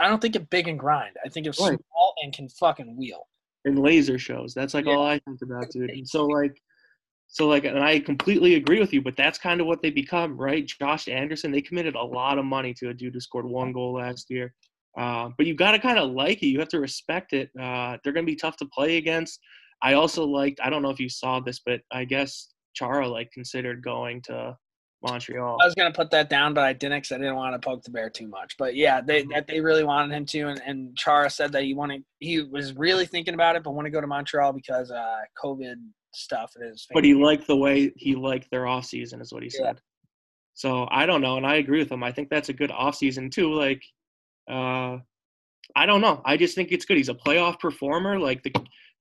I 0.00 0.08
don't 0.08 0.20
think 0.22 0.36
of 0.36 0.48
big 0.50 0.68
and 0.68 0.78
grind. 0.78 1.16
I 1.24 1.28
think 1.28 1.46
of 1.46 1.56
Right. 1.60 1.78
small 1.78 2.14
and 2.22 2.32
can 2.32 2.48
fucking 2.48 2.96
wheel. 2.96 3.26
and 3.64 3.78
laser 3.78 4.18
shows. 4.18 4.54
That's 4.54 4.74
like 4.74 4.86
Yeah. 4.86 4.94
all 4.94 5.06
I 5.06 5.18
think 5.20 5.40
about, 5.42 5.70
dude. 5.70 5.90
And 5.90 6.08
so 6.08 6.24
like, 6.38 6.60
so 7.28 7.46
like, 7.46 7.64
and 7.64 7.78
I 7.78 8.00
completely 8.00 8.56
agree 8.56 8.80
with 8.80 8.92
you. 8.92 9.00
But 9.02 9.16
that's 9.16 9.38
kind 9.38 9.60
of 9.60 9.66
what 9.68 9.80
they 9.82 9.90
become, 9.90 10.36
right? 10.36 10.66
Josh 10.66 11.06
Anderson, 11.08 11.52
they 11.52 11.62
committed 11.62 11.94
a 11.94 12.02
lot 12.02 12.38
of 12.38 12.44
money 12.44 12.74
to 12.74 12.88
a 12.88 12.94
dude 12.94 13.14
who 13.14 13.20
scored 13.20 13.44
one 13.46 13.72
goal 13.72 13.94
last 13.94 14.30
year. 14.30 14.52
Uh, 14.98 15.30
but 15.38 15.46
you 15.46 15.54
got 15.54 15.70
to 15.72 15.78
kind 15.78 15.98
of 15.98 16.10
like 16.10 16.42
it. 16.42 16.48
You 16.48 16.58
have 16.58 16.68
to 16.70 16.80
respect 16.80 17.32
it. 17.32 17.50
Uh, 17.58 17.96
they're 18.02 18.12
going 18.12 18.26
to 18.26 18.30
be 18.32 18.36
tough 18.36 18.56
to 18.56 18.66
play 18.66 18.96
against. 18.98 19.38
I 19.80 19.94
also 19.94 20.24
liked. 20.26 20.60
I 20.62 20.68
don't 20.68 20.82
know 20.82 20.90
if 20.90 21.00
you 21.00 21.08
saw 21.08 21.40
this, 21.40 21.60
but 21.64 21.80
I 21.92 22.04
guess 22.04 22.48
Chara 22.74 23.08
like 23.08 23.30
considered 23.32 23.82
going 23.82 24.20
to 24.22 24.56
Montreal. 25.02 25.58
I 25.60 25.64
was 25.64 25.74
gonna 25.74 25.92
put 25.92 26.10
that 26.12 26.30
down, 26.30 26.54
but 26.54 26.64
I 26.64 26.72
didn't 26.72 26.98
because 26.98 27.12
I 27.12 27.18
didn't 27.18 27.36
want 27.36 27.60
to 27.60 27.64
poke 27.64 27.82
the 27.82 27.90
bear 27.90 28.10
too 28.10 28.28
much. 28.28 28.56
But 28.58 28.74
yeah, 28.76 29.00
they 29.00 29.22
that 29.32 29.46
they 29.46 29.60
really 29.60 29.84
wanted 29.84 30.14
him 30.14 30.26
to, 30.26 30.48
and, 30.48 30.62
and 30.64 30.96
Chara 30.96 31.30
said 31.30 31.52
that 31.52 31.64
he 31.64 31.74
wanted 31.74 32.04
he 32.20 32.42
was 32.42 32.74
really 32.74 33.06
thinking 33.06 33.34
about 33.34 33.56
it, 33.56 33.62
but 33.62 33.72
want 33.72 33.86
to 33.86 33.90
go 33.90 34.00
to 34.00 34.06
Montreal 34.06 34.52
because 34.52 34.90
uh 34.90 35.20
COVID 35.42 35.76
stuff 36.14 36.52
his 36.60 36.86
but 36.92 37.04
he 37.04 37.14
liked 37.14 37.46
the 37.46 37.56
way 37.56 37.90
he 37.96 38.14
liked 38.14 38.50
their 38.50 38.66
off 38.66 38.84
season 38.84 39.20
is 39.20 39.32
what 39.32 39.42
he 39.42 39.50
Yeah. 39.54 39.68
said. 39.68 39.80
So 40.54 40.86
i 40.90 41.06
don't 41.06 41.22
know 41.22 41.38
and 41.38 41.46
i 41.46 41.54
agree 41.54 41.78
with 41.78 41.90
him. 41.90 42.02
I 42.02 42.12
think 42.12 42.28
that's 42.28 42.50
a 42.50 42.52
good 42.52 42.70
off 42.70 42.96
season 42.96 43.30
too 43.30 43.52
like 43.52 43.82
uh 44.50 44.98
i 45.74 45.86
don't 45.86 46.02
know. 46.02 46.20
I 46.24 46.36
just 46.36 46.54
think 46.54 46.70
it's 46.70 46.84
good. 46.84 46.98
He's 46.98 47.08
a 47.08 47.14
playoff 47.14 47.58
performer 47.60 48.18
like 48.18 48.42
the 48.42 48.52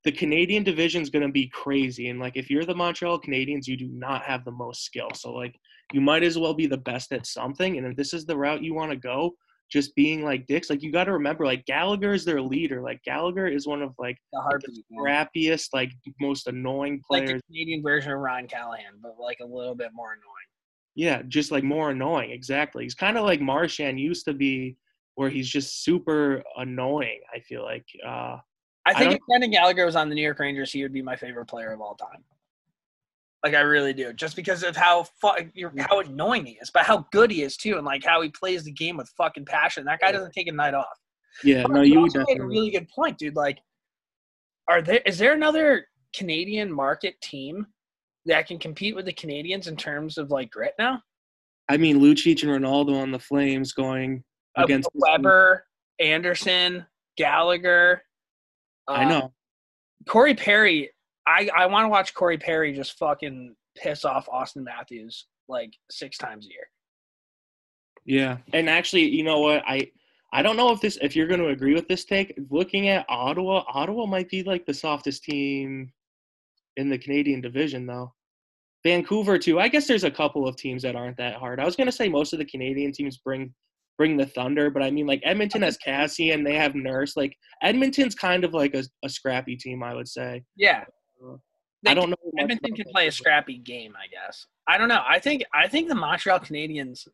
the 0.05 0.11
canadian 0.11 0.63
division's 0.63 1.09
going 1.09 1.25
to 1.25 1.31
be 1.31 1.47
crazy 1.49 2.07
and 2.09 2.19
like 2.19 2.37
if 2.37 2.49
you're 2.49 2.65
the 2.65 2.73
montreal 2.73 3.19
canadiens 3.21 3.67
you 3.67 3.75
do 3.77 3.89
not 3.89 4.23
have 4.23 4.45
the 4.45 4.51
most 4.51 4.83
skill. 4.85 5.09
So 5.13 5.33
like 5.33 5.55
you 5.93 6.01
might 6.01 6.23
as 6.23 6.37
well 6.37 6.53
be 6.53 6.67
the 6.67 6.77
best 6.77 7.11
at 7.11 7.25
something 7.25 7.77
and 7.77 7.87
if 7.87 7.95
this 7.95 8.13
is 8.13 8.25
the 8.25 8.35
route 8.37 8.63
you 8.63 8.73
want 8.73 8.91
to 8.91 8.97
go 8.97 9.31
just 9.71 9.95
being 9.95 10.23
like 10.23 10.45
dicks 10.47 10.69
like 10.69 10.81
you 10.83 10.91
got 10.91 11.05
to 11.05 11.13
remember 11.13 11.45
like 11.45 11.65
gallagher 11.65 12.13
is 12.13 12.25
their 12.25 12.41
leader 12.41 12.81
like 12.81 13.01
gallagher 13.03 13.47
is 13.47 13.67
one 13.67 13.81
of 13.81 13.93
like 13.97 14.17
the 14.33 14.41
heartbeat, 14.41 14.85
man. 14.89 15.03
crappiest 15.03 15.69
like 15.73 15.91
most 16.19 16.47
annoying 16.47 17.01
like 17.09 17.25
players 17.25 17.41
the 17.47 17.53
Canadian 17.53 17.81
version 17.81 18.11
of 18.11 18.19
Ryan 18.19 18.47
Callahan, 18.47 18.93
but 19.01 19.15
like 19.19 19.39
a 19.41 19.45
little 19.45 19.75
bit 19.75 19.91
more 19.93 20.11
annoying. 20.13 20.51
Yeah, 20.95 21.21
just 21.27 21.51
like 21.51 21.63
more 21.63 21.91
annoying. 21.91 22.31
Exactly. 22.31 22.83
He's 22.83 22.95
kind 22.95 23.17
of 23.17 23.23
like 23.23 23.39
Marchand 23.39 23.99
used 23.99 24.25
to 24.25 24.33
be, 24.33 24.75
where 25.15 25.29
he's 25.29 25.49
just 25.49 25.83
super 25.83 26.43
annoying. 26.57 27.21
I 27.33 27.39
feel 27.39 27.63
like. 27.63 27.85
Uh, 28.05 28.37
I 28.85 28.93
think 28.93 29.03
don't- 29.03 29.13
if 29.13 29.19
Brendan 29.27 29.51
Gallagher 29.51 29.85
was 29.85 29.95
on 29.95 30.09
the 30.09 30.15
New 30.15 30.21
York 30.21 30.39
Rangers, 30.39 30.71
he 30.71 30.83
would 30.83 30.93
be 30.93 31.01
my 31.01 31.15
favorite 31.15 31.45
player 31.45 31.71
of 31.71 31.81
all 31.81 31.95
time. 31.95 32.23
Like 33.43 33.55
I 33.55 33.61
really 33.61 33.93
do, 33.93 34.13
just 34.13 34.35
because 34.35 34.63
of 34.63 34.75
how 34.75 35.03
fu- 35.19 35.49
you're- 35.55 35.73
how 35.81 35.99
annoying 35.99 36.45
he 36.45 36.59
is, 36.61 36.69
but 36.69 36.83
how 36.85 37.07
good 37.11 37.31
he 37.31 37.41
is 37.41 37.57
too, 37.57 37.77
and 37.77 37.85
like 37.85 38.03
how 38.03 38.21
he 38.21 38.29
plays 38.29 38.63
the 38.65 38.71
game 38.71 38.97
with 38.97 39.09
fucking 39.17 39.45
passion. 39.45 39.83
That 39.85 39.99
guy 39.99 40.11
doesn't 40.11 40.31
take 40.33 40.47
a 40.47 40.51
night 40.51 40.75
off. 40.75 40.85
yeah, 41.43 41.63
But 41.63 41.71
no, 41.71 41.81
you 41.81 41.93
you 41.93 41.99
also 42.01 42.23
made 42.27 42.39
a 42.39 42.45
really 42.45 42.69
good 42.69 42.87
point, 42.89 43.17
dude. 43.17 43.35
Like, 43.35 43.57
are 44.67 44.81
there 44.81 45.01
is 45.07 45.17
there 45.17 45.33
another 45.33 45.87
Canadian 46.15 46.71
market 46.71 47.19
team 47.21 47.65
that 48.25 48.45
can 48.45 48.59
compete 48.59 48.95
with 48.95 49.05
the 49.05 49.13
Canadiens 49.13 49.67
in 49.67 49.75
terms 49.75 50.19
of 50.19 50.29
like 50.29 50.51
grit 50.51 50.73
now? 50.77 51.01
I 51.67 51.77
mean, 51.77 51.99
Lucic 51.99 52.43
and 52.43 52.51
Ronaldo 52.51 53.01
on 53.01 53.11
the 53.11 53.19
Flames 53.19 53.71
going 53.73 54.23
Uh, 54.55 54.63
against 54.65 54.89
Weber, 54.93 55.65
Anderson, 55.99 56.85
Gallagher. 57.17 58.03
I 58.87 59.05
uh, 59.05 59.09
know. 59.09 59.33
Corey 60.07 60.35
Perry. 60.35 60.91
I 61.27 61.49
I 61.55 61.65
want 61.67 61.85
to 61.85 61.89
watch 61.89 62.13
Corey 62.13 62.37
Perry 62.37 62.73
just 62.73 62.97
fucking 62.97 63.55
piss 63.77 64.05
off 64.05 64.27
Auston 64.27 64.63
Matthews 64.63 65.27
like 65.47 65.73
six 65.89 66.17
times 66.17 66.45
a 66.45 66.49
year. 66.49 66.67
Yeah, 68.05 68.37
and 68.53 68.69
actually, 68.69 69.07
you 69.09 69.23
know 69.23 69.39
what? 69.39 69.63
I 69.67 69.91
I 70.33 70.41
don't 70.41 70.57
know 70.57 70.71
if 70.71 70.81
this 70.81 70.97
if 71.01 71.15
you're 71.15 71.27
going 71.27 71.41
to 71.41 71.49
agree 71.49 71.73
with 71.73 71.87
this 71.87 72.05
take. 72.05 72.39
Looking 72.49 72.89
at 72.89 73.05
Ottawa, 73.09 73.63
Ottawa 73.67 74.05
might 74.05 74.29
be 74.29 74.43
like 74.43 74.65
the 74.65 74.73
softest 74.73 75.23
team 75.23 75.91
in 76.77 76.89
the 76.89 76.97
Canadian 76.97 77.41
division, 77.41 77.85
though. 77.85 78.13
Vancouver 78.83 79.37
too. 79.37 79.59
I 79.59 79.67
guess 79.67 79.87
there's 79.87 80.05
a 80.05 80.11
couple 80.11 80.47
of 80.47 80.55
teams 80.55 80.81
that 80.83 80.95
aren't 80.95 81.17
that 81.17 81.35
hard. 81.35 81.59
I 81.59 81.65
was 81.65 81.75
going 81.75 81.87
to 81.87 81.91
say 81.91 82.09
most 82.09 82.33
of 82.33 82.39
the 82.39 82.45
Canadian 82.45 82.91
teams 82.91 83.17
bring 83.17 83.53
bring 83.97 84.17
the 84.17 84.25
Thunder, 84.25 84.71
but 84.71 84.81
I 84.81 84.89
mean 84.89 85.05
like 85.05 85.21
Edmonton 85.23 85.61
has 85.61 85.77
Cassie 85.77 86.31
and 86.31 86.45
they 86.45 86.55
have 86.55 86.73
Nurse. 86.73 87.15
Like 87.15 87.35
Edmonton's 87.61 88.15
kind 88.15 88.43
of 88.43 88.53
like 88.53 88.73
a, 88.73 88.83
a 89.03 89.09
scrappy 89.09 89.55
team, 89.55 89.83
I 89.83 89.93
would 89.93 90.07
say. 90.07 90.43
Yeah. 90.55 90.85
I 91.85 91.93
don't 91.93 92.09
know. 92.09 92.17
Edmonton 92.37 92.75
can 92.75 92.85
play 92.91 93.07
a 93.07 93.11
scrappy 93.11 93.57
game, 93.57 93.95
I 93.95 94.07
guess. 94.07 94.45
I 94.67 94.77
don't 94.77 94.87
know. 94.87 95.01
I 95.07 95.19
think 95.19 95.43
I 95.53 95.67
think 95.67 95.87
the 95.87 95.95
Montreal 95.95 96.39
Canadiens 96.39 97.07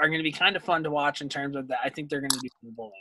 are 0.00 0.06
going 0.06 0.18
to 0.18 0.24
be 0.24 0.32
kind 0.32 0.56
of 0.56 0.62
fun 0.62 0.82
to 0.84 0.90
watch 0.90 1.20
in 1.20 1.28
terms 1.28 1.56
of 1.56 1.68
that. 1.68 1.80
I 1.84 1.88
think 1.88 2.08
they're 2.08 2.20
going 2.20 2.30
to 2.30 2.50
some 2.62 2.74
bullying. 2.76 2.92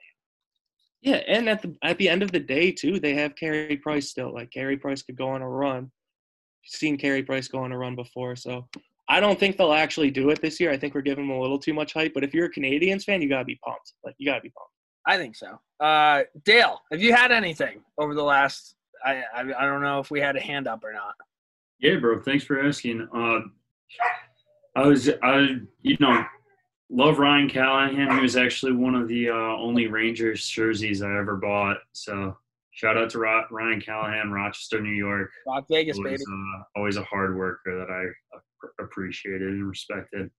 Yeah, 1.01 1.22
and 1.28 1.49
at 1.49 1.62
the 1.62 1.76
at 1.84 1.97
the 1.97 2.09
end 2.09 2.22
of 2.22 2.32
the 2.32 2.39
day 2.39 2.72
too, 2.72 2.99
they 2.99 3.14
have 3.16 3.36
Carey 3.36 3.78
Price 3.78 4.09
still. 4.09 4.34
Like 4.34 4.51
Carey 4.51 4.78
Price 4.78 5.01
could 5.01 5.18
go 5.18 5.30
on 5.30 5.41
a 5.41 5.49
run. 5.49 5.91
Seen 6.64 6.97
Carey 6.97 7.24
Price 7.24 7.47
go 7.47 7.59
on 7.59 7.72
a 7.72 7.78
run 7.78 7.95
before, 7.95 8.36
so 8.36 8.68
I 9.09 9.20
don't 9.20 9.39
think 9.39 9.57
they'll 9.57 9.74
actually 9.74 10.12
do 10.12 10.30
it 10.30 10.41
this 10.41 10.59
year. 10.59 10.72
I 10.72 10.78
think 10.78 10.93
we're 10.93 11.01
giving 11.01 11.28
them 11.28 11.36
a 11.36 11.41
little 11.41 11.57
too 11.57 11.74
much 11.74 11.93
hype. 11.93 12.14
But 12.14 12.24
if 12.24 12.34
you're 12.34 12.45
a 12.45 12.51
Canadiens 12.51 13.03
fan, 13.03 13.22
you 13.22 13.30
gotta 13.30 13.45
be 13.45 13.59
pumped. 13.66 13.93
Like 14.03 14.16
you 14.20 14.30
gotta 14.30 14.41
be 14.41 14.51
pumped. 14.51 14.74
I 15.07 15.18
think 15.18 15.36
so. 15.36 15.59
Uh, 15.80 16.24
Dale, 16.45 16.80
have 16.91 17.01
you 17.01 17.14
had 17.14 17.32
anything 17.32 17.82
over 17.97 18.14
the 18.14 18.24
last? 18.24 18.76
I, 19.06 19.24
I 19.36 19.41
I 19.41 19.66
don't 19.66 19.82
know 19.82 19.99
if 19.99 20.12
we 20.12 20.20
had 20.20 20.36
a 20.36 20.41
hand 20.41 20.68
up 20.68 20.84
or 20.84 20.93
not. 20.93 21.16
Yeah, 21.80 21.97
bro. 21.97 22.22
Thanks 22.22 22.43
for 22.43 22.64
asking. 22.64 23.08
Uh, 23.14 23.39
I 24.76 24.86
was, 24.88 25.10
I, 25.22 25.58
you 25.82 25.97
know, 25.99 26.24
love 26.89 27.18
Ryan 27.20 27.49
Callahan. 27.49 28.16
He 28.16 28.22
was 28.22 28.36
actually 28.38 28.74
one 28.74 28.95
of 28.95 29.08
the 29.08 29.30
uh, 29.30 29.34
only 29.34 29.88
Rangers 29.88 30.45
jerseys 30.47 31.02
I 31.02 31.18
ever 31.18 31.38
bought. 31.38 31.78
So 31.93 32.38
shout 32.72 32.97
out 32.97 33.10
to 33.12 33.20
Ro- 33.20 33.45
Ryan 33.49 33.82
Callahan, 33.82 34.32
Rochester, 34.32 34.80
New 34.80 34.93
York. 34.93 35.32
Rock 35.47 35.66
Vegas, 35.70 35.97
Always, 35.97 36.20
baby. 36.20 36.24
uh, 36.32 36.64
always 36.78 36.97
a 36.97 37.04
hard 37.04 37.36
worker 37.36 37.78
that 37.80 37.91
I 37.91 38.84
appreciated 38.84 39.41
and 39.49 39.68
respected. 39.68 40.30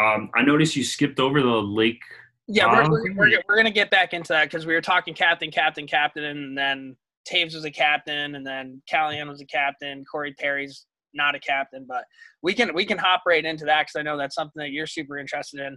Um, 0.00 0.30
I 0.34 0.42
noticed 0.42 0.76
you 0.76 0.84
skipped 0.84 1.18
over 1.18 1.40
the 1.40 1.48
Lake. 1.48 2.02
Yeah, 2.48 2.86
we're, 2.86 2.90
we're, 2.90 3.14
we're, 3.14 3.42
we're 3.48 3.56
gonna 3.56 3.70
get 3.70 3.90
back 3.90 4.12
into 4.12 4.32
that 4.34 4.44
because 4.44 4.66
we 4.66 4.74
were 4.74 4.80
talking 4.82 5.14
captain, 5.14 5.50
captain, 5.50 5.86
captain, 5.86 6.22
and 6.24 6.56
then 6.56 6.96
Toews 7.30 7.54
was 7.54 7.64
a 7.64 7.70
captain, 7.70 8.34
and 8.34 8.46
then 8.46 8.82
Callahan 8.88 9.28
was 9.28 9.40
a 9.40 9.46
captain. 9.46 10.04
Corey 10.04 10.34
Perry's 10.38 10.86
not 11.14 11.34
a 11.34 11.40
captain, 11.40 11.86
but 11.88 12.04
we 12.42 12.54
can 12.54 12.74
we 12.74 12.84
can 12.84 12.98
hop 12.98 13.22
right 13.26 13.44
into 13.44 13.64
that 13.64 13.82
because 13.82 13.98
I 13.98 14.02
know 14.02 14.16
that's 14.16 14.34
something 14.34 14.60
that 14.60 14.70
you're 14.70 14.86
super 14.86 15.18
interested 15.18 15.60
in. 15.60 15.76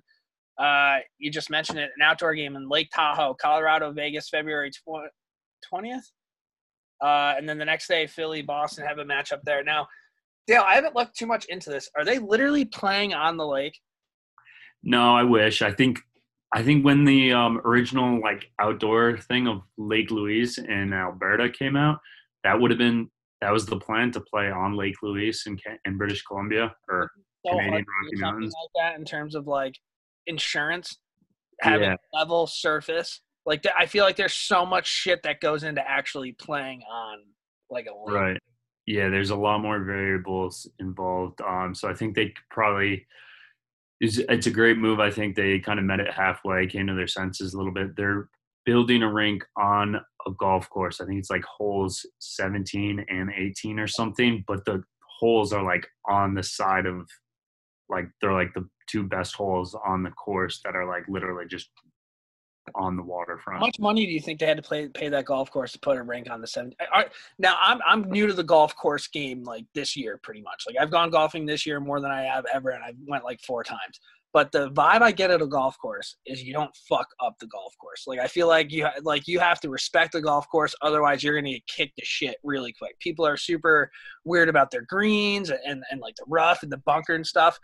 Uh, 0.64 0.98
you 1.18 1.32
just 1.32 1.50
mentioned 1.50 1.80
it, 1.80 1.90
an 1.96 2.02
outdoor 2.04 2.36
game 2.36 2.56
in 2.56 2.68
Lake 2.68 2.90
Tahoe, 2.94 3.34
Colorado, 3.36 3.92
Vegas, 3.92 4.30
February 4.30 4.72
twentieth, 5.68 6.12
uh, 7.02 7.34
and 7.38 7.48
then 7.48 7.58
the 7.58 7.66
next 7.66 7.88
day, 7.88 8.06
Philly, 8.08 8.42
Boston 8.42 8.86
have 8.86 8.98
a 8.98 9.06
matchup 9.06 9.40
there. 9.44 9.64
Now, 9.64 9.88
Dale, 10.48 10.64
I 10.68 10.76
haven't 10.76 10.96
looked 10.96 11.18
too 11.18 11.28
much 11.28 11.46
into 11.46 11.70
this. 11.70 11.90
Are 11.96 12.04
they 12.04 12.20
literally 12.20 12.66
playing 12.66 13.14
on 13.14 13.38
the 13.38 13.48
lake? 13.48 13.80
No, 14.84 15.16
I 15.16 15.24
wish. 15.24 15.62
I 15.62 15.72
think 15.72 16.00
I 16.54 16.64
think 16.64 16.84
when 16.84 17.06
the 17.06 17.32
um, 17.32 17.62
original 17.64 18.20
like 18.22 18.50
outdoor 18.60 19.18
thing 19.18 19.48
of 19.48 19.62
Lake 19.78 20.10
Louise 20.12 20.58
in 20.58 20.94
Alberta 20.94 21.50
came 21.50 21.76
out, 21.76 22.00
that 22.44 22.60
would 22.60 22.72
have 22.72 22.78
been 22.78 23.10
that 23.42 23.52
was 23.52 23.66
the 23.66 23.78
plan 23.80 24.12
to 24.12 24.20
play 24.22 24.52
on 24.52 24.76
Lake 24.76 24.96
Louise 25.02 25.44
in, 25.46 25.58
in 25.86 25.98
British 25.98 26.24
Columbia 26.24 26.74
or 26.90 27.10
so 27.46 27.52
Canadian 27.54 27.86
Rocky 28.04 28.16
Mountains. 28.18 28.54
like 28.62 28.70
that 28.84 29.00
in 29.00 29.06
terms 29.06 29.36
of 29.36 29.48
like 29.48 29.76
insurance, 30.28 30.98
having 31.62 31.90
Yeah. 31.90 31.96
level 32.14 32.48
surface. 32.48 33.22
Like 33.46 33.64
I 33.78 33.86
feel 33.86 34.04
like 34.04 34.16
there's 34.16 34.34
so 34.34 34.66
much 34.66 34.88
shit 34.88 35.24
that 35.24 35.40
goes 35.42 35.64
into 35.64 35.88
actually 35.88 36.34
playing 36.34 36.82
on 36.92 37.20
like 37.70 37.86
a 37.86 37.92
lake. 38.12 38.16
Right. 38.16 38.40
Yeah, 38.86 39.10
there's 39.10 39.30
a 39.30 39.36
lot 39.36 39.62
more 39.62 39.80
variables 39.84 40.68
involved. 40.80 41.42
Um, 41.42 41.76
so 41.76 41.88
I 41.88 41.94
think 41.94 42.16
they 42.16 42.34
probably 42.50 43.06
it's, 44.00 44.18
it's 44.18 44.48
a 44.48 44.52
great 44.52 44.78
move. 44.78 45.00
I 45.00 45.12
think 45.12 45.36
they 45.36 45.60
kind 45.60 45.80
of 45.80 45.86
met 45.86 46.00
it 46.00 46.14
halfway, 46.14 46.68
came 46.68 46.88
to 46.88 46.94
their 46.94 47.08
senses 47.08 47.54
a 47.54 47.58
little 47.58 47.74
bit. 47.74 47.96
They're 47.96 48.30
building 48.66 49.04
a 49.04 49.12
rink 49.12 49.44
on 49.58 49.96
a 49.96 50.32
golf 50.40 50.70
course. 50.70 51.02
I 51.02 51.06
think 51.06 51.20
it's 51.20 51.30
like 51.30 51.44
holes 51.44 52.06
17 52.20 53.06
and 53.10 53.32
18 53.36 53.80
or 53.80 53.88
something, 53.88 54.44
but 54.48 54.64
the 54.66 54.84
holes 55.20 55.52
are 55.52 55.64
like 55.64 55.88
on 56.08 56.34
the 56.34 56.44
side 56.44 56.86
of 56.86 57.08
like 57.90 58.06
they're 58.22 58.34
like 58.34 58.54
the 58.54 58.68
two 58.90 59.04
best 59.04 59.36
holes 59.36 59.76
on 59.86 60.04
the 60.04 60.12
course 60.12 60.62
that 60.64 60.76
are 60.76 60.88
like 60.88 61.04
literally 61.10 61.46
just 61.48 61.70
on 62.76 62.96
the 62.96 63.04
waterfront. 63.04 63.60
How 63.60 63.66
much 63.66 63.80
money 63.80 64.06
do 64.06 64.12
you 64.12 64.20
think 64.20 64.40
they 64.40 64.46
had 64.46 64.58
to 64.58 64.64
play, 64.64 64.88
pay 64.88 65.10
that 65.10 65.26
golf 65.26 65.52
course 65.52 65.72
to 65.74 65.80
put 65.80 65.98
a 65.98 66.04
rink 66.04 66.30
on 66.30 66.42
the 66.42 66.48
seven? 66.48 66.74
I, 66.80 67.02
I- 67.02 67.06
now 67.38 67.58
I'm 67.62 67.80
I'm 67.86 68.10
new 68.10 68.28
to 68.28 68.34
the 68.34 68.44
golf 68.44 68.76
course 68.76 69.08
game 69.08 69.44
like 69.44 69.66
this 69.74 69.96
year 69.96 70.20
pretty 70.22 70.42
much. 70.42 70.64
Like 70.68 70.76
I've 70.80 70.92
gone 70.92 71.10
golfing 71.10 71.46
this 71.46 71.66
year 71.66 71.80
more 71.80 72.00
than 72.00 72.12
I 72.12 72.24
have 72.24 72.46
ever, 72.54 72.70
and 72.72 72.84
I 72.84 72.94
went 73.08 73.24
like 73.24 73.42
four 73.42 73.64
times. 73.64 74.00
But 74.32 74.52
the 74.52 74.70
vibe 74.70 75.02
I 75.02 75.12
get 75.12 75.32
at 75.32 75.42
a 75.42 75.48
golf 75.48 75.76
course 75.80 76.16
is 76.28 76.44
you 76.44 76.54
don't 76.54 76.70
fuck 76.88 77.08
up 77.20 77.40
the 77.40 77.48
golf 77.48 77.76
course. 77.80 78.04
Like 78.06 78.20
I 78.20 78.28
feel 78.28 78.48
like 78.48 78.72
you 78.72 78.88
like 79.02 79.28
you 79.28 79.40
have 79.40 79.60
to 79.62 79.70
respect 79.70 80.12
the 80.12 80.22
golf 80.22 80.48
course, 80.50 80.76
otherwise 80.84 81.24
you're 81.24 81.34
gonna 81.36 81.54
get 81.54 81.66
kicked 81.66 81.98
to 81.98 82.06
shit 82.06 82.36
really 82.44 82.72
quick. 82.72 83.00
People 83.00 83.26
are 83.26 83.38
super 83.38 83.90
weird 84.26 84.48
about 84.48 84.70
their 84.70 84.84
greens 84.84 85.50
and 85.50 85.84
and 85.90 86.00
like 86.00 86.16
the 86.16 86.26
rough 86.28 86.62
and 86.62 86.72
the 86.72 86.78
bunker 86.78 87.16
and 87.16 87.26
stuff. 87.26 87.58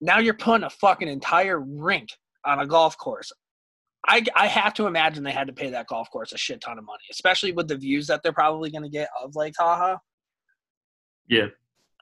Now 0.00 0.18
you're 0.18 0.34
putting 0.34 0.64
a 0.64 0.70
fucking 0.70 1.06
entire 1.08 1.60
rink 1.60 2.08
on 2.44 2.60
a 2.60 2.66
golf 2.66 2.96
course. 2.98 3.30
I, 4.08 4.24
I 4.34 4.46
have 4.46 4.72
to 4.74 4.86
imagine 4.86 5.22
they 5.22 5.32
had 5.32 5.46
to 5.48 5.52
pay 5.52 5.70
that 5.70 5.86
golf 5.86 6.10
course 6.10 6.32
a 6.32 6.38
shit 6.38 6.60
ton 6.62 6.78
of 6.78 6.84
money, 6.84 7.04
especially 7.10 7.52
with 7.52 7.68
the 7.68 7.76
views 7.76 8.06
that 8.06 8.22
they're 8.22 8.32
probably 8.32 8.70
going 8.70 8.82
to 8.82 8.88
get 8.88 9.08
of 9.22 9.36
Lake 9.36 9.54
Tahoe. 9.56 10.00
Yeah, 11.28 11.48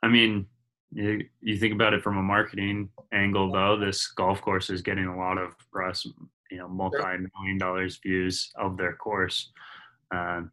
I 0.02 0.08
mean, 0.08 0.46
you, 0.92 1.24
you 1.40 1.58
think 1.58 1.74
about 1.74 1.94
it 1.94 2.02
from 2.02 2.16
a 2.16 2.22
marketing 2.22 2.90
angle, 3.12 3.50
though. 3.50 3.76
This 3.76 4.06
golf 4.06 4.40
course 4.40 4.70
is 4.70 4.82
getting 4.82 5.06
a 5.06 5.18
lot 5.18 5.36
of 5.36 5.54
press. 5.72 6.06
You 6.48 6.58
know, 6.58 6.68
multi-million 6.68 7.58
dollars 7.58 7.98
views 8.00 8.52
of 8.56 8.76
their 8.76 8.94
course. 8.94 9.50
Um, 10.12 10.52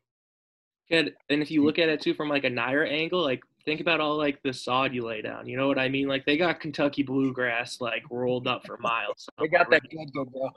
Good. 0.89 1.13
And 1.29 1.41
if 1.41 1.51
you 1.51 1.63
look 1.63 1.77
at 1.77 1.87
it 1.87 2.01
too 2.01 2.15
from 2.15 2.29
like 2.29 2.45
a 2.45 2.49
Naira 2.49 2.91
angle, 2.91 3.21
like 3.21 3.43
think 3.63 3.79
about 3.79 4.01
all 4.01 4.17
like 4.17 4.41
the 4.43 4.53
sod 4.53 4.93
you 4.93 5.03
lay 5.03 5.21
down. 5.21 5.47
You 5.47 5.55
know 5.55 5.67
what 5.67 5.79
I 5.79 5.89
mean? 5.89 6.07
Like 6.07 6.25
they 6.25 6.35
got 6.35 6.59
Kentucky 6.59 7.03
bluegrass 7.03 7.79
like 7.79 8.03
rolled 8.09 8.47
up 8.47 8.65
for 8.65 8.77
miles. 8.79 9.29
They 9.39 9.47
got 9.47 9.69
that 9.69 9.83
good, 9.89 10.11
good, 10.13 10.31
bro. 10.31 10.49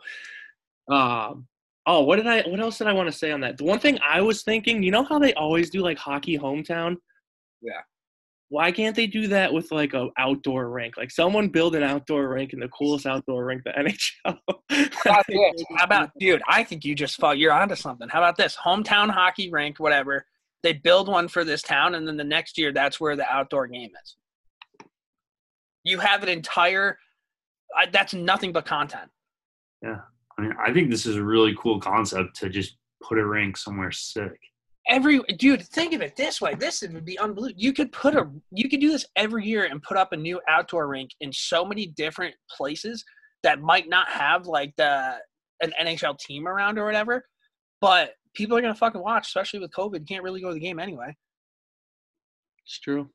Um. 0.91 1.47
Oh, 1.89 2.03
what 2.03 2.16
did 2.16 2.26
I? 2.26 2.43
What 2.43 2.61
else 2.61 2.78
did 2.78 2.89
I 2.89 2.93
want 2.93 3.11
to 3.11 3.16
say 3.16 3.30
on 3.30 3.41
that? 3.41 3.59
The 3.59 3.64
one 3.64 3.78
thing 3.78 3.99
I 4.07 4.20
was 4.20 4.43
thinking, 4.43 4.82
you 4.82 4.91
know 4.91 5.05
how 5.05 5.18
they 5.18 5.34
always 5.34 5.70
do 5.70 5.80
like 5.80 5.99
hockey 5.99 6.39
hometown. 6.39 6.97
Yeah. 7.62 7.80
Why 8.49 8.70
can't 8.70 8.95
they 8.95 9.09
do 9.09 9.26
that 9.28 9.53
with 9.53 9.72
like 9.72 9.95
a 9.95 10.09
outdoor 10.18 10.70
rink? 10.70 10.97
Like 10.97 11.11
someone 11.11 11.49
build 11.49 11.74
an 11.74 11.82
outdoor 11.82 12.28
rink 12.28 12.53
in 12.53 12.61
the 12.61 12.68
coolest 12.68 13.05
outdoor 13.07 13.45
rink 13.45 13.62
the 13.64 13.70
NHL. 14.28 14.39
How 15.05 15.20
about? 15.20 15.55
How 15.76 15.84
about, 15.84 16.11
dude? 16.18 16.43
I 16.49 16.62
think 16.62 16.84
you 16.84 16.95
just 16.95 17.16
fought. 17.16 17.39
You're 17.39 17.53
onto 17.53 17.74
something. 17.74 18.09
How 18.09 18.20
about 18.20 18.37
this? 18.37 18.57
Hometown 18.57 19.11
hockey 19.11 19.51
rink, 19.51 19.78
whatever. 19.78 20.26
They 20.62 20.72
build 20.74 21.09
one 21.09 21.28
for 21.28 21.45
this 21.45 21.62
town, 21.62 21.95
and 21.95 22.07
then 22.07 22.16
the 22.16 22.24
next 22.24 22.57
year, 22.57 22.72
that's 22.72 23.01
where 23.01 23.16
the 23.16 23.28
outdoor 23.28 23.66
game 23.66 23.91
is. 24.03 24.16
You 25.84 25.99
have 25.99 26.22
an 26.22 26.28
entire. 26.28 26.99
I, 27.76 27.87
that's 27.87 28.14
nothing 28.14 28.53
but 28.53 28.64
content. 28.64 29.11
I 30.39 30.43
mean, 30.43 30.53
I 30.62 30.72
think 30.72 30.91
this 30.91 31.07
is 31.07 31.16
a 31.16 31.22
really 31.22 31.55
cool 31.59 31.80
concept 31.80 32.37
to 32.37 32.49
just 32.49 32.76
put 33.03 33.18
a 33.18 33.26
rink 33.26 33.57
somewhere 33.57 33.93
sick. 33.93 34.39
every 34.89 35.20
dude 35.39 35.62
think 35.62 35.93
of 35.93 36.01
it 36.01 36.16
this 36.16 36.41
way 36.41 36.55
this 36.55 36.82
would 36.82 37.05
be 37.05 37.18
unbelievable 37.18 37.61
you 37.61 37.72
could 37.72 37.91
put 37.93 38.14
a 38.14 38.30
you 38.53 38.68
could 38.68 38.80
do 38.80 38.91
this 38.91 39.05
every 39.16 39.45
year 39.45 39.64
and 39.64 39.82
put 39.82 39.97
up 39.97 40.12
a 40.12 40.16
new 40.16 40.41
outdoor 40.49 40.87
rink 40.87 41.11
in 41.20 41.32
so 41.32 41.64
many 41.64 41.87
different 41.87 42.34
places 42.51 43.05
that 43.43 43.61
might 43.61 43.89
not 43.89 44.09
have 44.09 44.47
like 44.47 44.72
the 44.76 45.16
an 45.62 45.72
nhl 45.82 46.18
team 46.18 46.47
around 46.47 46.78
or 46.78 46.84
whatever 46.84 47.24
but 47.80 48.14
people 48.34 48.57
are 48.57 48.61
gonna 48.61 48.74
fucking 48.74 49.03
watch 49.03 49.26
especially 49.26 49.61
with 49.61 49.72
covid 49.72 50.01
you 50.01 50.07
can't 50.07 50.22
really 50.22 50.41
go 50.41 50.49
to 50.49 50.55
the 50.55 50.61
game 50.61 50.78
anyway 50.78 51.14
It's 52.66 52.80
true. 52.80 53.09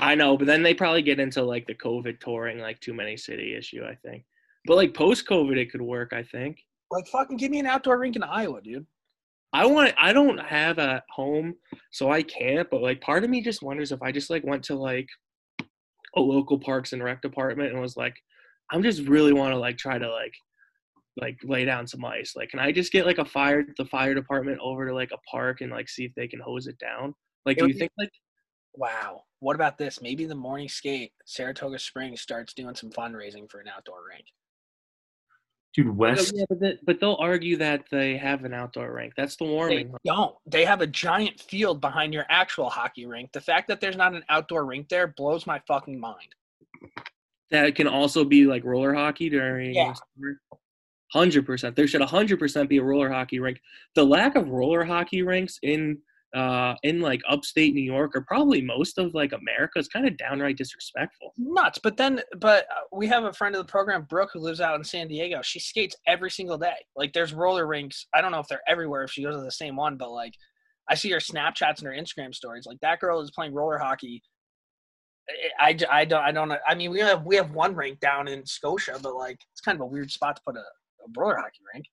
I 0.00 0.14
know, 0.14 0.36
but 0.36 0.46
then 0.46 0.62
they 0.62 0.74
probably 0.74 1.02
get 1.02 1.20
into 1.20 1.42
like 1.42 1.66
the 1.66 1.74
COVID 1.74 2.20
touring, 2.20 2.58
like 2.58 2.80
too 2.80 2.94
many 2.94 3.16
city 3.16 3.54
issue. 3.56 3.84
I 3.84 3.94
think, 3.96 4.24
but 4.66 4.76
like 4.76 4.94
post 4.94 5.26
COVID, 5.28 5.56
it 5.56 5.70
could 5.70 5.82
work. 5.82 6.12
I 6.12 6.22
think. 6.22 6.58
like 6.90 7.06
fucking 7.08 7.36
give 7.36 7.50
me 7.50 7.58
an 7.58 7.66
outdoor 7.66 7.98
rink 7.98 8.16
in 8.16 8.22
iowa 8.22 8.60
dude 8.60 8.86
I 9.52 9.64
want. 9.66 9.94
I 9.98 10.12
don't 10.12 10.38
have 10.38 10.78
a 10.78 11.02
home, 11.10 11.54
so 11.90 12.10
I 12.10 12.22
can't. 12.22 12.68
But 12.70 12.82
like, 12.82 13.00
part 13.00 13.24
of 13.24 13.30
me 13.30 13.40
just 13.42 13.62
wonders 13.62 13.92
if 13.92 14.02
I 14.02 14.12
just 14.12 14.28
like 14.28 14.44
went 14.44 14.62
to 14.64 14.74
like 14.74 15.08
a 16.16 16.20
local 16.20 16.58
Parks 16.58 16.92
and 16.92 17.02
Rec 17.02 17.22
department 17.22 17.72
and 17.72 17.80
was 17.80 17.96
like, 17.96 18.14
I'm 18.70 18.82
just 18.82 19.02
really 19.08 19.32
want 19.32 19.52
to 19.52 19.58
like 19.58 19.78
try 19.78 19.98
to 19.98 20.10
like 20.10 20.34
like 21.18 21.38
lay 21.44 21.64
down 21.64 21.86
some 21.86 22.04
ice. 22.04 22.34
Like, 22.36 22.50
can 22.50 22.58
I 22.58 22.72
just 22.72 22.92
get 22.92 23.06
like 23.06 23.18
a 23.18 23.24
fire 23.24 23.64
the 23.78 23.86
fire 23.86 24.14
department 24.14 24.58
over 24.60 24.86
to 24.88 24.94
like 24.94 25.12
a 25.12 25.18
park 25.30 25.60
and 25.62 25.70
like 25.70 25.88
see 25.88 26.04
if 26.04 26.12
they 26.16 26.28
can 26.28 26.40
hose 26.40 26.66
it 26.66 26.78
down? 26.78 27.14
Like, 27.46 27.56
It 27.56 27.60
do 27.60 27.66
you 27.68 27.74
be- 27.74 27.78
think 27.78 27.92
like 27.98 28.10
wow 28.78 29.22
what 29.40 29.54
about 29.54 29.78
this 29.78 30.02
maybe 30.02 30.26
the 30.26 30.34
morning 30.34 30.68
skate 30.68 31.10
saratoga 31.24 31.78
springs 31.78 32.20
starts 32.20 32.52
doing 32.52 32.74
some 32.74 32.90
fundraising 32.90 33.50
for 33.50 33.60
an 33.60 33.68
outdoor 33.74 34.00
rink 34.10 34.26
Dude, 35.76 35.94
West. 35.94 36.32
yeah, 36.34 36.44
but, 36.48 36.58
the, 36.58 36.78
but 36.84 37.00
they'll 37.00 37.18
argue 37.20 37.56
that 37.58 37.84
they 37.90 38.16
have 38.16 38.44
an 38.44 38.54
outdoor 38.54 38.92
rink. 38.94 39.12
That's 39.14 39.36
the 39.36 39.44
They 39.44 39.50
warming. 39.50 39.94
don't. 40.06 40.34
They 40.46 40.64
have 40.64 40.80
a 40.80 40.86
giant 40.86 41.38
field 41.38 41.82
behind 41.82 42.14
your 42.14 42.24
actual 42.30 42.70
hockey 42.70 43.04
rink. 43.04 43.30
The 43.32 43.42
fact 43.42 43.68
that 43.68 43.80
there's 43.82 43.96
not 43.96 44.14
an 44.14 44.24
outdoor 44.30 44.64
rink 44.64 44.88
there 44.88 45.06
blows 45.08 45.46
my 45.46 45.60
fucking 45.68 46.00
mind. 46.00 46.34
That 47.50 47.74
can 47.74 47.86
also 47.86 48.24
be 48.24 48.46
like 48.46 48.64
roller 48.64 48.94
hockey 48.94 49.28
during 49.28 49.74
Yeah. 49.74 49.92
summer. 49.92 50.40
Hundred 51.12 51.44
percent. 51.46 51.76
There 51.76 51.86
should 51.86 52.00
hundred 52.02 52.38
percent 52.38 52.68
be 52.68 52.78
a 52.78 52.82
roller 52.82 53.10
hockey 53.10 53.38
rink. 53.38 53.60
The 53.94 54.04
lack 54.04 54.34
of 54.34 54.48
roller 54.48 54.82
hockey 54.84 55.22
rinks 55.22 55.58
in 55.62 55.98
uh 56.34 56.74
in 56.82 57.00
like 57.00 57.20
upstate 57.28 57.72
New 57.74 57.82
York 57.82 58.16
or 58.16 58.22
probably 58.22 58.60
most 58.60 58.98
of 58.98 59.14
like 59.14 59.32
America 59.32 59.78
is 59.78 59.88
kind 59.88 60.06
of 60.06 60.16
downright 60.16 60.58
disrespectful. 60.58 61.32
Nuts. 61.38 61.78
But 61.82 61.96
then, 61.96 62.20
but 62.38 62.64
uh, 62.64 62.80
we 62.92 63.06
have 63.06 63.24
a 63.24 63.32
friend 63.32 63.54
of 63.54 63.64
the 63.64 63.70
program, 63.70 64.06
Brooke, 64.08 64.30
who 64.32 64.40
lives 64.40 64.60
out 64.60 64.76
in 64.76 64.84
San 64.84 65.08
Diego. 65.08 65.40
She 65.42 65.60
skates 65.60 65.96
every 66.06 66.30
single 66.30 66.58
day. 66.58 66.76
Like 66.96 67.12
there's 67.12 67.32
roller 67.32 67.66
rinks. 67.66 68.06
I 68.14 68.20
don't 68.20 68.32
know 68.32 68.40
if 68.40 68.48
they're 68.48 68.62
everywhere 68.66 69.04
if 69.04 69.12
she 69.12 69.22
goes 69.22 69.36
to 69.36 69.40
the 69.40 69.50
same 69.50 69.76
one, 69.76 69.96
but 69.96 70.10
like 70.10 70.34
I 70.88 70.94
see 70.94 71.10
her 71.10 71.18
Snapchats 71.18 71.78
and 71.78 71.86
her 71.86 71.92
Instagram 71.92 72.34
stories. 72.34 72.66
Like 72.66 72.78
that 72.82 73.00
girl 73.00 73.20
is 73.20 73.30
playing 73.30 73.54
roller 73.54 73.78
hockey. 73.78 74.22
I, 75.58 75.76
I, 75.90 76.04
don't 76.04 76.22
I 76.22 76.32
don't. 76.32 76.52
I 76.66 76.74
mean 76.74 76.90
we 76.90 77.00
have 77.00 77.24
we 77.24 77.36
have 77.36 77.52
one 77.52 77.74
rink 77.74 77.98
down 78.00 78.28
in 78.28 78.46
Scotia, 78.46 78.98
but 79.02 79.16
like 79.16 79.38
it's 79.52 79.60
kind 79.60 79.76
of 79.76 79.82
a 79.82 79.86
weird 79.86 80.10
spot 80.10 80.36
to 80.36 80.42
put 80.46 80.56
a, 80.56 80.60
a 80.60 81.08
roller 81.16 81.36
hockey 81.36 81.60
rink. 81.74 81.86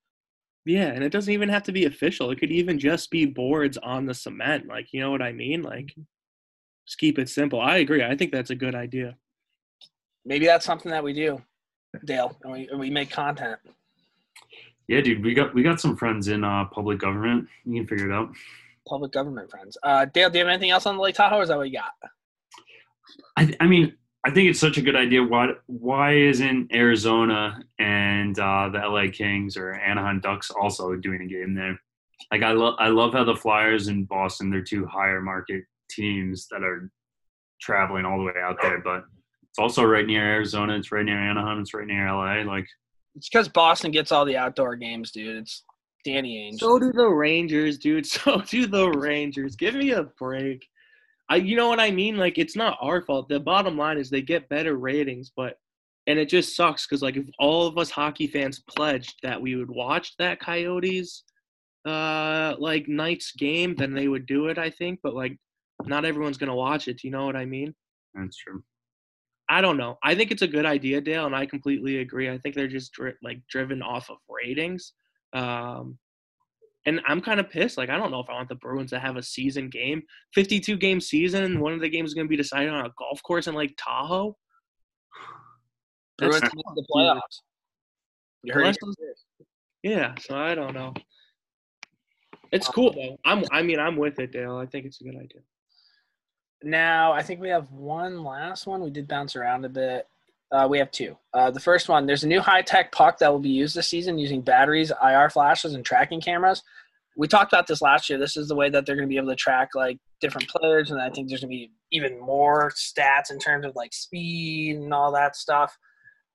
Yeah, 0.65 0.87
and 0.87 1.03
it 1.03 1.09
doesn't 1.09 1.33
even 1.33 1.49
have 1.49 1.63
to 1.63 1.71
be 1.71 1.85
official. 1.85 2.31
It 2.31 2.39
could 2.39 2.51
even 2.51 2.79
just 2.79 3.11
be 3.11 3.25
boards 3.25 3.77
on 3.77 4.05
the 4.05 4.13
cement. 4.13 4.67
Like, 4.67 4.93
you 4.93 5.01
know 5.01 5.11
what 5.11 5.21
I 5.21 5.33
mean? 5.33 5.61
Like, 5.61 5.93
just 6.87 6.97
keep 6.97 7.19
it 7.19 7.29
simple. 7.29 7.59
I 7.59 7.77
agree. 7.77 8.03
I 8.03 8.15
think 8.15 8.31
that's 8.31 8.49
a 8.49 8.55
good 8.55 8.75
idea. 8.75 9.15
Maybe 10.25 10.45
that's 10.45 10.65
something 10.65 10.91
that 10.91 11.03
we 11.03 11.11
do, 11.11 11.41
Dale, 12.05 12.37
and 12.43 12.53
we, 12.53 12.67
and 12.69 12.79
we 12.79 12.89
make 12.89 13.11
content. 13.11 13.59
Yeah, 14.87 15.01
dude, 15.01 15.23
we 15.23 15.33
got 15.33 15.53
we 15.53 15.63
got 15.63 15.79
some 15.79 15.95
friends 15.95 16.27
in 16.27 16.43
uh, 16.43 16.65
public 16.65 16.99
government. 16.99 17.47
You 17.65 17.81
can 17.81 17.87
figure 17.87 18.09
it 18.09 18.13
out. 18.13 18.29
Public 18.87 19.11
government 19.11 19.49
friends. 19.49 19.77
Uh, 19.83 20.05
Dale, 20.05 20.29
do 20.29 20.39
you 20.39 20.45
have 20.45 20.51
anything 20.51 20.71
else 20.71 20.85
on 20.85 20.95
the 20.95 21.01
Lake 21.01 21.15
Tahoe, 21.15 21.37
or 21.37 21.43
is 21.43 21.49
that 21.49 21.57
what 21.57 21.69
you 21.69 21.77
got? 21.77 21.93
I, 23.37 23.53
I 23.59 23.67
mean, 23.67 23.95
I 24.25 24.31
think 24.31 24.49
it's 24.49 24.59
such 24.59 24.77
a 24.77 24.81
good 24.81 24.95
idea. 24.95 25.21
Why 25.21 25.49
why 25.65 26.13
isn't 26.13 26.73
Arizona 26.73 27.59
and 27.79 28.37
uh, 28.39 28.69
the 28.69 28.79
LA 28.79 29.11
Kings 29.11 29.57
or 29.57 29.73
Anaheim 29.73 30.21
Ducks 30.21 30.49
also 30.49 30.95
doing 30.95 31.21
a 31.21 31.27
game 31.27 31.53
there? 31.53 31.77
Like 32.31 32.41
I 32.41 32.53
love 32.53 32.75
I 32.79 32.87
love 32.87 33.13
how 33.13 33.25
the 33.25 33.35
Flyers 33.35 33.87
and 33.87 34.07
Boston 34.07 34.49
they're 34.49 34.61
two 34.61 34.85
higher 34.85 35.21
market 35.21 35.65
teams 35.89 36.47
that 36.51 36.63
are 36.63 36.89
traveling 37.59 38.05
all 38.05 38.17
the 38.17 38.25
way 38.25 38.41
out 38.41 38.57
there, 38.61 38.79
but 38.79 39.03
it's 39.49 39.59
also 39.59 39.83
right 39.83 40.05
near 40.05 40.25
Arizona. 40.25 40.77
It's 40.77 40.91
right 40.91 41.05
near 41.05 41.19
Anaheim. 41.19 41.59
It's 41.59 41.73
right 41.73 41.85
near 41.85 42.07
LA. 42.07 42.43
Like 42.43 42.67
It's 43.15 43.27
because 43.29 43.49
Boston 43.49 43.91
gets 43.91 44.11
all 44.11 44.25
the 44.25 44.37
outdoor 44.37 44.77
games, 44.77 45.11
dude. 45.11 45.35
It's 45.35 45.63
Danny 46.05 46.49
Ainge. 46.49 46.59
So 46.59 46.79
do 46.79 46.91
the 46.93 47.07
Rangers, 47.07 47.77
dude. 47.77 48.05
So 48.07 48.41
do 48.41 48.67
the 48.67 48.89
Rangers. 48.89 49.55
Give 49.55 49.75
me 49.75 49.91
a 49.91 50.03
break. 50.03 50.65
I, 51.29 51.37
you 51.37 51.55
know 51.55 51.69
what 51.69 51.79
I 51.79 51.91
mean? 51.91 52.17
Like, 52.17 52.37
it's 52.37 52.55
not 52.55 52.77
our 52.81 53.01
fault. 53.01 53.29
The 53.29 53.39
bottom 53.39 53.77
line 53.77 53.97
is 53.97 54.09
they 54.09 54.21
get 54.21 54.49
better 54.49 54.75
ratings, 54.75 55.31
but 55.35 55.57
and 56.07 56.19
it 56.19 56.29
just 56.29 56.55
sucks 56.55 56.85
because 56.85 57.01
like 57.01 57.15
if 57.15 57.25
all 57.39 57.65
of 57.65 57.77
us 57.77 57.89
hockey 57.89 58.27
fans 58.27 58.61
pledged 58.67 59.15
that 59.23 59.41
we 59.41 59.55
would 59.55 59.69
watch 59.69 60.15
that 60.17 60.39
Coyotes, 60.39 61.23
uh, 61.85 62.55
like 62.59 62.87
Knights 62.87 63.31
game, 63.37 63.73
then 63.75 63.93
they 63.93 64.07
would 64.07 64.25
do 64.25 64.47
it. 64.47 64.57
I 64.57 64.69
think, 64.69 64.99
but 65.01 65.13
like 65.13 65.37
not 65.85 66.05
everyone's 66.05 66.37
gonna 66.37 66.55
watch 66.55 66.87
it. 66.87 66.99
Do 66.99 67.07
you 67.07 67.11
know 67.11 67.25
what 67.25 67.35
I 67.35 67.45
mean? 67.45 67.73
That's 68.13 68.37
true. 68.37 68.63
I 69.49 69.61
don't 69.61 69.77
know. 69.77 69.97
I 70.03 70.15
think 70.15 70.31
it's 70.31 70.41
a 70.41 70.47
good 70.47 70.65
idea, 70.65 71.01
Dale, 71.01 71.25
and 71.25 71.35
I 71.35 71.45
completely 71.45 71.97
agree. 71.97 72.29
I 72.29 72.37
think 72.37 72.55
they're 72.55 72.67
just 72.67 72.93
dri- 72.93 73.13
like 73.21 73.41
driven 73.49 73.81
off 73.81 74.09
of 74.09 74.17
ratings. 74.29 74.93
Um, 75.33 75.97
and 76.85 76.99
I'm 77.07 77.21
kind 77.21 77.39
of 77.39 77.49
pissed. 77.49 77.77
Like, 77.77 77.89
I 77.89 77.97
don't 77.97 78.11
know 78.11 78.19
if 78.19 78.29
I 78.29 78.33
want 78.33 78.49
the 78.49 78.55
Bruins 78.55 78.91
to 78.91 78.99
have 78.99 79.15
a 79.17 79.23
season 79.23 79.69
game, 79.69 80.03
52 80.33 80.77
game 80.77 80.99
season, 80.99 81.43
and 81.43 81.61
one 81.61 81.73
of 81.73 81.79
the 81.79 81.89
games 81.89 82.09
is 82.09 82.13
going 82.13 82.27
to 82.27 82.29
be 82.29 82.37
decided 82.37 82.69
on 82.69 82.85
a 82.85 82.89
golf 82.97 83.21
course 83.23 83.47
in 83.47 83.55
Lake 83.55 83.75
Tahoe. 83.77 84.35
Bruins 86.17 86.41
That's- 86.41 86.51
the 86.75 86.85
playoffs. 86.93 87.41
You 88.43 88.53
heard 88.53 88.61
Unless 88.61 88.75
it 88.75 88.79
those- 88.85 89.45
yeah, 89.83 90.15
so 90.19 90.37
I 90.37 90.53
don't 90.55 90.73
know. 90.73 90.93
It's 92.51 92.67
um, 92.67 92.73
cool 92.73 92.93
though. 92.93 93.17
I'm. 93.25 93.43
I 93.51 93.61
mean, 93.63 93.79
I'm 93.79 93.95
with 93.95 94.19
it, 94.19 94.31
Dale. 94.31 94.57
I 94.57 94.65
think 94.65 94.85
it's 94.85 95.01
a 95.01 95.03
good 95.03 95.15
idea. 95.15 95.41
Now, 96.61 97.11
I 97.11 97.21
think 97.23 97.41
we 97.41 97.49
have 97.49 97.71
one 97.71 98.23
last 98.23 98.67
one. 98.67 98.81
We 98.81 98.89
did 98.89 99.07
bounce 99.07 99.35
around 99.35 99.65
a 99.65 99.69
bit. 99.69 100.07
Uh, 100.53 100.67
we 100.67 100.77
have 100.77 100.91
two. 100.91 101.17
Uh, 101.33 101.49
the 101.49 101.59
first 101.59 101.89
one, 101.89 102.05
there's 102.05 102.23
a 102.23 102.27
new 102.27 102.39
high 102.39 102.61
tech 102.61 102.91
puck 102.91 103.17
that 103.17 103.31
will 103.31 103.39
be 103.39 103.49
used 103.49 103.75
this 103.75 103.89
season 103.89 104.19
using 104.19 104.39
batteries, 104.39 104.91
IR 105.03 105.29
flashes, 105.31 105.73
and 105.73 105.83
tracking 105.83 106.21
cameras. 106.21 106.61
We 107.17 107.27
talked 107.27 107.51
about 107.51 107.65
this 107.65 107.81
last 107.81 108.07
year. 108.07 108.19
This 108.19 108.37
is 108.37 108.49
the 108.49 108.55
way 108.55 108.69
that 108.69 108.85
they're 108.85 108.95
going 108.95 109.07
to 109.07 109.11
be 109.11 109.17
able 109.17 109.29
to 109.29 109.35
track 109.35 109.69
like 109.73 109.97
different 110.21 110.47
players, 110.47 110.91
and 110.91 111.01
I 111.01 111.09
think 111.09 111.27
there's 111.27 111.41
going 111.41 111.51
to 111.51 111.57
be 111.57 111.71
even 111.91 112.19
more 112.19 112.71
stats 112.71 113.31
in 113.31 113.39
terms 113.39 113.65
of 113.65 113.75
like 113.75 113.93
speed 113.93 114.77
and 114.77 114.93
all 114.93 115.11
that 115.13 115.35
stuff. 115.35 115.75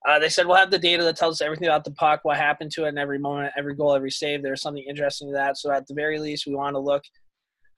Uh, 0.07 0.19
they 0.19 0.29
said 0.29 0.47
we'll 0.47 0.57
have 0.57 0.71
the 0.71 0.79
data 0.79 1.05
that 1.05 1.17
tells 1.17 1.37
us 1.37 1.45
everything 1.45 1.69
about 1.69 1.85
the 1.85 1.91
puck, 1.93 2.21
what 2.25 2.37
happened 2.37 2.73
to 2.73 2.87
it 2.87 2.89
in 2.89 2.99
every 2.99 3.19
moment, 3.19 3.53
every 3.57 3.75
goal, 3.75 3.95
every 3.95 4.11
save. 4.11 4.43
There's 4.43 4.63
something 4.63 4.85
interesting 4.89 5.29
to 5.29 5.35
that. 5.35 5.57
So 5.59 5.71
at 5.71 5.87
the 5.87 5.95
very 5.95 6.19
least, 6.19 6.47
we 6.47 6.55
want 6.55 6.75
to 6.75 6.81
look 6.81 7.05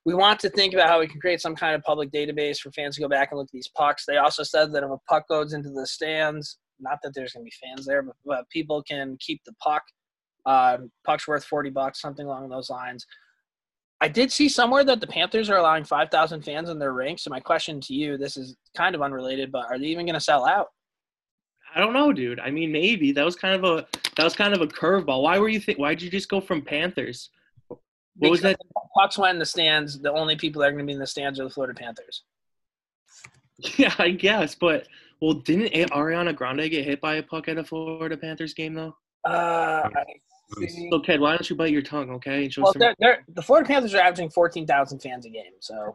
we 0.04 0.14
want 0.14 0.40
to 0.40 0.50
think 0.50 0.72
about 0.72 0.88
how 0.88 1.00
we 1.00 1.06
can 1.06 1.20
create 1.20 1.40
some 1.40 1.54
kind 1.54 1.74
of 1.74 1.82
public 1.82 2.10
database 2.10 2.58
for 2.58 2.70
fans 2.72 2.94
to 2.96 3.02
go 3.02 3.08
back 3.08 3.28
and 3.30 3.38
look 3.38 3.48
at 3.48 3.52
these 3.52 3.70
pucks. 3.76 4.04
They 4.06 4.16
also 4.16 4.42
said 4.42 4.72
that 4.72 4.82
if 4.82 4.90
a 4.90 4.96
puck 5.08 5.28
goes 5.28 5.52
into 5.52 5.70
the 5.70 5.86
stands, 5.86 6.58
not 6.80 6.98
that 7.02 7.12
there's 7.14 7.32
going 7.32 7.44
to 7.44 7.50
be 7.50 7.66
fans 7.66 7.86
there, 7.86 8.02
but, 8.02 8.16
but 8.24 8.48
people 8.50 8.82
can 8.82 9.16
keep 9.20 9.42
the 9.44 9.52
puck. 9.62 9.82
Uh, 10.46 10.78
puck's 11.04 11.28
worth 11.28 11.44
40 11.44 11.70
bucks, 11.70 12.00
something 12.00 12.26
along 12.26 12.48
those 12.48 12.70
lines. 12.70 13.04
I 14.00 14.08
did 14.08 14.32
see 14.32 14.48
somewhere 14.48 14.82
that 14.84 15.00
the 15.00 15.06
Panthers 15.06 15.50
are 15.50 15.58
allowing 15.58 15.84
5,000 15.84 16.42
fans 16.42 16.70
in 16.70 16.78
their 16.78 16.94
rinks. 16.94 17.24
So 17.24 17.30
my 17.30 17.40
question 17.40 17.80
to 17.82 17.92
you, 17.92 18.16
this 18.16 18.38
is 18.38 18.56
kind 18.74 18.94
of 18.94 19.02
unrelated, 19.02 19.52
but 19.52 19.66
are 19.66 19.78
they 19.78 19.86
even 19.86 20.06
going 20.06 20.14
to 20.14 20.20
sell 20.20 20.46
out? 20.46 20.68
I 21.74 21.80
don't 21.80 21.92
know, 21.92 22.12
dude. 22.12 22.40
I 22.40 22.50
mean, 22.50 22.72
maybe 22.72 23.12
that 23.12 23.24
was 23.24 23.36
kind 23.36 23.54
of 23.54 23.64
a 23.64 23.86
that 24.16 24.24
was 24.24 24.34
kind 24.34 24.54
of 24.54 24.60
a 24.60 24.66
curveball. 24.66 25.22
Why 25.22 25.38
were 25.38 25.48
you 25.48 25.60
think? 25.60 25.78
Why'd 25.78 26.02
you 26.02 26.10
just 26.10 26.28
go 26.28 26.40
from 26.40 26.62
Panthers? 26.62 27.30
What 28.20 28.30
was 28.30 28.40
Because 28.40 28.56
that? 28.56 28.60
if 28.60 28.90
Pucks 28.94 29.18
went 29.18 29.34
in 29.36 29.38
the 29.38 29.46
stands. 29.46 29.98
The 29.98 30.12
only 30.12 30.36
people 30.36 30.60
that 30.60 30.68
are 30.68 30.72
going 30.72 30.84
to 30.84 30.86
be 30.86 30.92
in 30.92 30.98
the 30.98 31.06
stands 31.06 31.40
are 31.40 31.44
the 31.44 31.50
Florida 31.50 31.74
Panthers. 31.78 32.22
Yeah, 33.76 33.94
I 33.98 34.10
guess. 34.12 34.54
But 34.54 34.88
well, 35.20 35.34
didn't 35.34 35.74
A- 35.74 35.84
Ariana 35.86 36.34
Grande 36.34 36.70
get 36.70 36.84
hit 36.84 36.98
by 37.00 37.16
a 37.16 37.22
puck 37.22 37.46
at 37.48 37.58
a 37.58 37.64
Florida 37.64 38.16
Panthers 38.16 38.54
game 38.54 38.72
though? 38.72 38.94
Uh, 39.26 39.86
I 40.62 40.66
see. 40.66 40.88
So, 40.90 41.02
why 41.18 41.32
don't 41.32 41.50
you 41.50 41.56
bite 41.56 41.70
your 41.70 41.82
tongue, 41.82 42.10
okay? 42.12 42.48
Well, 42.56 42.72
they're, 42.78 42.94
they're, 42.98 43.24
the 43.28 43.42
Florida 43.42 43.66
Panthers 43.68 43.94
are 43.94 44.00
averaging 44.00 44.30
14,000 44.30 45.00
fans 45.00 45.26
a 45.26 45.30
game. 45.30 45.52
So 45.60 45.94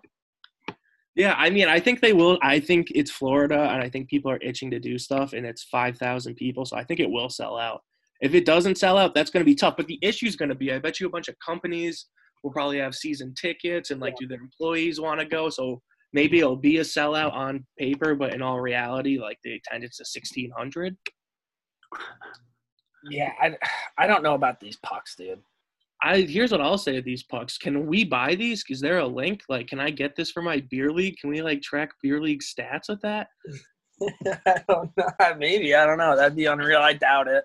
Yeah, 1.15 1.33
I 1.37 1.49
mean, 1.49 1.67
I 1.67 1.79
think 1.79 2.01
they 2.01 2.13
will. 2.13 2.37
I 2.43 2.59
think 2.59 2.91
it's 2.93 3.09
Florida, 3.09 3.59
and 3.71 3.81
I 3.81 3.89
think 3.89 4.09
people 4.09 4.29
are 4.29 4.39
itching 4.43 4.69
to 4.71 4.79
do 4.79 4.99
stuff, 4.99 5.33
and 5.33 5.43
it's 5.45 5.63
five 5.63 5.97
thousand 5.97 6.35
people, 6.35 6.65
so 6.65 6.77
I 6.77 6.83
think 6.83 6.99
it 6.99 7.09
will 7.09 7.29
sell 7.29 7.57
out. 7.57 7.81
If 8.21 8.33
it 8.33 8.45
doesn't 8.45 8.77
sell 8.77 8.97
out, 8.97 9.13
that's 9.13 9.29
going 9.29 9.41
to 9.41 9.49
be 9.49 9.55
tough. 9.55 9.75
But 9.77 9.87
the 9.87 9.99
issue 10.01 10.25
is 10.25 10.35
going 10.35 10.49
to 10.49 10.55
be, 10.55 10.71
I 10.71 10.79
bet 10.79 10.99
you 10.99 11.07
a 11.07 11.09
bunch 11.09 11.27
of 11.27 11.35
companies 11.45 12.07
will 12.43 12.51
probably 12.51 12.77
have 12.79 12.95
season 12.95 13.33
tickets, 13.39 13.91
and 13.91 13.99
like, 13.99 14.15
do 14.17 14.27
their 14.27 14.39
employees 14.39 14.99
want 14.99 15.19
to 15.19 15.25
go? 15.25 15.49
So 15.49 15.81
maybe 16.13 16.39
it'll 16.39 16.55
be 16.55 16.77
a 16.77 16.81
sellout 16.81 17.33
on 17.33 17.65
paper, 17.77 18.15
but 18.15 18.33
in 18.33 18.41
all 18.41 18.59
reality, 18.59 19.19
like 19.19 19.37
the 19.43 19.55
attendance 19.55 19.99
is 19.99 20.11
sixteen 20.13 20.51
hundred. 20.57 20.95
yeah, 23.09 23.31
I, 23.41 23.55
I 23.97 24.07
don't 24.07 24.23
know 24.23 24.35
about 24.35 24.59
these 24.59 24.77
pucks, 24.77 25.15
dude. 25.15 25.41
I 26.01 26.21
here's 26.21 26.51
what 26.51 26.61
I'll 26.61 26.77
say 26.77 26.93
to 26.93 27.01
these 27.01 27.23
pucks. 27.23 27.57
Can 27.57 27.87
we 27.87 28.03
buy 28.03 28.35
these? 28.35 28.63
Is 28.69 28.79
there 28.79 28.99
a 28.99 29.07
link? 29.07 29.41
Like, 29.49 29.67
can 29.67 29.79
I 29.79 29.89
get 29.89 30.15
this 30.15 30.31
for 30.31 30.41
my 30.41 30.63
beer 30.69 30.91
league? 30.91 31.17
Can 31.19 31.29
we 31.29 31.41
like 31.41 31.61
track 31.61 31.91
beer 32.01 32.21
league 32.21 32.41
stats 32.41 32.89
with 32.89 33.01
that? 33.01 33.27
I 34.45 34.61
don't 34.67 34.91
know. 34.97 35.35
Maybe 35.37 35.73
I 35.73 35.85
don't 35.85 35.97
know. 35.97 36.15
That'd 36.15 36.35
be 36.35 36.45
unreal. 36.45 36.79
I 36.81 36.93
doubt 36.93 37.27
it. 37.27 37.43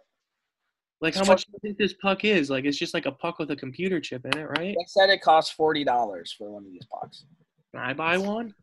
Like, 1.01 1.15
how 1.15 1.25
much 1.25 1.47
do 1.47 1.53
you 1.55 1.59
think 1.61 1.79
this 1.79 1.95
puck 1.95 2.25
is? 2.25 2.51
Like, 2.51 2.65
it's 2.67 2.77
just 2.77 2.93
like 2.93 3.07
a 3.07 3.13
puck 3.13 3.39
with 3.39 3.51
a 3.51 3.57
computer 3.57 4.01
chip 4.01 4.25
in 4.27 4.39
it, 4.39 4.45
right? 4.45 4.75
They 4.77 4.85
said 4.87 5.09
it 5.09 5.23
costs 5.23 5.51
forty 5.53 5.83
dollars 5.83 6.35
for 6.37 6.51
one 6.51 6.65
of 6.65 6.71
these 6.71 6.85
pucks. 6.93 7.25
Can 7.73 7.83
I 7.83 7.95
buy 7.95 8.19
one? 8.19 8.55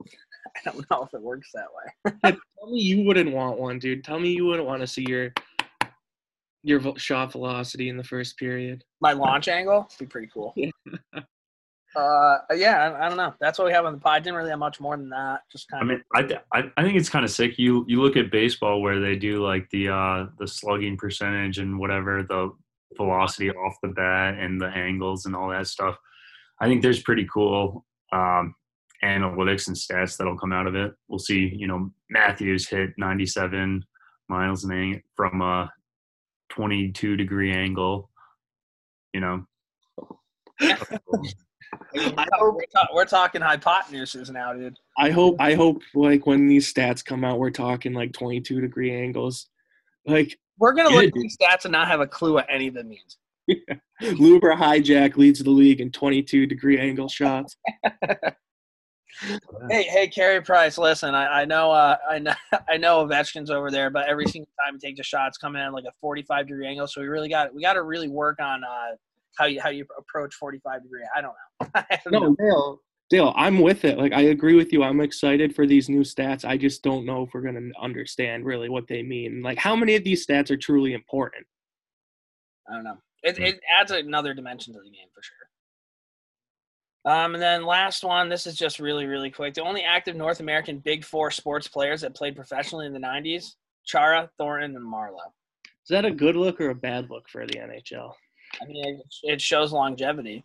I 0.04 0.70
don't 0.70 0.88
know 0.90 1.02
if 1.02 1.12
it 1.14 1.20
works 1.20 1.50
that 1.54 1.66
way. 1.74 2.12
Tell 2.24 2.70
me 2.70 2.80
you 2.80 3.04
wouldn't 3.04 3.32
want 3.32 3.58
one, 3.58 3.78
dude. 3.78 4.04
Tell 4.04 4.18
me 4.18 4.30
you 4.30 4.46
wouldn't 4.46 4.66
want 4.66 4.80
to 4.80 4.86
see 4.86 5.04
your 5.08 5.32
your 6.62 6.80
shot 6.98 7.32
velocity 7.32 7.88
in 7.88 7.96
the 7.96 8.04
first 8.04 8.36
period. 8.36 8.84
My 9.00 9.12
launch 9.12 9.48
angle 9.48 9.80
would 9.80 9.98
be 9.98 10.06
pretty 10.06 10.28
cool. 10.32 10.54
Yeah. 11.14 11.20
Uh, 11.96 12.38
yeah, 12.54 12.90
I, 12.92 13.06
I 13.06 13.08
don't 13.08 13.16
know. 13.16 13.34
That's 13.40 13.58
what 13.58 13.66
we 13.66 13.72
have 13.72 13.84
on 13.84 13.94
the 13.94 13.98
pod. 13.98 14.12
I 14.12 14.20
didn't 14.20 14.36
really 14.36 14.50
have 14.50 14.58
much 14.58 14.80
more 14.80 14.96
than 14.96 15.08
that. 15.10 15.42
Just 15.50 15.68
kind 15.68 15.82
of. 15.82 15.88
mean, 15.88 16.02
I, 16.14 16.22
th- 16.22 16.40
I 16.52 16.70
I 16.76 16.82
think 16.82 16.96
it's 16.96 17.08
kind 17.08 17.24
of 17.24 17.30
sick. 17.30 17.58
You 17.58 17.84
you 17.88 18.00
look 18.00 18.16
at 18.16 18.30
baseball 18.30 18.80
where 18.80 19.00
they 19.00 19.16
do 19.16 19.44
like 19.44 19.68
the 19.70 19.88
uh 19.88 20.26
the 20.38 20.46
slugging 20.46 20.96
percentage 20.96 21.58
and 21.58 21.78
whatever 21.78 22.22
the 22.22 22.52
velocity 22.96 23.50
off 23.50 23.76
the 23.82 23.88
bat 23.88 24.34
and 24.38 24.60
the 24.60 24.66
angles 24.66 25.26
and 25.26 25.34
all 25.34 25.48
that 25.50 25.66
stuff. 25.66 25.96
I 26.60 26.66
think 26.66 26.82
there's 26.82 27.02
pretty 27.02 27.26
cool 27.32 27.84
um, 28.12 28.54
analytics 29.02 29.68
and 29.68 29.76
stats 29.76 30.16
that'll 30.16 30.38
come 30.38 30.52
out 30.52 30.66
of 30.66 30.74
it. 30.74 30.92
We'll 31.08 31.18
see. 31.18 31.50
You 31.54 31.66
know, 31.66 31.90
Matthews 32.10 32.68
hit 32.68 32.90
97 32.98 33.84
miles 34.28 34.64
an 34.64 34.72
ang- 34.72 35.02
from 35.16 35.40
a 35.40 35.70
22 36.50 37.16
degree 37.16 37.52
angle. 37.52 38.10
You 39.14 39.20
know, 39.20 39.46
I 41.96 42.26
hope 42.34 42.56
we're, 42.56 42.66
ta- 42.74 42.88
we're 42.92 43.04
talking 43.04 43.40
hypotenuses 43.40 44.30
now, 44.30 44.52
dude. 44.52 44.76
I 44.98 45.10
hope 45.10 45.36
I 45.38 45.54
hope 45.54 45.82
like 45.94 46.26
when 46.26 46.46
these 46.46 46.72
stats 46.72 47.04
come 47.04 47.24
out, 47.24 47.38
we're 47.38 47.50
talking 47.50 47.92
like 47.92 48.12
22 48.12 48.60
degree 48.60 48.94
angles. 48.94 49.46
Like 50.06 50.38
We're 50.58 50.72
gonna 50.72 50.90
look 50.90 51.04
at 51.04 51.12
these 51.14 51.36
stats 51.36 51.64
and 51.64 51.72
not 51.72 51.88
have 51.88 52.00
a 52.00 52.06
clue 52.06 52.34
what 52.34 52.46
any 52.48 52.68
of 52.68 52.74
them 52.74 52.88
means. 52.88 53.18
Luber 54.02 54.56
hijack 54.56 55.16
leads 55.16 55.42
the 55.42 55.50
league 55.50 55.80
in 55.80 55.90
22 55.90 56.46
degree 56.46 56.78
angle 56.78 57.08
shots. 57.08 57.56
Hey, 59.68 59.82
hey, 59.82 60.08
Carey 60.08 60.40
Price. 60.40 60.78
Listen, 60.78 61.14
I, 61.14 61.42
I 61.42 61.44
know, 61.44 61.70
uh, 61.70 61.96
I 62.08 62.18
know, 62.18 62.32
I 62.68 62.76
know 62.76 63.06
Ovechkin's 63.06 63.50
over 63.50 63.70
there, 63.70 63.90
but 63.90 64.08
every 64.08 64.26
single 64.26 64.50
time 64.64 64.78
he 64.80 64.88
takes 64.88 65.00
a 65.00 65.02
shot, 65.02 65.28
it's 65.28 65.38
coming 65.38 65.60
at 65.60 65.72
like 65.72 65.84
a 65.84 65.92
45 66.00 66.46
degree 66.48 66.66
angle. 66.66 66.86
So 66.86 67.00
we 67.00 67.08
really 67.08 67.28
got, 67.28 67.54
we 67.54 67.60
got 67.60 67.74
to 67.74 67.82
really 67.82 68.08
work 68.08 68.40
on 68.40 68.64
uh, 68.64 68.96
how 69.38 69.46
you 69.46 69.60
how 69.60 69.70
you 69.70 69.86
approach 69.98 70.34
45 70.34 70.82
degree. 70.82 71.02
I 71.14 71.20
don't 71.20 71.32
know. 71.32 71.70
I 71.74 71.98
No, 72.10 72.36
Dale, 72.38 72.80
Dale, 73.10 73.32
I'm 73.36 73.60
with 73.60 73.84
it. 73.84 73.98
Like 73.98 74.12
I 74.12 74.22
agree 74.22 74.54
with 74.54 74.72
you. 74.72 74.82
I'm 74.82 75.00
excited 75.00 75.54
for 75.54 75.66
these 75.66 75.88
new 75.88 76.00
stats. 76.00 76.44
I 76.44 76.56
just 76.56 76.82
don't 76.82 77.04
know 77.04 77.22
if 77.24 77.30
we're 77.34 77.42
gonna 77.42 77.70
understand 77.80 78.44
really 78.44 78.68
what 78.68 78.88
they 78.88 79.02
mean. 79.02 79.42
Like 79.42 79.58
how 79.58 79.74
many 79.74 79.94
of 79.96 80.04
these 80.04 80.26
stats 80.26 80.50
are 80.50 80.56
truly 80.56 80.92
important? 80.92 81.46
I 82.68 82.74
don't 82.74 82.84
know. 82.84 82.98
It, 83.22 83.38
it 83.38 83.60
adds 83.80 83.90
another 83.90 84.32
dimension 84.32 84.72
to 84.74 84.78
the 84.78 84.90
game 84.90 85.08
for 85.12 85.22
sure. 85.22 85.36
Um, 87.04 87.34
and 87.34 87.42
then 87.42 87.64
last 87.64 88.04
one, 88.04 88.28
this 88.28 88.46
is 88.46 88.56
just 88.56 88.78
really, 88.78 89.06
really 89.06 89.30
quick. 89.30 89.54
The 89.54 89.62
only 89.62 89.82
active 89.82 90.16
North 90.16 90.40
American 90.40 90.78
Big 90.78 91.04
Four 91.04 91.30
sports 91.30 91.66
players 91.66 92.02
that 92.02 92.14
played 92.14 92.36
professionally 92.36 92.86
in 92.86 92.92
the 92.92 92.98
90s, 92.98 93.54
Chara, 93.84 94.30
Thornton, 94.36 94.76
and 94.76 94.86
Marleau. 94.86 95.32
Is 95.64 95.88
that 95.88 96.04
a 96.04 96.10
good 96.10 96.36
look 96.36 96.60
or 96.60 96.70
a 96.70 96.74
bad 96.74 97.08
look 97.10 97.28
for 97.28 97.46
the 97.46 97.54
NHL? 97.54 98.12
I 98.60 98.64
mean, 98.66 98.84
it, 98.84 99.02
it 99.22 99.40
shows 99.40 99.72
longevity. 99.72 100.44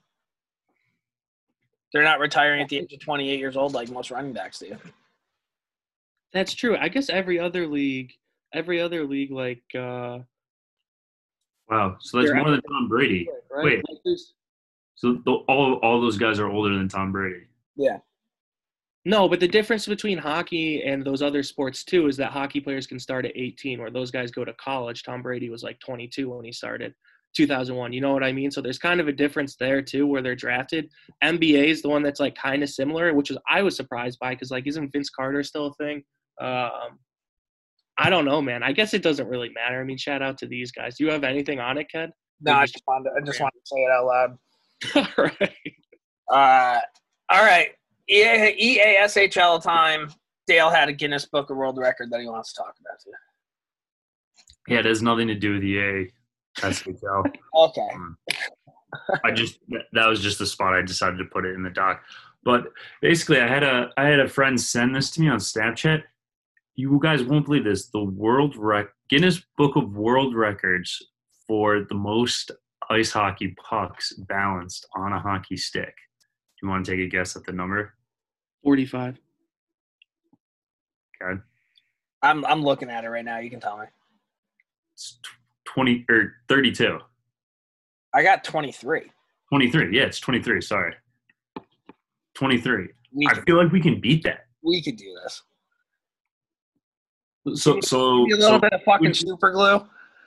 They're 1.93 2.03
not 2.03 2.19
retiring 2.19 2.61
at 2.61 2.69
the 2.69 2.77
age 2.77 2.93
of 2.93 2.99
28 2.99 3.39
years 3.39 3.55
old 3.55 3.73
like 3.73 3.89
most 3.89 4.11
running 4.11 4.33
backs 4.33 4.59
do. 4.59 4.75
That's 6.33 6.53
true. 6.53 6.75
I 6.77 6.89
guess 6.89 7.09
every 7.09 7.39
other 7.39 7.67
league, 7.67 8.11
every 8.53 8.81
other 8.81 9.05
league, 9.05 9.31
like 9.31 9.63
uh, 9.73 10.19
wow. 11.69 11.95
So 12.01 12.19
that's 12.21 12.33
more 12.33 12.51
than 12.51 12.61
Tom 12.63 12.89
Brady. 12.89 13.29
right? 13.49 13.63
Wait. 13.65 13.75
Like, 13.89 13.99
there's- 14.03 14.33
So 14.95 15.19
the, 15.25 15.31
all 15.47 15.75
all 15.75 16.01
those 16.01 16.17
guys 16.17 16.39
are 16.39 16.49
older 16.49 16.75
than 16.77 16.89
Tom 16.89 17.11
Brady. 17.13 17.45
Yeah. 17.77 17.97
No, 19.07 19.29
but 19.29 19.39
the 19.39 19.47
difference 19.47 19.85
between 19.85 20.17
hockey 20.17 20.81
and 20.83 21.05
those 21.05 21.21
other 21.21 21.43
sports 21.43 21.83
too 21.83 22.07
is 22.07 22.17
that 22.17 22.31
hockey 22.31 22.59
players 22.59 22.87
can 22.87 22.99
start 22.99 23.23
at 23.25 23.33
18, 23.35 23.79
where 23.79 23.91
those 23.91 24.09
guys 24.09 24.31
go 24.31 24.43
to 24.43 24.53
college. 24.53 25.03
Tom 25.03 25.21
Brady 25.21 25.49
was 25.51 25.61
like 25.63 25.79
22 25.79 26.27
when 26.29 26.43
he 26.43 26.51
started, 26.51 26.93
2001. 27.36 27.93
You 27.93 28.01
know 28.01 28.13
what 28.13 28.23
I 28.23 28.31
mean? 28.31 28.51
So 28.51 28.61
there's 28.61 28.79
kind 28.79 28.99
of 28.99 29.07
a 29.07 29.11
difference 29.11 29.55
there 29.55 29.81
too, 29.81 30.07
where 30.07 30.21
they're 30.21 30.36
drafted. 30.36 30.89
NBA 31.23 31.67
is 31.67 31.81
the 31.81 31.89
one 31.89 32.03
that's 32.03 32.19
like 32.19 32.36
kind 32.36 32.63
of 32.63 32.69
similar, 32.69 33.13
which 33.13 33.31
is 33.31 33.38
I 33.49 33.61
was 33.61 33.75
surprised 33.75 34.19
by 34.19 34.33
because 34.33 34.51
like 34.51 34.67
isn't 34.67 34.91
Vince 34.91 35.09
Carter 35.09 35.43
still 35.43 35.67
a 35.67 35.73
thing? 35.73 36.03
Um, 36.41 36.99
I 37.97 38.09
don't 38.09 38.25
know, 38.25 38.41
man. 38.41 38.63
I 38.63 38.71
guess 38.71 38.93
it 38.93 39.03
doesn't 39.03 39.27
really 39.27 39.49
matter. 39.49 39.79
I 39.79 39.83
mean, 39.83 39.97
shout 39.97 40.21
out 40.21 40.38
to 40.39 40.47
these 40.47 40.71
guys. 40.71 40.97
Do 40.97 41.05
you 41.05 41.11
have 41.11 41.23
anything 41.23 41.59
on 41.59 41.77
it, 41.77 41.88
Ked? 41.89 42.11
No, 42.41 42.53
I 42.53 42.65
just 42.65 42.83
wanted 42.88 43.09
to, 43.09 43.15
I 43.15 43.25
just 43.25 43.39
wanted 43.39 43.59
to 43.59 43.65
say 43.65 43.79
it 43.79 43.91
out 43.91 44.05
loud. 44.05 44.38
All 45.17 45.25
right. 45.41 45.53
Uh, 46.31 46.79
all 47.29 47.43
right. 47.43 47.69
E- 48.09 48.77
EASHL 48.77 49.61
time. 49.61 50.11
Dale 50.47 50.69
had 50.69 50.89
a 50.89 50.93
Guinness 50.93 51.25
Book 51.25 51.49
of 51.49 51.57
World 51.57 51.77
Record 51.77 52.11
that 52.11 52.19
he 52.19 52.27
wants 52.27 52.53
to 52.53 52.61
talk 52.61 52.75
about. 52.79 52.99
Too. 53.03 53.11
Yeah, 54.67 54.79
it 54.79 54.86
has 54.86 55.01
nothing 55.01 55.27
to 55.27 55.36
do 55.36 55.53
with 55.53 55.61
the 55.61 55.79
A. 55.79 56.07
SHL. 56.57 57.25
Okay. 57.55 57.87
Um, 57.93 58.17
I 59.23 59.31
just 59.31 59.59
that- 59.69 59.87
that 59.93 60.07
was 60.07 60.21
just 60.21 60.39
the 60.39 60.45
spot 60.45 60.73
I 60.73 60.81
decided 60.81 61.17
to 61.17 61.25
put 61.25 61.45
it 61.45 61.55
in 61.55 61.63
the 61.63 61.69
doc. 61.69 62.03
But 62.43 62.67
basically, 63.01 63.41
I 63.41 63.47
had 63.47 63.63
a 63.63 63.89
I 63.97 64.05
had 64.07 64.19
a 64.19 64.27
friend 64.29 64.59
send 64.59 64.95
this 64.95 65.11
to 65.11 65.21
me 65.21 65.27
on 65.29 65.39
Snapchat. 65.39 66.03
You 66.75 66.99
guys 67.01 67.23
won't 67.23 67.45
believe 67.45 67.63
this. 67.63 67.87
The 67.89 68.03
world 68.03 68.55
rec 68.57 68.87
Guinness 69.09 69.41
Book 69.57 69.75
of 69.75 69.95
World 69.95 70.35
Records 70.35 71.01
for 71.47 71.81
the 71.87 71.95
most 71.95 72.51
ice 72.89 73.11
hockey 73.11 73.55
pucks 73.69 74.13
balanced 74.13 74.87
on 74.95 75.13
a 75.13 75.19
hockey 75.19 75.57
stick. 75.57 75.93
Do 75.95 76.67
you 76.67 76.69
want 76.69 76.85
to 76.85 76.91
take 76.91 77.01
a 77.05 77.07
guess 77.09 77.35
at 77.35 77.43
the 77.45 77.51
number? 77.51 77.93
45. 78.63 79.17
Okay, 81.21 81.41
I'm 82.21 82.45
I'm 82.45 82.61
looking 82.61 82.89
at 82.89 83.03
it 83.05 83.09
right 83.09 83.25
now. 83.25 83.39
You 83.39 83.49
can 83.49 83.59
tell 83.59 83.77
me. 83.77 83.85
it's 84.93 85.17
tw- 85.66 85.74
twenty 85.74 86.05
or 86.09 86.34
thirty-two. 86.47 86.99
I 88.13 88.24
got 88.24 88.43
23. 88.45 89.01
23. 89.51 89.97
Yeah, 89.97 90.03
it's 90.03 90.20
23. 90.22 90.61
Sorry. 90.61 90.93
23. 92.36 92.88
We 93.13 93.28
I 93.28 93.41
feel 93.41 93.57
like 93.61 93.72
we 93.74 93.82
can 93.82 93.99
beat 93.99 94.24
that. 94.24 94.45
we 94.63 94.82
could 94.82 94.95
do 94.95 95.13
this. 95.24 95.41
So, 97.61 97.80
so, 97.82 97.99
a 97.99 98.24
little 98.24 98.41
so 98.41 98.59
bit 98.59 98.74
of 98.74 98.82
fucking 98.84 99.07
which- 99.09 99.22
super 99.22 99.51
glue. 99.51 99.86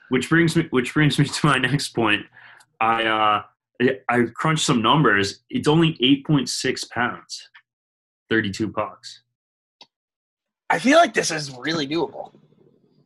which 0.09 0.29
brings 0.29 0.55
me, 0.55 0.67
which 0.69 0.93
brings 0.93 1.17
me 1.19 1.25
to 1.27 1.45
my 1.47 1.57
next 1.57 1.89
point. 1.89 2.25
I, 2.79 3.03
uh, 3.05 3.43
I- 3.81 3.99
I 4.09 4.23
crunched 4.35 4.65
some 4.65 4.81
numbers. 4.81 5.41
It's 5.49 5.67
only 5.67 5.93
8.6 5.97 6.89
pounds, 6.91 7.49
32 8.29 8.71
pucks. 8.71 9.23
I 10.69 10.77
feel 10.79 10.97
like 10.99 11.13
this 11.15 11.31
is 11.31 11.51
really 11.57 11.87
doable. 11.87 12.31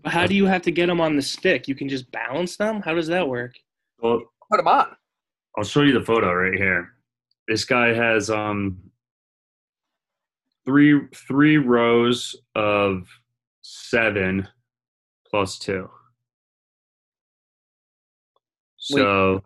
But 0.04 0.12
how 0.14 0.28
do 0.28 0.36
you 0.36 0.46
have 0.46 0.62
to 0.64 0.72
get 0.72 0.88
them 0.88 1.00
on 1.02 1.16
the 1.16 1.22
stick? 1.22 1.68
You 1.68 1.76
can 1.76 1.88
just 1.88 2.12
balance 2.12 2.58
them? 2.58 2.82
How 2.82 2.94
does 2.94 3.08
that 3.08 3.28
work? 3.28 3.54
Well, 4.00 4.22
Put 4.52 4.58
them 4.58 4.68
on. 4.68 4.88
I'll 5.58 5.64
show 5.64 5.82
you 5.82 5.94
the 5.98 6.06
photo 6.06 6.32
right 6.34 6.54
here. 6.54 6.94
This 7.48 7.64
guy 7.66 7.94
has 7.94 8.30
um 8.30 8.78
three 10.66 11.00
three 11.28 11.58
rows 11.58 12.36
of 12.56 13.08
seven 13.62 14.48
plus 15.30 15.58
two. 15.58 15.90
So 18.78 19.42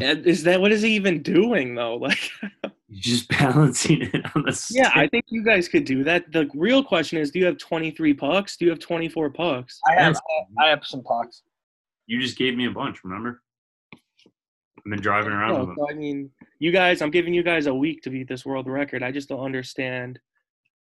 Uh, 0.00 0.04
Is 0.24 0.42
that 0.44 0.60
what 0.60 0.72
is 0.72 0.82
he 0.82 0.90
even 0.94 1.22
doing 1.22 1.74
though? 1.74 1.96
Like, 2.08 2.30
you're 2.42 2.72
just 2.92 3.28
balancing 3.38 4.02
it 4.02 4.24
on 4.34 4.42
the 4.44 4.52
stick. 4.52 4.78
yeah, 4.82 4.90
I 4.94 5.06
think 5.08 5.26
you 5.28 5.44
guys 5.44 5.68
could 5.68 5.84
do 5.84 6.02
that. 6.04 6.30
The 6.32 6.48
real 6.54 6.82
question 6.82 7.18
is, 7.18 7.30
do 7.30 7.38
you 7.38 7.44
have 7.46 7.58
23 7.58 8.14
pucks? 8.14 8.56
Do 8.56 8.64
you 8.64 8.70
have 8.70 8.78
24 8.80 9.30
pucks? 9.30 9.80
I 9.88 9.94
have 9.94 10.12
Yes. 10.14 10.20
I 10.58 10.68
have 10.68 10.84
some 10.84 11.02
pucks. 11.02 11.42
You 12.06 12.20
just 12.20 12.38
gave 12.38 12.56
me 12.56 12.66
a 12.66 12.70
bunch, 12.70 13.04
remember? 13.04 13.42
I've 13.94 14.90
been 14.90 15.00
driving 15.00 15.32
around 15.32 15.52
No, 15.54 15.58
with 15.60 15.68
them. 15.68 15.76
so 15.78 15.90
I 15.90 15.94
mean, 15.94 16.30
you 16.60 16.72
guys, 16.72 17.02
I'm 17.02 17.10
giving 17.10 17.34
you 17.34 17.42
guys 17.42 17.66
a 17.66 17.74
week 17.74 18.02
to 18.02 18.10
beat 18.10 18.28
this 18.28 18.46
world 18.46 18.66
record. 18.66 19.02
I 19.02 19.12
just 19.12 19.28
don't 19.28 19.40
understand. 19.44 20.18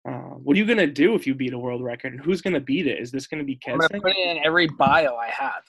Uh, 0.08 0.12
what 0.40 0.56
are 0.56 0.58
you 0.58 0.64
gonna 0.66 0.86
do 0.86 1.14
if 1.14 1.26
you 1.26 1.34
beat 1.34 1.52
a 1.52 1.58
world 1.58 1.82
record? 1.82 2.12
And 2.14 2.22
who's 2.22 2.40
gonna 2.40 2.60
beat 2.60 2.86
it? 2.86 2.98
Is 3.00 3.10
this 3.10 3.26
gonna 3.26 3.44
be 3.44 3.58
I'm 3.68 3.78
gonna 3.78 4.00
put 4.00 4.12
it 4.16 4.36
in 4.36 4.44
every 4.44 4.66
bio 4.78 5.14
I 5.16 5.28
have. 5.28 5.62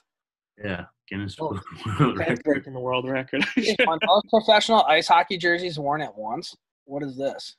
Yeah, 0.64 0.84
Guinness 1.08 1.36
Oh. 1.40 1.50
Book 1.50 1.64
World 1.98 1.98
Ken's 1.98 2.18
Records. 2.18 2.40
breaking 2.44 2.72
the 2.72 2.80
world 2.80 3.08
record. 3.08 3.44
On 3.88 3.98
most 4.06 4.26
professional 4.30 4.82
ice 4.84 5.06
hockey 5.08 5.36
jerseys 5.36 5.78
worn 5.78 6.00
at 6.02 6.16
once. 6.16 6.54
What 6.86 7.02
is 7.02 7.16
this? 7.16 7.56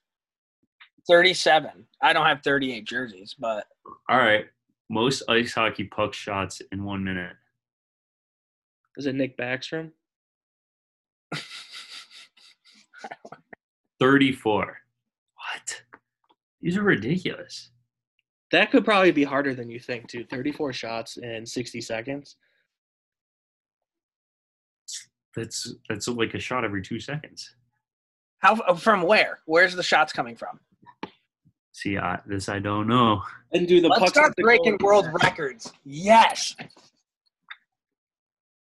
37. 1.07 1.85
I 2.01 2.13
don't 2.13 2.25
have 2.25 2.41
38 2.43 2.85
jerseys, 2.85 3.35
but 3.37 3.65
All 4.09 4.17
right, 4.17 4.45
most 4.89 5.21
ice 5.29 5.53
hockey 5.53 5.83
puck 5.83 6.13
shots 6.13 6.61
in 6.71 6.83
one 6.83 7.03
minute. 7.03 7.33
Is 8.97 9.05
it 9.05 9.13
Nick 9.15 9.37
Backstrom? 9.37 9.91
34. 13.99 14.77
What? 15.35 15.81
These 16.61 16.77
are 16.77 16.83
ridiculous. 16.83 17.69
That 18.51 18.71
could 18.71 18.85
probably 18.85 19.11
be 19.11 19.23
harder 19.23 19.53
than 19.53 19.69
you 19.69 19.79
think, 19.79 20.07
too. 20.07 20.23
34 20.25 20.73
shots 20.73 21.17
in 21.17 21.45
60 21.45 21.81
seconds. 21.81 22.37
That's 25.35 25.73
that's 25.89 26.07
like 26.07 26.33
a 26.33 26.39
shot 26.39 26.63
every 26.63 26.81
two 26.81 26.99
seconds. 26.99 27.53
how 28.39 28.55
uh, 28.61 28.75
from 28.75 29.01
where? 29.03 29.39
Where's 29.45 29.75
the 29.75 29.83
shots 29.83 30.13
coming 30.13 30.35
from? 30.35 30.59
See, 31.73 31.97
I, 31.97 32.19
this 32.25 32.47
I 32.47 32.59
don't 32.59 32.87
know. 32.87 33.21
And 33.51 33.67
do 33.67 33.81
the 33.81 33.89
Let's 33.89 33.99
pucks 33.99 34.11
start 34.11 34.27
have 34.27 34.35
to 34.35 34.41
go 34.43 34.45
breaking 34.47 34.77
world 34.81 35.07
records. 35.21 35.73
Yes. 35.83 36.55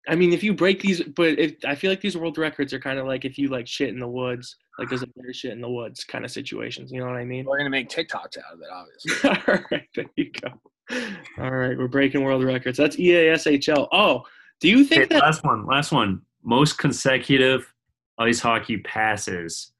I 0.07 0.15
mean, 0.15 0.33
if 0.33 0.43
you 0.43 0.53
break 0.53 0.81
these, 0.81 1.01
but 1.03 1.37
if, 1.37 1.55
I 1.65 1.75
feel 1.75 1.91
like 1.91 2.01
these 2.01 2.17
world 2.17 2.37
records 2.37 2.73
are 2.73 2.79
kind 2.79 2.97
of 2.97 3.05
like 3.05 3.25
if 3.25 3.37
you 3.37 3.47
like 3.49 3.67
shit 3.67 3.89
in 3.89 3.99
the 3.99 4.07
woods, 4.07 4.55
like 4.79 4.89
there's 4.89 5.03
a 5.03 5.07
bear 5.07 5.33
shit 5.33 5.51
in 5.51 5.61
the 5.61 5.69
woods 5.69 6.03
kind 6.03 6.25
of 6.25 6.31
situations. 6.31 6.91
You 6.91 6.99
know 6.99 7.07
what 7.07 7.15
I 7.17 7.25
mean? 7.25 7.45
We're 7.45 7.57
gonna 7.57 7.69
make 7.69 7.89
TikToks 7.89 8.37
out 8.37 8.53
of 8.53 8.61
it, 8.61 8.69
obviously. 8.71 9.29
All 9.53 9.59
right, 9.71 9.87
there 9.95 10.05
you 10.15 10.31
go. 10.41 10.49
All 11.43 11.51
right, 11.51 11.77
we're 11.77 11.87
breaking 11.87 12.23
world 12.23 12.43
records. 12.43 12.77
That's 12.77 12.97
E 12.97 13.09
EASHL. 13.09 13.87
Oh, 13.91 14.23
do 14.59 14.69
you 14.69 14.83
think 14.83 15.03
Okay, 15.05 15.15
that? 15.15 15.23
last 15.23 15.43
one, 15.43 15.65
last 15.65 15.91
one. 15.91 16.21
Most 16.43 16.77
consecutive 16.77 17.73
ice 18.17 18.39
hockey 18.39 18.77
passes 18.77 19.71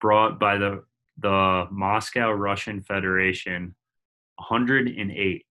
brought 0.00 0.38
by 0.38 0.58
the 0.58 0.84
the 1.20 1.66
Moscow 1.70 2.30
Russian 2.30 2.80
Federation, 2.80 3.74
108. 4.36 5.44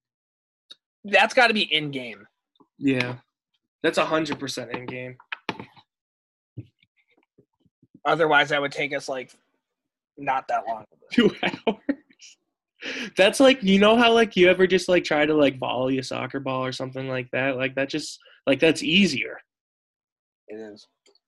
That's 1.04 1.34
got 1.34 1.48
to 1.48 1.54
be 1.54 1.64
in 1.64 1.92
game. 1.92 2.26
Yeah, 2.78 3.16
that's 3.84 3.98
hundred 3.98 4.40
percent 4.40 4.72
in 4.72 4.86
game. 4.86 5.18
Otherwise, 8.06 8.50
that 8.50 8.62
would 8.62 8.72
take 8.72 8.96
us 8.96 9.10
like 9.10 9.32
not 10.18 10.48
that 10.48 10.64
long. 10.68 10.86
Two 11.12 11.34
hours. 11.44 11.78
That's 13.18 13.40
like 13.40 13.64
you 13.64 13.80
know 13.80 13.98
how 13.98 14.14
like 14.14 14.36
you 14.36 14.50
ever 14.50 14.68
just 14.68 14.88
like 14.88 15.04
try 15.04 15.26
to 15.26 15.34
like 15.34 15.58
volley 15.58 15.98
a 15.98 16.04
soccer 16.04 16.40
ball 16.40 16.64
or 16.64 16.72
something 16.72 17.08
like 17.08 17.30
that. 17.32 17.58
Like 17.58 17.76
that 17.76 17.90
just 17.90 18.20
like 18.46 18.60
that's 18.60 18.84
easier. 18.84 19.40
It 20.48 20.56
is. 20.56 20.88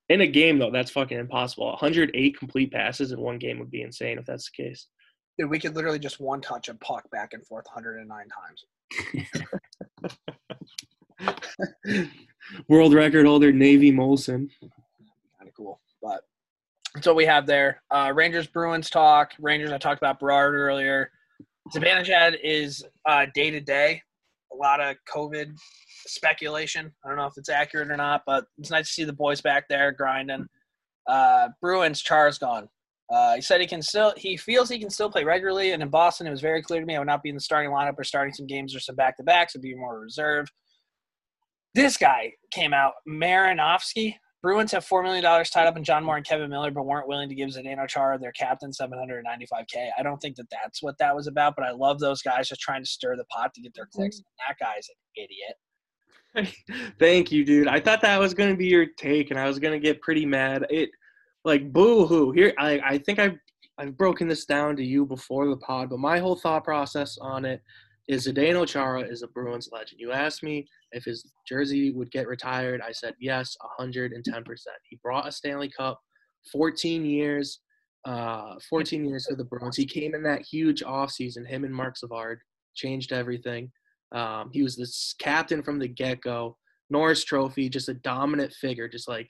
In 0.10 0.22
a 0.22 0.28
game 0.28 0.58
though, 0.58 0.72
that's 0.72 0.92
fucking 0.92 1.20
impossible. 1.20 1.68
108 1.68 2.38
complete 2.38 2.72
passes 2.72 3.12
in 3.12 3.20
one 3.20 3.38
game 3.38 3.60
would 3.60 3.72
be 3.72 3.84
insane 3.84 4.18
if 4.18 4.26
that's 4.26 4.50
the 4.50 4.64
case. 4.64 4.88
Dude, 5.38 5.50
we 5.50 5.60
could 5.60 5.76
literally 5.76 6.00
just 6.00 6.20
one 6.20 6.42
touch 6.42 6.68
a 6.68 6.74
puck 6.76 7.10
back 7.12 7.34
and 7.34 7.46
forth 7.46 7.66
109 7.72 8.26
times. 8.28 8.66
World 12.68 12.94
record 12.94 13.26
holder 13.26 13.52
Navy 13.52 13.92
Molson. 13.92 14.50
Kind 14.60 15.48
of 15.48 15.54
cool. 15.56 15.80
But 16.02 16.22
that's 16.94 17.08
what 17.08 17.16
we 17.16 17.26
have 17.26 17.46
there. 17.46 17.84
Uh, 17.92 18.12
Rangers 18.14 18.48
Bruins 18.48 18.90
talk. 18.90 19.34
Rangers, 19.40 19.72
I 19.72 19.78
talked 19.78 20.02
about 20.02 20.20
Berard 20.20 20.56
earlier. 20.56 21.12
Zibanejad 21.74 22.38
is 22.44 22.84
day 23.34 23.52
to 23.52 23.62
day. 23.62 24.02
A 24.52 24.56
lot 24.56 24.82
of 24.82 24.96
COVID 25.14 25.54
speculation. 26.10 26.92
I 27.04 27.08
don't 27.08 27.18
know 27.18 27.26
if 27.26 27.38
it's 27.38 27.50
accurate 27.50 27.92
or 27.92 27.98
not, 27.98 28.24
but 28.26 28.46
it's 28.58 28.72
nice 28.72 28.88
to 28.88 28.94
see 28.94 29.04
the 29.04 29.14
boys 29.14 29.42
back 29.42 29.68
there 29.70 29.92
grinding. 29.92 30.48
Uh, 31.08 31.50
Bruins, 31.62 32.02
Char's 32.02 32.38
gone. 32.38 32.68
Uh, 33.12 33.36
he 33.36 33.42
said 33.42 33.60
he 33.60 33.66
can 33.66 33.82
still. 33.82 34.14
He 34.18 34.38
feels 34.38 34.70
he 34.70 34.78
can 34.78 34.90
still 34.92 35.10
play 35.10 35.24
regularly, 35.24 35.72
and 35.72 35.82
in 35.82 35.90
Boston, 35.90 36.28
it 36.28 36.32
was 36.32 36.42
very 36.42 36.62
clear 36.62 36.80
to 36.80 36.86
me 36.86 36.96
I 36.96 37.00
would 37.00 37.08
not 37.08 37.24
be 37.24 37.30
in 37.30 37.36
the 37.36 37.42
starting 37.42 37.72
lineup 37.72 37.98
or 37.98 38.04
starting 38.04 38.34
some 38.34 38.46
games 38.46 38.76
or 38.76 38.80
some 38.80 38.96
back 38.96 39.18
to 39.18 39.24
backs. 39.24 39.56
Would 39.56 39.64
be 39.64 39.74
more 39.74 40.00
reserved. 40.00 40.52
This 41.74 41.98
guy 41.98 42.34
came 42.52 42.74
out, 42.74 42.94
Marinovsky. 43.08 44.16
Bruins 44.42 44.72
have 44.72 44.86
four 44.86 45.04
million 45.04 45.24
dollars 45.24 45.50
tied 45.50 45.68
up 45.68 45.76
in 45.76 45.84
John 45.84 46.04
Moore 46.04 46.18
and 46.18 46.26
Kevan 46.26 46.50
Miller, 46.50 46.72
but 46.72 46.86
weren't 46.86 47.08
willing 47.08 47.30
to 47.30 47.36
give 47.36 47.50
Zdeno 47.50 47.88
Chara, 47.88 48.18
their 48.18 48.32
captain, 48.32 48.72
seven 48.72 48.98
hundred 48.98 49.24
ninety-five 49.24 49.66
k. 49.68 49.90
I 49.98 50.04
don't 50.04 50.20
think 50.20 50.36
that 50.36 50.48
that's 50.50 50.84
what 50.84 50.98
that 51.00 51.16
was 51.16 51.28
about, 51.28 51.56
but 51.58 51.66
I 51.66 51.72
love 51.72 52.00
those 52.00 52.22
guys 52.22 52.48
just 52.48 52.62
trying 52.62 52.84
to 52.84 52.90
stir 52.90 53.18
the 53.18 53.26
pot 53.26 53.54
to 53.56 53.62
get 53.62 53.74
their 53.74 53.88
clicks. 53.92 54.22
That 54.48 54.56
guy's 54.60 54.88
an 54.88 55.24
idiot. 55.24 55.56
Thank 57.00 57.32
you, 57.32 57.44
dude. 57.44 57.68
I 57.68 57.80
thought 57.80 58.02
that 58.02 58.20
was 58.20 58.34
gonna 58.34 58.56
be 58.56 58.68
your 58.68 58.86
take, 58.86 59.32
and 59.32 59.40
I 59.40 59.48
was 59.48 59.60
gonna 59.60 59.80
get 59.80 60.02
pretty 60.02 60.26
mad. 60.26 60.66
It 60.70 60.90
like 61.44 61.72
boo 61.72 62.06
hoo. 62.06 62.32
Here, 62.32 62.54
I 62.58 62.80
I 62.86 62.98
think 63.00 63.20
I've 63.20 63.38
I've 63.78 63.98
broken 63.98 64.28
this 64.28 64.46
down 64.46 64.76
to 64.76 64.84
you 64.84 65.06
before 65.06 65.48
the 65.48 65.58
pod, 65.58 65.90
but 65.90 66.00
my 66.00 66.20
whole 66.20 66.36
thought 66.36 66.64
process 66.64 67.18
on 67.20 67.46
it 67.46 67.62
is 68.10 68.28
Zdeno 68.28 68.68
Chara 68.68 69.02
is 69.02 69.22
a 69.22 69.28
Bruins 69.28 69.70
legend. 69.72 70.02
You 70.02 70.12
asked 70.12 70.44
me 70.44 70.68
if 70.92 71.06
his 71.06 71.32
jersey 71.48 71.92
would 71.92 72.12
get 72.12 72.28
retired. 72.28 72.82
I 72.82 72.92
said 72.92 73.14
yes, 73.20 73.56
110%. 73.80 74.12
He 74.90 75.00
brought 75.04 75.28
a 75.28 75.32
Stanley 75.32 75.70
Cup, 75.70 76.02
14 76.52 77.06
years, 77.06 77.60
uh, 78.06 78.56
14 78.68 79.06
years 79.06 79.28
for 79.30 79.36
the 79.36 79.44
Bruins. 79.44 79.78
He 79.78 79.86
came 79.86 80.16
in 80.16 80.24
that 80.24 80.42
huge 80.42 80.82
offseason, 80.82 81.48
him 81.48 81.64
and 81.64 81.74
Marc 81.74 81.98
Savard 81.98 82.40
changed 82.76 83.14
everything. 83.14 83.72
Um, 84.12 84.50
he 84.52 84.64
was 84.64 84.76
the 84.76 84.84
s- 84.84 85.14
captain 85.20 85.62
from 85.62 85.80
the 85.80 85.88
get 85.88 86.22
go. 86.22 86.58
Norris 86.90 87.24
Trophy, 87.24 87.70
just 87.70 87.90
a 87.90 87.94
dominant 87.94 88.52
figure, 88.54 88.88
just 88.88 89.08
like 89.08 89.30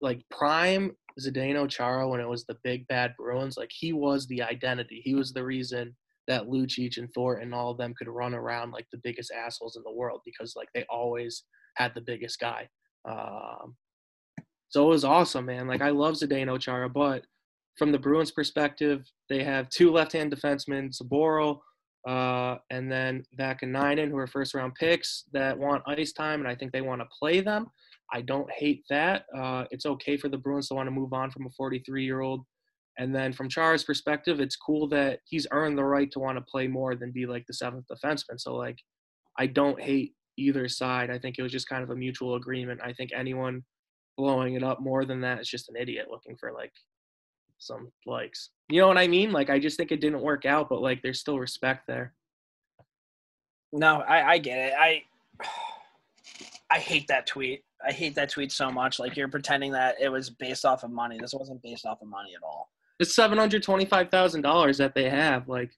like 0.00 0.20
prime 0.30 0.92
Zdeno 1.20 1.68
Chara 1.68 2.08
when 2.08 2.20
it 2.20 2.28
was 2.28 2.44
the 2.44 2.56
big 2.64 2.86
bad 2.88 3.14
Bruins, 3.16 3.56
like 3.56 3.70
he 3.72 3.92
was 3.92 4.26
the 4.26 4.42
identity. 4.42 5.00
He 5.04 5.14
was 5.14 5.32
the 5.32 5.44
reason 5.44 5.96
that 6.28 6.46
Lucic 6.46 6.98
and 6.98 7.12
Thornton 7.12 7.44
and 7.44 7.54
all 7.54 7.70
of 7.70 7.78
them 7.78 7.94
could 7.96 8.08
run 8.08 8.34
around 8.34 8.70
like 8.70 8.86
the 8.92 9.00
biggest 9.02 9.32
assholes 9.32 9.76
in 9.76 9.82
the 9.84 9.92
world 9.92 10.20
because 10.24 10.54
like 10.56 10.68
they 10.74 10.84
always 10.88 11.44
had 11.76 11.92
the 11.94 12.00
biggest 12.00 12.38
guy. 12.38 12.68
Um, 13.08 13.76
so 14.68 14.84
it 14.84 14.88
was 14.88 15.04
awesome, 15.04 15.46
man. 15.46 15.66
Like 15.66 15.82
I 15.82 15.90
love 15.90 16.14
Zdeno 16.14 16.58
Chara, 16.60 16.88
but 16.88 17.24
from 17.76 17.92
the 17.92 17.98
Bruins' 17.98 18.30
perspective, 18.30 19.04
they 19.28 19.42
have 19.42 19.68
two 19.68 19.90
left-hand 19.90 20.32
defensemen, 20.32 20.94
Zboril, 20.96 21.60
uh, 22.06 22.56
and 22.70 22.90
then 22.90 23.24
back 23.36 23.62
in 23.62 23.72
Vaakanainen, 23.72 24.10
who 24.10 24.16
are 24.18 24.26
first-round 24.26 24.74
picks 24.74 25.24
that 25.32 25.58
want 25.58 25.82
ice 25.86 26.12
time, 26.12 26.40
and 26.40 26.48
I 26.48 26.54
think 26.54 26.72
they 26.72 26.80
want 26.80 27.00
to 27.00 27.08
play 27.18 27.40
them. 27.40 27.66
I 28.12 28.22
don't 28.22 28.50
hate 28.50 28.84
that. 28.90 29.24
Uh, 29.36 29.64
it's 29.70 29.86
okay 29.86 30.16
for 30.16 30.28
the 30.28 30.36
Bruins 30.36 30.68
to 30.68 30.74
want 30.74 30.86
to 30.86 30.90
move 30.90 31.12
on 31.12 31.30
from 31.30 31.46
a 31.46 31.62
43-year-old. 31.62 32.44
And 32.98 33.14
then 33.14 33.32
from 33.32 33.48
Chara's 33.48 33.84
perspective, 33.84 34.40
it's 34.40 34.56
cool 34.56 34.86
that 34.88 35.20
he's 35.24 35.46
earned 35.50 35.78
the 35.78 35.84
right 35.84 36.10
to 36.12 36.18
want 36.18 36.36
to 36.36 36.44
play 36.50 36.66
more 36.66 36.94
than 36.94 37.10
be 37.10 37.24
like 37.24 37.46
the 37.46 37.54
seventh 37.54 37.86
defenseman. 37.90 38.38
So 38.38 38.54
like, 38.54 38.78
I 39.38 39.46
don't 39.46 39.80
hate 39.80 40.12
either 40.36 40.68
side. 40.68 41.10
I 41.10 41.18
think 41.18 41.36
it 41.38 41.42
was 41.42 41.52
just 41.52 41.68
kind 41.68 41.82
of 41.82 41.90
a 41.90 41.96
mutual 41.96 42.34
agreement. 42.34 42.80
I 42.84 42.92
think 42.92 43.10
anyone 43.14 43.62
blowing 44.18 44.54
it 44.54 44.62
up 44.62 44.80
more 44.80 45.04
than 45.04 45.20
that 45.22 45.40
is 45.40 45.48
just 45.48 45.70
an 45.70 45.76
idiot 45.76 46.08
looking 46.10 46.36
for 46.38 46.52
like 46.52 46.72
some 47.62 47.90
likes. 48.06 48.50
You 48.68 48.80
know 48.80 48.88
what 48.88 48.98
I 48.98 49.06
mean? 49.08 49.32
Like 49.32 49.50
I 49.50 49.58
just 49.58 49.76
think 49.76 49.92
it 49.92 50.00
didn't 50.00 50.20
work 50.22 50.44
out, 50.46 50.68
but 50.68 50.82
like 50.82 51.02
there's 51.02 51.20
still 51.20 51.38
respect 51.38 51.86
there. 51.86 52.14
No, 53.72 54.00
I, 54.00 54.32
I 54.32 54.38
get 54.38 54.58
it. 54.58 54.74
I 54.78 55.02
I 56.70 56.78
hate 56.78 57.06
that 57.08 57.26
tweet. 57.26 57.64
I 57.86 57.92
hate 57.92 58.14
that 58.14 58.30
tweet 58.30 58.52
so 58.52 58.70
much. 58.70 58.98
Like 58.98 59.16
you're 59.16 59.28
pretending 59.28 59.72
that 59.72 59.96
it 60.00 60.08
was 60.08 60.30
based 60.30 60.64
off 60.64 60.84
of 60.84 60.90
money. 60.90 61.18
This 61.20 61.34
wasn't 61.34 61.62
based 61.62 61.84
off 61.86 62.00
of 62.02 62.08
money 62.08 62.30
at 62.36 62.42
all. 62.42 62.70
It's 62.98 63.14
seven 63.14 63.38
hundred 63.38 63.62
twenty-five 63.62 64.10
thousand 64.10 64.42
dollars 64.42 64.78
that 64.78 64.94
they 64.94 65.08
have. 65.10 65.48
Like, 65.48 65.70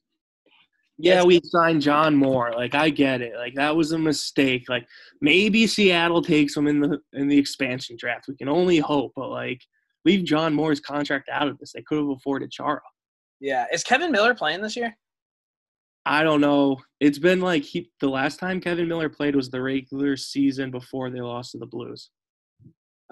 yeah, 0.99 1.15
Yes. 1.17 1.25
we 1.25 1.41
signed 1.45 1.81
John 1.83 2.15
Moore. 2.15 2.53
Like, 2.55 2.75
I 2.75 2.91
get 2.91 3.23
it. 3.23 3.35
Like, 3.37 3.55
that 3.55 3.75
was 3.75 3.93
a 3.93 3.99
mistake. 3.99 4.69
Like, 4.69 4.87
maybe 5.21 5.67
Seattle 5.67 6.21
takes 6.23 6.57
him 6.57 6.67
in 6.67 6.81
the 6.81 6.99
in 7.15 7.29
the 7.29 7.39
expansion 7.39 7.97
draft. 7.99 8.27
We 8.29 8.37
can 8.37 8.49
only 8.49 8.79
hope. 8.79 9.13
But 9.17 9.31
like, 9.31 9.63
leave 10.05 10.25
John 10.25 10.55
Moore's 10.55 10.81
contract 10.81 11.29
out 11.31 11.49
of 11.49 11.59
this. 11.59 11.73
They 11.73 11.83
could 11.83 11.99
have 11.99 12.09
afforded 12.09 12.51
Chara. 12.51 12.81
Yeah. 13.41 13.67
Is 13.73 13.83
Kevan 13.83 14.13
Miller 14.13 14.35
playing 14.35 14.63
this 14.63 14.77
year? 14.77 14.97
I 16.07 16.23
don't 16.23 16.41
know. 16.41 16.81
It's 17.01 17.19
been 17.19 17.41
like 17.41 17.63
he 17.63 17.91
the 18.01 18.09
last 18.09 18.39
time 18.39 18.61
Kevan 18.61 18.89
Miller 18.89 19.09
played 19.09 19.35
was 19.35 19.51
the 19.51 19.63
regular 19.63 20.17
season 20.17 20.71
before 20.71 21.11
they 21.11 21.21
lost 21.21 21.53
to 21.53 21.59
the 21.59 21.67
Blues. 21.67 22.11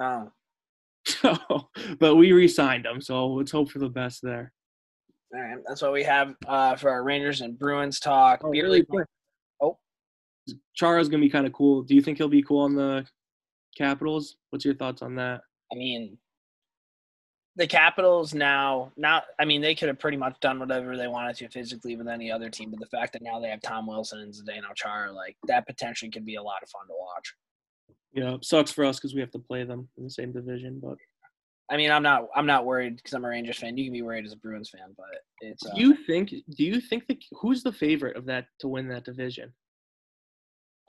Oh. 0.01 0.31
So, 1.05 1.37
but 1.99 2.15
we 2.15 2.31
re-signed 2.31 2.87
him, 2.87 3.01
so 3.01 3.27
let's 3.27 3.51
hope 3.51 3.73
for 3.73 3.81
the 3.81 3.89
best 3.89 4.21
there. 4.23 4.53
All 5.35 5.41
right. 5.41 5.59
That's 5.67 5.83
what 5.83 5.93
we 5.93 6.05
have 6.05 6.37
uh, 6.47 6.77
for 6.77 6.91
our 6.91 7.03
Rangers 7.03 7.41
and 7.41 7.59
Bruins 7.59 7.99
talk. 7.99 8.43
Oh, 8.45 8.51
really 8.51 8.85
quick. 8.85 9.09
Oh. 9.61 9.79
Chara's 10.75 11.09
gonna 11.09 11.21
be 11.21 11.29
kind 11.29 11.45
of 11.45 11.53
cool. 11.53 11.83
Do 11.83 11.97
you 11.97 12.03
think 12.03 12.19
he'll 12.19 12.29
be 12.29 12.45
cool 12.45 12.61
on 12.61 12.77
the 12.77 13.05
Capitals? 13.77 14.37
What's 14.51 14.65
your 14.65 14.75
thoughts 14.75 15.03
on 15.03 15.17
that? 15.17 15.41
I 15.73 15.75
mean, 15.75 16.19
the 17.57 17.67
Capitals 17.67 18.33
now, 18.33 18.93
now, 18.97 19.23
I 19.39 19.45
mean, 19.45 19.61
they 19.61 19.75
could 19.75 19.89
have 19.89 19.99
pretty 19.99 20.17
much 20.17 20.41
done 20.41 20.59
whatever 20.59 20.97
they 20.97 21.09
wanted 21.09 21.37
to 21.37 21.49
physically 21.49 21.97
with 21.97 22.09
any 22.09 22.31
other 22.31 22.49
team, 22.49 22.71
but 22.71 22.81
the 22.81 22.87
fact 22.87 23.13
that 23.13 23.23
now 23.23 23.41
they 23.41 23.49
have 23.49 23.61
Tom 23.61 23.87
Wilson 23.87 24.21
and 24.21 24.33
Zdeno 24.33 24.75
Chara, 24.75 25.13
like 25.13 25.37
that 25.47 25.67
potentially 25.67 26.11
could 26.11 26.25
be 26.25 26.37
a 26.37 26.43
lot 26.43 26.63
of 26.63 26.71
fun 26.71 26.87
to 26.87 26.95
watch. 26.99 27.35
Yeah, 28.15 28.37
sucks 28.43 28.73
for 28.73 28.85
us 28.85 28.99
because 28.99 29.15
we 29.15 29.21
have 29.21 29.31
to 29.33 29.39
play 29.39 29.65
them 29.65 29.89
in 29.99 30.05
the 30.05 30.11
same 30.11 30.33
division. 30.33 30.81
But 30.83 30.97
I 31.71 31.77
mean, 31.77 31.91
I'm 31.91 32.03
not, 32.03 32.29
I'm 32.35 32.47
not 32.47 32.65
worried 32.65 32.97
because 32.97 33.13
I'm 33.13 33.25
a 33.25 33.29
Rangers 33.29 33.59
fan. 33.59 33.77
You 33.77 33.85
can 33.85 33.93
be 33.93 34.03
worried 34.03 34.27
as 34.27 34.33
a 34.33 34.37
Bruins 34.37 34.71
fan, 34.71 34.95
but 34.97 35.07
it's. 35.41 35.65
Uh, 35.65 35.75
do 35.75 35.81
you 35.81 35.95
think? 35.95 36.31
Do 36.31 36.65
you 36.65 36.81
think 36.81 37.07
that 37.07 37.19
who's 37.33 37.63
the 37.63 37.73
favorite 37.73 38.17
of 38.17 38.27
that 38.27 38.47
to 38.61 38.69
win 38.69 38.89
that 38.89 39.05
division? 39.05 39.53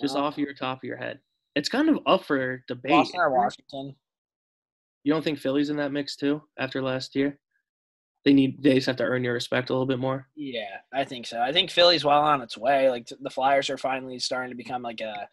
Just 0.02 0.16
Uh, 0.16 0.20
off 0.20 0.38
your 0.38 0.54
top 0.54 0.80
of 0.80 0.84
your 0.84 0.98
head, 0.98 1.20
it's 1.56 1.70
kind 1.70 1.90
of 1.90 2.00
up 2.06 2.26
for 2.26 2.64
debate. 2.68 2.92
Boston 2.92 3.22
or 3.22 3.32
Washington? 3.32 3.96
You 5.04 5.12
don't 5.12 5.24
think 5.24 5.40
Philly's 5.40 5.70
in 5.70 5.78
that 5.78 5.92
mix 5.92 6.16
too 6.16 6.42
after 6.58 6.82
last 6.82 7.16
year? 7.16 7.40
They 8.26 8.32
need 8.32 8.64
they 8.64 8.76
just 8.76 8.88
have 8.88 8.96
to 8.98 9.04
earn 9.04 9.24
your 9.24 9.34
respect 9.34 9.70
a 9.70 9.74
little 9.74 9.86
bit 9.86 10.00
more. 10.00 10.28
Yeah, 10.36 10.78
I 10.94 11.04
think 11.04 11.28
so. 11.28 11.42
I 11.42 11.52
think 11.52 11.70
Philly's 11.70 12.06
well 12.06 12.22
on 12.22 12.42
its 12.42 12.58
way. 12.58 12.90
Like 12.90 13.10
the 13.20 13.30
Flyers 13.30 13.70
are 13.70 13.78
finally 13.78 14.18
starting 14.18 14.50
to 14.50 14.56
become 14.56 14.82
like 14.82 15.02
a, 15.02 15.28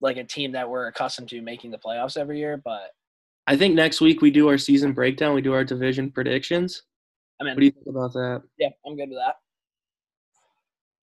like 0.00 0.16
a 0.16 0.24
team 0.24 0.52
that 0.52 0.68
we're 0.68 0.86
accustomed 0.86 1.28
to 1.30 1.42
making 1.42 1.70
the 1.70 1.78
playoffs 1.78 2.16
every 2.16 2.38
year. 2.38 2.60
But 2.64 2.92
I 3.46 3.56
think 3.56 3.74
next 3.74 4.00
week 4.00 4.22
we 4.22 4.30
do 4.30 4.48
our 4.48 4.56
season 4.56 4.92
breakdown. 4.92 5.34
We 5.34 5.42
do 5.42 5.52
our 5.52 5.64
division 5.64 6.10
predictions. 6.10 6.82
I 7.40 7.44
mean, 7.44 7.54
What 7.54 7.60
do 7.60 7.66
you 7.66 7.72
think 7.72 7.86
about 7.88 8.12
that? 8.14 8.42
Yeah, 8.58 8.70
I'm 8.86 8.96
good 8.96 9.10
with 9.10 9.18
that. 9.18 9.36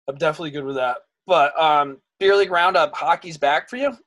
I'm 0.10 0.18
definitely 0.18 0.52
good 0.52 0.66
with 0.66 0.76
that. 0.76 0.98
But 1.26 1.58
um, 1.60 1.98
beer 2.20 2.36
league 2.36 2.52
roundup, 2.52 2.94
hockey's 2.94 3.38
back 3.38 3.70
for 3.70 3.78
you. 3.78 3.98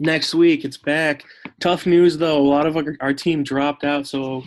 Next 0.00 0.34
week 0.34 0.64
it's 0.64 0.78
back. 0.78 1.24
Tough 1.60 1.86
news 1.86 2.16
though. 2.16 2.38
A 2.38 2.48
lot 2.48 2.66
of 2.66 2.76
our, 2.76 2.96
our 3.00 3.12
team 3.12 3.42
dropped 3.42 3.84
out. 3.84 4.06
So 4.06 4.44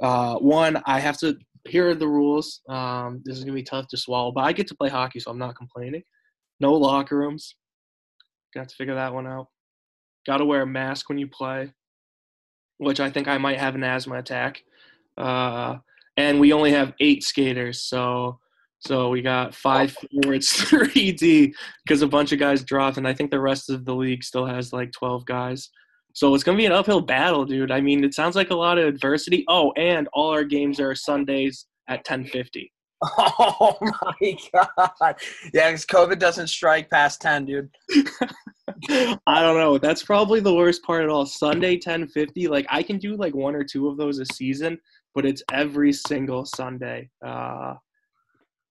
uh, 0.00 0.36
one, 0.36 0.80
I 0.86 1.00
have 1.00 1.18
to. 1.18 1.36
Here 1.68 1.88
are 1.88 1.94
the 1.94 2.08
rules. 2.08 2.60
Um, 2.68 3.22
this 3.24 3.38
is 3.38 3.44
gonna 3.44 3.54
be 3.54 3.62
tough 3.62 3.88
to 3.88 3.96
swallow, 3.96 4.32
but 4.32 4.44
I 4.44 4.52
get 4.52 4.66
to 4.68 4.74
play 4.74 4.88
hockey, 4.88 5.20
so 5.20 5.30
I'm 5.30 5.38
not 5.38 5.56
complaining. 5.56 6.02
No 6.60 6.74
locker 6.74 7.18
rooms. 7.18 7.56
Got 8.54 8.68
to 8.68 8.76
figure 8.76 8.94
that 8.94 9.12
one 9.12 9.26
out. 9.26 9.48
Got 10.26 10.38
to 10.38 10.44
wear 10.44 10.62
a 10.62 10.66
mask 10.66 11.08
when 11.08 11.18
you 11.18 11.26
play, 11.26 11.72
which 12.78 13.00
I 13.00 13.10
think 13.10 13.26
I 13.26 13.38
might 13.38 13.58
have 13.58 13.74
an 13.74 13.82
asthma 13.82 14.18
attack. 14.18 14.62
Uh, 15.16 15.78
and 16.16 16.38
we 16.38 16.52
only 16.52 16.72
have 16.72 16.92
eight 17.00 17.24
skaters, 17.24 17.80
so 17.80 18.38
so 18.86 19.10
we 19.10 19.22
got 19.22 19.54
five 19.54 19.96
forwards, 20.12 20.52
three 20.52 21.12
D, 21.12 21.54
because 21.84 22.02
a 22.02 22.06
bunch 22.06 22.32
of 22.32 22.38
guys 22.38 22.64
dropped, 22.64 22.96
and 22.96 23.06
I 23.06 23.14
think 23.14 23.30
the 23.30 23.40
rest 23.40 23.70
of 23.70 23.84
the 23.84 23.94
league 23.94 24.24
still 24.24 24.46
has 24.46 24.72
like 24.72 24.90
twelve 24.92 25.24
guys. 25.24 25.70
So 26.14 26.34
it's 26.34 26.44
gonna 26.44 26.58
be 26.58 26.66
an 26.66 26.72
uphill 26.72 27.00
battle, 27.00 27.44
dude. 27.44 27.70
I 27.70 27.80
mean, 27.80 28.02
it 28.02 28.14
sounds 28.14 28.34
like 28.34 28.50
a 28.50 28.56
lot 28.56 28.78
of 28.78 28.86
adversity. 28.86 29.44
Oh, 29.48 29.72
and 29.72 30.08
all 30.12 30.30
our 30.30 30.44
games 30.44 30.80
are 30.80 30.94
Sundays 30.94 31.66
at 31.88 32.04
ten 32.04 32.24
fifty. 32.24 32.72
Oh 33.18 33.76
my 33.80 34.36
god! 34.52 35.16
Yeah, 35.52 35.70
because 35.70 35.84
COVID 35.86 36.20
doesn't 36.20 36.46
strike 36.46 36.88
past 36.88 37.20
ten, 37.20 37.44
dude. 37.44 37.68
I 39.26 39.42
don't 39.42 39.58
know. 39.58 39.76
That's 39.78 40.04
probably 40.04 40.38
the 40.38 40.54
worst 40.54 40.84
part 40.84 41.02
at 41.02 41.08
all. 41.08 41.26
Sunday 41.26 41.78
ten 41.78 42.06
fifty. 42.06 42.46
Like 42.46 42.66
I 42.68 42.82
can 42.82 42.98
do 42.98 43.16
like 43.16 43.34
one 43.34 43.56
or 43.56 43.64
two 43.64 43.88
of 43.88 43.96
those 43.96 44.20
a 44.20 44.26
season, 44.26 44.78
but 45.16 45.26
it's 45.26 45.42
every 45.52 45.92
single 45.92 46.44
Sunday. 46.44 47.10
Uh, 47.24 47.74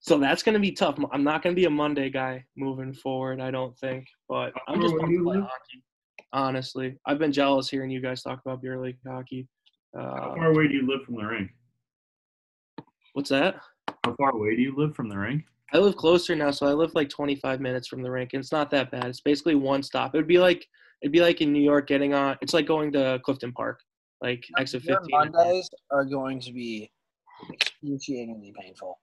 so 0.02 0.18
that's 0.18 0.44
gonna 0.44 0.60
be 0.60 0.72
tough. 0.72 0.98
I'm 1.12 1.24
not 1.24 1.42
gonna 1.44 1.56
be 1.56 1.66
a 1.66 1.70
Monday 1.70 2.10
guy 2.10 2.44
moving 2.58 2.92
forward. 2.94 3.40
I 3.40 3.52
don't 3.52 3.78
think. 3.78 4.08
But 4.28 4.52
I'm 4.68 4.82
just 4.82 4.94
Where 4.94 5.02
pumped 5.02 5.18
to 5.18 5.24
play 5.24 5.38
hockey. 5.40 5.84
Honestly, 6.34 6.98
I've 7.06 7.20
been 7.20 7.32
jealous 7.32 7.70
hearing 7.70 7.92
you 7.92 8.02
guys 8.02 8.24
talk 8.24 8.42
about 8.46 8.62
beer 8.62 8.82
league 8.82 8.98
hockey. 9.08 9.48
How 9.96 10.02
Uh, 10.02 10.36
far 10.36 10.52
away 10.52 10.68
do 10.68 10.74
you 10.74 10.88
live 10.88 11.04
from 11.06 11.16
the 11.16 11.26
rink? 11.26 11.52
what's 13.14 13.30
that? 13.30 13.62
How 14.06 14.16
far 14.16 14.32
away 14.32 14.56
do 14.56 14.62
you 14.62 14.74
live 14.76 14.96
from 14.96 15.10
the 15.10 15.18
rink? 15.18 15.44
I 15.74 15.78
live 15.78 15.96
closer 15.96 16.36
now, 16.36 16.52
so 16.52 16.66
I 16.68 16.74
live 16.74 16.94
like 16.96 17.10
25 17.10 17.62
minutes 17.62 17.88
from 17.88 18.02
the 18.02 18.10
rink, 18.12 18.34
and 18.34 18.42
it's 18.42 18.52
not 18.52 18.70
that 18.72 18.92
bad. 18.92 19.06
It's 19.06 19.22
basically 19.22 19.56
one 19.56 19.84
stop. 19.84 20.14
It 20.16 20.18
would 20.18 20.28
be 20.28 20.40
like 20.40 20.66
it'd 21.02 21.12
be 21.12 21.22
like 21.22 21.42
in 21.42 21.52
New 21.54 21.62
York 21.64 21.88
getting 21.88 22.14
on. 22.14 22.38
It's 22.42 22.54
like 22.54 22.66
going 22.66 22.92
to 22.94 23.20
Clifton 23.24 23.52
Park, 23.54 23.80
like 24.22 24.44
exit 24.58 24.84
Your 24.84 25.00
15. 25.00 25.32
Mondays 25.34 25.70
are 25.92 26.06
going 26.06 26.40
to 26.42 26.52
be 26.54 26.92
excruciatingly 27.52 28.54
painful. 28.60 29.00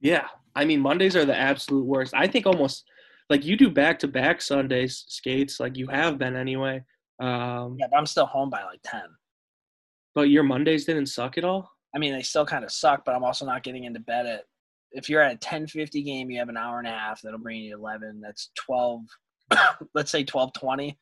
Yeah, 0.00 0.26
I 0.54 0.64
mean 0.64 0.80
Mondays 0.80 1.16
are 1.16 1.24
the 1.24 1.36
absolute 1.36 1.84
worst. 1.84 2.14
I 2.14 2.26
think 2.26 2.46
almost 2.46 2.84
like 3.30 3.44
you 3.44 3.56
do 3.56 3.70
back 3.70 3.98
to 4.00 4.08
back 4.08 4.40
Sundays 4.40 5.04
skates, 5.08 5.60
like 5.60 5.76
you 5.76 5.86
have 5.88 6.18
been 6.18 6.36
anyway. 6.36 6.82
Um, 7.20 7.76
Yeah, 7.78 7.86
but 7.90 7.96
I'm 7.98 8.06
still 8.06 8.26
home 8.26 8.50
by 8.50 8.62
like 8.64 8.80
ten. 8.84 9.04
but 10.14 10.30
your 10.30 10.42
Mondays 10.42 10.84
didn't 10.84 11.06
suck 11.06 11.36
at 11.38 11.44
all. 11.44 11.70
I 11.94 11.98
mean, 11.98 12.12
they 12.12 12.22
still 12.22 12.44
kind 12.46 12.64
of 12.64 12.70
suck, 12.72 13.04
but 13.04 13.14
I'm 13.14 13.24
also 13.24 13.44
not 13.46 13.62
getting 13.62 13.84
into 13.84 14.00
bed 14.00 14.26
at. 14.26 14.44
If 14.92 15.08
you're 15.10 15.20
at 15.20 15.34
a 15.34 15.38
10:50 15.38 16.02
game, 16.04 16.30
you 16.30 16.38
have 16.38 16.48
an 16.48 16.56
hour 16.56 16.78
and 16.78 16.86
a 16.88 16.90
half. 16.90 17.20
That'll 17.22 17.38
bring 17.38 17.60
you 17.60 17.76
11. 17.76 18.20
That's 18.22 18.50
12. 18.56 19.02
let's 19.94 20.10
say 20.10 20.24
12:20. 20.24 20.96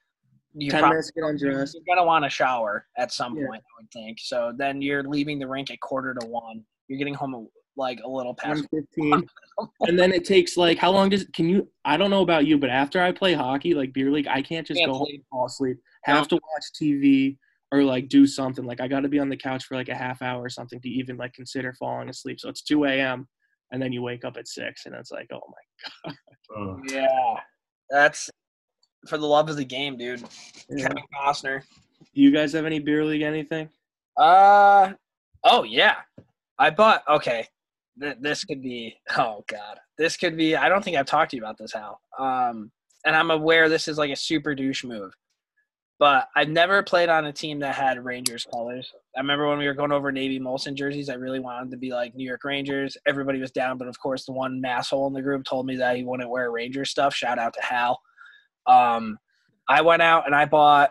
You 0.58 0.70
10 0.70 0.80
prob- 0.80 0.90
minutes 0.92 1.08
to 1.08 1.20
get 1.20 1.28
undressed. 1.28 1.74
You're 1.74 1.96
gonna 1.96 2.06
want 2.06 2.24
a 2.24 2.28
shower 2.30 2.86
at 2.96 3.12
some 3.12 3.36
Yeah. 3.36 3.46
point, 3.46 3.62
I 3.62 3.82
would 3.82 3.90
think. 3.92 4.18
So 4.20 4.52
then 4.56 4.80
you're 4.80 5.02
leaving 5.04 5.38
the 5.38 5.46
rink 5.46 5.70
at 5.70 5.80
quarter 5.80 6.14
to 6.14 6.26
one. 6.26 6.64
You're 6.88 6.98
getting 6.98 7.14
home 7.14 7.34
at, 7.34 7.40
like 7.76 8.00
a 8.04 8.08
little 8.08 8.34
past. 8.34 8.66
115. 8.70 9.28
and 9.82 9.98
then 9.98 10.12
it 10.12 10.24
takes 10.24 10.56
like 10.56 10.78
how 10.78 10.90
long 10.90 11.08
does 11.08 11.26
can 11.34 11.48
you 11.48 11.68
I 11.84 11.96
don't 11.96 12.10
know 12.10 12.22
about 12.22 12.46
you, 12.46 12.58
but 12.58 12.70
after 12.70 13.02
I 13.02 13.12
play 13.12 13.34
hockey, 13.34 13.74
like 13.74 13.92
beer 13.92 14.10
league, 14.10 14.26
I 14.28 14.42
can't 14.42 14.66
just 14.66 14.78
Can't 14.78 14.90
go 14.92 14.98
home 14.98 15.08
and 15.10 15.22
fall 15.30 15.46
asleep. 15.46 15.78
Have 16.04 16.28
to 16.28 16.36
watch 16.36 16.64
TV 16.80 17.36
or 17.72 17.82
like 17.82 18.08
do 18.08 18.26
something. 18.26 18.64
Like 18.64 18.80
I 18.80 18.88
gotta 18.88 19.08
be 19.08 19.18
on 19.18 19.28
the 19.28 19.36
couch 19.36 19.64
for 19.64 19.74
like 19.74 19.88
a 19.88 19.94
half 19.94 20.22
hour 20.22 20.42
or 20.42 20.48
something 20.48 20.80
to 20.80 20.88
even 20.88 21.16
like 21.16 21.32
consider 21.34 21.74
falling 21.74 22.08
asleep. 22.08 22.40
So 22.40 22.48
it's 22.48 22.62
two 22.62 22.84
AM 22.86 23.26
and 23.72 23.82
then 23.82 23.92
you 23.92 24.02
wake 24.02 24.24
up 24.24 24.36
at 24.36 24.48
six 24.48 24.86
and 24.86 24.94
it's 24.94 25.10
like, 25.10 25.28
oh 25.32 25.40
my 26.06 26.12
Uh, 26.56 26.76
Yeah, 26.88 27.40
that's 27.90 28.30
for 29.08 29.18
the 29.18 29.26
love 29.26 29.48
of 29.48 29.56
the 29.56 29.64
game, 29.64 29.96
dude. 29.96 30.22
yeah. 30.70 30.86
Kevin 30.88 31.02
Costner. 31.14 31.62
You 32.12 32.30
guys 32.30 32.52
have 32.52 32.66
any 32.66 32.78
beer 32.78 33.04
league 33.04 33.22
anything? 33.22 33.68
Uh 34.16 34.92
oh 35.44 35.64
yeah. 35.64 35.96
I 36.58 36.70
bought 36.70 37.02
okay. 37.08 37.46
Th- 38.00 38.16
this 38.20 38.44
could 38.44 38.62
be 38.62 38.96
oh 39.16 39.44
god. 39.48 39.78
This 39.98 40.16
could 40.16 40.36
be 40.36 40.56
I 40.56 40.68
don't 40.68 40.84
think 40.84 40.96
I've 40.96 41.06
talked 41.06 41.30
to 41.30 41.36
you 41.36 41.42
about 41.42 41.58
this 41.58 41.72
Hal. 41.72 42.00
Um 42.18 42.70
and 43.04 43.14
I'm 43.14 43.30
aware 43.30 43.68
this 43.68 43.88
is 43.88 43.98
like 43.98 44.10
a 44.10 44.16
super 44.16 44.54
douche 44.54 44.84
move. 44.84 45.12
But 45.98 46.28
I've 46.36 46.50
never 46.50 46.82
played 46.82 47.08
on 47.08 47.24
a 47.24 47.32
team 47.32 47.58
that 47.60 47.74
had 47.74 48.04
Rangers 48.04 48.46
colors. 48.52 48.92
I 49.16 49.20
remember 49.20 49.48
when 49.48 49.56
we 49.56 49.66
were 49.66 49.72
going 49.72 49.92
over 49.92 50.12
Navy 50.12 50.38
Molson 50.38 50.74
jerseys, 50.74 51.08
I 51.08 51.14
really 51.14 51.40
wanted 51.40 51.70
to 51.70 51.78
be 51.78 51.90
like 51.90 52.14
New 52.14 52.26
York 52.26 52.44
Rangers. 52.44 52.98
Everybody 53.06 53.40
was 53.40 53.50
down, 53.50 53.78
but 53.78 53.88
of 53.88 53.98
course 53.98 54.26
the 54.26 54.32
one 54.32 54.60
masshole 54.62 55.06
in 55.06 55.14
the 55.14 55.22
group 55.22 55.44
told 55.44 55.64
me 55.64 55.76
that 55.76 55.96
he 55.96 56.04
wouldn't 56.04 56.28
wear 56.28 56.50
ranger 56.50 56.84
stuff. 56.84 57.14
Shout 57.14 57.38
out 57.38 57.54
to 57.54 57.62
Hal. 57.62 57.98
Um 58.66 59.18
I 59.68 59.80
went 59.80 60.02
out 60.02 60.26
and 60.26 60.34
I 60.34 60.44
bought 60.44 60.90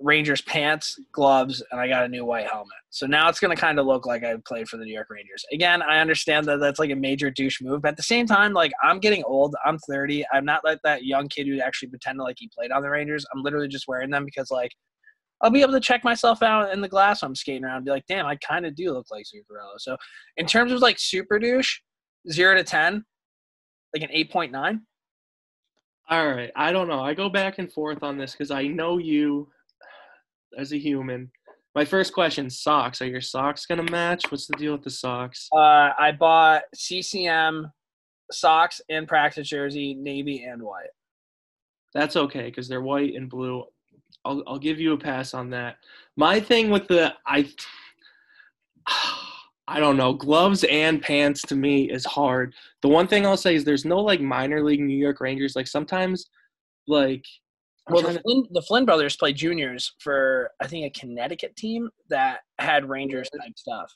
Rangers 0.00 0.40
pants, 0.40 0.98
gloves, 1.12 1.62
and 1.70 1.80
I 1.80 1.86
got 1.86 2.04
a 2.04 2.08
new 2.08 2.24
white 2.24 2.46
helmet. 2.46 2.72
So 2.88 3.06
now 3.06 3.28
it's 3.28 3.38
going 3.38 3.54
to 3.54 3.60
kind 3.60 3.78
of 3.78 3.86
look 3.86 4.06
like 4.06 4.24
I 4.24 4.34
played 4.46 4.68
for 4.68 4.78
the 4.78 4.84
New 4.84 4.94
York 4.94 5.08
Rangers. 5.10 5.44
Again, 5.52 5.82
I 5.82 6.00
understand 6.00 6.46
that 6.46 6.58
that's 6.58 6.78
like 6.78 6.90
a 6.90 6.96
major 6.96 7.30
douche 7.30 7.60
move, 7.60 7.82
but 7.82 7.88
at 7.88 7.96
the 7.96 8.02
same 8.02 8.26
time, 8.26 8.54
like 8.54 8.72
I'm 8.82 8.98
getting 8.98 9.22
old. 9.24 9.54
I'm 9.64 9.78
30. 9.78 10.24
I'm 10.32 10.44
not 10.44 10.64
like 10.64 10.78
that 10.84 11.04
young 11.04 11.28
kid 11.28 11.46
who 11.46 11.60
actually 11.60 11.88
pretended 11.88 12.22
like 12.22 12.36
he 12.38 12.50
played 12.54 12.72
on 12.72 12.82
the 12.82 12.90
Rangers. 12.90 13.26
I'm 13.34 13.42
literally 13.42 13.68
just 13.68 13.86
wearing 13.88 14.10
them 14.10 14.24
because 14.24 14.50
like 14.50 14.72
I'll 15.42 15.50
be 15.50 15.62
able 15.62 15.72
to 15.72 15.80
check 15.80 16.02
myself 16.02 16.42
out 16.42 16.72
in 16.72 16.80
the 16.80 16.88
glass 16.88 17.22
when 17.22 17.30
I'm 17.30 17.34
skating 17.34 17.64
around 17.64 17.76
and 17.76 17.84
be 17.84 17.90
like, 17.90 18.06
damn, 18.06 18.26
I 18.26 18.36
kind 18.36 18.66
of 18.66 18.74
do 18.74 18.92
look 18.92 19.06
like 19.10 19.24
Zuccarello. 19.24 19.78
So 19.78 19.96
in 20.36 20.46
terms 20.46 20.72
of 20.72 20.80
like 20.80 20.98
super 20.98 21.38
douche, 21.38 21.80
zero 22.30 22.54
to 22.56 22.64
10, 22.64 23.04
like 23.94 24.02
an 24.02 24.10
8.9. 24.14 24.80
All 26.10 26.28
right. 26.28 26.50
I 26.56 26.72
don't 26.72 26.88
know. 26.88 27.00
I 27.00 27.14
go 27.14 27.28
back 27.28 27.58
and 27.58 27.72
forth 27.72 28.02
on 28.02 28.18
this 28.18 28.32
because 28.32 28.50
I 28.50 28.66
know 28.66 28.98
you 28.98 29.48
as 30.58 30.72
a 30.72 30.78
human. 30.78 31.30
My 31.74 31.84
first 31.84 32.12
question: 32.12 32.50
socks. 32.50 33.00
Are 33.00 33.06
your 33.06 33.20
socks 33.20 33.66
gonna 33.66 33.90
match? 33.90 34.30
What's 34.30 34.46
the 34.46 34.56
deal 34.56 34.72
with 34.72 34.82
the 34.82 34.90
socks? 34.90 35.48
Uh, 35.54 35.90
I 35.98 36.12
bought 36.18 36.62
CCM 36.74 37.70
socks 38.32 38.80
and 38.88 39.06
practice 39.06 39.48
jersey, 39.48 39.94
navy 39.94 40.44
and 40.44 40.62
white. 40.62 40.90
That's 41.94 42.16
okay 42.16 42.44
because 42.44 42.68
they're 42.68 42.82
white 42.82 43.14
and 43.14 43.28
blue. 43.28 43.64
I'll 44.24 44.42
I'll 44.46 44.58
give 44.58 44.80
you 44.80 44.92
a 44.92 44.98
pass 44.98 45.34
on 45.34 45.50
that. 45.50 45.76
My 46.16 46.40
thing 46.40 46.70
with 46.70 46.88
the 46.88 47.14
I 47.26 47.48
I 49.68 49.78
don't 49.78 49.96
know 49.96 50.12
gloves 50.12 50.64
and 50.64 51.00
pants 51.00 51.42
to 51.42 51.54
me 51.54 51.90
is 51.90 52.04
hard. 52.04 52.54
The 52.82 52.88
one 52.88 53.06
thing 53.06 53.24
I'll 53.24 53.36
say 53.36 53.54
is 53.54 53.64
there's 53.64 53.84
no 53.84 53.98
like 53.98 54.20
minor 54.20 54.64
league 54.64 54.80
New 54.80 54.96
York 54.96 55.20
Rangers. 55.20 55.54
Like 55.54 55.68
sometimes, 55.68 56.28
like 56.88 57.24
Well, 57.90 58.02
the 58.02 58.20
Flynn, 58.20 58.46
the 58.50 58.62
Flynn 58.62 58.84
brothers 58.84 59.16
played 59.16 59.36
juniors 59.36 59.94
for 59.98 60.50
I 60.60 60.66
think 60.66 60.86
a 60.86 60.98
Connecticut 60.98 61.56
team 61.56 61.90
that 62.08 62.40
had 62.58 62.88
Rangers 62.88 63.28
type 63.30 63.56
stuff. 63.56 63.92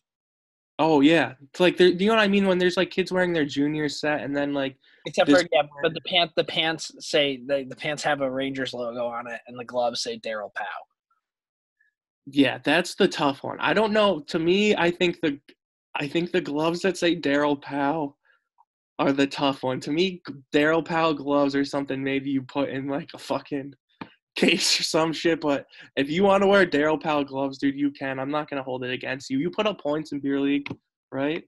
oh 0.79 1.01
yeah, 1.01 1.35
it's 1.43 1.61
like 1.61 1.77
there. 1.77 1.89
You 1.89 2.09
know 2.09 2.15
what 2.15 2.23
I 2.23 2.29
mean? 2.29 2.47
When 2.47 2.59
there's 2.59 2.77
like 2.77 2.91
kids 2.91 3.13
wearing 3.13 3.33
their 3.33 3.45
junior 3.45 3.89
set 3.89 4.23
and 4.23 4.37
then 4.37 4.53
like 4.53 4.77
Except 5.07 5.31
for 5.31 5.43
yeah, 5.53 5.63
but 5.83 5.93
the 5.93 6.01
pants 6.03 6.33
the 6.37 6.45
pants 6.45 6.91
say 6.99 7.41
the, 7.47 7.67
the 7.69 7.77
pants 7.77 8.03
have 8.03 8.23
a 8.23 8.31
Rangers 8.31 8.73
logo 8.73 9.07
on 9.07 9.27
it, 9.27 9.41
and 9.47 9.59
the 9.59 9.65
gloves 9.65 10.03
say 10.03 10.19
Daryl 10.19 10.53
Pow. 10.55 10.65
Yeah, 12.27 12.59
that's 12.65 12.95
the 12.95 13.07
tough 13.07 13.43
one. 13.43 13.59
I 13.61 13.75
don't 13.75 13.93
know. 13.93 14.21
To 14.21 14.39
me, 14.39 14.75
I 14.75 14.91
think 14.91 15.21
the 15.21 15.39
I 15.95 16.09
think 16.09 16.33
the 16.33 16.41
gloves 16.41 16.81
that 16.81 16.97
say 16.97 17.15
Daryl 17.15 17.61
Powell 17.61 18.17
are 18.99 19.13
the 19.13 19.27
tough 19.27 19.63
one. 19.63 19.79
To 19.81 19.91
me, 19.91 20.23
Daryl 20.55 20.85
Powell 20.85 21.15
gloves 21.15 21.55
or 21.55 21.65
something 21.65 22.03
maybe 22.03 22.31
you 22.31 22.43
put 22.43 22.71
in 22.71 22.87
like 22.89 23.11
a 23.13 23.19
fucking 23.19 23.75
case 24.35 24.79
or 24.79 24.83
some 24.83 25.13
shit. 25.13 25.41
But 25.41 25.67
if 25.97 26.11
you 26.11 26.25
want 26.25 26.43
to 26.43 26.47
wear 26.47 26.67
Daryl 26.67 27.01
Powell 27.01 27.25
gloves, 27.25 27.59
dude, 27.59 27.79
you 27.79 27.91
can. 27.91 28.19
I'm 28.19 28.31
not 28.31 28.49
gonna 28.49 28.63
hold 28.63 28.85
it 28.85 28.93
against 28.93 29.31
you. 29.31 29.39
You 29.39 29.51
put 29.51 29.67
up 29.67 29.81
points 29.81 30.13
in 30.13 30.21
beer 30.21 30.41
league, 30.41 30.69
right? 31.13 31.45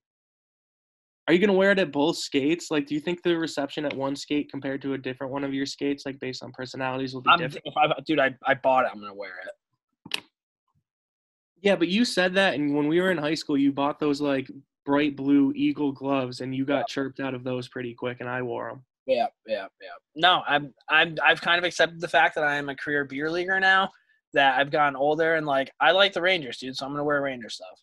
Are 1.29 1.35
you 1.35 1.41
gonna 1.41 1.53
wear 1.53 1.73
it 1.73 1.79
at 1.79 1.91
both 1.91 2.17
skates? 2.17 2.71
Like, 2.71 2.87
do 2.87 2.95
you 2.95 3.01
think 3.01 3.23
the 3.23 3.37
reception 3.37 3.85
at 3.85 3.95
one 3.95 4.15
skate 4.15 4.51
compared 4.51 4.81
to 4.83 4.95
a 4.95 4.99
different 4.99 5.33
one 5.33 5.43
of 5.43 5.53
your 5.53 5.67
skates, 5.67 6.07
like 6.07 6.21
based 6.21 6.43
on 6.43 6.53
personalities, 6.53 7.15
will 7.15 7.23
be 7.23 7.31
I'm, 7.31 7.39
different? 7.39 7.63
if 7.65 7.75
I, 7.77 7.93
dude, 8.07 8.21
I, 8.21 8.35
I 8.47 8.55
bought 8.55 8.85
it. 8.85 8.91
I'm 8.93 9.01
gonna 9.01 9.15
wear 9.15 9.35
it. 9.45 10.23
Yeah, 11.63 11.75
but 11.75 11.89
you 11.89 12.05
said 12.05 12.35
that, 12.35 12.55
and 12.55 12.77
when 12.77 12.87
we 12.87 13.01
were 13.01 13.11
in 13.11 13.19
high 13.19 13.35
school, 13.35 13.59
you 13.59 13.73
bought 13.73 13.99
those 13.99 14.21
like 14.21 14.49
bright 14.85 15.17
blue 15.17 15.53
eagle 15.57 15.91
gloves, 15.91 16.41
and 16.41 16.55
you 16.55 16.65
got 16.65 16.87
chirped 16.87 17.19
out 17.19 17.35
of 17.35 17.43
those 17.43 17.67
pretty 17.67 17.93
quick, 17.93 18.19
and 18.21 18.29
I 18.29 18.43
wore 18.43 18.69
them. 18.69 18.85
Yeah, 19.07 19.27
yeah, 19.47 19.67
yeah. 19.81 19.89
No, 20.15 20.43
I'm 20.47 20.75
I'm 20.89 21.17
I've 21.25 21.41
kind 21.41 21.59
of 21.59 21.65
accepted 21.65 22.01
the 22.01 22.09
fact 22.09 22.35
that 22.35 22.45
I 22.45 22.57
am 22.57 22.69
a 22.69 22.77
career 22.77 23.05
beer 23.05 23.31
leaguer 23.31 23.61
now. 23.61 23.91
That 24.35 24.59
I've 24.59 24.71
gotten 24.71 24.97
older 24.97 25.35
and 25.35 25.47
like 25.47 25.71
I 25.81 25.93
like 25.93 26.13
the 26.13 26.21
Rangers, 26.21 26.59
dude. 26.59 26.77
So 26.77 26.85
I'm 26.85 26.93
gonna 26.93 27.05
wear 27.05 27.23
Ranger 27.23 27.49
stuff. 27.49 27.81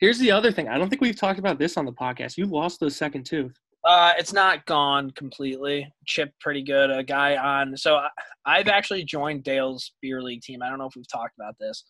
Here's 0.00 0.18
the 0.18 0.30
other 0.30 0.50
thing. 0.50 0.68
I 0.68 0.78
don't 0.78 0.88
think 0.88 1.02
we've 1.02 1.18
talked 1.18 1.38
about 1.38 1.58
this 1.58 1.76
on 1.76 1.84
the 1.84 1.92
podcast. 1.92 2.36
You 2.36 2.46
lost 2.46 2.80
the 2.80 2.90
second 2.90 3.24
tooth. 3.24 3.52
Uh, 3.84 4.12
it's 4.16 4.32
not 4.32 4.64
gone 4.66 5.10
completely. 5.12 5.92
Chipped 6.06 6.38
pretty 6.40 6.62
good. 6.62 6.90
A 6.90 7.02
guy 7.02 7.36
on. 7.36 7.76
So 7.76 7.96
I, 7.96 8.08
I've 8.46 8.68
actually 8.68 9.04
joined 9.04 9.42
Dale's 9.42 9.92
beer 10.00 10.22
league 10.22 10.42
team. 10.42 10.62
I 10.62 10.68
don't 10.68 10.78
know 10.78 10.86
if 10.86 10.94
we've 10.96 11.10
talked 11.10 11.34
about 11.38 11.56
this. 11.58 11.84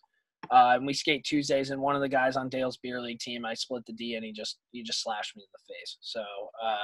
Uh, 0.51 0.73
and 0.75 0.85
we 0.85 0.93
skate 0.93 1.23
Tuesdays, 1.23 1.69
and 1.69 1.81
one 1.81 1.95
of 1.95 2.01
the 2.01 2.09
guys 2.09 2.35
on 2.35 2.49
Dale's 2.49 2.77
beer 2.77 2.99
league 3.01 3.19
team, 3.19 3.45
I 3.45 3.53
split 3.53 3.83
the 3.85 3.93
D, 3.93 4.15
and 4.15 4.25
he 4.25 4.33
just 4.33 4.57
he 4.71 4.83
just 4.83 5.01
slashed 5.01 5.35
me 5.35 5.43
in 5.43 5.47
the 5.53 5.73
face. 5.73 5.97
So 6.01 6.21
uh, 6.63 6.77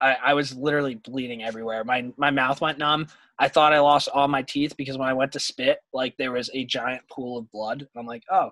I, 0.00 0.16
I 0.22 0.34
was 0.34 0.54
literally 0.54 0.94
bleeding 0.96 1.42
everywhere. 1.42 1.84
My 1.84 2.10
my 2.16 2.30
mouth 2.30 2.60
went 2.60 2.78
numb. 2.78 3.06
I 3.38 3.48
thought 3.48 3.72
I 3.72 3.80
lost 3.80 4.08
all 4.12 4.28
my 4.28 4.42
teeth 4.42 4.76
because 4.76 4.98
when 4.98 5.08
I 5.08 5.14
went 5.14 5.32
to 5.32 5.40
spit, 5.40 5.78
like 5.92 6.16
there 6.16 6.32
was 6.32 6.50
a 6.52 6.64
giant 6.64 7.02
pool 7.08 7.38
of 7.38 7.50
blood. 7.50 7.86
I'm 7.96 8.06
like, 8.06 8.24
oh, 8.30 8.50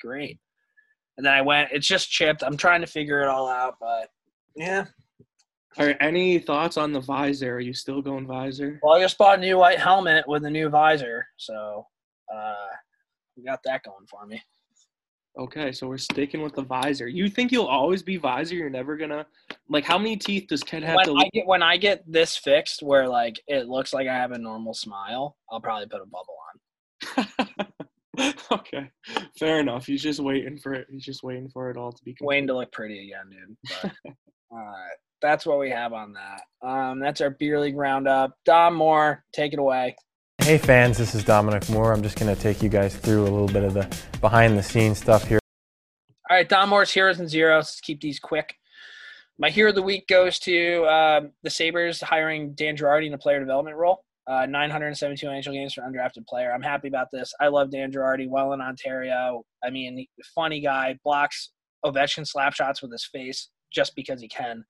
great. 0.00 0.38
And 1.16 1.26
then 1.26 1.32
I 1.32 1.42
went. 1.42 1.70
It's 1.72 1.86
just 1.86 2.10
chipped. 2.10 2.42
I'm 2.42 2.56
trying 2.56 2.80
to 2.80 2.86
figure 2.86 3.20
it 3.20 3.28
all 3.28 3.48
out, 3.48 3.76
but 3.80 4.08
yeah. 4.56 4.86
Are 5.78 5.94
any 6.00 6.38
thoughts 6.38 6.76
on 6.76 6.92
the 6.92 7.00
visor? 7.00 7.54
Are 7.54 7.60
you 7.60 7.72
still 7.72 8.02
going 8.02 8.26
visor? 8.26 8.80
Well, 8.82 8.94
I 8.94 9.00
just 9.00 9.18
bought 9.18 9.38
a 9.38 9.40
new 9.40 9.58
white 9.58 9.78
helmet 9.78 10.26
with 10.26 10.44
a 10.44 10.50
new 10.50 10.68
visor, 10.68 11.26
so 11.36 11.86
uh, 12.34 12.54
we 13.36 13.44
got 13.44 13.60
that 13.64 13.84
going 13.84 14.06
for 14.08 14.26
me. 14.26 14.42
Okay, 15.38 15.70
so 15.70 15.86
we're 15.86 15.96
sticking 15.98 16.42
with 16.42 16.54
the 16.54 16.62
visor. 16.62 17.06
You 17.06 17.28
think 17.28 17.52
you'll 17.52 17.66
always 17.66 18.02
be 18.02 18.16
visor? 18.16 18.56
You're 18.56 18.68
never 18.68 18.96
gonna 18.96 19.26
like 19.68 19.84
how 19.84 19.96
many 19.96 20.16
teeth 20.16 20.48
does 20.48 20.60
Ted 20.60 20.82
have 20.82 20.96
When 20.96 21.06
to 21.06 21.14
I 21.14 21.28
get 21.32 21.46
when 21.46 21.62
I 21.62 21.76
get 21.76 22.02
this 22.06 22.36
fixed, 22.36 22.82
where 22.82 23.08
like 23.08 23.40
it 23.46 23.68
looks 23.68 23.94
like 23.94 24.08
I 24.08 24.14
have 24.14 24.32
a 24.32 24.38
normal 24.38 24.74
smile, 24.74 25.36
I'll 25.50 25.60
probably 25.60 25.86
put 25.86 26.02
a 26.02 26.06
bubble 26.06 26.36
on. 26.48 26.50
okay, 28.52 28.90
fair 29.38 29.60
enough. 29.60 29.86
He's 29.86 30.02
just 30.02 30.20
waiting 30.20 30.58
for 30.58 30.74
it. 30.74 30.88
He's 30.90 31.04
just 31.04 31.22
waiting 31.22 31.48
for 31.48 31.70
it 31.70 31.76
all 31.76 31.92
to 31.92 32.04
be. 32.04 32.16
Wayne 32.20 32.48
to 32.48 32.56
look 32.56 32.72
pretty 32.72 33.06
again, 33.06 33.30
dude. 33.30 33.56
But, 33.82 34.14
all 34.50 34.58
right, 34.58 34.96
that's 35.22 35.46
what 35.46 35.60
we 35.60 35.70
have 35.70 35.92
on 35.92 36.14
that. 36.14 36.68
Um, 36.68 36.98
that's 36.98 37.20
our 37.20 37.30
beer 37.30 37.60
league 37.60 37.76
roundup. 37.76 38.36
Dom 38.44 38.74
Moore, 38.74 39.24
take 39.32 39.52
it 39.52 39.60
away. 39.60 39.94
Hey 40.42 40.58
fans, 40.58 40.98
this 40.98 41.14
is 41.14 41.22
Dominic 41.22 41.68
Moore. 41.68 41.92
I'm 41.92 42.02
just 42.02 42.18
going 42.18 42.34
to 42.34 42.40
take 42.40 42.62
you 42.62 42.68
guys 42.68 42.96
through 42.96 43.22
a 43.22 43.30
little 43.30 43.46
bit 43.46 43.62
of 43.62 43.74
the 43.74 43.88
behind 44.20 44.58
the 44.58 44.62
scenes 44.62 44.98
stuff 44.98 45.28
here. 45.28 45.38
All 46.28 46.36
right, 46.36 46.48
Dom 46.48 46.70
Moore's 46.70 46.90
heroes 46.90 47.20
and 47.20 47.28
zeros. 47.28 47.66
Let's 47.66 47.80
keep 47.80 48.00
these 48.00 48.18
quick. 48.18 48.56
My 49.38 49.50
hero 49.50 49.68
of 49.68 49.76
the 49.76 49.82
week 49.82 50.08
goes 50.08 50.38
to 50.40 50.84
um, 50.86 51.32
the 51.42 51.50
Sabres 51.50 52.00
hiring 52.00 52.54
Dan 52.54 52.76
Girardi 52.76 53.06
in 53.06 53.14
a 53.14 53.18
player 53.18 53.38
development 53.38 53.76
role. 53.76 54.04
Uh, 54.26 54.46
972 54.46 55.26
NHL 55.26 55.52
games 55.52 55.74
for 55.74 55.82
undrafted 55.82 56.26
player. 56.26 56.52
I'm 56.52 56.62
happy 56.62 56.88
about 56.88 57.08
this. 57.12 57.32
I 57.40 57.48
love 57.48 57.70
Dan 57.70 57.92
Girardi. 57.92 58.28
Welland 58.28 58.62
Ontario. 58.62 59.42
I 59.62 59.70
mean, 59.70 60.06
funny 60.34 60.60
guy. 60.60 60.98
Blocks 61.04 61.50
Ovechkin 61.84 62.26
slap 62.26 62.54
shots 62.54 62.82
with 62.82 62.92
his 62.92 63.04
face 63.04 63.50
just 63.72 63.94
because 63.94 64.20
he 64.20 64.28
can. 64.28 64.64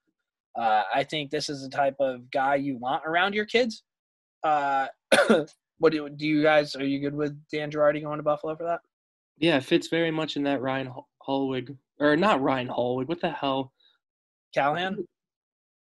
Uh, 0.58 0.82
I 0.94 1.04
think 1.04 1.30
this 1.30 1.48
is 1.48 1.62
the 1.62 1.68
type 1.68 1.96
of 2.00 2.30
guy 2.30 2.56
you 2.56 2.76
want 2.76 3.02
around 3.06 3.34
your 3.34 3.46
kids. 3.46 3.82
Uh, 4.42 4.88
what 5.80 5.92
do, 5.92 6.08
do 6.10 6.26
you 6.26 6.42
guys? 6.42 6.76
Are 6.76 6.84
you 6.84 7.00
good 7.00 7.14
with 7.14 7.36
Dan 7.50 7.70
Girardi 7.70 8.02
going 8.02 8.18
to 8.18 8.22
Buffalo 8.22 8.54
for 8.54 8.64
that? 8.64 8.80
Yeah, 9.38 9.56
it 9.56 9.64
fits 9.64 9.88
very 9.88 10.10
much 10.10 10.36
in 10.36 10.42
that 10.44 10.60
Ryan 10.60 10.86
Hol- 10.86 11.08
Holwig 11.26 11.76
or 11.98 12.16
not 12.16 12.42
Ryan 12.42 12.68
Holwig. 12.68 13.08
What 13.08 13.20
the 13.20 13.30
hell? 13.30 13.72
Callahan. 14.54 15.06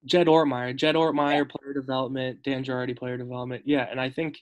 Jed 0.06 0.28
Ortmeyer. 0.28 0.76
Jed 0.76 0.96
Ortmeyer 0.96 1.50
player 1.50 1.74
development. 1.74 2.42
Dan 2.44 2.64
Girardi 2.64 2.98
player 2.98 3.16
development. 3.18 3.64
Yeah, 3.66 3.88
and 3.90 4.02
I 4.02 4.10
think 4.10 4.40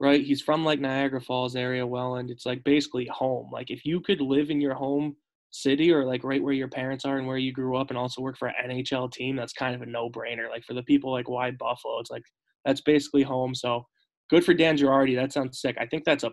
right, 0.00 0.24
he's 0.24 0.42
from 0.42 0.64
like 0.64 0.80
Niagara 0.80 1.20
Falls 1.20 1.54
area, 1.54 1.86
Welland. 1.86 2.30
It's 2.30 2.44
like 2.44 2.64
basically 2.64 3.06
home. 3.06 3.50
Like 3.52 3.70
if 3.70 3.84
you 3.84 4.00
could 4.00 4.20
live 4.20 4.50
in 4.50 4.60
your 4.60 4.74
home 4.74 5.14
city 5.52 5.92
or 5.92 6.04
like 6.04 6.24
right 6.24 6.42
where 6.42 6.52
your 6.52 6.66
parents 6.66 7.04
are 7.04 7.18
and 7.18 7.28
where 7.28 7.38
you 7.38 7.52
grew 7.52 7.76
up 7.76 7.90
and 7.90 7.98
also 7.98 8.20
work 8.20 8.36
for 8.36 8.48
an 8.48 8.70
NHL 8.70 9.12
team, 9.12 9.36
that's 9.36 9.52
kind 9.52 9.72
of 9.72 9.82
a 9.82 9.86
no-brainer. 9.86 10.50
Like 10.50 10.64
for 10.64 10.74
the 10.74 10.82
people 10.82 11.12
like 11.12 11.28
why 11.28 11.52
Buffalo, 11.52 12.00
it's 12.00 12.10
like 12.10 12.24
that's 12.64 12.80
basically 12.80 13.22
home. 13.22 13.54
So 13.54 13.86
good 14.34 14.44
for 14.44 14.52
Dan 14.54 14.76
Girardi. 14.76 15.14
That 15.14 15.32
sounds 15.32 15.60
sick. 15.60 15.76
I 15.78 15.86
think 15.86 16.04
that's 16.04 16.24
a 16.24 16.32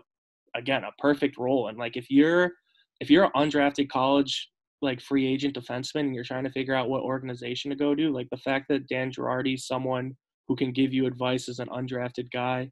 again 0.56 0.82
a 0.82 0.90
perfect 0.98 1.38
role. 1.38 1.68
And 1.68 1.78
like 1.78 1.96
if 1.96 2.10
you're 2.10 2.50
if 3.00 3.08
you're 3.10 3.24
an 3.24 3.30
undrafted 3.36 3.88
college 3.88 4.48
like 4.80 5.00
free 5.00 5.24
agent 5.32 5.54
defenseman 5.54 6.00
and 6.00 6.14
you're 6.14 6.24
trying 6.24 6.42
to 6.42 6.50
figure 6.50 6.74
out 6.74 6.88
what 6.88 7.02
organization 7.02 7.70
to 7.70 7.76
go 7.76 7.94
to, 7.94 8.12
like 8.12 8.28
the 8.30 8.36
fact 8.38 8.66
that 8.68 8.88
Dan 8.88 9.12
Girardi's 9.12 9.68
someone 9.68 10.16
who 10.48 10.56
can 10.56 10.72
give 10.72 10.92
you 10.92 11.06
advice 11.06 11.48
as 11.48 11.60
an 11.60 11.68
undrafted 11.68 12.28
guy 12.32 12.68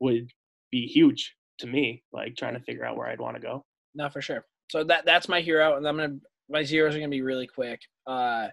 would 0.00 0.30
be 0.70 0.86
huge. 0.86 1.34
to 1.58 1.66
me, 1.66 2.02
like 2.14 2.34
trying 2.36 2.54
to 2.54 2.60
figure 2.60 2.86
out 2.86 2.96
where 2.96 3.08
I'd 3.08 3.20
want 3.20 3.36
to 3.36 3.42
go. 3.42 3.62
No, 3.94 4.08
for 4.08 4.22
sure. 4.22 4.46
So 4.70 4.82
that 4.84 5.04
that's 5.04 5.28
my 5.28 5.42
hero, 5.42 5.76
and 5.76 5.86
I'm 5.86 5.96
gonna 5.98 6.16
my 6.48 6.62
zeros 6.64 6.94
are 6.94 6.98
gonna 6.98 7.10
be 7.10 7.20
really 7.20 7.46
quick. 7.46 7.80
Uh, 8.06 8.48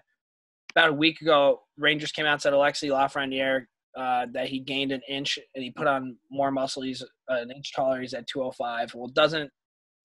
about 0.72 0.90
a 0.90 0.92
week 0.92 1.22
ago, 1.22 1.62
Rangers 1.78 2.12
came 2.12 2.26
out 2.26 2.34
and 2.34 2.42
said 2.42 2.52
Alexi 2.52 2.90
Lafreniere 2.90 3.64
uh, 3.98 4.26
that 4.32 4.48
he 4.48 4.60
gained 4.60 4.92
an 4.92 5.00
inch 5.08 5.38
and 5.56 5.64
he 5.64 5.72
put 5.72 5.88
on 5.88 6.16
more 6.30 6.52
muscle. 6.52 6.82
He's 6.82 7.02
uh, 7.02 7.34
an 7.34 7.50
inch 7.50 7.74
taller. 7.74 8.00
He's 8.00 8.14
at 8.14 8.28
205. 8.28 8.94
Well, 8.94 9.08
doesn't 9.08 9.50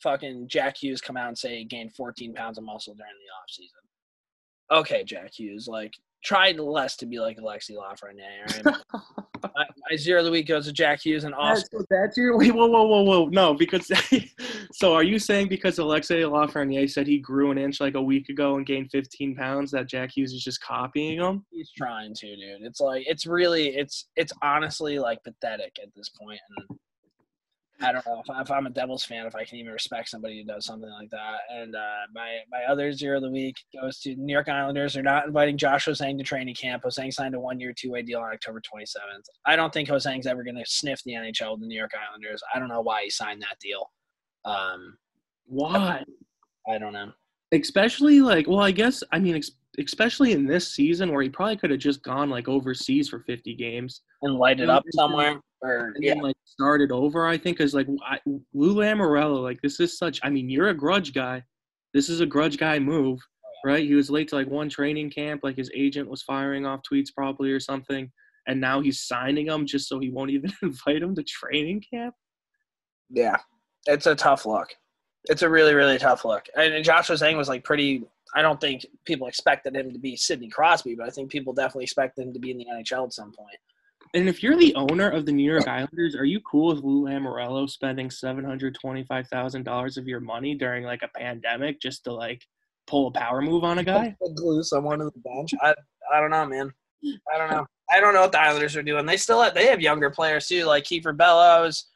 fucking 0.01 0.47
Jack 0.47 0.77
Hughes 0.77 0.99
come 0.99 1.15
out 1.15 1.27
and 1.27 1.37
say 1.37 1.59
he 1.59 1.65
gained 1.65 1.93
14 1.93 2.33
pounds 2.33 2.57
of 2.57 2.63
muscle 2.63 2.95
during 2.95 3.11
the 3.13 3.63
offseason? 4.75 4.79
Okay, 4.79 5.03
Jack 5.03 5.31
Hughes, 5.37 5.67
like 5.67 5.93
try 6.23 6.51
less 6.51 6.95
to 6.97 7.05
be 7.05 7.19
like 7.19 7.37
Alexi 7.37 7.75
Lafreniere. 7.77 8.75
my, 9.55 9.65
my 9.89 9.95
zero 9.97 10.19
of 10.19 10.25
the 10.25 10.31
week 10.31 10.47
goes 10.47 10.65
to 10.65 10.73
Jack 10.73 11.01
Hughes 11.01 11.23
and 11.23 11.33
also 11.33 11.63
so 11.71 11.85
that's 11.89 12.17
your 12.17 12.37
wait, 12.37 12.53
whoa, 12.53 12.67
whoa, 12.67 12.83
whoa, 12.83 13.03
whoa. 13.03 13.25
No, 13.27 13.53
because 13.53 13.89
so 14.73 14.93
are 14.93 15.03
you 15.03 15.19
saying 15.19 15.47
because 15.47 15.79
Alexei 15.79 16.21
Lafreniere 16.21 16.89
said 16.89 17.07
he 17.07 17.19
grew 17.19 17.51
an 17.51 17.57
inch 17.57 17.79
like 17.79 17.95
a 17.95 18.01
week 18.01 18.29
ago 18.29 18.55
and 18.55 18.65
gained 18.65 18.91
15 18.91 19.35
pounds 19.35 19.71
that 19.71 19.87
Jack 19.87 20.11
Hughes 20.15 20.33
is 20.33 20.43
just 20.43 20.61
copying 20.61 21.19
him? 21.19 21.45
he's 21.51 21.71
trying 21.75 22.13
to, 22.13 22.35
dude. 22.35 22.61
It's 22.61 22.79
like 22.79 23.03
it's 23.07 23.25
really 23.25 23.69
it's 23.69 24.07
it's 24.15 24.33
honestly 24.41 24.99
like 24.99 25.23
pathetic 25.23 25.77
at 25.81 25.89
this 25.95 26.09
point, 26.09 26.39
and 26.57 26.77
I 27.81 27.91
don't 27.91 28.05
know 28.05 28.21
if, 28.25 28.41
if 28.41 28.51
I'm 28.51 28.67
a 28.67 28.69
Devils 28.69 29.03
fan 29.03 29.25
if 29.25 29.35
I 29.35 29.43
can 29.43 29.57
even 29.57 29.71
respect 29.71 30.09
somebody 30.09 30.39
who 30.39 30.45
does 30.45 30.65
something 30.65 30.89
like 30.89 31.09
that. 31.09 31.39
And 31.49 31.75
uh, 31.75 32.05
my 32.13 32.39
my 32.51 32.63
other 32.69 32.91
zero 32.93 33.17
of 33.17 33.23
the 33.23 33.31
week 33.31 33.55
goes 33.73 33.99
to 34.01 34.15
New 34.15 34.31
York 34.31 34.47
Islanders. 34.47 34.93
They're 34.93 35.03
not 35.03 35.27
inviting 35.27 35.57
Josh 35.57 35.85
Ho-Sang 35.85 36.17
to 36.17 36.23
training 36.23 36.55
camp. 36.55 36.83
Ho-Sang 36.83 37.11
signed 37.11 37.35
a 37.35 37.39
one 37.39 37.59
year 37.59 37.73
two 37.75 37.91
way 37.91 38.03
deal 38.03 38.19
on 38.19 38.31
October 38.33 38.61
27th. 38.61 39.23
I 39.45 39.55
don't 39.55 39.73
think 39.73 39.89
Ho-Sang's 39.89 40.27
ever 40.27 40.43
going 40.43 40.55
to 40.55 40.65
sniff 40.65 41.01
the 41.03 41.13
NHL 41.13 41.51
with 41.51 41.61
the 41.61 41.67
New 41.67 41.77
York 41.77 41.91
Islanders. 42.09 42.41
I 42.53 42.59
don't 42.59 42.69
know 42.69 42.81
why 42.81 43.03
he 43.03 43.09
signed 43.09 43.41
that 43.41 43.59
deal. 43.59 43.89
Um, 44.45 44.97
Why? 45.45 46.03
I 46.67 46.77
don't 46.77 46.93
know. 46.93 47.11
Especially 47.51 48.21
like, 48.21 48.47
well, 48.47 48.61
I 48.61 48.71
guess 48.71 49.03
I 49.11 49.19
mean, 49.19 49.41
especially 49.79 50.33
in 50.33 50.45
this 50.45 50.73
season 50.73 51.11
where 51.11 51.21
he 51.21 51.29
probably 51.29 51.57
could 51.57 51.71
have 51.71 51.79
just 51.79 52.03
gone 52.03 52.29
like 52.29 52.47
overseas 52.47 53.09
for 53.09 53.19
50 53.19 53.55
games 53.55 54.01
And 54.23 54.35
light 54.37 54.61
it 54.61 54.69
up 54.69 54.83
somewhere, 54.91 55.39
or 55.61 55.91
and 55.95 56.03
yeah, 56.03 56.13
then 56.13 56.23
like 56.23 56.35
started 56.45 56.91
over. 56.91 57.27
I 57.27 57.37
think 57.37 57.57
because 57.57 57.73
like 57.73 57.87
I, 58.05 58.19
Lou 58.53 58.75
Lamoriello, 58.75 59.43
like 59.43 59.61
this 59.61 59.79
is 59.79 59.97
such. 59.97 60.19
I 60.23 60.29
mean, 60.29 60.49
you're 60.49 60.69
a 60.69 60.73
grudge 60.73 61.13
guy. 61.13 61.43
This 61.93 62.09
is 62.09 62.21
a 62.21 62.25
grudge 62.25 62.57
guy 62.57 62.79
move, 62.79 63.19
oh, 63.45 63.69
right? 63.69 63.85
He 63.85 63.95
was 63.95 64.09
late 64.09 64.29
to 64.29 64.35
like 64.35 64.47
one 64.47 64.69
training 64.69 65.11
camp. 65.11 65.41
Like 65.43 65.57
his 65.57 65.69
agent 65.75 66.09
was 66.09 66.21
firing 66.21 66.65
off 66.65 66.81
tweets 66.89 67.09
probably 67.15 67.51
or 67.51 67.59
something, 67.59 68.09
and 68.47 68.61
now 68.61 68.79
he's 68.79 69.01
signing 69.01 69.47
him 69.47 69.65
just 69.65 69.89
so 69.89 69.99
he 69.99 70.09
won't 70.09 70.31
even 70.31 70.53
invite 70.61 71.01
him 71.01 71.15
to 71.15 71.23
training 71.23 71.83
camp. 71.93 72.15
Yeah, 73.09 73.37
it's 73.85 74.07
a 74.07 74.15
tough 74.15 74.45
look. 74.45 74.69
It's 75.25 75.41
a 75.41 75.49
really, 75.49 75.73
really 75.73 75.97
tough 75.97 76.25
look. 76.25 76.47
And 76.55 76.83
Josh 76.83 77.07
Ho-Sang 77.07 77.37
was 77.37 77.49
like 77.49 77.63
pretty. 77.63 78.03
I 78.35 78.41
don't 78.41 78.59
think 78.59 78.85
people 79.05 79.27
expected 79.27 79.75
him 79.75 79.91
to 79.91 79.99
be 79.99 80.15
Sidney 80.15 80.49
Crosby, 80.49 80.95
but 80.95 81.07
I 81.07 81.11
think 81.11 81.29
people 81.29 81.53
definitely 81.53 81.83
expect 81.83 82.17
him 82.17 82.33
to 82.33 82.39
be 82.39 82.51
in 82.51 82.57
the 82.57 82.65
NHL 82.65 83.05
at 83.05 83.13
some 83.13 83.31
point. 83.31 83.57
And 84.15 84.29
if 84.29 84.43
you're 84.43 84.57
the 84.57 84.75
owner 84.75 85.09
of 85.09 85.25
the 85.25 85.31
New 85.31 85.49
York 85.49 85.67
Islanders, 85.67 86.15
are 86.15 86.25
you 86.25 86.39
cool 86.41 86.73
with 86.73 86.83
Lou 86.83 87.05
Lamoriello 87.05 87.67
spending 87.67 88.11
seven 88.11 88.45
hundred 88.45 88.75
twenty-five 88.75 89.27
thousand 89.27 89.63
dollars 89.63 89.97
of 89.97 90.07
your 90.07 90.19
money 90.19 90.53
during 90.53 90.83
like 90.83 91.01
a 91.01 91.07
pandemic 91.17 91.81
just 91.81 92.03
to 92.03 92.13
like 92.13 92.45
pull 92.85 93.07
a 93.07 93.11
power 93.11 93.41
move 93.41 93.63
on 93.63 93.79
a 93.79 93.83
guy? 93.83 94.15
Glue 94.35 94.61
someone 94.61 94.99
to 94.99 95.05
the 95.05 95.19
bench. 95.19 95.53
I 95.61 95.73
I 96.13 96.19
don't 96.19 96.29
know, 96.29 96.45
man. 96.45 96.71
I 97.33 97.37
don't 97.37 97.49
know. 97.49 97.65
I 97.91 97.99
don't 97.99 98.13
know 98.13 98.21
what 98.21 98.31
the 98.31 98.41
Islanders 98.41 98.75
are 98.75 98.83
doing. 98.83 99.05
They 99.05 99.17
still 99.17 99.41
have, 99.41 99.53
they 99.53 99.65
have 99.67 99.81
younger 99.81 100.09
players 100.09 100.47
too, 100.47 100.65
like 100.65 100.85
Kiefer 100.85 101.15
Bellows, 101.15 101.87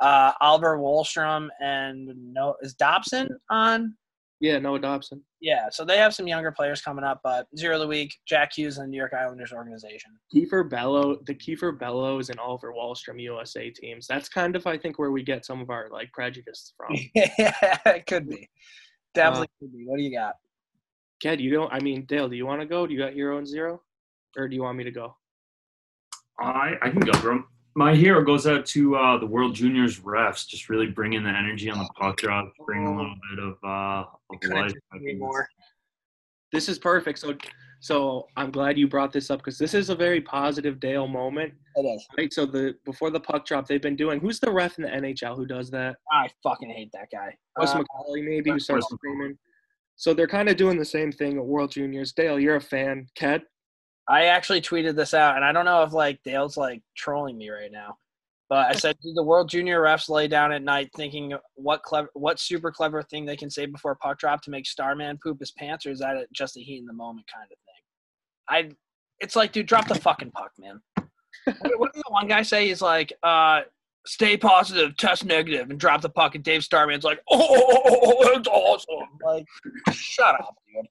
uh, 0.00 0.32
Oliver 0.40 0.78
Wahlstrom, 0.78 1.48
and 1.60 2.10
no 2.32 2.56
is 2.60 2.74
Dobson 2.74 3.28
on? 3.50 3.96
Yeah, 4.42 4.58
Noah 4.58 4.80
Dobson. 4.80 5.22
Yeah, 5.40 5.68
so 5.70 5.84
they 5.84 5.96
have 5.98 6.12
some 6.12 6.26
younger 6.26 6.50
players 6.50 6.82
coming 6.82 7.04
up. 7.04 7.20
But 7.22 7.46
zero 7.56 7.76
of 7.76 7.80
the 7.80 7.86
week, 7.86 8.12
Jack 8.26 8.50
Hughes 8.52 8.76
and 8.76 8.88
the 8.88 8.90
New 8.90 8.96
York 8.96 9.12
Islanders 9.14 9.52
organization. 9.52 10.10
Kiefer 10.34 10.68
Bellow, 10.68 11.20
the 11.26 11.34
Kiefer 11.34 11.78
Bellows 11.78 12.28
and 12.28 12.40
Oliver 12.40 12.72
Wahlstrom 12.76 13.22
USA 13.22 13.70
teams. 13.70 14.08
That's 14.08 14.28
kind 14.28 14.56
of, 14.56 14.66
I 14.66 14.76
think, 14.76 14.98
where 14.98 15.12
we 15.12 15.22
get 15.22 15.46
some 15.46 15.60
of 15.60 15.70
our 15.70 15.88
like 15.92 16.10
prejudice 16.12 16.74
from. 16.76 16.96
yeah, 17.14 17.78
it 17.86 18.06
could 18.06 18.28
be. 18.28 18.50
Definitely 19.14 19.46
uh, 19.46 19.60
could 19.60 19.72
be. 19.72 19.84
What 19.86 19.98
do 19.98 20.02
you 20.02 20.12
got? 20.12 20.34
Ked, 21.22 21.40
you 21.40 21.52
don't. 21.52 21.72
I 21.72 21.78
mean, 21.78 22.04
Dale, 22.06 22.28
do 22.28 22.34
you 22.34 22.44
want 22.44 22.62
to 22.62 22.66
go? 22.66 22.84
Do 22.84 22.92
you 22.92 22.98
got 22.98 23.14
your 23.14 23.30
own 23.30 23.46
zero, 23.46 23.80
or 24.36 24.48
do 24.48 24.56
you 24.56 24.62
want 24.64 24.76
me 24.76 24.82
to 24.82 24.90
go? 24.90 25.14
I 26.40 26.72
I 26.82 26.90
can 26.90 26.98
go, 26.98 27.12
bro. 27.20 27.44
My 27.74 27.94
hero 27.94 28.22
goes 28.22 28.46
out 28.46 28.66
to 28.66 28.96
uh, 28.96 29.18
the 29.18 29.26
World 29.26 29.54
Juniors 29.54 30.00
refs, 30.00 30.46
just 30.46 30.68
really 30.68 30.88
bringing 30.88 31.22
the 31.22 31.30
energy 31.30 31.70
on 31.70 31.78
the 31.78 31.88
puck 31.98 32.18
drop, 32.18 32.52
bringing 32.66 32.86
a 32.86 32.96
little 32.96 33.14
bit 33.30 33.44
of 33.44 33.56
uh, 33.64 34.04
of 34.30 34.52
life. 34.52 34.72
agree 34.94 35.14
more. 35.14 35.48
This 36.52 36.68
is 36.68 36.78
perfect. 36.78 37.18
So, 37.18 37.34
so 37.80 38.26
I'm 38.36 38.50
glad 38.50 38.76
you 38.76 38.86
brought 38.86 39.10
this 39.10 39.30
up 39.30 39.40
because 39.40 39.56
this 39.56 39.72
is 39.72 39.88
a 39.88 39.94
very 39.94 40.20
positive 40.20 40.80
Dale 40.80 41.08
moment. 41.08 41.54
It 41.76 41.80
is. 41.86 42.06
Right. 42.18 42.30
So 42.30 42.44
the 42.44 42.76
before 42.84 43.10
the 43.10 43.20
puck 43.20 43.46
drop, 43.46 43.66
they've 43.66 43.80
been 43.80 43.96
doing. 43.96 44.20
Who's 44.20 44.38
the 44.38 44.50
ref 44.52 44.78
in 44.78 44.84
the 44.84 44.90
NHL 44.90 45.34
who 45.34 45.46
does 45.46 45.70
that? 45.70 45.96
I 46.12 46.28
fucking 46.42 46.68
hate 46.68 46.90
that 46.92 47.08
guy. 47.10 47.34
Wes 47.58 47.74
Uh, 47.74 47.78
McCauley, 47.78 48.22
maybe, 48.22 48.50
who 48.50 48.60
starts 48.60 48.86
screaming. 48.92 49.38
So 49.96 50.12
they're 50.12 50.26
kind 50.26 50.48
of 50.48 50.56
doing 50.56 50.78
the 50.78 50.84
same 50.84 51.10
thing 51.10 51.38
at 51.38 51.44
World 51.44 51.70
Juniors. 51.70 52.12
Dale, 52.12 52.38
you're 52.38 52.56
a 52.56 52.60
fan. 52.60 53.06
Ked, 53.14 53.42
I 54.12 54.24
actually 54.24 54.60
tweeted 54.60 54.94
this 54.94 55.14
out, 55.14 55.36
and 55.36 55.44
I 55.44 55.52
don't 55.52 55.64
know 55.64 55.82
if 55.84 55.94
like 55.94 56.22
Dale's 56.22 56.58
like 56.58 56.82
trolling 56.94 57.38
me 57.38 57.48
right 57.48 57.72
now, 57.72 57.96
but 58.50 58.66
I 58.66 58.72
said, 58.72 58.98
"Did 59.02 59.16
the 59.16 59.22
World 59.22 59.48
Junior 59.48 59.80
refs 59.80 60.10
lay 60.10 60.28
down 60.28 60.52
at 60.52 60.62
night 60.62 60.90
thinking 60.94 61.32
what 61.54 61.82
clever, 61.82 62.10
what 62.12 62.38
super 62.38 62.70
clever 62.70 63.02
thing 63.02 63.24
they 63.24 63.38
can 63.38 63.48
say 63.48 63.64
before 63.64 63.94
puck 63.94 64.18
drop 64.18 64.42
to 64.42 64.50
make 64.50 64.66
Starman 64.66 65.18
poop 65.22 65.40
his 65.40 65.52
pants, 65.52 65.86
or 65.86 65.92
is 65.92 66.00
that 66.00 66.26
just 66.30 66.58
a 66.58 66.60
heat 66.60 66.80
in 66.80 66.84
the 66.84 66.92
moment 66.92 67.26
kind 67.32 67.44
of 67.50 67.56
thing?" 67.56 67.74
I, 68.50 68.76
it's 69.20 69.34
like, 69.34 69.50
dude, 69.50 69.64
drop 69.64 69.88
the 69.88 69.94
fucking 69.94 70.32
puck, 70.32 70.50
man. 70.58 70.82
what, 71.78 71.94
did 71.94 72.02
the 72.04 72.10
one 72.10 72.28
guy 72.28 72.42
say? 72.42 72.68
He's 72.68 72.82
like, 72.82 73.14
uh, 73.22 73.62
"Stay 74.04 74.36
positive, 74.36 74.94
test 74.98 75.24
negative, 75.24 75.70
and 75.70 75.80
drop 75.80 76.02
the 76.02 76.10
puck." 76.10 76.34
And 76.34 76.44
Dave 76.44 76.64
Starman's 76.64 77.04
like, 77.04 77.22
"Oh, 77.30 78.30
that's 78.30 78.46
awesome!" 78.46 79.08
Like, 79.24 79.46
shut 79.94 80.34
up, 80.34 80.54
dude. 80.68 80.86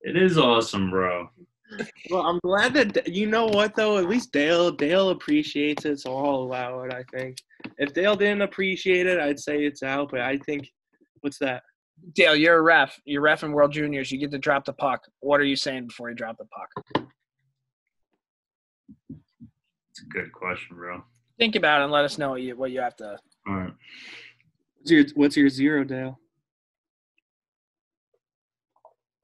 It 0.00 0.16
is 0.16 0.38
awesome, 0.38 0.88
bro. 0.88 1.28
Well, 2.10 2.22
I'm 2.22 2.38
glad 2.40 2.74
that 2.74 3.08
you 3.08 3.26
know 3.26 3.46
what 3.46 3.74
though. 3.74 3.98
At 3.98 4.08
least 4.08 4.32
Dale 4.32 4.70
Dale 4.70 5.10
appreciates 5.10 5.84
it, 5.84 6.00
so 6.00 6.16
I'll 6.16 6.36
allow 6.36 6.80
it. 6.82 6.92
I 6.92 7.02
think 7.16 7.38
if 7.78 7.92
Dale 7.92 8.16
didn't 8.16 8.42
appreciate 8.42 9.06
it, 9.06 9.18
I'd 9.18 9.40
say 9.40 9.64
it's 9.64 9.82
out. 9.82 10.10
But 10.10 10.20
I 10.20 10.38
think 10.38 10.68
what's 11.20 11.38
that? 11.38 11.62
Dale, 12.14 12.36
you're 12.36 12.58
a 12.58 12.62
ref. 12.62 13.00
You're 13.04 13.22
ref 13.22 13.44
in 13.44 13.52
World 13.52 13.72
Juniors. 13.72 14.10
You 14.10 14.18
get 14.18 14.30
to 14.32 14.38
drop 14.38 14.64
the 14.64 14.72
puck. 14.72 15.02
What 15.20 15.40
are 15.40 15.44
you 15.44 15.56
saying 15.56 15.86
before 15.88 16.10
you 16.10 16.16
drop 16.16 16.36
the 16.38 16.46
puck? 16.46 17.06
It's 19.90 20.02
a 20.02 20.06
good 20.06 20.32
question, 20.32 20.76
bro. 20.76 21.02
Think 21.38 21.56
about 21.56 21.80
it 21.80 21.84
and 21.84 21.92
let 21.92 22.04
us 22.04 22.18
know 22.18 22.30
what 22.30 22.42
you, 22.42 22.56
what 22.56 22.70
you 22.72 22.80
have 22.80 22.96
to. 22.96 23.16
All 23.48 23.54
right. 23.54 23.72
What's 24.78 24.90
your, 24.90 25.04
what's 25.14 25.36
your 25.36 25.48
zero, 25.48 25.84
Dale? 25.84 26.18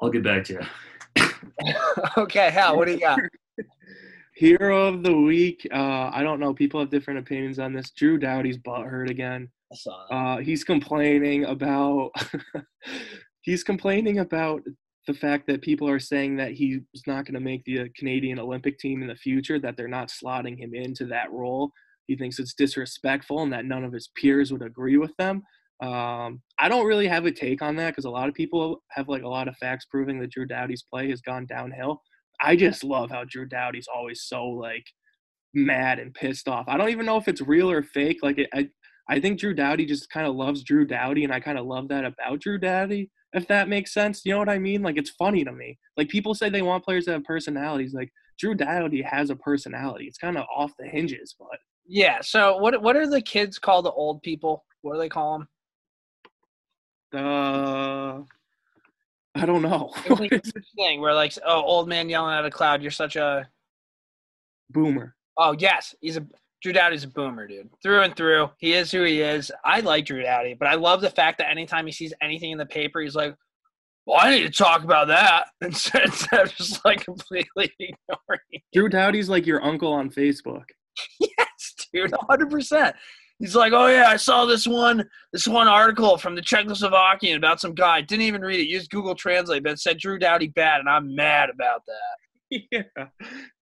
I'll 0.01 0.11
get 0.11 0.25
back 0.25 0.45
to 0.45 0.55
you. 0.55 0.61
okay, 2.17 2.51
Hal, 2.51 2.77
what 2.77 2.87
do 2.87 2.93
you 2.93 3.01
got? 3.01 3.19
Hero 4.35 4.87
of 4.87 5.03
the 5.03 5.15
week. 5.15 5.67
Uh, 5.73 6.11
I 6.13 6.23
don't 6.23 6.41
know. 6.41 6.55
People 6.55 6.81
have 6.81 6.91
different 6.91 7.21
opinions 7.21 7.59
on 7.59 7.73
this. 7.73 7.91
Drew 7.91 8.19
Doughty's 8.19 8.59
butt 8.59 8.87
hurt 8.87 9.11
again. 9.11 9.49
I 9.73 9.77
saw 9.77 10.07
that. 10.09 10.15
Uh, 10.15 10.37
he's 10.39 10.65
complaining 10.65 11.45
about 11.45 12.11
he's 13.43 13.63
complaining 13.63 14.19
about 14.19 14.63
the 15.07 15.15
fact 15.15 15.47
that 15.47 15.63
people 15.63 15.89
are 15.89 15.99
saying 15.99 16.37
that 16.37 16.53
he's 16.53 16.81
not 17.07 17.25
going 17.25 17.35
to 17.35 17.41
make 17.41 17.65
the 17.65 17.89
Canadian 17.97 18.39
Olympic 18.39 18.79
team 18.79 19.03
in 19.03 19.09
the 19.09 19.15
future, 19.15 19.59
that 19.59 19.77
they're 19.77 19.89
not 19.89 20.09
slotting 20.09 20.59
him 20.59 20.75
into 20.75 21.05
that 21.07 21.33
role. 21.33 21.73
He 22.07 22.17
thinks 22.17 22.39
it's 22.39 22.55
disrespectful 22.55 23.43
and 23.43 23.53
that 23.53 23.65
none 23.65 23.85
of 23.85 23.93
his 23.93 24.11
peers 24.17 24.53
would 24.53 24.63
agree 24.63 24.97
with 24.97 25.17
them. 25.17 25.43
Um, 25.83 26.43
I 26.59 26.69
don't 26.69 26.87
really 26.87 27.09
have 27.09 27.25
a 27.25 27.33
take 27.33 27.63
on 27.63 27.77
that 27.77 27.91
because 27.91 28.05
a 28.05 28.11
lot 28.11 28.29
of 28.29 28.35
people 28.35 28.83
have 28.91 29.09
like 29.09 29.23
a 29.23 29.29
lot 29.29 29.49
of 29.49 29.57
facts 29.57 29.87
proving 29.87 30.21
that 30.21 30.31
Drew 30.31 30.47
Doughty's 30.47 30.83
play 30.83 31.09
has 31.11 31.23
gone 31.23 31.47
downhill. 31.47 32.03
I 32.41 32.57
just 32.57 32.85
love 32.85 33.11
how 33.11 33.25
Drew 33.25 33.47
Doughty's 33.47 33.89
always 33.95 34.23
so 34.23 34.45
like 34.47 34.85
mad 35.55 35.99
and 35.99 36.13
pissed 36.13 36.49
off. 36.49 36.67
I 36.69 36.77
don't 36.77 36.91
even 36.91 37.07
know 37.07 37.17
if 37.17 37.29
it's 37.29 37.41
real 37.41 37.71
or 37.71 37.83
fake. 37.83 38.19
Like 38.23 38.39
it, 38.39 38.49
I, 38.53 38.69
I 39.09 39.21
think 39.21 39.41
Drew 39.41 39.55
Doughty 39.55 39.87
just 39.87 40.11
kind 40.11 40.27
of 40.27 40.35
loves 40.35 40.63
Drew 40.63 40.87
Doughty, 40.87 41.25
and 41.25 41.33
I 41.33 41.41
kind 41.41 41.59
of 41.59 41.67
love 41.67 41.89
that 41.89 42.05
about 42.05 42.41
Drew 42.41 42.59
Doughty. 42.59 43.11
If 43.33 43.47
that 43.49 43.69
makes 43.69 43.95
sense, 43.95 44.23
you 44.25 44.33
know 44.33 44.39
what 44.39 44.49
I 44.49 44.59
mean? 44.59 44.83
Like 44.83 44.97
it's 44.99 45.11
funny 45.11 45.45
to 45.45 45.53
me. 45.53 45.79
Like 45.97 46.09
people 46.09 46.35
say 46.35 46.51
they 46.51 46.63
want 46.63 46.85
players 46.85 47.07
that 47.07 47.13
have 47.13 47.25
personalities. 47.25 47.95
Like 47.95 48.11
Drew 48.39 48.55
Doughty 48.55 49.03
has 49.03 49.31
a 49.31 49.37
personality. 49.37 50.07
It's 50.07 50.19
kind 50.19 50.37
of 50.37 50.45
off 50.55 50.73
the 50.79 50.87
hinges, 50.87 51.35
but 51.39 51.59
Yeah. 51.87 52.19
So 52.23 52.57
what 52.59 52.81
what 52.83 52.97
are 52.97 53.07
the 53.07 53.23
kids 53.23 53.59
called? 53.59 53.87
The 53.87 53.93
old 53.93 54.23
people? 54.23 54.65
What 54.83 54.95
do 54.95 55.01
they 55.01 55.09
call 55.09 55.39
them? 55.39 55.49
Uh, 57.15 58.21
I 59.35 59.47
don't 59.47 59.63
know. 59.63 59.93
It's 60.07 60.21
like 60.21 60.45
thing 60.77 61.01
where 61.01 61.15
like, 61.15 61.33
oh, 61.47 61.63
old 61.63 61.89
man 61.89 62.09
yelling 62.09 62.35
at 62.35 62.45
a 62.45 62.51
cloud. 62.51 62.83
You're 62.83 62.91
such 62.91 63.17
a. 63.17 63.49
Boomer. 64.71 65.15
Oh 65.37 65.55
yes, 65.59 65.95
he's 66.01 66.17
a. 66.17 66.27
Drew 66.63 66.75
Doughty's 66.75 67.05
a 67.05 67.09
boomer, 67.09 67.47
dude. 67.47 67.71
Through 67.83 68.03
and 68.03 68.15
through. 68.15 68.51
He 68.59 68.75
is 68.75 68.91
who 68.91 69.03
he 69.05 69.23
is. 69.23 69.51
I 69.65 69.81
like 69.81 70.05
Drew 70.05 70.23
Doughty, 70.23 70.55
but 70.55 70.69
I 70.69 70.75
love 70.75 71.01
the 71.01 71.09
fact 71.09 71.39
that 71.39 71.49
anytime 71.51 71.87
he 71.87 71.93
sees 71.93 72.13
anything 72.21 72.51
in 72.51 72.59
the 72.59 72.67
paper, 72.67 73.01
he's 73.01 73.15
like, 73.15 73.35
well, 74.07 74.19
I 74.21 74.31
need 74.31 74.43
to 74.43 74.51
talk 74.51 74.85
about 74.85 75.09
that 75.09 75.47
instead 75.63 76.09
of 76.33 76.55
just 76.55 76.85
like 76.85 77.05
completely 77.05 77.73
ignoring. 77.79 78.63
Drew 78.75 78.89
Doughty's 78.89 79.29
like 79.29 79.47
your 79.47 79.65
uncle 79.65 79.93
on 79.93 80.11
Facebook. 80.11 80.65
Yes, 81.19 81.75
dude, 81.95 82.11
100%. 82.11 82.93
He's 83.41 83.57
like, 83.57 83.73
oh 83.73 83.87
yeah, 83.87 84.09
I 84.09 84.17
saw 84.17 84.45
this 84.45 84.67
one, 84.67 85.09
this 85.33 85.49
one 85.49 85.67
article 85.67 86.19
from 86.19 86.35
the 86.35 86.43
Czechoslovakian 86.43 87.37
about 87.37 87.59
some 87.59 87.75
guy. 87.75 88.03
Didn't 88.03 88.27
even 88.27 88.43
read 88.43 88.61
it. 88.61 88.69
Used 88.69 88.91
Google 88.91 89.15
Translate, 89.15 89.63
but 89.63 89.73
it 89.73 89.81
said 89.81 89.99
Drew 89.99 90.19
Doughty 90.19 90.49
bad, 90.49 90.81
and 90.81 90.89
I'm 90.91 91.15
mad 91.15 91.49
about 91.49 91.83
that. 91.87 92.63
yeah, 92.71 93.07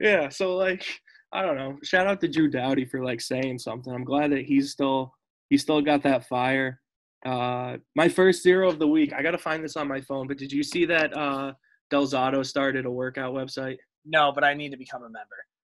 yeah. 0.00 0.28
So 0.30 0.56
like, 0.56 0.84
I 1.32 1.42
don't 1.42 1.56
know. 1.56 1.78
Shout 1.84 2.08
out 2.08 2.20
to 2.22 2.28
Drew 2.28 2.50
Doughty 2.50 2.86
for 2.86 3.04
like 3.04 3.20
saying 3.20 3.60
something. 3.60 3.92
I'm 3.92 4.04
glad 4.04 4.32
that 4.32 4.44
he's 4.44 4.72
still 4.72 5.14
he's 5.48 5.62
still 5.62 5.80
got 5.80 6.02
that 6.02 6.26
fire. 6.26 6.80
Uh, 7.24 7.76
my 7.94 8.08
first 8.08 8.42
zero 8.42 8.68
of 8.68 8.80
the 8.80 8.88
week. 8.88 9.12
I 9.12 9.22
gotta 9.22 9.38
find 9.38 9.62
this 9.62 9.76
on 9.76 9.86
my 9.86 10.00
phone. 10.00 10.26
But 10.26 10.38
did 10.38 10.50
you 10.50 10.64
see 10.64 10.86
that 10.86 11.16
uh, 11.16 11.52
Del 11.90 12.04
Zotto 12.04 12.44
started 12.44 12.84
a 12.84 12.90
workout 12.90 13.32
website? 13.32 13.76
No, 14.04 14.32
but 14.32 14.42
I 14.42 14.54
need 14.54 14.72
to 14.72 14.76
become 14.76 15.02
a 15.02 15.10
member. 15.10 15.36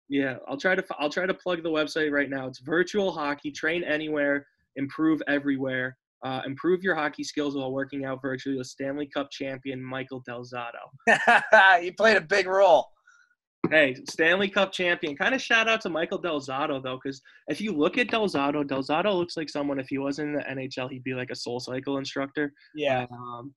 Yeah, 0.08 0.36
I'll 0.48 0.56
try 0.56 0.74
to 0.74 0.84
I'll 0.98 1.10
try 1.10 1.26
to 1.26 1.34
plug 1.34 1.62
the 1.62 1.70
website 1.70 2.10
right 2.10 2.30
now. 2.30 2.46
It's 2.46 2.60
virtual 2.60 3.12
hockey. 3.12 3.50
Train 3.50 3.84
anywhere, 3.84 4.46
improve 4.76 5.22
everywhere. 5.28 5.96
Uh, 6.24 6.42
improve 6.46 6.82
your 6.82 6.96
hockey 6.96 7.22
skills 7.22 7.56
while 7.56 7.70
working 7.70 8.04
out 8.04 8.20
virtually 8.20 8.56
with 8.56 8.66
Stanley 8.66 9.06
Cup 9.06 9.30
champion 9.30 9.82
Michael 9.82 10.20
Del 10.26 10.44
Zotto. 10.44 11.80
he 11.80 11.92
played 11.92 12.16
a 12.16 12.20
big 12.20 12.46
role. 12.46 12.88
Hey, 13.70 13.96
Stanley 14.08 14.48
Cup 14.48 14.72
champion. 14.72 15.16
Kind 15.16 15.34
of 15.34 15.42
shout 15.42 15.68
out 15.68 15.80
to 15.82 15.90
Michael 15.90 16.18
Del 16.18 16.40
Zotto 16.40 16.82
though, 16.82 16.98
because 17.02 17.20
if 17.48 17.60
you 17.60 17.72
look 17.72 17.98
at 17.98 18.10
Del 18.10 18.26
Zotto, 18.28 18.64
Delzato 18.64 19.14
looks 19.14 19.36
like 19.36 19.50
someone. 19.50 19.78
If 19.78 19.88
he 19.88 19.98
wasn't 19.98 20.28
in 20.28 20.34
the 20.34 20.42
NHL, 20.42 20.90
he'd 20.90 21.04
be 21.04 21.14
like 21.14 21.30
a 21.30 21.36
Soul 21.36 21.60
Cycle 21.60 21.98
instructor. 21.98 22.52
Yeah. 22.74 23.06
Um, 23.12 23.54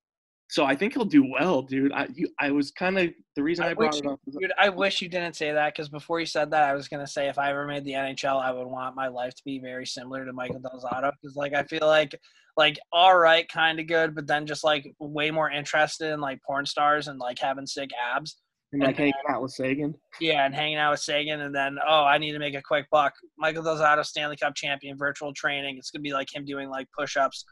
so 0.51 0.65
I 0.65 0.75
think 0.75 0.93
he'll 0.93 1.05
do 1.05 1.25
well, 1.25 1.61
dude. 1.61 1.93
I 1.93 2.07
you, 2.13 2.27
I 2.37 2.51
was 2.51 2.71
kind 2.71 2.99
of 2.99 3.09
the 3.37 3.41
reason 3.41 3.63
I, 3.63 3.69
I 3.69 3.73
brought 3.73 3.93
wish 3.93 4.01
it 4.01 4.05
up. 4.05 4.19
Dude, 4.37 4.51
I 4.59 4.67
wish 4.67 5.01
you 5.01 5.07
didn't 5.07 5.37
say 5.37 5.53
that 5.53 5.73
because 5.73 5.87
before 5.87 6.19
you 6.19 6.25
said 6.25 6.51
that, 6.51 6.63
I 6.63 6.73
was 6.73 6.89
gonna 6.89 7.07
say 7.07 7.29
if 7.29 7.39
I 7.39 7.51
ever 7.51 7.65
made 7.65 7.85
the 7.85 7.93
NHL, 7.93 8.43
I 8.43 8.51
would 8.51 8.67
want 8.67 8.93
my 8.93 9.07
life 9.07 9.33
to 9.35 9.43
be 9.45 9.59
very 9.59 9.85
similar 9.85 10.25
to 10.25 10.33
Michael 10.33 10.59
Del 10.59 10.83
Zotto 10.83 11.13
because, 11.21 11.37
like, 11.37 11.53
I 11.53 11.63
feel 11.63 11.87
like, 11.87 12.13
like, 12.57 12.77
all 12.91 13.17
right, 13.17 13.47
kind 13.47 13.79
of 13.79 13.87
good, 13.87 14.13
but 14.13 14.27
then 14.27 14.45
just 14.45 14.65
like 14.65 14.93
way 14.99 15.31
more 15.31 15.49
interested 15.49 16.11
in 16.11 16.19
like 16.19 16.41
porn 16.45 16.65
stars 16.65 17.07
and 17.07 17.17
like 17.17 17.39
having 17.39 17.65
sick 17.65 17.91
abs. 18.13 18.35
and 18.73 18.81
like 18.81 18.97
hanging 18.97 19.13
out 19.29 19.41
with 19.41 19.51
Sagan. 19.51 19.95
Yeah, 20.19 20.45
and 20.45 20.53
hanging 20.53 20.79
out 20.79 20.91
with 20.91 20.99
Sagan, 20.99 21.39
and 21.39 21.55
then 21.55 21.77
oh, 21.87 22.03
I 22.03 22.17
need 22.17 22.33
to 22.33 22.39
make 22.39 22.55
a 22.55 22.61
quick 22.61 22.87
buck. 22.91 23.13
Michael 23.37 23.63
Del 23.63 23.77
Zotto, 23.77 24.05
Stanley 24.05 24.35
Cup 24.35 24.53
champion, 24.55 24.97
virtual 24.97 25.33
training. 25.33 25.77
It's 25.77 25.91
gonna 25.91 26.03
be 26.03 26.11
like 26.11 26.35
him 26.35 26.43
doing 26.43 26.69
like 26.69 26.87
push-ups 26.99 27.45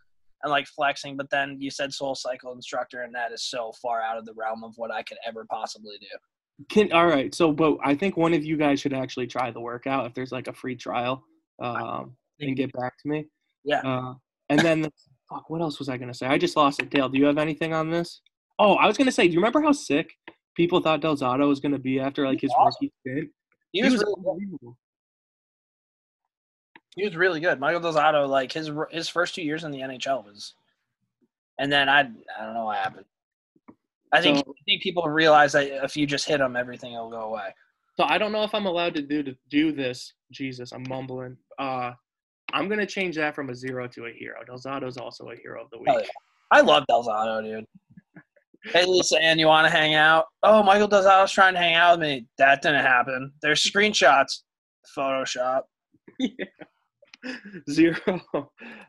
and 0.43 0.51
like 0.51 0.67
flexing. 0.67 1.17
But 1.17 1.29
then 1.29 1.57
you 1.59 1.71
said 1.71 1.93
Soul 1.93 2.15
Cycle 2.15 2.53
instructor, 2.53 3.01
and 3.01 3.13
that 3.15 3.31
is 3.31 3.43
so 3.43 3.71
far 3.81 4.01
out 4.01 4.17
of 4.17 4.25
the 4.25 4.33
realm 4.35 4.63
of 4.63 4.73
what 4.75 4.91
I 4.91 5.03
could 5.03 5.17
ever 5.27 5.45
possibly 5.49 5.97
do. 5.99 6.07
Can 6.69 6.91
all 6.91 7.07
right. 7.07 7.33
So, 7.33 7.51
but 7.51 7.77
I 7.83 7.95
think 7.95 8.17
one 8.17 8.33
of 8.33 8.43
you 8.43 8.57
guys 8.57 8.81
should 8.81 8.93
actually 8.93 9.27
try 9.27 9.51
the 9.51 9.61
workout 9.61 10.05
if 10.05 10.13
there's 10.13 10.31
like 10.31 10.47
a 10.47 10.53
free 10.53 10.75
trial, 10.75 11.23
um, 11.61 12.15
and 12.39 12.55
get 12.55 12.71
back 12.73 12.93
to 13.01 13.09
me. 13.09 13.25
Yeah. 13.63 13.81
Uh, 13.81 14.13
and 14.49 14.59
then, 14.59 14.89
fuck, 15.29 15.49
what 15.49 15.61
else 15.61 15.79
was 15.79 15.89
I 15.89 15.97
gonna 15.97 16.13
say? 16.13 16.27
I 16.27 16.37
just 16.37 16.57
lost 16.57 16.81
it. 16.81 16.89
Dale, 16.89 17.09
do 17.09 17.17
you 17.17 17.25
have 17.25 17.37
anything 17.37 17.73
on 17.73 17.89
this? 17.89 18.21
Oh, 18.57 18.73
I 18.73 18.87
was 18.87 18.97
gonna 18.97 19.11
say, 19.11 19.27
do 19.27 19.33
you 19.33 19.39
remember 19.39 19.61
how 19.61 19.71
sick 19.71 20.11
people 20.55 20.81
thought 20.81 21.01
Del 21.01 21.15
Zotto 21.15 21.47
was 21.47 21.59
gonna 21.59 21.79
be 21.79 21.99
after 21.99 22.27
like 22.27 22.41
his 22.41 22.51
Awesome. 22.57 22.73
rookie 22.81 22.93
stint? 23.01 23.29
He 23.71 23.83
was, 23.83 23.93
really, 23.93 24.13
unbelievable. 24.17 24.77
He 26.99 27.05
was 27.05 27.15
really 27.15 27.39
good. 27.39 27.61
Michael 27.61 27.79
Del 27.79 27.93
Zotto, 27.93 28.27
like 28.27 28.51
his 28.51 28.69
his 28.91 29.07
first 29.07 29.33
two 29.33 29.41
years 29.41 29.63
in 29.63 29.71
the 29.71 29.79
NHL 29.79 30.25
was, 30.25 30.53
and 31.57 31.71
then 31.71 31.87
I 31.87 32.01
I 32.01 32.43
don't 32.45 32.53
know 32.53 32.65
what 32.65 32.77
happened. 32.77 33.05
I 34.11 34.21
think 34.21 34.39
So- 34.39 34.51
I 34.51 34.61
think 34.65 34.81
people 34.83 35.03
realize 35.03 35.53
that 35.53 35.67
if 35.85 35.95
you 35.95 36.05
just 36.05 36.27
hit 36.27 36.41
him, 36.41 36.57
everything 36.57 36.91
will 36.93 37.09
go 37.09 37.21
away. 37.21 37.53
So 37.95 38.03
I 38.03 38.17
don't 38.17 38.33
know 38.33 38.43
if 38.43 38.53
I'm 38.53 38.65
allowed 38.65 38.95
to 38.95 39.01
do 39.01 39.23
to 39.23 39.33
do 39.49 39.71
this. 39.71 40.13
Jesus, 40.31 40.73
I'm 40.73 40.83
mumbling. 40.89 41.37
Uh, 41.57 41.93
I'm 42.51 42.67
gonna 42.67 42.85
change 42.85 43.15
that 43.15 43.33
from 43.33 43.49
a 43.49 43.55
zero 43.55 43.87
to 43.87 44.07
a 44.07 44.11
hero. 44.11 44.43
Del 44.45 44.57
Zotto's 44.57 44.97
also 44.97 45.29
a 45.29 45.35
hero 45.37 45.63
of 45.63 45.69
the 45.69 45.77
week. 45.77 45.87
Hell 45.87 46.01
yeah. 46.01 46.07
I 46.51 46.59
love 46.61 46.85
Del 46.87 47.05
Zotto, 47.05 47.41
dude. 47.43 47.65
Hey, 48.73 48.83
Lisa 48.85 49.17
Ann, 49.21 49.39
you 49.39 49.47
want 49.47 49.65
to 49.65 49.71
hang 49.71 49.93
out? 49.95 50.25
Oh, 50.43 50.61
Michael 50.63 50.89
Del 50.89 51.03
Zotto's 51.05 51.31
trying 51.31 51.53
to 51.53 51.59
hang 51.59 51.75
out 51.75 51.97
with 51.97 52.09
me. 52.09 52.25
That 52.37 52.61
didn't 52.61 52.83
happen. 52.83 53.31
There's 53.41 53.63
screenshots. 53.63 54.41
Photoshop. 54.97 55.61
Zero. 57.69 58.21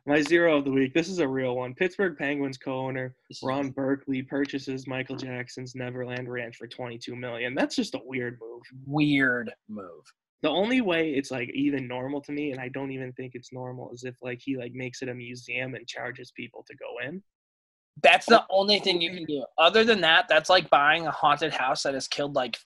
My 0.06 0.22
zero 0.22 0.58
of 0.58 0.64
the 0.64 0.70
week. 0.70 0.94
This 0.94 1.08
is 1.08 1.18
a 1.18 1.28
real 1.28 1.56
one. 1.56 1.74
Pittsburgh 1.74 2.16
Penguins 2.16 2.58
co-owner 2.58 3.14
Ron 3.42 3.72
Burkle 3.72 4.26
purchases 4.28 4.86
Michael 4.86 5.16
Jackson's 5.16 5.74
Neverland 5.74 6.28
Ranch 6.30 6.56
for 6.56 6.66
22 6.66 7.16
million. 7.16 7.54
That's 7.54 7.76
just 7.76 7.94
a 7.94 8.00
weird 8.04 8.38
move. 8.40 8.62
Weird 8.86 9.50
move. 9.68 10.04
The 10.42 10.48
only 10.48 10.80
way 10.80 11.10
it's 11.10 11.30
like 11.30 11.50
even 11.52 11.86
normal 11.86 12.20
to 12.22 12.32
me, 12.32 12.52
and 12.52 12.60
I 12.60 12.68
don't 12.68 12.92
even 12.92 13.12
think 13.12 13.32
it's 13.34 13.52
normal, 13.52 13.90
is 13.92 14.04
if 14.04 14.16
like 14.22 14.40
he 14.42 14.56
like 14.56 14.72
makes 14.72 15.02
it 15.02 15.08
a 15.08 15.14
museum 15.14 15.74
and 15.74 15.86
charges 15.86 16.32
people 16.34 16.64
to 16.68 16.76
go 16.76 17.06
in. 17.06 17.22
That's 18.02 18.26
the 18.26 18.44
only 18.48 18.78
thing 18.78 19.02
you 19.02 19.10
can 19.10 19.24
do. 19.24 19.44
Other 19.58 19.84
than 19.84 20.00
that, 20.00 20.26
that's 20.28 20.48
like 20.48 20.70
buying 20.70 21.06
a 21.06 21.10
haunted 21.10 21.52
house 21.52 21.82
that 21.82 21.92
has 21.92 22.08
killed 22.08 22.34
like 22.34 22.56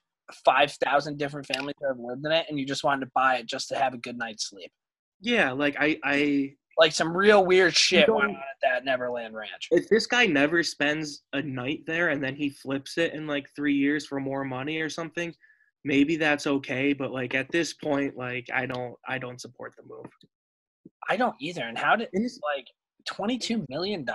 5,000 0.44 1.18
different 1.18 1.46
families 1.46 1.74
that 1.80 1.88
have 1.88 1.98
lived 1.98 2.24
in 2.24 2.30
it, 2.30 2.46
and 2.48 2.58
you 2.58 2.66
just 2.66 2.84
wanted 2.84 3.06
to 3.06 3.10
buy 3.14 3.36
it 3.36 3.46
just 3.46 3.68
to 3.70 3.76
have 3.76 3.94
a 3.94 3.98
good 3.98 4.16
night's 4.16 4.48
sleep. 4.48 4.70
Yeah, 5.24 5.52
like 5.52 5.74
I 5.80 5.98
I 6.04 6.54
Like 6.76 6.92
some 6.92 7.16
real 7.16 7.46
weird 7.46 7.74
shit 7.74 8.08
went 8.12 8.24
on 8.24 8.30
at 8.36 8.60
that 8.62 8.84
Neverland 8.84 9.34
Ranch. 9.34 9.68
if 9.70 9.88
this 9.88 10.06
guy 10.06 10.26
never 10.26 10.62
spends 10.62 11.22
a 11.32 11.40
night 11.40 11.80
there 11.86 12.10
and 12.10 12.22
then 12.22 12.36
he 12.36 12.50
flips 12.50 12.98
it 12.98 13.14
in 13.14 13.26
like 13.26 13.48
three 13.56 13.74
years 13.74 14.06
for 14.06 14.20
more 14.20 14.44
money 14.44 14.80
or 14.80 14.90
something, 14.90 15.34
maybe 15.82 16.16
that's 16.16 16.46
okay. 16.46 16.92
But 16.92 17.10
like 17.10 17.34
at 17.34 17.50
this 17.50 17.72
point, 17.72 18.18
like 18.18 18.46
I 18.52 18.66
don't 18.66 18.94
I 19.08 19.16
don't 19.16 19.40
support 19.40 19.72
the 19.76 19.84
move. 19.88 20.10
I 21.08 21.16
don't 21.16 21.36
either. 21.40 21.62
And 21.62 21.78
how 21.78 21.96
did 21.96 22.10
like 22.12 22.66
$22 23.10 23.64
million? 23.68 24.06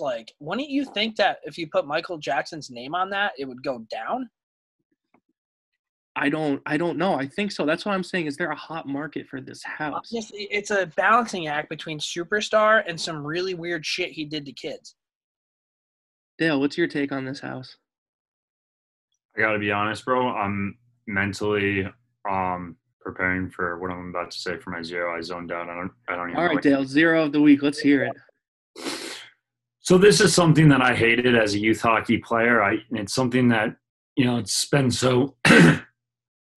Like, 0.00 0.32
wouldn't 0.40 0.70
you 0.70 0.84
think 0.84 1.16
that 1.16 1.38
if 1.44 1.56
you 1.58 1.66
put 1.66 1.86
Michael 1.86 2.18
Jackson's 2.18 2.70
name 2.70 2.94
on 2.94 3.10
that, 3.10 3.32
it 3.38 3.46
would 3.46 3.62
go 3.62 3.84
down? 3.90 4.28
I 6.20 6.28
don't 6.28 6.60
I 6.66 6.76
don't 6.76 6.98
know. 6.98 7.14
I 7.14 7.26
think 7.26 7.52
so. 7.52 7.64
That's 7.64 7.84
what 7.84 7.94
I'm 7.94 8.02
saying. 8.02 8.26
Is 8.26 8.36
there 8.36 8.50
a 8.50 8.56
hot 8.56 8.86
market 8.86 9.26
for 9.28 9.40
this 9.40 9.62
house? 9.62 10.10
Honestly, 10.12 10.48
it's 10.50 10.70
a 10.70 10.86
balancing 10.96 11.46
act 11.46 11.68
between 11.68 11.98
superstar 12.00 12.82
and 12.86 13.00
some 13.00 13.24
really 13.24 13.54
weird 13.54 13.86
shit 13.86 14.10
he 14.10 14.24
did 14.24 14.44
to 14.46 14.52
kids. 14.52 14.96
Dale, 16.38 16.60
what's 16.60 16.76
your 16.76 16.88
take 16.88 17.12
on 17.12 17.24
this 17.24 17.40
house? 17.40 17.76
I 19.36 19.40
gotta 19.40 19.58
be 19.58 19.70
honest, 19.70 20.04
bro. 20.04 20.28
I'm 20.28 20.76
mentally 21.06 21.86
um 22.28 22.76
preparing 23.00 23.48
for 23.48 23.78
what 23.78 23.90
I'm 23.90 24.10
about 24.10 24.32
to 24.32 24.38
say 24.38 24.58
for 24.58 24.70
my 24.70 24.82
zero. 24.82 25.16
I 25.16 25.20
zoned 25.20 25.52
out. 25.52 25.68
I 25.68 25.74
don't. 25.74 25.92
I 26.08 26.16
don't 26.16 26.30
even. 26.30 26.40
All 26.40 26.48
know 26.48 26.54
right, 26.54 26.62
Dale, 26.62 26.84
zero 26.84 27.24
of 27.24 27.32
the 27.32 27.40
week. 27.40 27.62
Let's 27.62 27.78
hear 27.78 28.04
it. 28.04 28.16
So 29.80 29.96
this 29.96 30.20
is 30.20 30.34
something 30.34 30.68
that 30.68 30.82
I 30.82 30.94
hated 30.94 31.34
as 31.34 31.54
a 31.54 31.58
youth 31.58 31.80
hockey 31.80 32.18
player. 32.18 32.62
I 32.62 32.78
it's 32.90 33.14
something 33.14 33.48
that 33.48 33.76
you 34.16 34.24
know 34.24 34.38
it's 34.38 34.66
been 34.66 34.90
so 34.90 35.36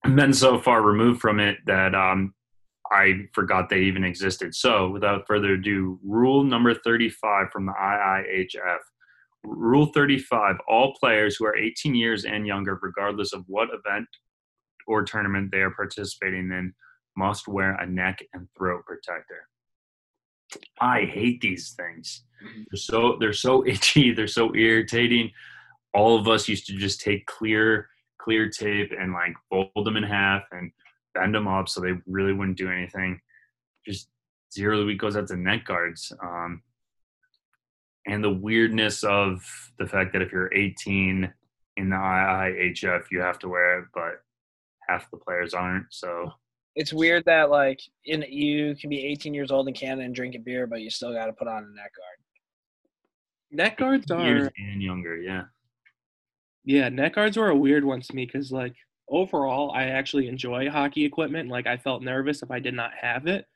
been 0.02 0.32
so 0.32 0.58
far 0.58 0.82
removed 0.82 1.20
from 1.20 1.40
it 1.40 1.58
that 1.66 1.94
um 1.94 2.34
I 2.92 3.26
forgot 3.32 3.70
they 3.70 3.80
even 3.80 4.04
existed. 4.04 4.54
So 4.54 4.90
without 4.90 5.26
further 5.26 5.54
ado, 5.54 5.98
rule 6.04 6.44
number 6.44 6.74
35 6.74 7.46
from 7.50 7.64
the 7.64 7.72
IIHF. 7.72 8.78
Rule 9.44 9.86
35: 9.86 10.56
All 10.68 10.94
players 11.00 11.36
who 11.36 11.46
are 11.46 11.56
18 11.56 11.94
years 11.94 12.24
and 12.24 12.46
younger, 12.46 12.78
regardless 12.80 13.32
of 13.32 13.44
what 13.46 13.68
event 13.72 14.06
or 14.86 15.04
tournament 15.04 15.50
they 15.50 15.60
are 15.60 15.70
participating 15.70 16.50
in, 16.52 16.74
must 17.16 17.48
wear 17.48 17.74
a 17.76 17.86
neck 17.86 18.22
and 18.34 18.46
throat 18.56 18.82
protector. 18.86 19.48
I 20.80 21.06
hate 21.06 21.40
these 21.40 21.74
things. 21.76 22.24
They're 22.70 22.78
so 22.78 23.16
they're 23.18 23.32
so 23.32 23.66
itchy. 23.66 24.12
They're 24.12 24.26
so 24.26 24.54
irritating. 24.54 25.30
All 25.94 26.18
of 26.18 26.28
us 26.28 26.48
used 26.48 26.66
to 26.66 26.76
just 26.76 27.00
take 27.00 27.26
clear 27.26 27.88
clear 28.22 28.48
tape 28.48 28.92
and 28.98 29.12
like 29.12 29.34
fold 29.50 29.84
them 29.84 29.96
in 29.96 30.02
half 30.02 30.44
and 30.52 30.70
bend 31.14 31.34
them 31.34 31.48
up 31.48 31.68
so 31.68 31.80
they 31.80 31.92
really 32.06 32.32
wouldn't 32.32 32.58
do 32.58 32.70
anything. 32.70 33.20
Just 33.86 34.08
zero 34.52 34.78
the 34.78 34.86
week 34.86 35.00
goes 35.00 35.16
out 35.16 35.28
to 35.28 35.36
neck 35.36 35.64
guards. 35.64 36.12
Um, 36.22 36.62
and 38.06 38.22
the 38.22 38.32
weirdness 38.32 39.04
of 39.04 39.40
the 39.78 39.86
fact 39.86 40.12
that 40.12 40.22
if 40.22 40.32
you're 40.32 40.52
18 40.52 41.32
in 41.76 41.90
the 41.90 41.96
IIHF, 41.96 43.04
you 43.10 43.20
have 43.20 43.38
to 43.40 43.48
wear 43.48 43.80
it, 43.80 43.86
but 43.94 44.22
half 44.88 45.10
the 45.10 45.16
players 45.16 45.54
aren't. 45.54 45.86
So 45.90 46.32
It's 46.74 46.92
weird 46.92 47.24
that 47.26 47.50
like 47.50 47.80
in 48.04 48.24
you 48.28 48.74
can 48.76 48.90
be 48.90 49.04
18 49.06 49.34
years 49.34 49.50
old 49.50 49.68
in 49.68 49.74
Canada 49.74 50.04
and 50.04 50.14
drink 50.14 50.34
a 50.34 50.38
beer, 50.38 50.66
but 50.66 50.80
you 50.80 50.90
still 50.90 51.12
got 51.12 51.26
to 51.26 51.32
put 51.32 51.48
on 51.48 51.64
a 51.64 51.76
neck 51.76 51.92
guard. 51.96 52.18
Neck 53.52 53.78
guards 53.78 54.10
are 54.10 54.24
years 54.24 54.46
are 54.48 54.52
and 54.58 54.82
younger, 54.82 55.16
yeah. 55.16 55.42
Yeah, 56.64 56.88
neck 56.88 57.14
guards 57.14 57.36
were 57.36 57.48
a 57.48 57.56
weird 57.56 57.84
one 57.84 58.00
to 58.00 58.14
me 58.14 58.26
because 58.26 58.52
like 58.52 58.74
overall, 59.08 59.72
I 59.72 59.84
actually 59.84 60.28
enjoy 60.28 60.70
hockey 60.70 61.04
equipment. 61.04 61.48
Like 61.48 61.66
I 61.66 61.76
felt 61.76 62.02
nervous 62.02 62.42
if 62.42 62.50
I 62.50 62.58
did 62.58 62.74
not 62.74 62.90
have 63.00 63.26
it, 63.26 63.46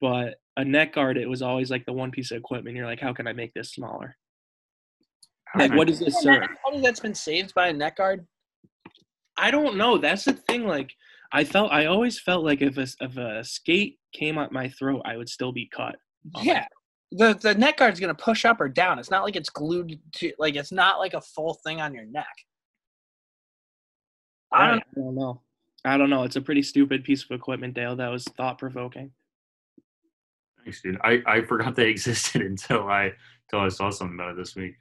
but 0.00 0.36
a 0.56 0.64
neck 0.64 0.94
guard, 0.94 1.16
it 1.16 1.28
was 1.28 1.42
always 1.42 1.70
like 1.70 1.86
the 1.86 1.92
one 1.92 2.10
piece 2.10 2.30
of 2.30 2.36
equipment. 2.36 2.76
You're 2.76 2.86
like, 2.86 3.00
how 3.00 3.12
can 3.12 3.26
I 3.26 3.32
make 3.32 3.54
this 3.54 3.72
smaller? 3.72 4.16
Like, 5.56 5.74
what 5.74 5.88
does 5.88 5.98
this 5.98 6.20
serve? 6.20 6.44
Something 6.64 6.82
that's 6.82 7.00
been 7.00 7.14
saved 7.14 7.54
by 7.54 7.68
a 7.68 7.72
neck 7.72 7.96
guard. 7.96 8.26
I 9.36 9.50
don't 9.50 9.76
know. 9.76 9.98
That's 9.98 10.24
the 10.24 10.34
thing. 10.34 10.64
Like, 10.64 10.92
I 11.32 11.44
felt, 11.44 11.72
I 11.72 11.86
always 11.86 12.20
felt 12.20 12.44
like 12.44 12.62
if 12.62 12.76
a, 12.76 12.86
if 13.00 13.16
a 13.16 13.42
skate 13.42 13.98
came 14.12 14.38
up 14.38 14.52
my 14.52 14.68
throat, 14.68 15.02
I 15.04 15.16
would 15.16 15.28
still 15.28 15.50
be 15.50 15.68
cut. 15.74 15.96
Yeah. 16.40 16.66
The 17.12 17.34
the 17.34 17.54
neck 17.54 17.78
guard's 17.78 18.00
gonna 18.00 18.14
push 18.14 18.44
up 18.44 18.60
or 18.60 18.68
down. 18.68 18.98
It's 18.98 19.10
not 19.10 19.24
like 19.24 19.36
it's 19.36 19.50
glued 19.50 19.98
to 20.16 20.32
like 20.38 20.54
it's 20.54 20.72
not 20.72 20.98
like 20.98 21.14
a 21.14 21.20
full 21.20 21.54
thing 21.54 21.80
on 21.80 21.94
your 21.94 22.04
neck. 22.04 22.26
I 24.52 24.68
don't 24.68 24.80
I 24.80 25.00
don't 25.00 25.14
know. 25.14 25.40
I 25.84 25.96
don't 25.96 26.10
know. 26.10 26.24
It's 26.24 26.36
a 26.36 26.40
pretty 26.40 26.62
stupid 26.62 27.04
piece 27.04 27.24
of 27.24 27.30
equipment, 27.30 27.74
Dale. 27.74 27.96
That 27.96 28.10
was 28.10 28.24
thought 28.24 28.58
provoking. 28.58 29.12
Thanks, 30.62 30.82
dude. 30.82 30.98
I, 31.02 31.22
I 31.26 31.42
forgot 31.42 31.74
they 31.74 31.88
existed 31.90 32.42
until 32.42 32.88
I 32.88 33.12
until 33.50 33.64
I 33.64 33.68
saw 33.68 33.90
something 33.90 34.16
about 34.16 34.32
it 34.32 34.36
this 34.36 34.54
week. 34.54 34.74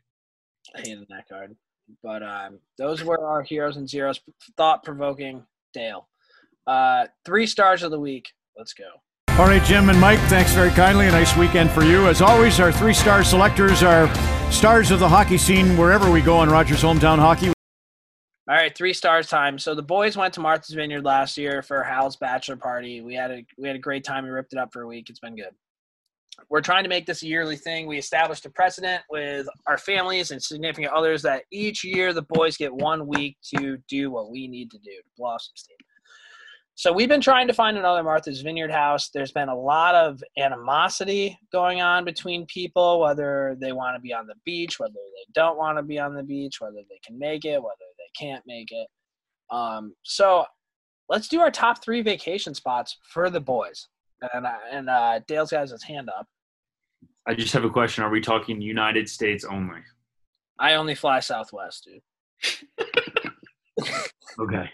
I 0.76 0.80
hated 0.80 1.07
the 1.07 1.15
neck 1.15 1.30
guard. 1.30 1.56
But 2.03 2.22
um 2.22 2.60
those 2.77 3.03
were 3.03 3.26
our 3.26 3.41
heroes 3.41 3.77
and 3.77 3.89
zeros. 3.89 4.19
Thought 4.57 4.84
provoking 4.84 5.43
Dale. 5.73 6.07
Uh 6.68 7.07
three 7.26 7.47
stars 7.47 7.84
of 7.84 7.91
the 7.91 7.99
week. 7.99 8.31
Let's 8.57 8.73
go. 8.73 8.89
All 9.40 9.45
right, 9.45 9.64
Jim 9.64 9.90
and 9.90 9.98
Mike, 10.02 10.20
thanks 10.28 10.52
very 10.52 10.70
kindly. 10.72 11.07
A 11.07 11.11
nice 11.11 11.34
weekend 11.38 11.72
for 11.72 11.82
you. 11.82 12.07
As 12.10 12.22
always, 12.22 12.60
our 12.60 12.74
three 12.74 12.94
star 12.94 13.24
selectors 13.24 13.82
are 13.82 14.14
stars 14.52 14.91
of 14.91 14.99
the 14.99 15.07
hockey 15.07 15.38
scene 15.38 15.78
wherever 15.78 16.11
we 16.11 16.20
go 16.20 16.36
on 16.36 16.49
Rogers 16.49 16.82
Hometown 16.82 17.20
Hockey. 17.20 17.48
All 17.48 17.53
right, 18.49 18.78
three 18.78 18.91
stars 18.91 19.30
time. 19.30 19.57
So 19.57 19.74
the 19.74 19.82
boys 19.82 20.18
went 20.18 20.34
to 20.34 20.41
Martha's 20.41 20.76
Vineyard 20.76 21.06
last 21.06 21.38
year 21.38 21.61
for 21.61 21.82
Hal's 21.84 22.18
bachelor 22.18 22.57
party. 22.57 22.99
We 22.99 23.16
had 23.16 23.32
a 23.32 23.45
we 23.57 23.66
had 23.66 23.78
a 23.78 23.80
great 23.80 24.03
time. 24.03 24.26
We 24.26 24.30
ripped 24.30 24.52
it 24.52 24.60
up 24.60 24.74
for 24.74 24.82
a 24.82 24.88
week. 24.88 25.10
It's 25.10 25.22
been 25.22 25.38
good. 25.38 25.56
We're 26.49 26.60
trying 26.60 26.84
to 26.84 26.90
make 26.90 27.06
this 27.06 27.24
a 27.24 27.28
yearly 27.28 27.56
thing. 27.56 27.88
We 27.88 27.98
established 27.98 28.45
a 28.45 28.49
precedent 28.49 29.03
with 29.10 29.48
our 29.68 29.78
families 29.78 30.32
and 30.32 30.44
significant 30.44 30.91
others 30.91 31.22
that 31.22 31.44
each 31.49 31.86
year 31.86 32.11
the 32.11 32.24
boys 32.24 32.57
get 32.57 32.74
one 32.74 33.07
week 33.07 33.38
to 33.56 33.78
do 33.88 34.11
what 34.11 34.32
we 34.32 34.49
need 34.49 34.70
to 34.72 34.80
do 34.80 34.91
to 34.91 35.10
blossom 35.18 35.53
steam. 35.56 35.78
So 36.80 36.93
we've 36.93 37.10
been 37.10 37.19
trying 37.19 37.45
to 37.49 37.53
find 37.53 37.77
another 37.77 38.01
Martha's 38.03 38.39
Vineyard 38.39 38.72
house. 38.72 39.10
There's 39.10 39.34
been 39.34 39.49
a 39.49 39.60
lot 39.60 39.95
of 39.95 40.23
animosity 40.38 41.38
going 41.51 41.81
on 41.81 42.06
between 42.06 42.45
people, 42.45 43.01
whether 43.01 43.57
they 43.60 43.73
want 43.73 43.97
to 43.97 43.99
be 43.99 44.14
on 44.14 44.27
the 44.27 44.35
beach, 44.45 44.80
whether 44.80 44.93
they 44.93 45.30
don't 45.34 45.57
want 45.57 45.77
to 45.77 45.84
be 45.84 45.99
on 45.99 46.14
the 46.14 46.23
beach, 46.23 46.61
whether 46.61 46.80
they 46.89 47.01
can 47.06 47.19
make 47.19 47.43
it, 47.43 47.61
whether 47.61 47.76
they 47.97 48.10
can't 48.18 48.41
make 48.47 48.72
it. 48.72 48.88
Um, 49.51 49.93
so 50.03 50.45
let's 51.10 51.27
do 51.27 51.41
our 51.41 51.51
top 51.51 51.84
three 51.84 52.01
vacation 52.01 52.53
spots 52.53 52.97
for 53.11 53.30
the 53.30 53.41
boys. 53.41 53.89
And 54.34 54.45
uh, 54.45 54.53
and 54.72 54.89
uh, 54.89 55.19
Dale's 55.27 55.51
got 55.51 55.68
his 55.68 55.84
hand 55.84 56.10
up. 56.18 56.27
I 57.27 57.34
just 57.34 57.51
have 57.51 57.65
a 57.65 57.69
question. 57.69 58.06
Are 58.06 58.10
we 58.10 58.22
talking 58.22 58.61
United 58.61 59.10
States 59.10 59.43
only? 59.43 59.81
I 60.57 60.76
only 60.76 60.95
fly 60.95 61.19
Southwest, 61.19 61.89
dude. 61.91 62.01
Okay. 64.39 64.69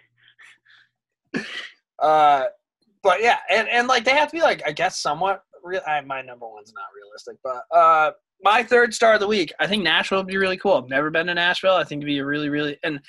Uh, 2.00 2.46
but 3.04 3.22
yeah, 3.22 3.38
and, 3.50 3.68
and 3.70 3.88
like 3.88 4.04
they 4.04 4.12
have 4.12 4.30
to 4.30 4.36
be 4.36 4.42
like 4.42 4.64
I 4.66 4.72
guess 4.72 5.00
somewhat 5.00 5.44
real. 5.64 5.82
I, 5.88 6.02
my 6.02 6.22
number 6.22 6.48
one's 6.48 6.74
not 6.74 6.86
realistic, 6.96 7.38
but 7.44 7.64
uh, 7.76 8.12
my 8.42 8.64
third 8.64 8.94
star 8.94 9.14
of 9.16 9.20
the 9.20 9.28
week. 9.28 9.54
I 9.60 9.68
think 9.68 9.84
Nashville 9.84 10.20
would 10.20 10.28
be 10.28 10.38
really 10.38 10.58
cool. 10.58 10.74
I've 10.74 10.90
never 10.90 11.10
been 11.10 11.28
to 11.28 11.34
Nashville. 11.34 11.76
I 11.76 11.84
think 11.84 12.00
it'd 12.00 12.08
be 12.08 12.20
a 12.20 12.26
really 12.26 12.50
really 12.50 12.78
and 12.84 13.00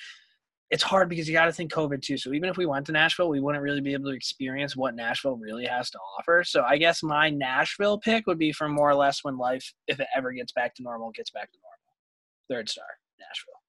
it's 0.71 0.83
hard 0.83 1.09
because 1.09 1.29
you 1.29 1.33
got 1.33 1.45
to 1.45 1.53
think 1.53 1.73
COVID 1.73 2.03
too. 2.03 2.19
So 2.19 2.33
even 2.33 2.49
if 2.49 2.57
we 2.57 2.67
went 2.67 2.87
to 2.87 2.93
Nashville, 2.93 3.29
we 3.29 3.41
wouldn't 3.41 3.63
really 3.63 3.81
be 3.81 3.93
able 3.93 4.11
to 4.11 4.17
experience 4.17 4.77
what 4.77 4.97
Nashville 4.97 5.37
really 5.37 5.67
has 5.67 5.91
to 5.91 5.99
offer. 6.19 6.43
So 6.45 6.65
I 6.65 6.77
guess 6.77 7.03
my 7.03 7.31
Nashville 7.31 7.99
pick 7.99 8.27
would 8.27 8.39
be 8.39 8.53
for 8.53 8.69
more 8.69 8.91
or 8.91 8.97
less 8.97 9.23
when 9.23 9.39
life, 9.39 9.73
if 9.87 10.01
it 10.01 10.09
ever 10.17 10.33
gets 10.33 10.53
back 10.53 10.75
to 10.75 10.83
normal, 10.83 11.13
gets 11.13 11.31
back 11.31 11.53
to 11.53 11.59
normal. 11.63 12.59
Third 12.59 12.69
star, 12.69 12.87
Nashville. 13.21 13.61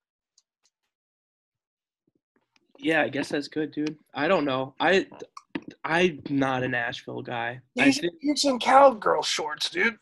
Yeah, 2.79 3.01
I 3.01 3.09
guess 3.09 3.29
that's 3.29 3.47
good, 3.47 3.71
dude. 3.71 3.97
I 4.13 4.27
don't 4.27 4.45
know. 4.45 4.73
I 4.79 5.07
I'm 5.83 6.21
not 6.29 6.63
a 6.63 6.67
Nashville 6.67 7.21
guy. 7.21 7.59
I 7.79 7.91
think 7.91 8.13
You're 8.21 8.35
some 8.35 8.59
cowgirl 8.59 9.23
shorts, 9.23 9.69
dude. 9.69 9.97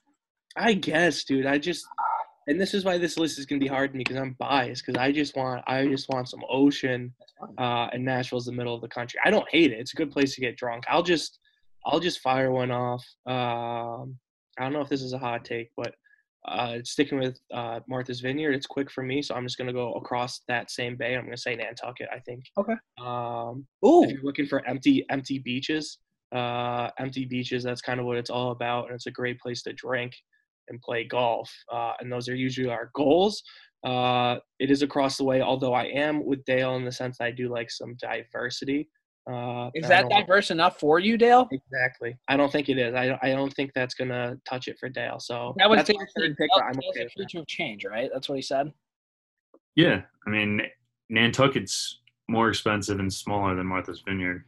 I 0.56 0.73
guess, 0.73 1.23
dude. 1.23 1.45
I 1.45 1.57
just 1.57 1.85
and 2.47 2.60
this 2.60 2.73
is 2.73 2.85
why 2.85 2.97
this 2.97 3.18
list 3.18 3.39
is 3.39 3.45
gonna 3.45 3.60
be 3.60 3.68
hard 3.68 3.91
to 3.91 3.97
me 3.97 4.03
because 4.03 4.18
I'm 4.18 4.35
biased 4.39 4.85
because 4.85 4.99
I 4.99 5.11
just 5.11 5.35
want 5.35 5.64
I 5.68 5.88
just 5.88 6.10
want 6.10 6.30
some 6.30 6.43
ocean, 6.49 7.14
uh, 7.57 7.88
and 7.91 8.03
Nashville's 8.03 8.45
the 8.45 8.52
middle 8.52 8.76
of 8.76 8.81
the 8.81 8.88
country. 8.88 9.19
I 9.23 9.31
don't 9.31 9.49
hate 9.49 9.72
it. 9.72 9.80
It's 9.80 9.93
a 9.93 9.97
good 9.97 10.11
place 10.11 10.35
to 10.35 10.41
get 10.41 10.57
drunk. 10.57 10.85
I'll 10.88 11.03
just 11.03 11.39
I'll 11.85 11.99
just 11.99 12.19
fire 12.19 12.52
one 12.52 12.72
off. 12.72 13.06
Um, 13.26 14.18
I 14.57 14.64
don't 14.64 14.73
know 14.73 14.81
if 14.81 14.89
this 14.89 15.02
is 15.02 15.14
a 15.14 15.18
hot 15.18 15.45
take, 15.45 15.72
but 15.76 15.95
uh, 16.47 16.77
sticking 16.84 17.19
with 17.19 17.39
uh, 17.53 17.80
Martha's 17.88 18.22
Vineyard, 18.22 18.53
it's 18.53 18.65
quick 18.65 18.91
for 18.91 19.03
me, 19.03 19.22
so 19.22 19.35
I'm 19.35 19.45
just 19.45 19.57
gonna 19.57 19.73
go 19.73 19.93
across 19.93 20.41
that 20.47 20.72
same 20.72 20.95
bay. 20.95 21.15
I'm 21.15 21.26
gonna 21.26 21.38
say 21.38 21.55
Nantucket. 21.55 22.07
I 22.13 22.19
think. 22.19 22.43
Okay. 22.57 22.76
Um, 22.99 23.65
Ooh, 23.85 24.03
if 24.03 24.11
you're 24.11 24.23
looking 24.23 24.45
for 24.45 24.65
empty 24.67 25.05
empty 25.09 25.39
beaches 25.39 25.99
uh 26.34 26.89
empty 26.99 27.26
beaches 27.26 27.63
that's 27.63 27.81
kind 27.81 27.99
of 27.99 28.05
what 28.05 28.17
it's 28.17 28.30
all 28.30 28.51
about 28.51 28.85
and 28.85 28.95
it's 28.95 29.05
a 29.05 29.11
great 29.11 29.39
place 29.39 29.61
to 29.61 29.73
drink 29.73 30.13
and 30.69 30.81
play 30.81 31.03
golf 31.03 31.51
uh 31.72 31.93
and 31.99 32.11
those 32.11 32.27
are 32.27 32.35
usually 32.35 32.69
our 32.69 32.89
goals 32.95 33.43
uh 33.85 34.38
it 34.59 34.72
is 34.72 34.81
across 34.81 35.17
the 35.17 35.23
way 35.23 35.41
although 35.41 35.73
i 35.73 35.84
am 35.84 36.26
with 36.26 36.43
dale 36.45 36.76
in 36.76 36.84
the 36.84 36.91
sense 36.91 37.17
that 37.17 37.26
i 37.26 37.31
do 37.31 37.47
like 37.47 37.69
some 37.69 37.95
diversity 38.01 38.89
uh 39.31 39.69
is 39.73 39.88
that 39.88 40.07
diverse 40.10 40.52
enough 40.52 40.80
for 40.80 40.99
you, 40.99 41.18
Dale? 41.18 41.47
exactly 41.52 42.15
i 42.27 42.38
don't 42.38 42.52
think 42.52 42.69
it 42.69 42.77
is 42.77 42.93
i, 42.93 43.18
I 43.23 43.31
don't 43.31 43.52
think 43.53 43.72
that's 43.73 43.95
gonna 43.95 44.38
touch 44.47 44.68
it 44.68 44.77
for 44.80 44.88
dale 44.88 45.19
so 45.19 45.56
That 45.57 45.69
was 45.69 45.77
that's 45.77 45.89
my 45.89 46.06
third 46.15 46.35
thing. 46.38 46.47
pick 46.47 46.64
i'm 46.64 46.77
okay 46.91 47.02
a 47.02 47.03
with 47.18 47.27
that. 47.31 47.39
of 47.39 47.47
change, 47.47 47.85
right? 47.85 48.10
That's 48.14 48.30
what 48.30 48.35
he 48.35 48.41
said. 48.41 48.72
Yeah. 49.76 50.02
I 50.26 50.30
mean, 50.30 50.61
Nantucket's 51.10 51.99
more 52.30 52.49
expensive 52.49 52.99
and 52.99 53.11
smaller 53.11 53.56
than 53.56 53.68
Martha's 53.68 54.02
Vineyard. 54.07 54.45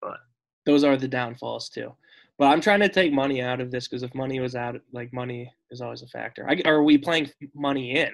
But 0.00 0.18
those 0.64 0.82
are 0.84 0.96
the 0.96 1.08
downfalls 1.08 1.68
too. 1.68 1.92
But 2.38 2.46
I'm 2.46 2.60
trying 2.60 2.80
to 2.80 2.88
take 2.88 3.12
money 3.12 3.42
out 3.42 3.60
of 3.60 3.70
this 3.70 3.86
because 3.88 4.02
if 4.02 4.14
money 4.14 4.40
was 4.40 4.54
out, 4.54 4.80
like 4.92 5.12
money 5.12 5.52
is 5.70 5.80
always 5.80 6.02
a 6.02 6.06
factor. 6.08 6.48
I, 6.48 6.60
are 6.64 6.82
we 6.82 6.98
playing 6.98 7.30
money 7.54 7.96
in? 7.98 8.12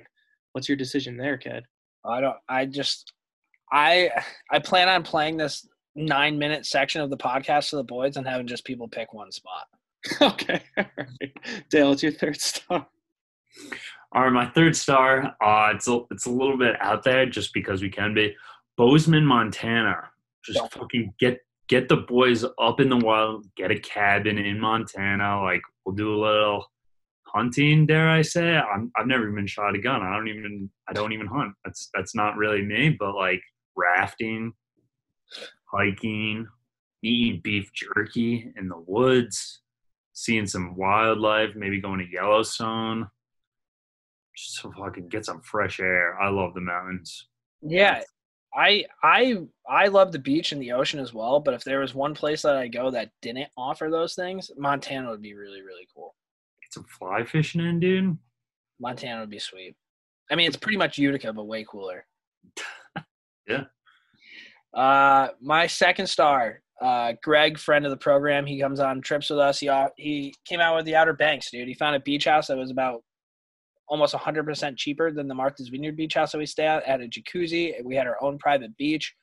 What's 0.53 0.69
your 0.69 0.77
decision 0.77 1.17
there, 1.17 1.37
kid? 1.39 1.65
I 2.05 2.21
don't. 2.21 2.37
I 2.49 2.67
just. 2.67 3.13
I 3.73 4.11
I 4.51 4.59
plan 4.59 4.89
on 4.89 5.03
playing 5.03 5.39
this 5.39 5.67
nine 5.95 6.39
minute 6.39 6.67
section 6.67 7.01
of 7.01 7.11
the 7.11 7.17
podcast 7.17 7.71
to 7.71 7.77
the 7.77 7.85
boys 7.85 8.17
and 8.17 8.27
having 8.27 8.47
just 8.47 8.65
people 8.65 8.89
pick 8.89 9.13
one 9.13 9.33
spot. 9.33 9.67
okay, 10.21 10.63
all 10.77 10.85
right. 10.97 11.33
Dale, 11.71 11.93
it's 11.93 12.03
your 12.03 12.13
third 12.13 12.41
star. 12.41 12.87
All 14.15 14.23
right, 14.25 14.33
my 14.33 14.47
third 14.47 14.77
star. 14.77 15.35
Uh, 15.43 15.73
it's 15.75 15.89
a, 15.89 16.01
it's 16.11 16.27
a 16.27 16.31
little 16.31 16.59
bit 16.59 16.77
out 16.81 17.03
there 17.03 17.27
just 17.27 17.55
because 17.55 17.83
we 17.83 17.89
can 17.91 18.15
be. 18.15 18.35
Bozeman, 18.77 19.25
Montana. 19.25 20.11
Just 20.45 20.59
Don't. 20.59 20.73
fucking 20.73 21.15
get 21.19 21.39
get 21.69 21.89
the 21.89 21.97
boys 21.97 22.45
up 22.61 22.81
in 22.81 22.89
the 22.89 22.97
wild. 22.97 23.47
Get 23.57 23.71
a 23.71 23.79
cabin 23.79 24.39
in 24.39 24.59
Montana. 24.59 25.43
Like 25.43 25.63
we'll 25.85 25.95
do 25.95 26.15
a 26.15 26.21
little 26.21 26.67
hunting. 27.27 27.87
Dare 27.87 28.11
I 28.11 28.23
say? 28.23 28.57
I'm, 28.57 28.91
I've 28.97 29.07
never 29.07 29.31
even 29.31 29.47
shot 29.47 29.75
a 29.75 29.79
gun. 29.79 30.03
I 30.03 30.15
don't 30.15 30.29
even 30.29 30.71
I 30.89 30.93
don't 30.93 31.13
even 31.13 31.27
hunt. 31.27 31.55
That's 31.65 31.89
that's 31.95 32.15
not 32.15 32.37
really 32.37 32.63
me. 32.63 32.97
But 32.99 33.15
like 33.15 33.41
rafting, 33.77 34.53
hiking, 35.73 36.47
eating 37.03 37.41
beef 37.43 37.71
jerky 37.73 38.53
in 38.57 38.69
the 38.69 38.83
woods, 38.87 39.61
seeing 40.13 40.47
some 40.47 40.77
wildlife. 40.77 41.55
Maybe 41.55 41.81
going 41.81 41.99
to 41.99 42.11
Yellowstone 42.13 43.09
just 44.37 44.61
so 44.61 44.73
fucking 44.73 45.09
get 45.09 45.25
some 45.25 45.41
fresh 45.43 45.81
air. 45.81 46.19
I 46.21 46.31
love 46.31 46.55
the 46.55 46.61
mountains. 46.61 47.29
Yeah, 47.61 48.03
I 48.55 48.85
I 49.03 49.39
I 49.69 49.89
love 49.89 50.13
the 50.13 50.19
beach 50.19 50.53
and 50.53 50.61
the 50.61 50.73
ocean 50.73 51.01
as 51.01 51.15
well. 51.15 51.41
But 51.41 51.55
if 51.55 51.65
there 51.65 51.81
was 51.81 51.95
one 51.95 52.15
place 52.15 52.43
that 52.43 52.57
I 52.57 52.69
go 52.69 52.91
that 52.91 53.11
didn't 53.21 53.49
offer 53.57 53.89
those 53.91 54.15
things, 54.15 54.51
Montana 54.57 55.11
would 55.11 55.23
be 55.23 55.35
really 55.35 55.63
really 55.63 55.87
cool. 55.95 56.15
Get 56.63 56.73
some 56.73 56.85
fly 56.85 57.25
fishing 57.25 57.61
in, 57.61 57.81
dude. 57.81 58.19
Montana 58.81 59.21
would 59.21 59.31
be 59.31 59.39
sweet. 59.39 59.77
I 60.31 60.35
mean, 60.35 60.47
it's 60.47 60.57
pretty 60.57 60.79
much 60.79 60.99
Utica, 60.99 61.33
but 61.33 61.45
way 61.45 61.65
cooler. 61.69 62.07
Yeah. 63.49 63.65
Uh, 64.75 65.29
my 65.41 65.67
second 65.67 66.07
star, 66.07 66.63
uh, 66.81 67.13
Greg, 67.23 67.59
friend 67.59 67.85
of 67.85 67.91
the 67.91 67.97
program. 67.97 68.47
He 68.47 68.61
comes 68.61 68.81
on 68.81 69.01
trips 69.01 69.31
with 69.31 69.39
us. 69.39 69.61
He 69.61 69.71
he 69.97 70.35
came 70.47 70.61
out 70.61 70.77
with 70.77 70.85
the 70.85 70.97
Outer 70.97 71.13
Banks, 71.13 71.51
dude. 71.51 71.69
He 71.69 71.75
found 71.75 71.95
a 71.95 72.01
beach 72.01 72.25
house 72.25 72.49
that 72.49 72.57
was 72.57 72.71
about 72.71 73.03
almost 73.89 74.15
100% 74.15 74.77
cheaper 74.77 75.13
than 75.13 75.29
the 75.29 75.35
Martha's 75.35 75.69
Vineyard 75.69 75.97
beach 75.97 76.15
house 76.15 76.33
that 76.33 76.39
we 76.39 76.47
stay 76.47 76.67
at. 76.67 76.87
Had 76.87 77.03
a 77.03 77.09
jacuzzi. 77.09 77.75
We 77.85 77.95
had 77.95 78.07
our 78.07 78.17
own 78.23 78.39
private 78.39 78.77
beach. 78.77 79.15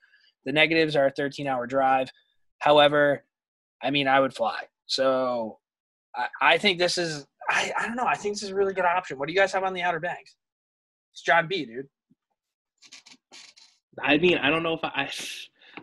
The 0.46 0.52
negatives 0.52 0.96
are 0.96 1.08
a 1.08 1.12
13 1.12 1.48
hour 1.48 1.66
drive. 1.66 2.10
However, 2.60 3.24
I 3.82 3.90
mean, 3.90 4.08
I 4.08 4.20
would 4.20 4.34
fly. 4.34 4.62
So 4.86 5.58
I, 6.16 6.28
I 6.42 6.58
think 6.58 6.78
this 6.78 6.98
is, 6.98 7.26
I, 7.50 7.72
I 7.78 7.88
don't 7.88 7.96
know. 7.96 8.06
I 8.06 8.16
think 8.16 8.36
this 8.36 8.44
is 8.44 8.50
a 8.50 8.56
really 8.56 8.74
good 8.74 8.86
option. 8.86 9.18
What 9.18 9.28
do 9.28 9.34
you 9.34 9.40
guys 9.40 9.52
have 9.54 9.64
on 9.64 9.74
the 9.74 9.82
Outer 9.82 10.00
Banks? 10.00 10.36
It's 11.14 11.24
John 11.24 11.48
B, 11.48 11.66
dude. 11.66 11.88
I 14.04 14.18
mean, 14.18 14.38
I 14.38 14.50
don't 14.50 14.64
know 14.64 14.74
if 14.74 14.84
I, 14.84 15.10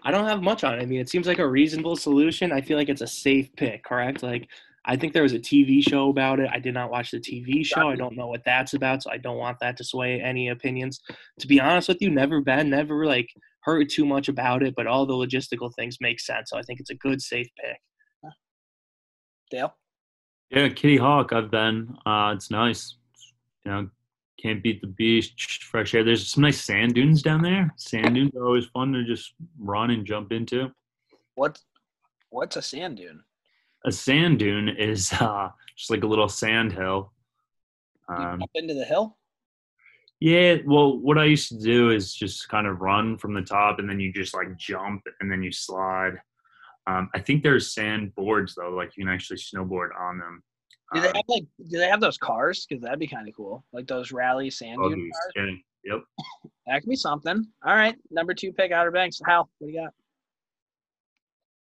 I 0.03 0.11
don't 0.11 0.27
have 0.27 0.43
much 0.43 0.65
on 0.65 0.79
it. 0.79 0.83
I 0.83 0.87
mean, 0.87 1.01
it 1.01 1.09
seems 1.09 1.27
like 1.27 1.39
a 1.39 1.47
reasonable 1.47 1.97
solution. 1.97 2.53
I 2.53 2.61
feel 2.61 2.77
like 2.77 2.89
it's 2.89 3.03
a 3.03 3.07
safe 3.07 3.55
pick, 3.57 3.85
correct? 3.85 4.23
Like, 4.23 4.49
I 4.85 4.97
think 4.97 5.13
there 5.13 5.25
was 5.25 5.33
a 5.33 5.39
TV 5.39 5.83
show 5.83 6.11
about 6.11 6.39
it. 6.39 6.49
I 6.53 6.61
did 6.61 6.75
not 6.75 6.91
watch 6.91 7.11
the 7.11 7.19
TV 7.19 7.65
show. 7.65 7.89
I 7.91 7.97
don't 7.97 8.17
know 8.17 8.29
what 8.29 8.45
that's 8.45 8.75
about, 8.75 9.03
so 9.03 9.11
I 9.11 9.19
don't 9.19 9.39
want 9.39 9.59
that 9.61 9.77
to 9.79 9.85
sway 9.85 10.21
any 10.21 10.49
opinions. 10.49 11.01
To 11.41 11.49
be 11.49 11.61
honest 11.61 11.89
with 11.89 12.01
you, 12.01 12.09
never 12.09 12.41
been, 12.41 12.71
never 12.71 13.05
like 13.05 13.29
heard 13.63 13.89
too 13.91 14.07
much 14.07 14.29
about 14.29 14.63
it, 14.63 14.75
but 14.77 14.87
all 14.87 15.05
the 15.05 15.15
logistical 15.15 15.75
things 15.75 15.97
make 16.01 16.21
sense. 16.21 16.51
So 16.51 16.59
I 16.59 16.63
think 16.63 16.79
it's 16.79 16.91
a 16.91 16.95
good, 16.95 17.21
safe 17.21 17.49
pick. 17.61 17.79
Dale. 19.51 19.75
Yeah, 20.51 20.69
Kitty 20.69 20.97
Hawk. 20.97 21.33
I've 21.33 21.51
been. 21.51 21.97
Uh, 22.07 22.33
it's 22.37 22.51
nice. 22.51 22.95
You 23.65 23.71
know, 23.73 23.91
can't 24.41 24.63
beat 24.63 24.81
the 24.81 24.87
beach. 24.87 25.61
Fresh 25.71 25.95
air. 25.95 26.05
There's 26.05 26.29
some 26.29 26.43
nice 26.43 26.61
sand 26.61 26.95
dunes 26.95 27.23
down 27.23 27.43
there. 27.43 27.73
Sand 27.77 28.15
dunes 28.15 28.35
are 28.37 28.45
always 28.47 28.67
fun 28.67 28.93
to 28.93 29.05
just 29.05 29.35
run 29.59 29.91
and 29.91 30.05
jump 30.07 30.33
into. 30.33 30.71
What? 31.35 31.59
What's 32.31 32.57
a 32.57 32.63
sand 32.63 32.99
dune? 32.99 33.23
A 33.85 33.93
sand 33.93 34.39
dune 34.39 34.69
is 34.69 35.13
uh, 35.21 35.49
just 35.77 35.91
like 35.91 36.05
a 36.05 36.07
little 36.07 36.29
sand 36.29 36.73
hill. 36.73 37.13
You 38.09 38.15
Um, 38.15 38.39
jump 38.41 38.51
into 38.55 38.75
the 38.75 38.85
hill. 38.85 39.17
yeah, 40.21 40.57
well, 40.67 40.99
what 40.99 41.19
I 41.19 41.25
used 41.25 41.49
to 41.51 41.59
do 41.59 41.91
is 41.91 42.15
just 42.15 42.49
kind 42.49 42.67
of 42.67 42.81
run 42.81 43.19
from 43.19 43.35
the 43.35 43.43
top, 43.43 43.79
and 43.79 43.89
then 43.89 44.01
you 44.01 44.13
just 44.13 44.35
like 44.35 44.57
jump, 44.57 45.03
and 45.21 45.31
then 45.31 45.43
you 45.43 45.53
slide. 45.53 46.15
Um, 46.87 47.11
I 47.15 47.19
think 47.21 47.43
there's 47.43 47.75
sand 47.75 48.15
boards 48.15 48.55
though, 48.55 48.71
like 48.71 48.97
you 48.97 49.05
can 49.05 49.13
actually 49.13 49.39
snowboard 49.39 49.89
on 49.99 50.19
them. 50.19 50.43
Do 50.95 51.01
they 51.01 51.09
Um, 51.09 51.15
have 51.17 51.25
like? 51.29 51.45
Do 51.69 51.79
they 51.79 51.89
have 51.89 52.01
those 52.01 52.17
cars? 52.19 52.67
Because 52.69 52.83
that'd 52.83 52.99
be 52.99 53.07
kind 53.09 53.29
of 53.29 53.35
cool. 53.37 53.65
Like 53.73 53.87
those 53.87 54.13
rally 54.13 54.51
sand 54.51 54.79
dune 54.81 55.11
cars. 55.13 55.33
yeah, 55.85 55.95
Yep. 55.95 56.05
That 56.67 56.81
could 56.81 56.91
be 56.91 56.97
something. 56.97 57.45
All 57.65 57.75
right, 57.75 57.97
number 58.11 58.35
two 58.35 58.53
pick, 58.53 58.73
Outer 58.73 58.91
Banks. 58.91 59.21
Hal, 59.25 59.49
what 59.59 59.69
do 59.69 59.73
you 59.73 59.81
got? 59.81 59.93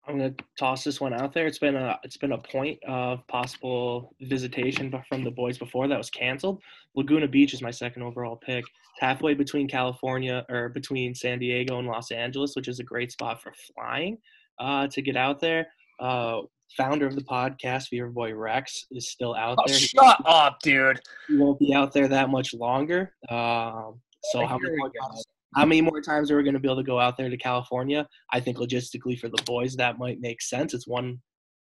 I'm 0.08 0.18
gonna 0.20 0.36
toss 0.60 0.84
this 0.84 1.02
one 1.02 1.14
out 1.14 1.34
there. 1.34 1.48
It's 1.48 1.58
been 1.58 1.76
a 1.76 2.00
it's 2.04 2.18
been 2.18 2.34
a 2.34 2.38
point 2.38 2.78
of 2.88 3.26
possible 3.28 4.14
visitation 4.22 4.94
from 5.10 5.24
the 5.24 5.32
boys 5.32 5.58
before 5.58 5.88
that 5.88 5.98
was 5.98 6.12
canceled. 6.12 6.62
Laguna 6.96 7.28
Beach 7.28 7.54
is 7.56 7.62
my 7.62 7.72
second 7.72 8.04
overall 8.04 8.36
pick. 8.36 8.64
It's 8.64 9.00
halfway 9.00 9.34
between 9.34 9.68
California 9.68 10.46
or 10.48 10.70
between 10.70 11.16
San 11.16 11.40
Diego 11.40 11.80
and 11.80 11.88
Los 11.88 12.12
Angeles, 12.12 12.56
which 12.56 12.68
is 12.68 12.80
a 12.80 12.84
great 12.84 13.12
spot 13.12 13.42
for 13.42 13.52
flying 13.74 14.18
uh, 14.60 14.88
to 14.88 15.02
get 15.02 15.18
out 15.18 15.40
there. 15.40 15.68
Uh, 16.00 16.42
founder 16.78 17.06
of 17.06 17.16
the 17.16 17.24
podcast, 17.24 17.88
Fever 17.88 18.10
Boy 18.10 18.34
Rex, 18.34 18.86
is 18.92 19.10
still 19.12 19.36
out 19.36 19.58
Oh, 19.60 19.64
there. 19.68 19.78
He- 19.78 19.88
shut 19.88 20.18
up, 20.26 20.60
dude. 20.62 21.00
He 21.28 21.38
won't 21.38 21.60
be 21.60 21.74
out 21.74 21.94
there 21.94 22.08
that 22.08 22.30
much 22.30 22.54
longer. 22.54 23.14
Um, 23.30 24.02
so 24.32 24.46
how 24.46 24.58
many, 24.58 24.76
more 24.78 24.90
times, 24.90 25.24
how 25.56 25.66
many 25.66 25.82
more 25.82 26.02
times 26.02 26.32
are 26.32 26.38
we 26.38 26.44
going 26.44 26.54
to 26.56 26.60
be 26.60 26.68
able 26.68 26.78
to 26.78 26.84
go 26.84 27.00
out 27.00 27.16
there 27.18 27.30
to 27.30 27.38
California? 27.38 28.08
I 28.34 28.40
think 28.40 28.58
logistically 28.58 29.20
for 29.20 29.30
the 29.30 29.42
boys 29.46 29.76
that 29.76 30.00
might 30.00 30.20
make 30.20 30.42
sense. 30.42 30.74
It's 30.74 30.88
one 30.88 31.22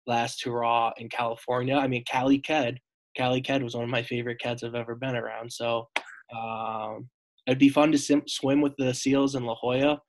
last 0.06 0.42
hurrah 0.44 0.92
in 0.98 1.08
California. 1.08 1.76
I 1.76 1.86
mean, 1.88 2.04
Cali 2.04 2.38
Ked. 2.38 2.78
Cali 3.16 3.40
Ked 3.40 3.62
was 3.62 3.74
one 3.74 3.84
of 3.84 3.90
my 3.90 4.02
favorite 4.02 4.40
Keds 4.44 4.62
I've 4.62 4.74
ever 4.74 4.94
been 4.94 5.16
around. 5.16 5.50
So 5.52 5.88
um, 6.36 7.08
it'd 7.46 7.58
be 7.58 7.68
fun 7.68 7.90
to 7.92 7.98
sim- 7.98 8.28
swim 8.28 8.60
with 8.60 8.74
the 8.78 8.92
seals 8.94 9.34
in 9.34 9.44
La 9.44 9.54
Jolla 9.56 10.00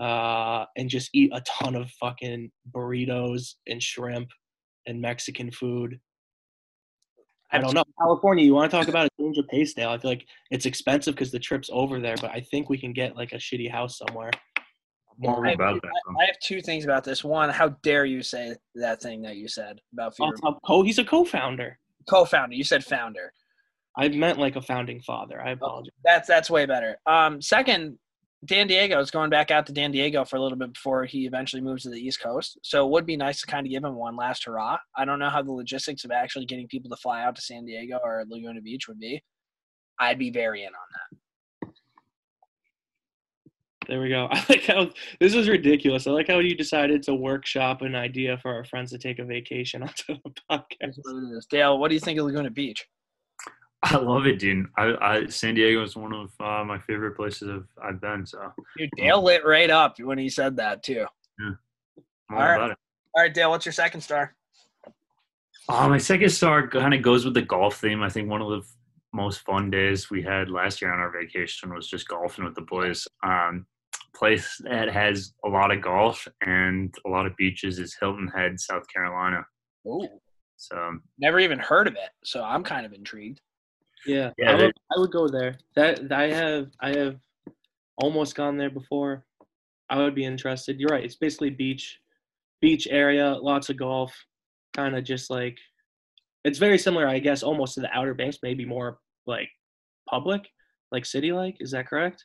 uh, 0.00 0.64
and 0.76 0.88
just 0.90 1.10
eat 1.14 1.30
a 1.32 1.40
ton 1.42 1.74
of 1.74 1.90
fucking 1.92 2.50
burritos 2.74 3.54
and 3.68 3.82
shrimp 3.82 4.28
and 4.86 5.00
Mexican 5.00 5.50
food. 5.50 5.98
I 7.50 7.58
don't 7.58 7.74
know. 7.74 7.84
California, 8.00 8.44
you 8.44 8.54
want 8.54 8.70
to 8.70 8.76
talk 8.76 8.88
about 8.88 9.06
a 9.06 9.10
change 9.20 9.36
of 9.36 9.46
pace, 9.48 9.74
Dale? 9.74 9.90
I 9.90 9.98
feel 9.98 10.10
like 10.10 10.26
it's 10.50 10.64
expensive 10.64 11.14
because 11.14 11.30
the 11.30 11.38
trip's 11.38 11.68
over 11.70 12.00
there, 12.00 12.16
but 12.16 12.30
I 12.30 12.40
think 12.50 12.70
we 12.70 12.78
can 12.78 12.94
get 12.94 13.14
like 13.14 13.32
a 13.32 13.36
shitty 13.36 13.70
house 13.70 13.98
somewhere. 13.98 14.30
More 15.18 15.46
I, 15.46 15.52
about 15.52 15.74
that. 15.82 15.90
though. 16.06 16.20
I 16.20 16.24
have 16.24 16.38
two 16.42 16.62
things 16.62 16.84
about 16.84 17.04
this. 17.04 17.22
One, 17.22 17.50
how 17.50 17.70
dare 17.82 18.06
you 18.06 18.22
say 18.22 18.56
that 18.76 19.02
thing 19.02 19.20
that 19.22 19.36
you 19.36 19.48
said 19.48 19.80
about 19.92 20.16
Fever? 20.16 20.32
Oh, 20.42 20.56
co- 20.66 20.82
he's 20.82 20.98
a 20.98 21.04
co-founder. 21.04 21.78
Co-founder. 22.08 22.54
You 22.54 22.64
said 22.64 22.82
founder. 22.82 23.32
I 23.96 24.08
meant 24.08 24.38
like 24.38 24.56
a 24.56 24.62
founding 24.62 25.02
father. 25.02 25.40
I 25.40 25.50
apologize. 25.50 25.92
That's 26.02 26.26
that's 26.26 26.48
way 26.48 26.64
better. 26.64 26.96
Um, 27.06 27.42
second, 27.42 27.98
Dan 28.44 28.66
Diego 28.66 28.98
is 28.98 29.12
going 29.12 29.30
back 29.30 29.52
out 29.52 29.66
to 29.66 29.72
Dan 29.72 29.92
Diego 29.92 30.24
for 30.24 30.36
a 30.36 30.40
little 30.40 30.58
bit 30.58 30.72
before 30.72 31.04
he 31.04 31.26
eventually 31.26 31.62
moves 31.62 31.84
to 31.84 31.90
the 31.90 32.00
East 32.00 32.20
Coast. 32.20 32.58
So 32.62 32.84
it 32.84 32.90
would 32.90 33.06
be 33.06 33.16
nice 33.16 33.40
to 33.40 33.46
kind 33.46 33.64
of 33.64 33.70
give 33.70 33.84
him 33.84 33.94
one 33.94 34.16
last 34.16 34.44
hurrah. 34.44 34.78
I 34.96 35.04
don't 35.04 35.20
know 35.20 35.30
how 35.30 35.42
the 35.42 35.52
logistics 35.52 36.04
of 36.04 36.10
actually 36.10 36.46
getting 36.46 36.66
people 36.66 36.90
to 36.90 36.96
fly 36.96 37.22
out 37.22 37.36
to 37.36 37.42
San 37.42 37.64
Diego 37.64 38.00
or 38.02 38.24
Laguna 38.28 38.60
Beach 38.60 38.88
would 38.88 38.98
be. 38.98 39.22
I'd 40.00 40.18
be 40.18 40.30
very 40.30 40.62
in 40.62 40.68
on 40.68 40.72
that. 40.72 41.12
There 43.88 44.00
we 44.00 44.08
go. 44.08 44.28
I 44.32 44.44
like 44.48 44.64
how 44.64 44.90
this 45.20 45.34
is 45.34 45.48
ridiculous. 45.48 46.06
I 46.08 46.10
like 46.10 46.28
how 46.28 46.40
you 46.40 46.56
decided 46.56 47.02
to 47.04 47.14
workshop 47.14 47.82
an 47.82 47.94
idea 47.94 48.38
for 48.38 48.52
our 48.52 48.64
friends 48.64 48.90
to 48.90 48.98
take 48.98 49.20
a 49.20 49.24
vacation 49.24 49.82
onto 49.84 50.14
the 50.24 50.30
podcast. 50.50 50.66
That's 50.80 50.98
what 51.02 51.16
it 51.16 51.36
is. 51.36 51.46
Dale, 51.46 51.78
what 51.78 51.88
do 51.88 51.94
you 51.94 52.00
think 52.00 52.18
of 52.18 52.26
Laguna 52.26 52.50
Beach? 52.50 52.86
I 53.84 53.96
love 53.96 54.26
it, 54.26 54.38
dude. 54.38 54.66
I, 54.78 54.94
I 55.00 55.26
San 55.26 55.54
Diego 55.54 55.82
is 55.82 55.96
one 55.96 56.12
of 56.12 56.30
uh, 56.40 56.64
my 56.64 56.78
favorite 56.78 57.16
places 57.16 57.48
I've, 57.50 57.66
I've 57.82 58.00
been. 58.00 58.24
So 58.24 58.52
Dude, 58.78 58.90
Dale 58.96 59.22
lit 59.22 59.44
right 59.44 59.70
up 59.70 59.98
when 59.98 60.18
he 60.18 60.28
said 60.28 60.56
that 60.56 60.82
too. 60.82 61.04
I'm 61.40 61.58
all 62.30 62.38
All 62.38 62.46
right. 62.46 62.76
All 63.14 63.22
right, 63.22 63.34
Dale, 63.34 63.50
what's 63.50 63.66
your 63.66 63.72
second 63.72 64.00
star? 64.00 64.34
Uh, 65.68 65.88
my 65.88 65.98
second 65.98 66.30
star 66.30 66.66
kind 66.68 66.94
of 66.94 67.02
goes 67.02 67.24
with 67.24 67.34
the 67.34 67.42
golf 67.42 67.80
theme. 67.80 68.02
I 68.02 68.08
think 68.08 68.28
one 68.28 68.40
of 68.40 68.48
the 68.48 68.58
f- 68.58 68.76
most 69.12 69.40
fun 69.40 69.70
days 69.70 70.10
we 70.10 70.22
had 70.22 70.48
last 70.48 70.80
year 70.80 70.92
on 70.92 70.98
our 70.98 71.10
vacation 71.10 71.74
was 71.74 71.88
just 71.88 72.08
golfing 72.08 72.44
with 72.44 72.54
the 72.54 72.62
boys. 72.62 73.06
Um, 73.22 73.66
place 74.14 74.60
that 74.64 74.92
has 74.92 75.34
a 75.44 75.48
lot 75.48 75.70
of 75.70 75.82
golf 75.82 76.26
and 76.46 76.94
a 77.06 77.08
lot 77.08 77.26
of 77.26 77.36
beaches 77.36 77.78
is 77.78 77.96
Hilton 77.98 78.28
Head, 78.28 78.58
South 78.60 78.84
Carolina. 78.92 79.44
Oh, 79.86 80.08
So 80.56 80.98
never 81.18 81.38
even 81.40 81.58
heard 81.58 81.86
of 81.86 81.94
it, 81.94 82.10
so 82.24 82.42
I'm 82.42 82.62
kind 82.62 82.86
of 82.86 82.92
intrigued. 82.92 83.40
Yeah, 84.06 84.30
Yeah, 84.38 84.52
I, 84.52 84.54
would, 84.54 84.72
I 84.96 85.00
would 85.00 85.12
go 85.12 85.28
there. 85.28 85.56
That 85.76 86.12
I 86.12 86.28
have 86.28 86.68
I 86.80 86.90
have 86.96 87.16
almost 87.96 88.34
gone 88.34 88.56
there 88.56 88.70
before. 88.70 89.24
I 89.90 89.98
would 89.98 90.14
be 90.14 90.24
interested. 90.24 90.80
You're 90.80 90.88
right. 90.90 91.04
It's 91.04 91.16
basically 91.16 91.50
beach, 91.50 92.00
beach 92.60 92.88
area, 92.90 93.34
lots 93.34 93.68
of 93.68 93.76
golf, 93.76 94.14
kind 94.74 94.96
of 94.96 95.04
just 95.04 95.30
like 95.30 95.58
it's 96.44 96.58
very 96.58 96.78
similar, 96.78 97.06
I 97.06 97.18
guess, 97.18 97.42
almost 97.42 97.74
to 97.74 97.80
the 97.80 97.90
Outer 97.92 98.14
Banks, 98.14 98.38
maybe 98.42 98.64
more 98.64 98.98
like 99.26 99.48
public, 100.08 100.48
like 100.90 101.04
city 101.04 101.32
like. 101.32 101.56
Is 101.60 101.70
that 101.72 101.86
correct? 101.86 102.24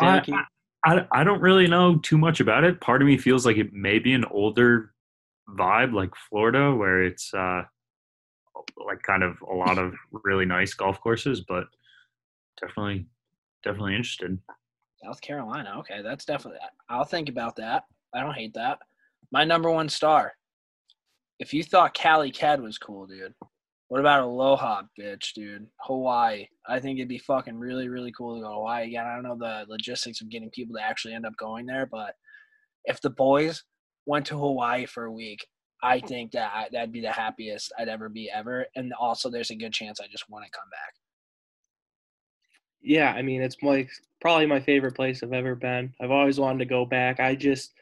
Dan, 0.00 0.18
I, 0.20 0.24
you- 0.26 0.38
I, 0.86 1.06
I 1.12 1.24
don't 1.24 1.40
really 1.40 1.66
know 1.66 1.98
too 1.98 2.16
much 2.18 2.40
about 2.40 2.64
it. 2.64 2.80
Part 2.80 3.02
of 3.02 3.06
me 3.06 3.18
feels 3.18 3.44
like 3.44 3.56
it 3.56 3.72
may 3.72 3.98
be 3.98 4.12
an 4.14 4.24
older 4.24 4.94
vibe 5.50 5.92
like 5.92 6.10
Florida 6.28 6.72
where 6.74 7.02
it's 7.02 7.32
uh, 7.34 7.62
like 8.88 9.02
kind 9.02 9.22
of 9.22 9.36
a 9.42 9.54
lot 9.54 9.78
of 9.78 9.94
really 10.10 10.46
nice 10.46 10.74
golf 10.74 11.00
courses, 11.00 11.42
but 11.46 11.66
definitely 12.60 13.06
definitely 13.62 13.94
interested. 13.94 14.38
South 15.04 15.20
Carolina. 15.20 15.74
Okay, 15.78 16.02
that's 16.02 16.24
definitely. 16.24 16.60
I'll 16.88 17.04
think 17.04 17.28
about 17.28 17.54
that. 17.56 17.84
I 18.14 18.20
don't 18.20 18.34
hate 18.34 18.54
that. 18.54 18.78
My 19.30 19.44
number 19.44 19.70
one 19.70 19.88
star. 19.88 20.32
If 21.38 21.54
you 21.54 21.62
thought 21.62 21.94
Cali 21.94 22.32
Cad 22.32 22.60
was 22.60 22.78
cool, 22.78 23.06
dude, 23.06 23.32
what 23.88 24.00
about 24.00 24.22
Aloha, 24.22 24.82
bitch, 24.98 25.34
dude? 25.34 25.66
Hawaii. 25.82 26.46
I 26.66 26.80
think 26.80 26.98
it'd 26.98 27.08
be 27.08 27.18
fucking 27.18 27.56
really, 27.56 27.88
really 27.88 28.10
cool 28.10 28.34
to 28.34 28.42
go 28.42 28.48
to 28.48 28.54
Hawaii 28.54 28.88
again. 28.88 29.06
I 29.06 29.14
don't 29.14 29.22
know 29.22 29.36
the 29.38 29.64
logistics 29.68 30.20
of 30.20 30.30
getting 30.30 30.50
people 30.50 30.76
to 30.76 30.82
actually 30.82 31.14
end 31.14 31.26
up 31.26 31.36
going 31.36 31.64
there, 31.66 31.86
but 31.86 32.14
if 32.86 33.00
the 33.00 33.10
boys 33.10 33.62
went 34.06 34.26
to 34.26 34.38
Hawaii 34.38 34.84
for 34.86 35.04
a 35.04 35.12
week, 35.12 35.46
I 35.82 36.00
think 36.00 36.32
that 36.32 36.50
I, 36.54 36.68
that'd 36.72 36.92
be 36.92 37.00
the 37.00 37.12
happiest 37.12 37.72
I'd 37.78 37.88
ever 37.88 38.08
be 38.08 38.30
ever. 38.30 38.66
And 38.76 38.92
also, 38.94 39.30
there's 39.30 39.50
a 39.50 39.56
good 39.56 39.72
chance 39.72 40.00
I 40.00 40.06
just 40.10 40.28
want 40.28 40.44
to 40.44 40.50
come 40.50 40.68
back. 40.70 40.94
yeah, 42.82 43.12
I 43.12 43.22
mean, 43.22 43.42
it's 43.42 43.56
like 43.62 43.90
probably 44.20 44.46
my 44.46 44.60
favorite 44.60 44.94
place 44.94 45.22
I've 45.22 45.32
ever 45.32 45.54
been. 45.54 45.92
I've 46.00 46.10
always 46.10 46.38
wanted 46.40 46.60
to 46.60 46.64
go 46.66 46.84
back. 46.84 47.20
I 47.20 47.34
just, 47.34 47.74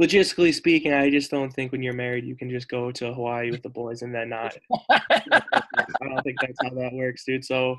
logistically 0.00 0.54
speaking, 0.54 0.92
I 0.92 1.10
just 1.10 1.30
don't 1.30 1.52
think 1.52 1.72
when 1.72 1.82
you're 1.82 1.92
married 1.92 2.24
you 2.24 2.36
can 2.36 2.50
just 2.50 2.68
go 2.68 2.90
to 2.92 3.12
Hawaii 3.12 3.50
with 3.50 3.62
the 3.62 3.68
boys 3.68 4.02
and 4.02 4.14
then 4.14 4.28
not. 4.28 4.56
I 4.90 5.00
don't 6.02 6.22
think 6.22 6.40
that's 6.40 6.58
how 6.62 6.70
that 6.70 6.92
works, 6.92 7.24
dude. 7.24 7.44
So 7.44 7.76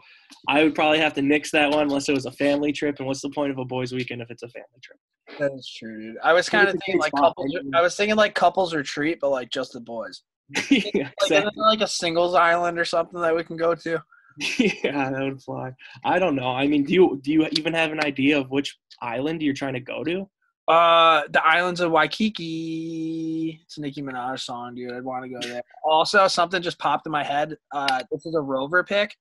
I 0.47 0.63
would 0.63 0.75
probably 0.75 0.99
have 0.99 1.13
to 1.13 1.21
nix 1.21 1.51
that 1.51 1.71
one 1.71 1.83
unless 1.83 2.09
it 2.09 2.13
was 2.13 2.25
a 2.25 2.31
family 2.31 2.71
trip. 2.71 2.97
And 2.99 3.07
what's 3.07 3.21
the 3.21 3.29
point 3.29 3.51
of 3.51 3.57
a 3.57 3.65
boys' 3.65 3.93
weekend 3.93 4.21
if 4.21 4.31
it's 4.31 4.43
a 4.43 4.49
family 4.49 4.67
trip? 4.83 4.99
That 5.39 5.51
is 5.53 5.71
true, 5.77 6.01
dude. 6.01 6.17
I 6.23 6.33
was 6.33 6.49
kind 6.49 6.67
of 6.67 6.73
thinking 6.73 6.99
like 6.99 7.13
couples. 7.13 7.55
I 7.73 7.81
was 7.81 7.95
thinking 7.95 8.15
like 8.15 8.35
couples 8.35 8.73
retreat, 8.73 9.19
but 9.21 9.29
like 9.29 9.49
just 9.51 9.73
the 9.73 9.79
boys. 9.79 10.23
yeah, 10.69 10.81
Like, 10.93 11.13
exactly. 11.21 11.37
isn't 11.37 11.57
like 11.57 11.81
a 11.81 11.87
singles 11.87 12.33
island 12.33 12.79
or 12.79 12.85
something 12.85 13.21
that 13.21 13.35
we 13.35 13.43
can 13.43 13.55
go 13.55 13.75
to? 13.75 14.01
yeah, 14.57 15.11
that 15.11 15.21
would 15.21 15.41
fly. 15.41 15.71
I 16.03 16.17
don't 16.17 16.35
know. 16.35 16.49
I 16.49 16.65
mean, 16.67 16.83
do 16.83 16.93
you 16.93 17.19
do 17.21 17.31
you 17.31 17.47
even 17.51 17.73
have 17.73 17.91
an 17.91 18.03
idea 18.03 18.39
of 18.39 18.49
which 18.49 18.77
island 19.01 19.41
you're 19.41 19.53
trying 19.53 19.73
to 19.73 19.79
go 19.79 20.03
to? 20.03 20.29
Uh, 20.69 21.23
the 21.31 21.43
islands 21.43 21.79
of 21.81 21.91
Waikiki. 21.91 23.59
It's 23.63 23.77
a 23.77 23.81
Nicki 23.81 24.01
Minaj 24.03 24.39
song, 24.39 24.75
dude. 24.75 24.93
I'd 24.93 25.03
want 25.03 25.23
to 25.23 25.29
go 25.29 25.39
there. 25.41 25.63
Also, 25.83 26.27
something 26.27 26.61
just 26.61 26.77
popped 26.77 27.07
in 27.07 27.11
my 27.11 27.23
head. 27.23 27.57
Uh, 27.71 28.03
this 28.11 28.25
is 28.27 28.35
a 28.35 28.41
rover 28.41 28.83
pick. 28.83 29.15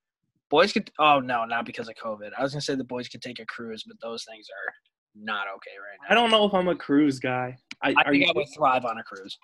Boys 0.51 0.71
could. 0.73 0.91
Oh 0.99 1.19
no, 1.19 1.45
not 1.45 1.65
because 1.65 1.89
of 1.89 1.95
COVID. 1.95 2.29
I 2.37 2.43
was 2.43 2.53
gonna 2.53 2.61
say 2.61 2.75
the 2.75 2.83
boys 2.83 3.07
could 3.07 3.21
take 3.21 3.39
a 3.39 3.45
cruise, 3.45 3.83
but 3.87 3.97
those 4.01 4.23
things 4.29 4.47
are 4.49 4.73
not 5.15 5.47
okay 5.55 5.71
right 5.79 5.97
now. 6.01 6.11
I 6.11 6.13
don't 6.15 6.29
know 6.31 6.45
if 6.45 6.53
I'm 6.53 6.67
a 6.67 6.75
cruise 6.75 7.19
guy. 7.19 7.57
I, 7.81 7.89
I 7.89 7.93
are 8.05 8.11
think 8.11 8.23
you- 8.25 8.29
I 8.29 8.33
would 8.35 8.47
thrive 8.55 8.85
on 8.85 8.97
a 8.99 9.03
cruise. 9.03 9.37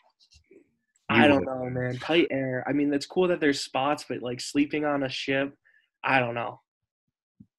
I 1.09 1.27
don't 1.27 1.45
know, 1.45 1.69
man. 1.69 1.97
Tight 1.99 2.27
air. 2.31 2.63
I 2.67 2.73
mean, 2.73 2.91
it's 2.91 3.05
cool 3.05 3.27
that 3.27 3.39
there's 3.39 3.61
spots, 3.61 4.05
but 4.09 4.21
like 4.23 4.41
sleeping 4.41 4.85
on 4.85 5.03
a 5.03 5.09
ship, 5.09 5.53
I 6.03 6.19
don't 6.19 6.33
know. 6.33 6.59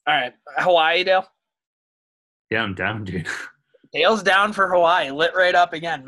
All 0.08 0.14
right, 0.14 0.34
Hawaii, 0.58 1.04
Dale. 1.04 1.26
Yeah, 2.50 2.62
I'm 2.62 2.74
down, 2.74 3.04
dude. 3.04 3.26
Dale's 3.96 4.22
down 4.22 4.52
for 4.52 4.68
Hawaii, 4.68 5.10
lit 5.10 5.34
right 5.34 5.54
up 5.54 5.72
again. 5.72 6.06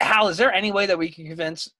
Hal, 0.00 0.28
is 0.28 0.36
there 0.36 0.52
any 0.52 0.72
way 0.72 0.84
that 0.84 0.98
we 0.98 1.10
can 1.10 1.26
convince? 1.26 1.70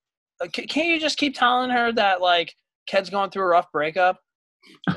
uh, 0.41 0.47
Can't 0.49 0.89
you 0.89 0.99
just 0.99 1.19
keep 1.19 1.37
telling 1.37 1.69
her 1.69 1.93
that 1.93 2.23
like 2.23 2.55
Ked's 2.87 3.11
going 3.11 3.31
through 3.31 3.45
a 3.45 3.49
rough 3.49 3.71
breakup? 3.73 4.21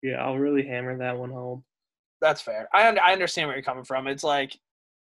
Yeah, 0.00 0.24
I'll 0.24 0.38
really 0.38 0.64
hammer 0.64 0.96
that 0.98 1.18
one 1.18 1.30
home. 1.30 1.64
That's 2.20 2.40
fair. 2.40 2.68
I 2.72 2.86
I 2.96 3.12
understand 3.12 3.48
where 3.48 3.56
you're 3.56 3.64
coming 3.64 3.82
from. 3.82 4.06
It's 4.06 4.22
like 4.22 4.56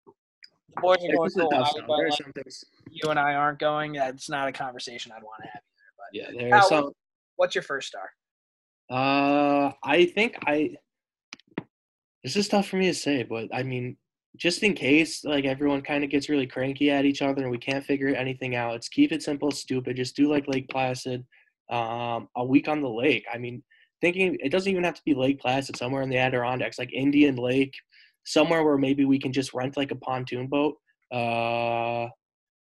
the 0.06 0.80
boys 0.80 0.98
are 0.98 1.12
going 1.12 1.24
This 1.24 1.32
is 1.32 1.34
to 1.34 1.42
Hawaii, 1.42 1.70
but 1.86 2.34
There's 2.34 2.64
like, 2.84 2.92
you 2.92 3.10
and 3.10 3.18
I 3.18 3.34
aren't 3.34 3.58
going. 3.58 3.94
That's 3.94 4.30
not 4.30 4.46
a 4.46 4.52
conversation 4.52 5.10
I'd 5.10 5.24
want 5.24 5.42
to 5.42 5.48
have. 5.48 5.62
Yeah, 6.12 6.26
Hal, 6.26 6.50
there's 6.50 6.68
some. 6.68 6.92
What's 7.34 7.54
your 7.56 7.62
first 7.62 7.88
star? 7.88 8.10
Uh, 8.88 9.72
I 9.82 10.06
think 10.06 10.36
I. 10.46 10.76
This 12.22 12.36
is 12.36 12.46
tough 12.48 12.68
for 12.68 12.76
me 12.76 12.86
to 12.86 12.94
say, 12.94 13.24
but 13.24 13.48
I 13.52 13.64
mean, 13.64 13.96
just 14.36 14.62
in 14.62 14.74
case 14.74 15.24
like 15.24 15.44
everyone 15.44 15.82
kind 15.82 16.04
of 16.04 16.10
gets 16.10 16.28
really 16.28 16.46
cranky 16.46 16.90
at 16.90 17.04
each 17.04 17.22
other 17.22 17.42
and 17.42 17.50
we 17.50 17.58
can't 17.58 17.84
figure 17.84 18.08
anything 18.08 18.54
out, 18.54 18.72
let's 18.72 18.88
keep 18.88 19.12
it 19.12 19.22
simple, 19.22 19.50
stupid. 19.50 19.96
Just 19.96 20.16
do 20.16 20.30
like 20.30 20.48
Lake 20.48 20.68
Placid, 20.68 21.24
um, 21.70 22.28
a 22.36 22.44
week 22.44 22.68
on 22.68 22.80
the 22.80 22.88
lake. 22.88 23.24
I 23.32 23.38
mean, 23.38 23.62
thinking 24.00 24.36
it 24.40 24.50
doesn't 24.50 24.70
even 24.70 24.84
have 24.84 24.94
to 24.94 25.02
be 25.04 25.14
Lake 25.14 25.40
Placid. 25.40 25.76
Somewhere 25.76 26.02
in 26.02 26.10
the 26.10 26.18
Adirondacks, 26.18 26.78
like 26.78 26.92
Indian 26.92 27.36
Lake, 27.36 27.74
somewhere 28.24 28.64
where 28.64 28.78
maybe 28.78 29.04
we 29.04 29.18
can 29.18 29.32
just 29.32 29.54
rent 29.54 29.76
like 29.76 29.90
a 29.90 29.96
pontoon 29.96 30.46
boat, 30.46 30.76
uh, 31.12 32.08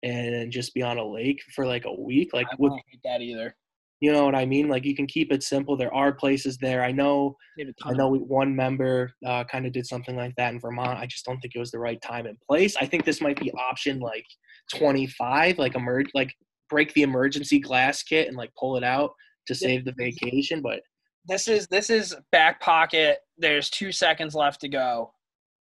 and 0.03 0.51
just 0.51 0.73
be 0.73 0.81
on 0.81 0.97
a 0.97 1.05
lake 1.05 1.41
for 1.53 1.65
like 1.65 1.85
a 1.85 1.93
week, 1.93 2.33
like 2.33 2.47
I 2.47 2.55
with 2.57 2.71
wouldn't 2.71 2.81
hate 2.89 3.01
that 3.03 3.21
either. 3.21 3.55
You 4.01 4.13
know 4.13 4.23
what 4.25 4.35
I 4.35 4.45
mean? 4.45 4.69
Like 4.69 4.85
you 4.85 4.95
can 4.95 5.07
keep 5.07 5.31
it 5.31 5.43
simple. 5.43 5.75
There 5.75 5.93
are 5.93 6.13
places 6.13 6.57
there. 6.57 6.83
I 6.83 6.91
know 6.91 7.35
I 7.83 7.91
know 7.91 8.09
we, 8.09 8.19
one 8.19 8.55
member 8.55 9.11
uh, 9.25 9.43
kind 9.43 9.65
of 9.65 9.73
did 9.73 9.85
something 9.85 10.15
like 10.15 10.33
that 10.37 10.53
in 10.53 10.59
Vermont. 10.59 10.99
I 10.99 11.05
just 11.05 11.25
don't 11.25 11.39
think 11.39 11.53
it 11.55 11.59
was 11.59 11.71
the 11.71 11.79
right 11.79 12.01
time 12.01 12.25
and 12.25 12.37
place. 12.47 12.75
I 12.79 12.85
think 12.85 13.03
this 13.03 13.21
might 13.21 13.39
be 13.39 13.51
option 13.51 13.99
like 13.99 14.25
25, 14.73 15.57
like 15.57 15.75
emerge, 15.75 16.07
like 16.13 16.33
break 16.69 16.93
the 16.93 17.01
emergency 17.01 17.59
glass 17.59 18.01
kit 18.01 18.29
and 18.29 18.37
like 18.37 18.51
pull 18.57 18.77
it 18.77 18.83
out 18.83 19.11
to 19.47 19.55
save 19.55 19.83
the 19.83 19.93
vacation. 19.97 20.61
But 20.61 20.81
this 21.27 21.49
is 21.49 21.67
this 21.67 21.89
is 21.89 22.15
back 22.31 22.61
pocket. 22.61 23.19
There's 23.37 23.69
two 23.69 23.91
seconds 23.91 24.33
left 24.33 24.61
to 24.61 24.69
go. 24.69 25.11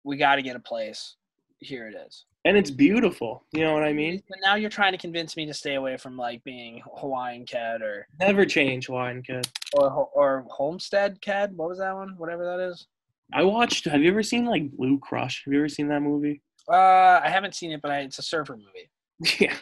We 0.03 0.17
got 0.17 0.35
to 0.35 0.41
get 0.41 0.57
a 0.57 0.59
place. 0.59 1.15
Here 1.59 1.87
it 1.87 1.95
is. 1.95 2.25
And 2.45 2.55
it's 2.55 2.71
beautiful. 2.71 3.43
You 3.51 3.61
know 3.61 3.73
what 3.73 3.83
I 3.83 3.91
mean? 3.91 4.21
But 4.29 4.37
now 4.43 4.55
you're 4.55 4.69
trying 4.69 4.91
to 4.93 4.97
convince 4.97 5.35
me 5.35 5.45
to 5.47 5.53
stay 5.53 5.75
away 5.75 5.97
from 5.97 6.15
like 6.15 6.43
being 6.43 6.81
Hawaiian 6.97 7.45
Ked 7.45 7.81
or 7.81 8.07
Never 8.19 8.45
change 8.45 8.85
Hawaiian 8.87 9.21
kid. 9.23 9.47
or 9.73 9.89
or 10.13 10.45
Homestead 10.49 11.19
Ked. 11.21 11.57
What 11.57 11.69
was 11.69 11.79
that 11.79 11.93
one? 11.93 12.15
Whatever 12.17 12.45
that 12.45 12.59
is. 12.59 12.87
I 13.33 13.43
watched. 13.43 13.85
Have 13.85 14.01
you 14.01 14.09
ever 14.11 14.23
seen 14.23 14.45
like 14.45 14.71
Blue 14.71 14.99
Crush? 14.99 15.43
Have 15.45 15.53
you 15.53 15.59
ever 15.59 15.69
seen 15.69 15.87
that 15.89 16.01
movie? 16.01 16.41
Uh, 16.71 17.19
I 17.23 17.29
haven't 17.29 17.55
seen 17.55 17.71
it, 17.71 17.81
but 17.81 17.91
I, 17.91 17.99
it's 18.01 18.19
a 18.19 18.23
surfer 18.23 18.55
movie. 18.55 18.89
yeah. 19.39 19.55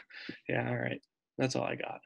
Yeah. 0.48 0.70
All 0.70 0.76
right. 0.76 1.02
That's 1.38 1.56
all 1.56 1.64
I 1.64 1.76
got. 1.76 2.00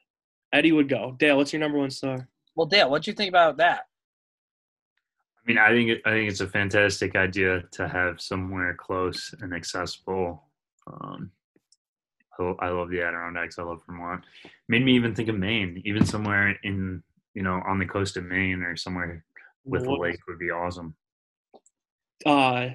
Eddie 0.53 0.71
would 0.71 0.87
go. 0.89 1.15
Dale, 1.19 1.37
what's 1.37 1.51
your 1.51 1.59
number 1.59 1.77
one 1.77 1.89
star? 1.91 2.27
Well, 2.55 2.67
Dale, 2.67 2.89
what'd 2.89 3.05
you 3.07 3.13
think 3.13 3.29
about 3.29 3.57
that? 3.57 3.81
I 5.39 5.47
mean, 5.47 5.57
I 5.57 5.69
think 5.69 5.99
I 6.05 6.11
think 6.11 6.29
it's 6.29 6.41
a 6.41 6.47
fantastic 6.47 7.15
idea 7.15 7.63
to 7.71 7.87
have 7.87 8.19
somewhere 8.21 8.73
close 8.73 9.33
and 9.41 9.53
accessible. 9.53 10.43
Um, 10.87 11.31
I 12.61 12.69
love 12.69 12.89
the 12.89 13.01
Adirondacks. 13.01 13.57
I 13.57 13.63
love 13.63 13.81
Vermont. 13.87 14.23
Made 14.69 14.85
me 14.85 14.93
even 14.95 15.15
think 15.15 15.27
of 15.29 15.35
Maine, 15.37 15.81
even 15.85 16.05
somewhere 16.05 16.55
in 16.63 17.01
you 17.33 17.41
know 17.43 17.61
on 17.67 17.79
the 17.79 17.85
coast 17.85 18.15
of 18.17 18.25
Maine 18.25 18.61
or 18.61 18.75
somewhere 18.77 19.23
with 19.65 19.85
a 19.87 19.91
lake 19.91 20.19
would 20.27 20.39
be 20.39 20.51
awesome. 20.51 20.95
Uh, 22.25 22.69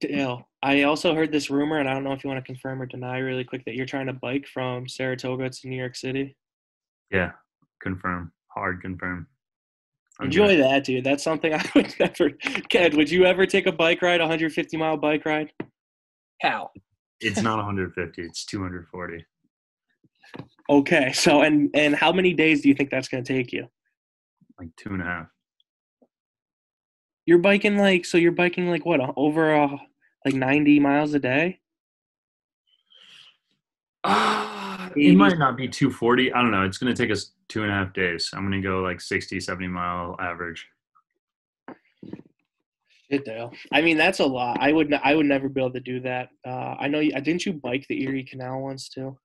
Dale, 0.00 0.48
I 0.62 0.82
also 0.82 1.14
heard 1.14 1.30
this 1.32 1.50
rumor, 1.50 1.78
and 1.78 1.88
I 1.88 1.92
don't 1.92 2.02
know 2.04 2.12
if 2.12 2.24
you 2.24 2.28
want 2.30 2.42
to 2.44 2.46
confirm 2.46 2.80
or 2.80 2.86
deny 2.86 3.18
really 3.18 3.44
quick 3.44 3.64
that 3.66 3.74
you're 3.74 3.86
trying 3.86 4.06
to 4.06 4.12
bike 4.14 4.46
from 4.52 4.88
Saratoga 4.88 5.50
to 5.50 5.68
New 5.68 5.76
York 5.76 5.96
City. 5.96 6.36
Yeah, 7.10 7.32
confirm. 7.82 8.32
Hard 8.48 8.80
confirm. 8.80 9.26
I'm 10.18 10.26
Enjoy 10.26 10.46
gonna- 10.56 10.58
that, 10.62 10.84
dude. 10.84 11.04
That's 11.04 11.22
something 11.22 11.52
I 11.54 11.62
would 11.74 11.94
never. 12.00 12.30
Ked, 12.70 12.94
would 12.94 13.10
you 13.10 13.26
ever 13.26 13.46
take 13.46 13.66
a 13.66 13.72
bike 13.72 14.00
ride, 14.00 14.20
a 14.20 14.24
150 14.24 14.76
mile 14.78 14.96
bike 14.96 15.24
ride? 15.26 15.52
How? 16.40 16.70
It's 17.24 17.42
not 17.42 17.56
150. 17.56 18.22
It's 18.22 18.44
240. 18.44 19.24
Okay, 20.68 21.12
so 21.12 21.42
and 21.42 21.70
and 21.74 21.94
how 21.94 22.12
many 22.12 22.32
days 22.32 22.62
do 22.62 22.68
you 22.68 22.74
think 22.74 22.90
that's 22.90 23.08
going 23.08 23.22
to 23.22 23.32
take 23.32 23.52
you? 23.52 23.68
Like 24.58 24.70
two 24.76 24.90
and 24.90 25.02
a 25.02 25.04
half. 25.04 25.26
You're 27.26 27.38
biking 27.38 27.78
like 27.78 28.04
so. 28.04 28.18
You're 28.18 28.32
biking 28.32 28.68
like 28.68 28.84
what 28.84 29.00
over 29.16 29.54
uh, 29.54 29.76
like 30.24 30.34
90 30.34 30.80
miles 30.80 31.14
a 31.14 31.18
day? 31.18 31.60
Uh, 34.04 34.90
it 34.96 35.16
might 35.16 35.38
not 35.38 35.56
be 35.56 35.68
240. 35.68 36.32
I 36.32 36.42
don't 36.42 36.50
know. 36.50 36.64
It's 36.64 36.78
going 36.78 36.94
to 36.94 37.02
take 37.02 37.10
us 37.10 37.32
two 37.48 37.62
and 37.62 37.70
a 37.70 37.74
half 37.74 37.92
days. 37.92 38.30
I'm 38.32 38.48
going 38.48 38.60
to 38.60 38.66
go 38.66 38.80
like 38.80 39.00
60, 39.00 39.40
70 39.40 39.68
mile 39.68 40.16
average. 40.20 40.66
Shit, 43.10 43.24
Dale. 43.24 43.52
I 43.72 43.82
mean, 43.82 43.96
that's 43.96 44.20
a 44.20 44.26
lot. 44.26 44.58
I 44.60 44.72
would 44.72 44.92
I 44.92 45.14
would 45.14 45.26
never 45.26 45.48
be 45.48 45.60
able 45.60 45.72
to 45.72 45.80
do 45.80 46.00
that. 46.00 46.28
Uh, 46.46 46.74
I 46.78 46.88
know. 46.88 47.00
You, 47.00 47.12
didn't 47.12 47.44
you 47.44 47.52
bike 47.52 47.84
the 47.88 48.02
Erie 48.02 48.24
Canal 48.24 48.62
once 48.62 48.88
too? 48.88 49.16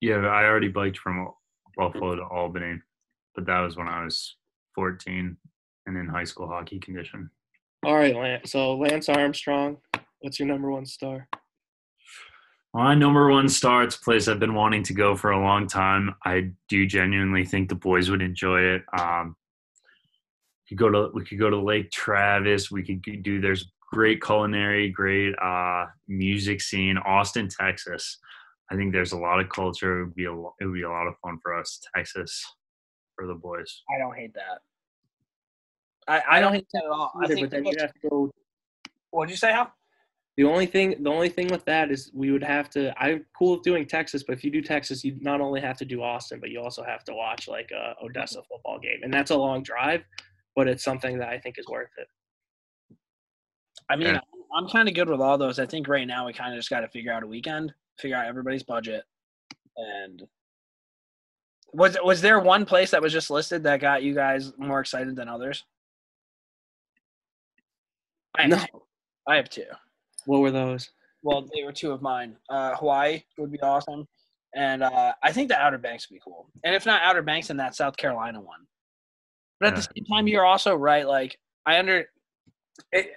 Yeah, 0.00 0.16
I 0.26 0.44
already 0.44 0.68
biked 0.68 0.98
from 0.98 1.28
Buffalo 1.76 2.14
to 2.14 2.22
Albany, 2.22 2.78
but 3.34 3.46
that 3.46 3.60
was 3.60 3.76
when 3.76 3.88
I 3.88 4.04
was 4.04 4.36
14 4.74 5.36
and 5.86 5.96
in 5.96 6.06
high 6.06 6.24
school 6.24 6.46
hockey 6.46 6.78
condition. 6.78 7.30
All 7.84 7.96
right, 7.96 8.14
Lance. 8.14 8.52
So 8.52 8.76
Lance 8.76 9.08
Armstrong, 9.08 9.78
what's 10.20 10.38
your 10.38 10.48
number 10.48 10.70
one 10.70 10.86
star? 10.86 11.28
My 12.72 12.94
number 12.94 13.30
one 13.30 13.48
star, 13.48 13.84
it's 13.84 13.94
a 13.94 14.00
place 14.00 14.26
I've 14.26 14.40
been 14.40 14.54
wanting 14.54 14.82
to 14.84 14.94
go 14.94 15.14
for 15.14 15.30
a 15.30 15.40
long 15.40 15.68
time. 15.68 16.14
I 16.24 16.50
do 16.68 16.86
genuinely 16.86 17.44
think 17.44 17.68
the 17.68 17.76
boys 17.76 18.10
would 18.10 18.22
enjoy 18.22 18.62
it. 18.62 18.82
Um, 18.98 19.36
could 20.68 20.78
go 20.78 20.88
to 20.90 21.10
we 21.14 21.24
could 21.24 21.38
go 21.38 21.50
to 21.50 21.60
Lake 21.60 21.90
Travis. 21.90 22.70
We 22.70 22.82
could 22.82 23.22
do 23.22 23.40
there's 23.40 23.70
great 23.92 24.22
culinary, 24.22 24.90
great 24.90 25.34
uh, 25.40 25.86
music 26.08 26.60
scene. 26.60 26.98
Austin, 26.98 27.48
Texas. 27.48 28.18
I 28.70 28.76
think 28.76 28.92
there's 28.92 29.12
a 29.12 29.18
lot 29.18 29.40
of 29.40 29.48
culture. 29.48 30.00
It 30.00 30.04
would 30.06 30.14
be 30.14 30.24
a 30.24 30.32
lo- 30.32 30.54
it 30.60 30.64
would 30.64 30.74
be 30.74 30.82
a 30.82 30.90
lot 30.90 31.06
of 31.06 31.14
fun 31.22 31.38
for 31.42 31.54
us, 31.54 31.80
Texas, 31.94 32.44
for 33.14 33.26
the 33.26 33.34
boys. 33.34 33.82
I 33.94 33.98
don't 33.98 34.16
hate 34.16 34.34
that. 34.34 34.60
I, 36.06 36.36
I 36.36 36.40
don't 36.40 36.52
hate 36.52 36.66
that 36.72 36.84
at 36.84 36.90
all. 36.90 37.12
I 37.16 37.24
Either, 37.24 37.34
think 37.34 37.46
but 37.46 37.50
then 37.50 37.64
the 37.64 37.70
you 37.70 37.76
have 37.80 37.92
to 37.92 38.08
go. 38.08 38.30
what'd 39.10 39.30
you 39.30 39.36
say, 39.36 39.52
Hal? 39.52 39.72
The 40.36 40.44
only 40.44 40.66
thing, 40.66 41.02
the 41.02 41.10
only 41.10 41.28
thing 41.28 41.46
with 41.46 41.64
that 41.66 41.92
is 41.92 42.10
we 42.12 42.32
would 42.32 42.42
have 42.42 42.68
to. 42.70 42.92
I'm 43.00 43.24
cool 43.38 43.52
with 43.52 43.62
doing 43.62 43.86
Texas, 43.86 44.24
but 44.24 44.32
if 44.32 44.42
you 44.42 44.50
do 44.50 44.60
Texas, 44.60 45.04
you 45.04 45.16
not 45.20 45.40
only 45.40 45.60
have 45.60 45.76
to 45.78 45.84
do 45.84 46.02
Austin, 46.02 46.40
but 46.40 46.50
you 46.50 46.60
also 46.60 46.82
have 46.82 47.04
to 47.04 47.14
watch 47.14 47.46
like 47.46 47.70
a 47.70 47.94
Odessa 48.04 48.42
football 48.50 48.80
game, 48.80 49.00
and 49.02 49.14
that's 49.14 49.30
a 49.30 49.36
long 49.36 49.62
drive, 49.62 50.02
but 50.56 50.68
it's 50.68 50.84
something 50.84 51.18
that 51.18 51.28
I 51.28 51.38
think 51.38 51.58
is 51.58 51.66
worth 51.68 51.90
it. 51.98 52.08
I 53.90 53.96
mean, 53.96 54.08
Yeah. 54.08 54.20
I'm, 54.56 54.64
I'm 54.64 54.70
kind 54.70 54.88
of 54.88 54.94
good 54.94 55.08
with 55.08 55.20
all 55.20 55.36
those. 55.36 55.58
I 55.58 55.66
think 55.66 55.88
right 55.88 56.06
now 56.06 56.26
we 56.26 56.32
kind 56.32 56.52
of 56.54 56.58
just 56.58 56.70
got 56.70 56.80
to 56.80 56.88
figure 56.88 57.12
out 57.12 57.22
a 57.22 57.26
weekend, 57.26 57.72
figure 57.98 58.16
out 58.16 58.26
everybody's 58.26 58.62
budget, 58.62 59.04
and 59.76 60.22
was 61.72 61.96
was 62.04 62.20
there 62.20 62.38
one 62.38 62.64
place 62.64 62.92
that 62.92 63.02
was 63.02 63.12
just 63.12 63.30
listed 63.30 63.64
that 63.64 63.80
got 63.80 64.02
you 64.04 64.14
guys 64.14 64.52
more 64.58 64.78
excited 64.80 65.16
than 65.16 65.28
others? 65.28 65.64
I 68.36 68.42
have 68.42 68.50
No. 68.50 68.58
two. 68.58 68.82
I 69.26 69.36
have 69.36 69.48
two. 69.48 69.66
What 70.26 70.40
were 70.40 70.50
those? 70.50 70.90
Well, 71.22 71.48
they 71.54 71.64
were 71.64 71.72
two 71.72 71.90
of 71.92 72.02
mine. 72.02 72.36
Uh, 72.50 72.74
Hawaii 72.76 73.22
would 73.38 73.50
be 73.50 73.60
awesome, 73.60 74.06
and 74.54 74.82
uh, 74.82 75.12
I 75.22 75.32
think 75.32 75.48
the 75.48 75.56
Outer 75.58 75.78
Banks 75.78 76.08
would 76.08 76.14
be 76.16 76.20
cool. 76.24 76.48
And 76.64 76.74
if 76.74 76.84
not 76.86 77.02
Outer 77.02 77.22
Banks, 77.22 77.48
then 77.48 77.56
that 77.56 77.74
South 77.74 77.96
Carolina 77.96 78.40
one. 78.40 78.66
But 79.64 79.72
at 79.72 79.76
the 79.76 79.82
same 79.96 80.04
time, 80.04 80.28
you're 80.28 80.44
also 80.44 80.74
right. 80.74 81.08
Like 81.08 81.38
I 81.64 81.78
under 81.78 82.04
it, 82.92 83.12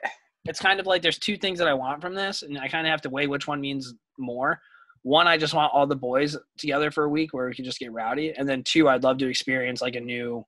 it's 0.45 0.61
kind 0.61 0.79
of 0.79 0.85
like 0.85 1.01
there's 1.01 1.19
two 1.19 1.35
things 1.35 1.59
that 1.59 1.67
I 1.67 1.73
want 1.73 2.01
from 2.01 2.15
this, 2.15 2.41
and 2.41 2.57
I 2.57 2.69
kind 2.69 2.87
of 2.87 2.91
have 2.91 3.01
to 3.01 3.09
weigh 3.09 3.27
which 3.27 3.47
one 3.47 3.59
means 3.59 3.93
more. 4.17 4.61
One, 5.03 5.27
I 5.27 5.37
just 5.37 5.53
want 5.53 5.73
all 5.73 5.85
the 5.85 5.95
boys 5.95 6.37
together 6.57 6.89
for 6.89 7.03
a 7.03 7.09
week 7.09 7.33
where 7.33 7.47
we 7.47 7.53
can 7.53 7.65
just 7.65 7.79
get 7.79 7.91
rowdy, 7.91 8.33
and 8.37 8.47
then 8.47 8.63
two, 8.63 8.87
I'd 8.87 9.03
love 9.03 9.17
to 9.17 9.27
experience 9.27 9.81
like 9.81 9.95
a 9.95 9.99
new 9.99 10.45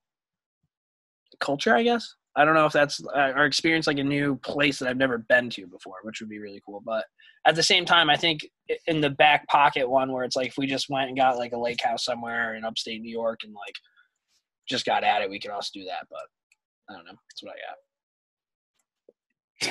culture. 1.38 1.76
I 1.76 1.82
guess 1.82 2.14
I 2.34 2.46
don't 2.46 2.54
know 2.54 2.66
if 2.66 2.72
that's 2.72 3.04
uh, 3.04 3.32
or 3.36 3.44
experience 3.44 3.86
like 3.86 3.98
a 3.98 4.04
new 4.04 4.36
place 4.36 4.78
that 4.78 4.88
I've 4.88 4.96
never 4.96 5.18
been 5.18 5.50
to 5.50 5.66
before, 5.66 5.96
which 6.02 6.20
would 6.20 6.30
be 6.30 6.38
really 6.38 6.62
cool. 6.64 6.80
But 6.82 7.04
at 7.46 7.56
the 7.56 7.62
same 7.62 7.84
time, 7.84 8.08
I 8.08 8.16
think 8.16 8.48
in 8.86 9.02
the 9.02 9.10
back 9.10 9.46
pocket 9.48 9.88
one 9.88 10.12
where 10.12 10.24
it's 10.24 10.36
like 10.36 10.48
if 10.48 10.56
we 10.56 10.66
just 10.66 10.88
went 10.88 11.08
and 11.08 11.16
got 11.18 11.36
like 11.36 11.52
a 11.52 11.60
lake 11.60 11.82
house 11.82 12.04
somewhere 12.06 12.54
in 12.54 12.64
upstate 12.64 13.02
New 13.02 13.12
York 13.12 13.40
and 13.44 13.52
like 13.52 13.74
just 14.70 14.86
got 14.86 15.04
at 15.04 15.22
it, 15.22 15.28
we 15.30 15.40
could 15.40 15.50
also 15.50 15.70
do 15.74 15.84
that. 15.84 16.06
But 16.08 16.22
I 16.88 16.94
don't 16.94 17.04
know. 17.04 17.12
That's 17.12 17.42
what 17.42 17.52
I 17.52 17.56
got. 17.68 17.76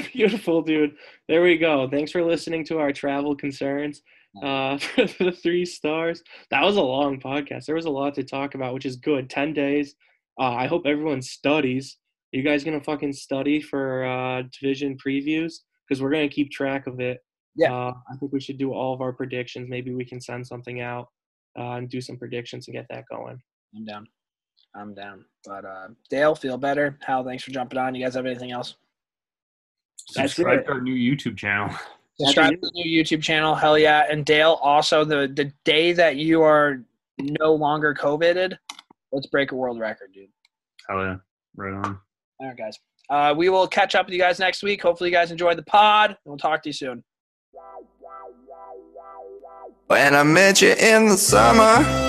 Beautiful, 0.14 0.62
dude. 0.62 0.96
There 1.28 1.42
we 1.42 1.58
go. 1.58 1.90
Thanks 1.90 2.12
for 2.12 2.24
listening 2.24 2.64
to 2.66 2.78
our 2.78 2.92
travel 2.92 3.36
concerns 3.36 4.04
uh, 4.44 4.78
for 4.78 5.06
the 5.24 5.32
three 5.32 5.66
stars. 5.66 6.22
That 6.52 6.64
was 6.64 6.78
a 6.78 6.82
long 6.82 7.20
podcast. 7.20 7.66
There 7.66 7.76
was 7.76 7.86
a 7.86 7.90
lot 7.90 8.14
to 8.16 8.24
talk 8.24 8.56
about, 8.56 8.74
which 8.74 8.86
is 8.86 8.98
good. 8.98 9.30
10 9.30 9.54
days. 9.54 9.96
Uh, 10.40 10.54
I 10.54 10.68
hope 10.68 10.84
everyone 10.86 11.22
studies. 11.22 11.98
you 12.32 12.44
guys 12.44 12.64
going 12.64 12.78
to 12.78 12.84
fucking 12.84 13.14
study 13.14 13.62
for 13.62 14.06
uh, 14.06 14.44
division 14.60 14.98
previews? 15.04 15.56
Because 15.88 16.02
we're 16.02 16.12
going 16.12 16.30
to 16.30 16.34
keep 16.34 16.52
track 16.52 16.86
of 16.86 17.00
it. 17.00 17.20
Yeah. 17.56 17.74
Uh, 17.74 17.94
I 18.12 18.16
think 18.18 18.32
we 18.32 18.40
should 18.40 18.60
do 18.60 18.72
all 18.72 18.94
of 18.94 19.02
our 19.02 19.12
predictions. 19.12 19.68
Maybe 19.70 19.94
we 19.94 20.06
can 20.06 20.22
send 20.22 20.46
something 20.46 20.82
out 20.82 21.08
uh, 21.58 21.72
and 21.74 21.90
do 21.90 22.00
some 22.00 22.18
predictions 22.18 22.68
and 22.68 22.76
get 22.76 22.86
that 22.90 23.06
going. 23.10 23.40
I'm 23.76 23.86
down. 23.86 24.08
I'm 24.76 24.94
down. 24.94 25.26
But 25.46 25.66
uh, 25.66 25.88
Dale, 26.10 26.36
feel 26.36 26.58
better. 26.58 26.98
Hal, 27.02 27.24
thanks 27.24 27.44
for 27.44 27.52
jumping 27.52 27.80
on. 27.80 27.96
You 27.96 28.04
guys 28.04 28.16
have 28.16 28.26
anything 28.26 28.52
else? 28.52 28.76
Subscribe 29.96 30.66
to 30.66 30.72
our 30.74 30.82
new 30.82 30.96
YouTube 30.96 31.38
channel. 31.38 31.74
Subscribe 32.20 32.52
to 32.52 32.60
the 32.62 32.72
new 32.74 33.04
YouTube 33.04 33.22
channel. 33.22 33.56
Hell 33.56 33.78
yeah. 33.78 34.06
And 34.10 34.26
Dale, 34.26 34.60
also 34.62 35.06
the 35.06 35.32
the 35.34 35.52
day 35.64 35.94
that 35.94 36.18
you 36.18 36.42
are 36.42 36.84
no 37.20 37.54
longer 37.54 37.94
COVIDed, 37.94 38.58
let's 39.12 39.28
break 39.28 39.52
a 39.52 39.56
world 39.56 39.80
record, 39.80 40.12
dude. 40.14 40.30
Hell 40.90 41.00
yeah. 41.00 41.16
Right 41.56 41.74
on. 41.74 42.00
All 42.40 42.48
right, 42.48 42.58
guys. 42.58 42.78
Uh, 43.10 43.34
we 43.36 43.50
will 43.50 43.68
catch 43.68 43.96
up 43.96 44.06
with 44.06 44.14
you 44.14 44.20
guys 44.20 44.40
next 44.40 44.64
week. 44.64 44.82
Hopefully, 44.82 45.10
you 45.10 45.16
guys 45.16 45.32
enjoyed 45.32 45.58
the 45.58 45.64
pod, 45.64 46.12
and 46.12 46.18
we'll 46.26 46.38
talk 46.38 46.62
to 46.64 46.70
you 46.70 46.74
soon. 46.74 47.04
When 49.88 50.16
I 50.16 50.24
met 50.24 50.62
you 50.62 50.74
in 50.74 51.08
the 51.08 51.18
summer, 51.18 52.09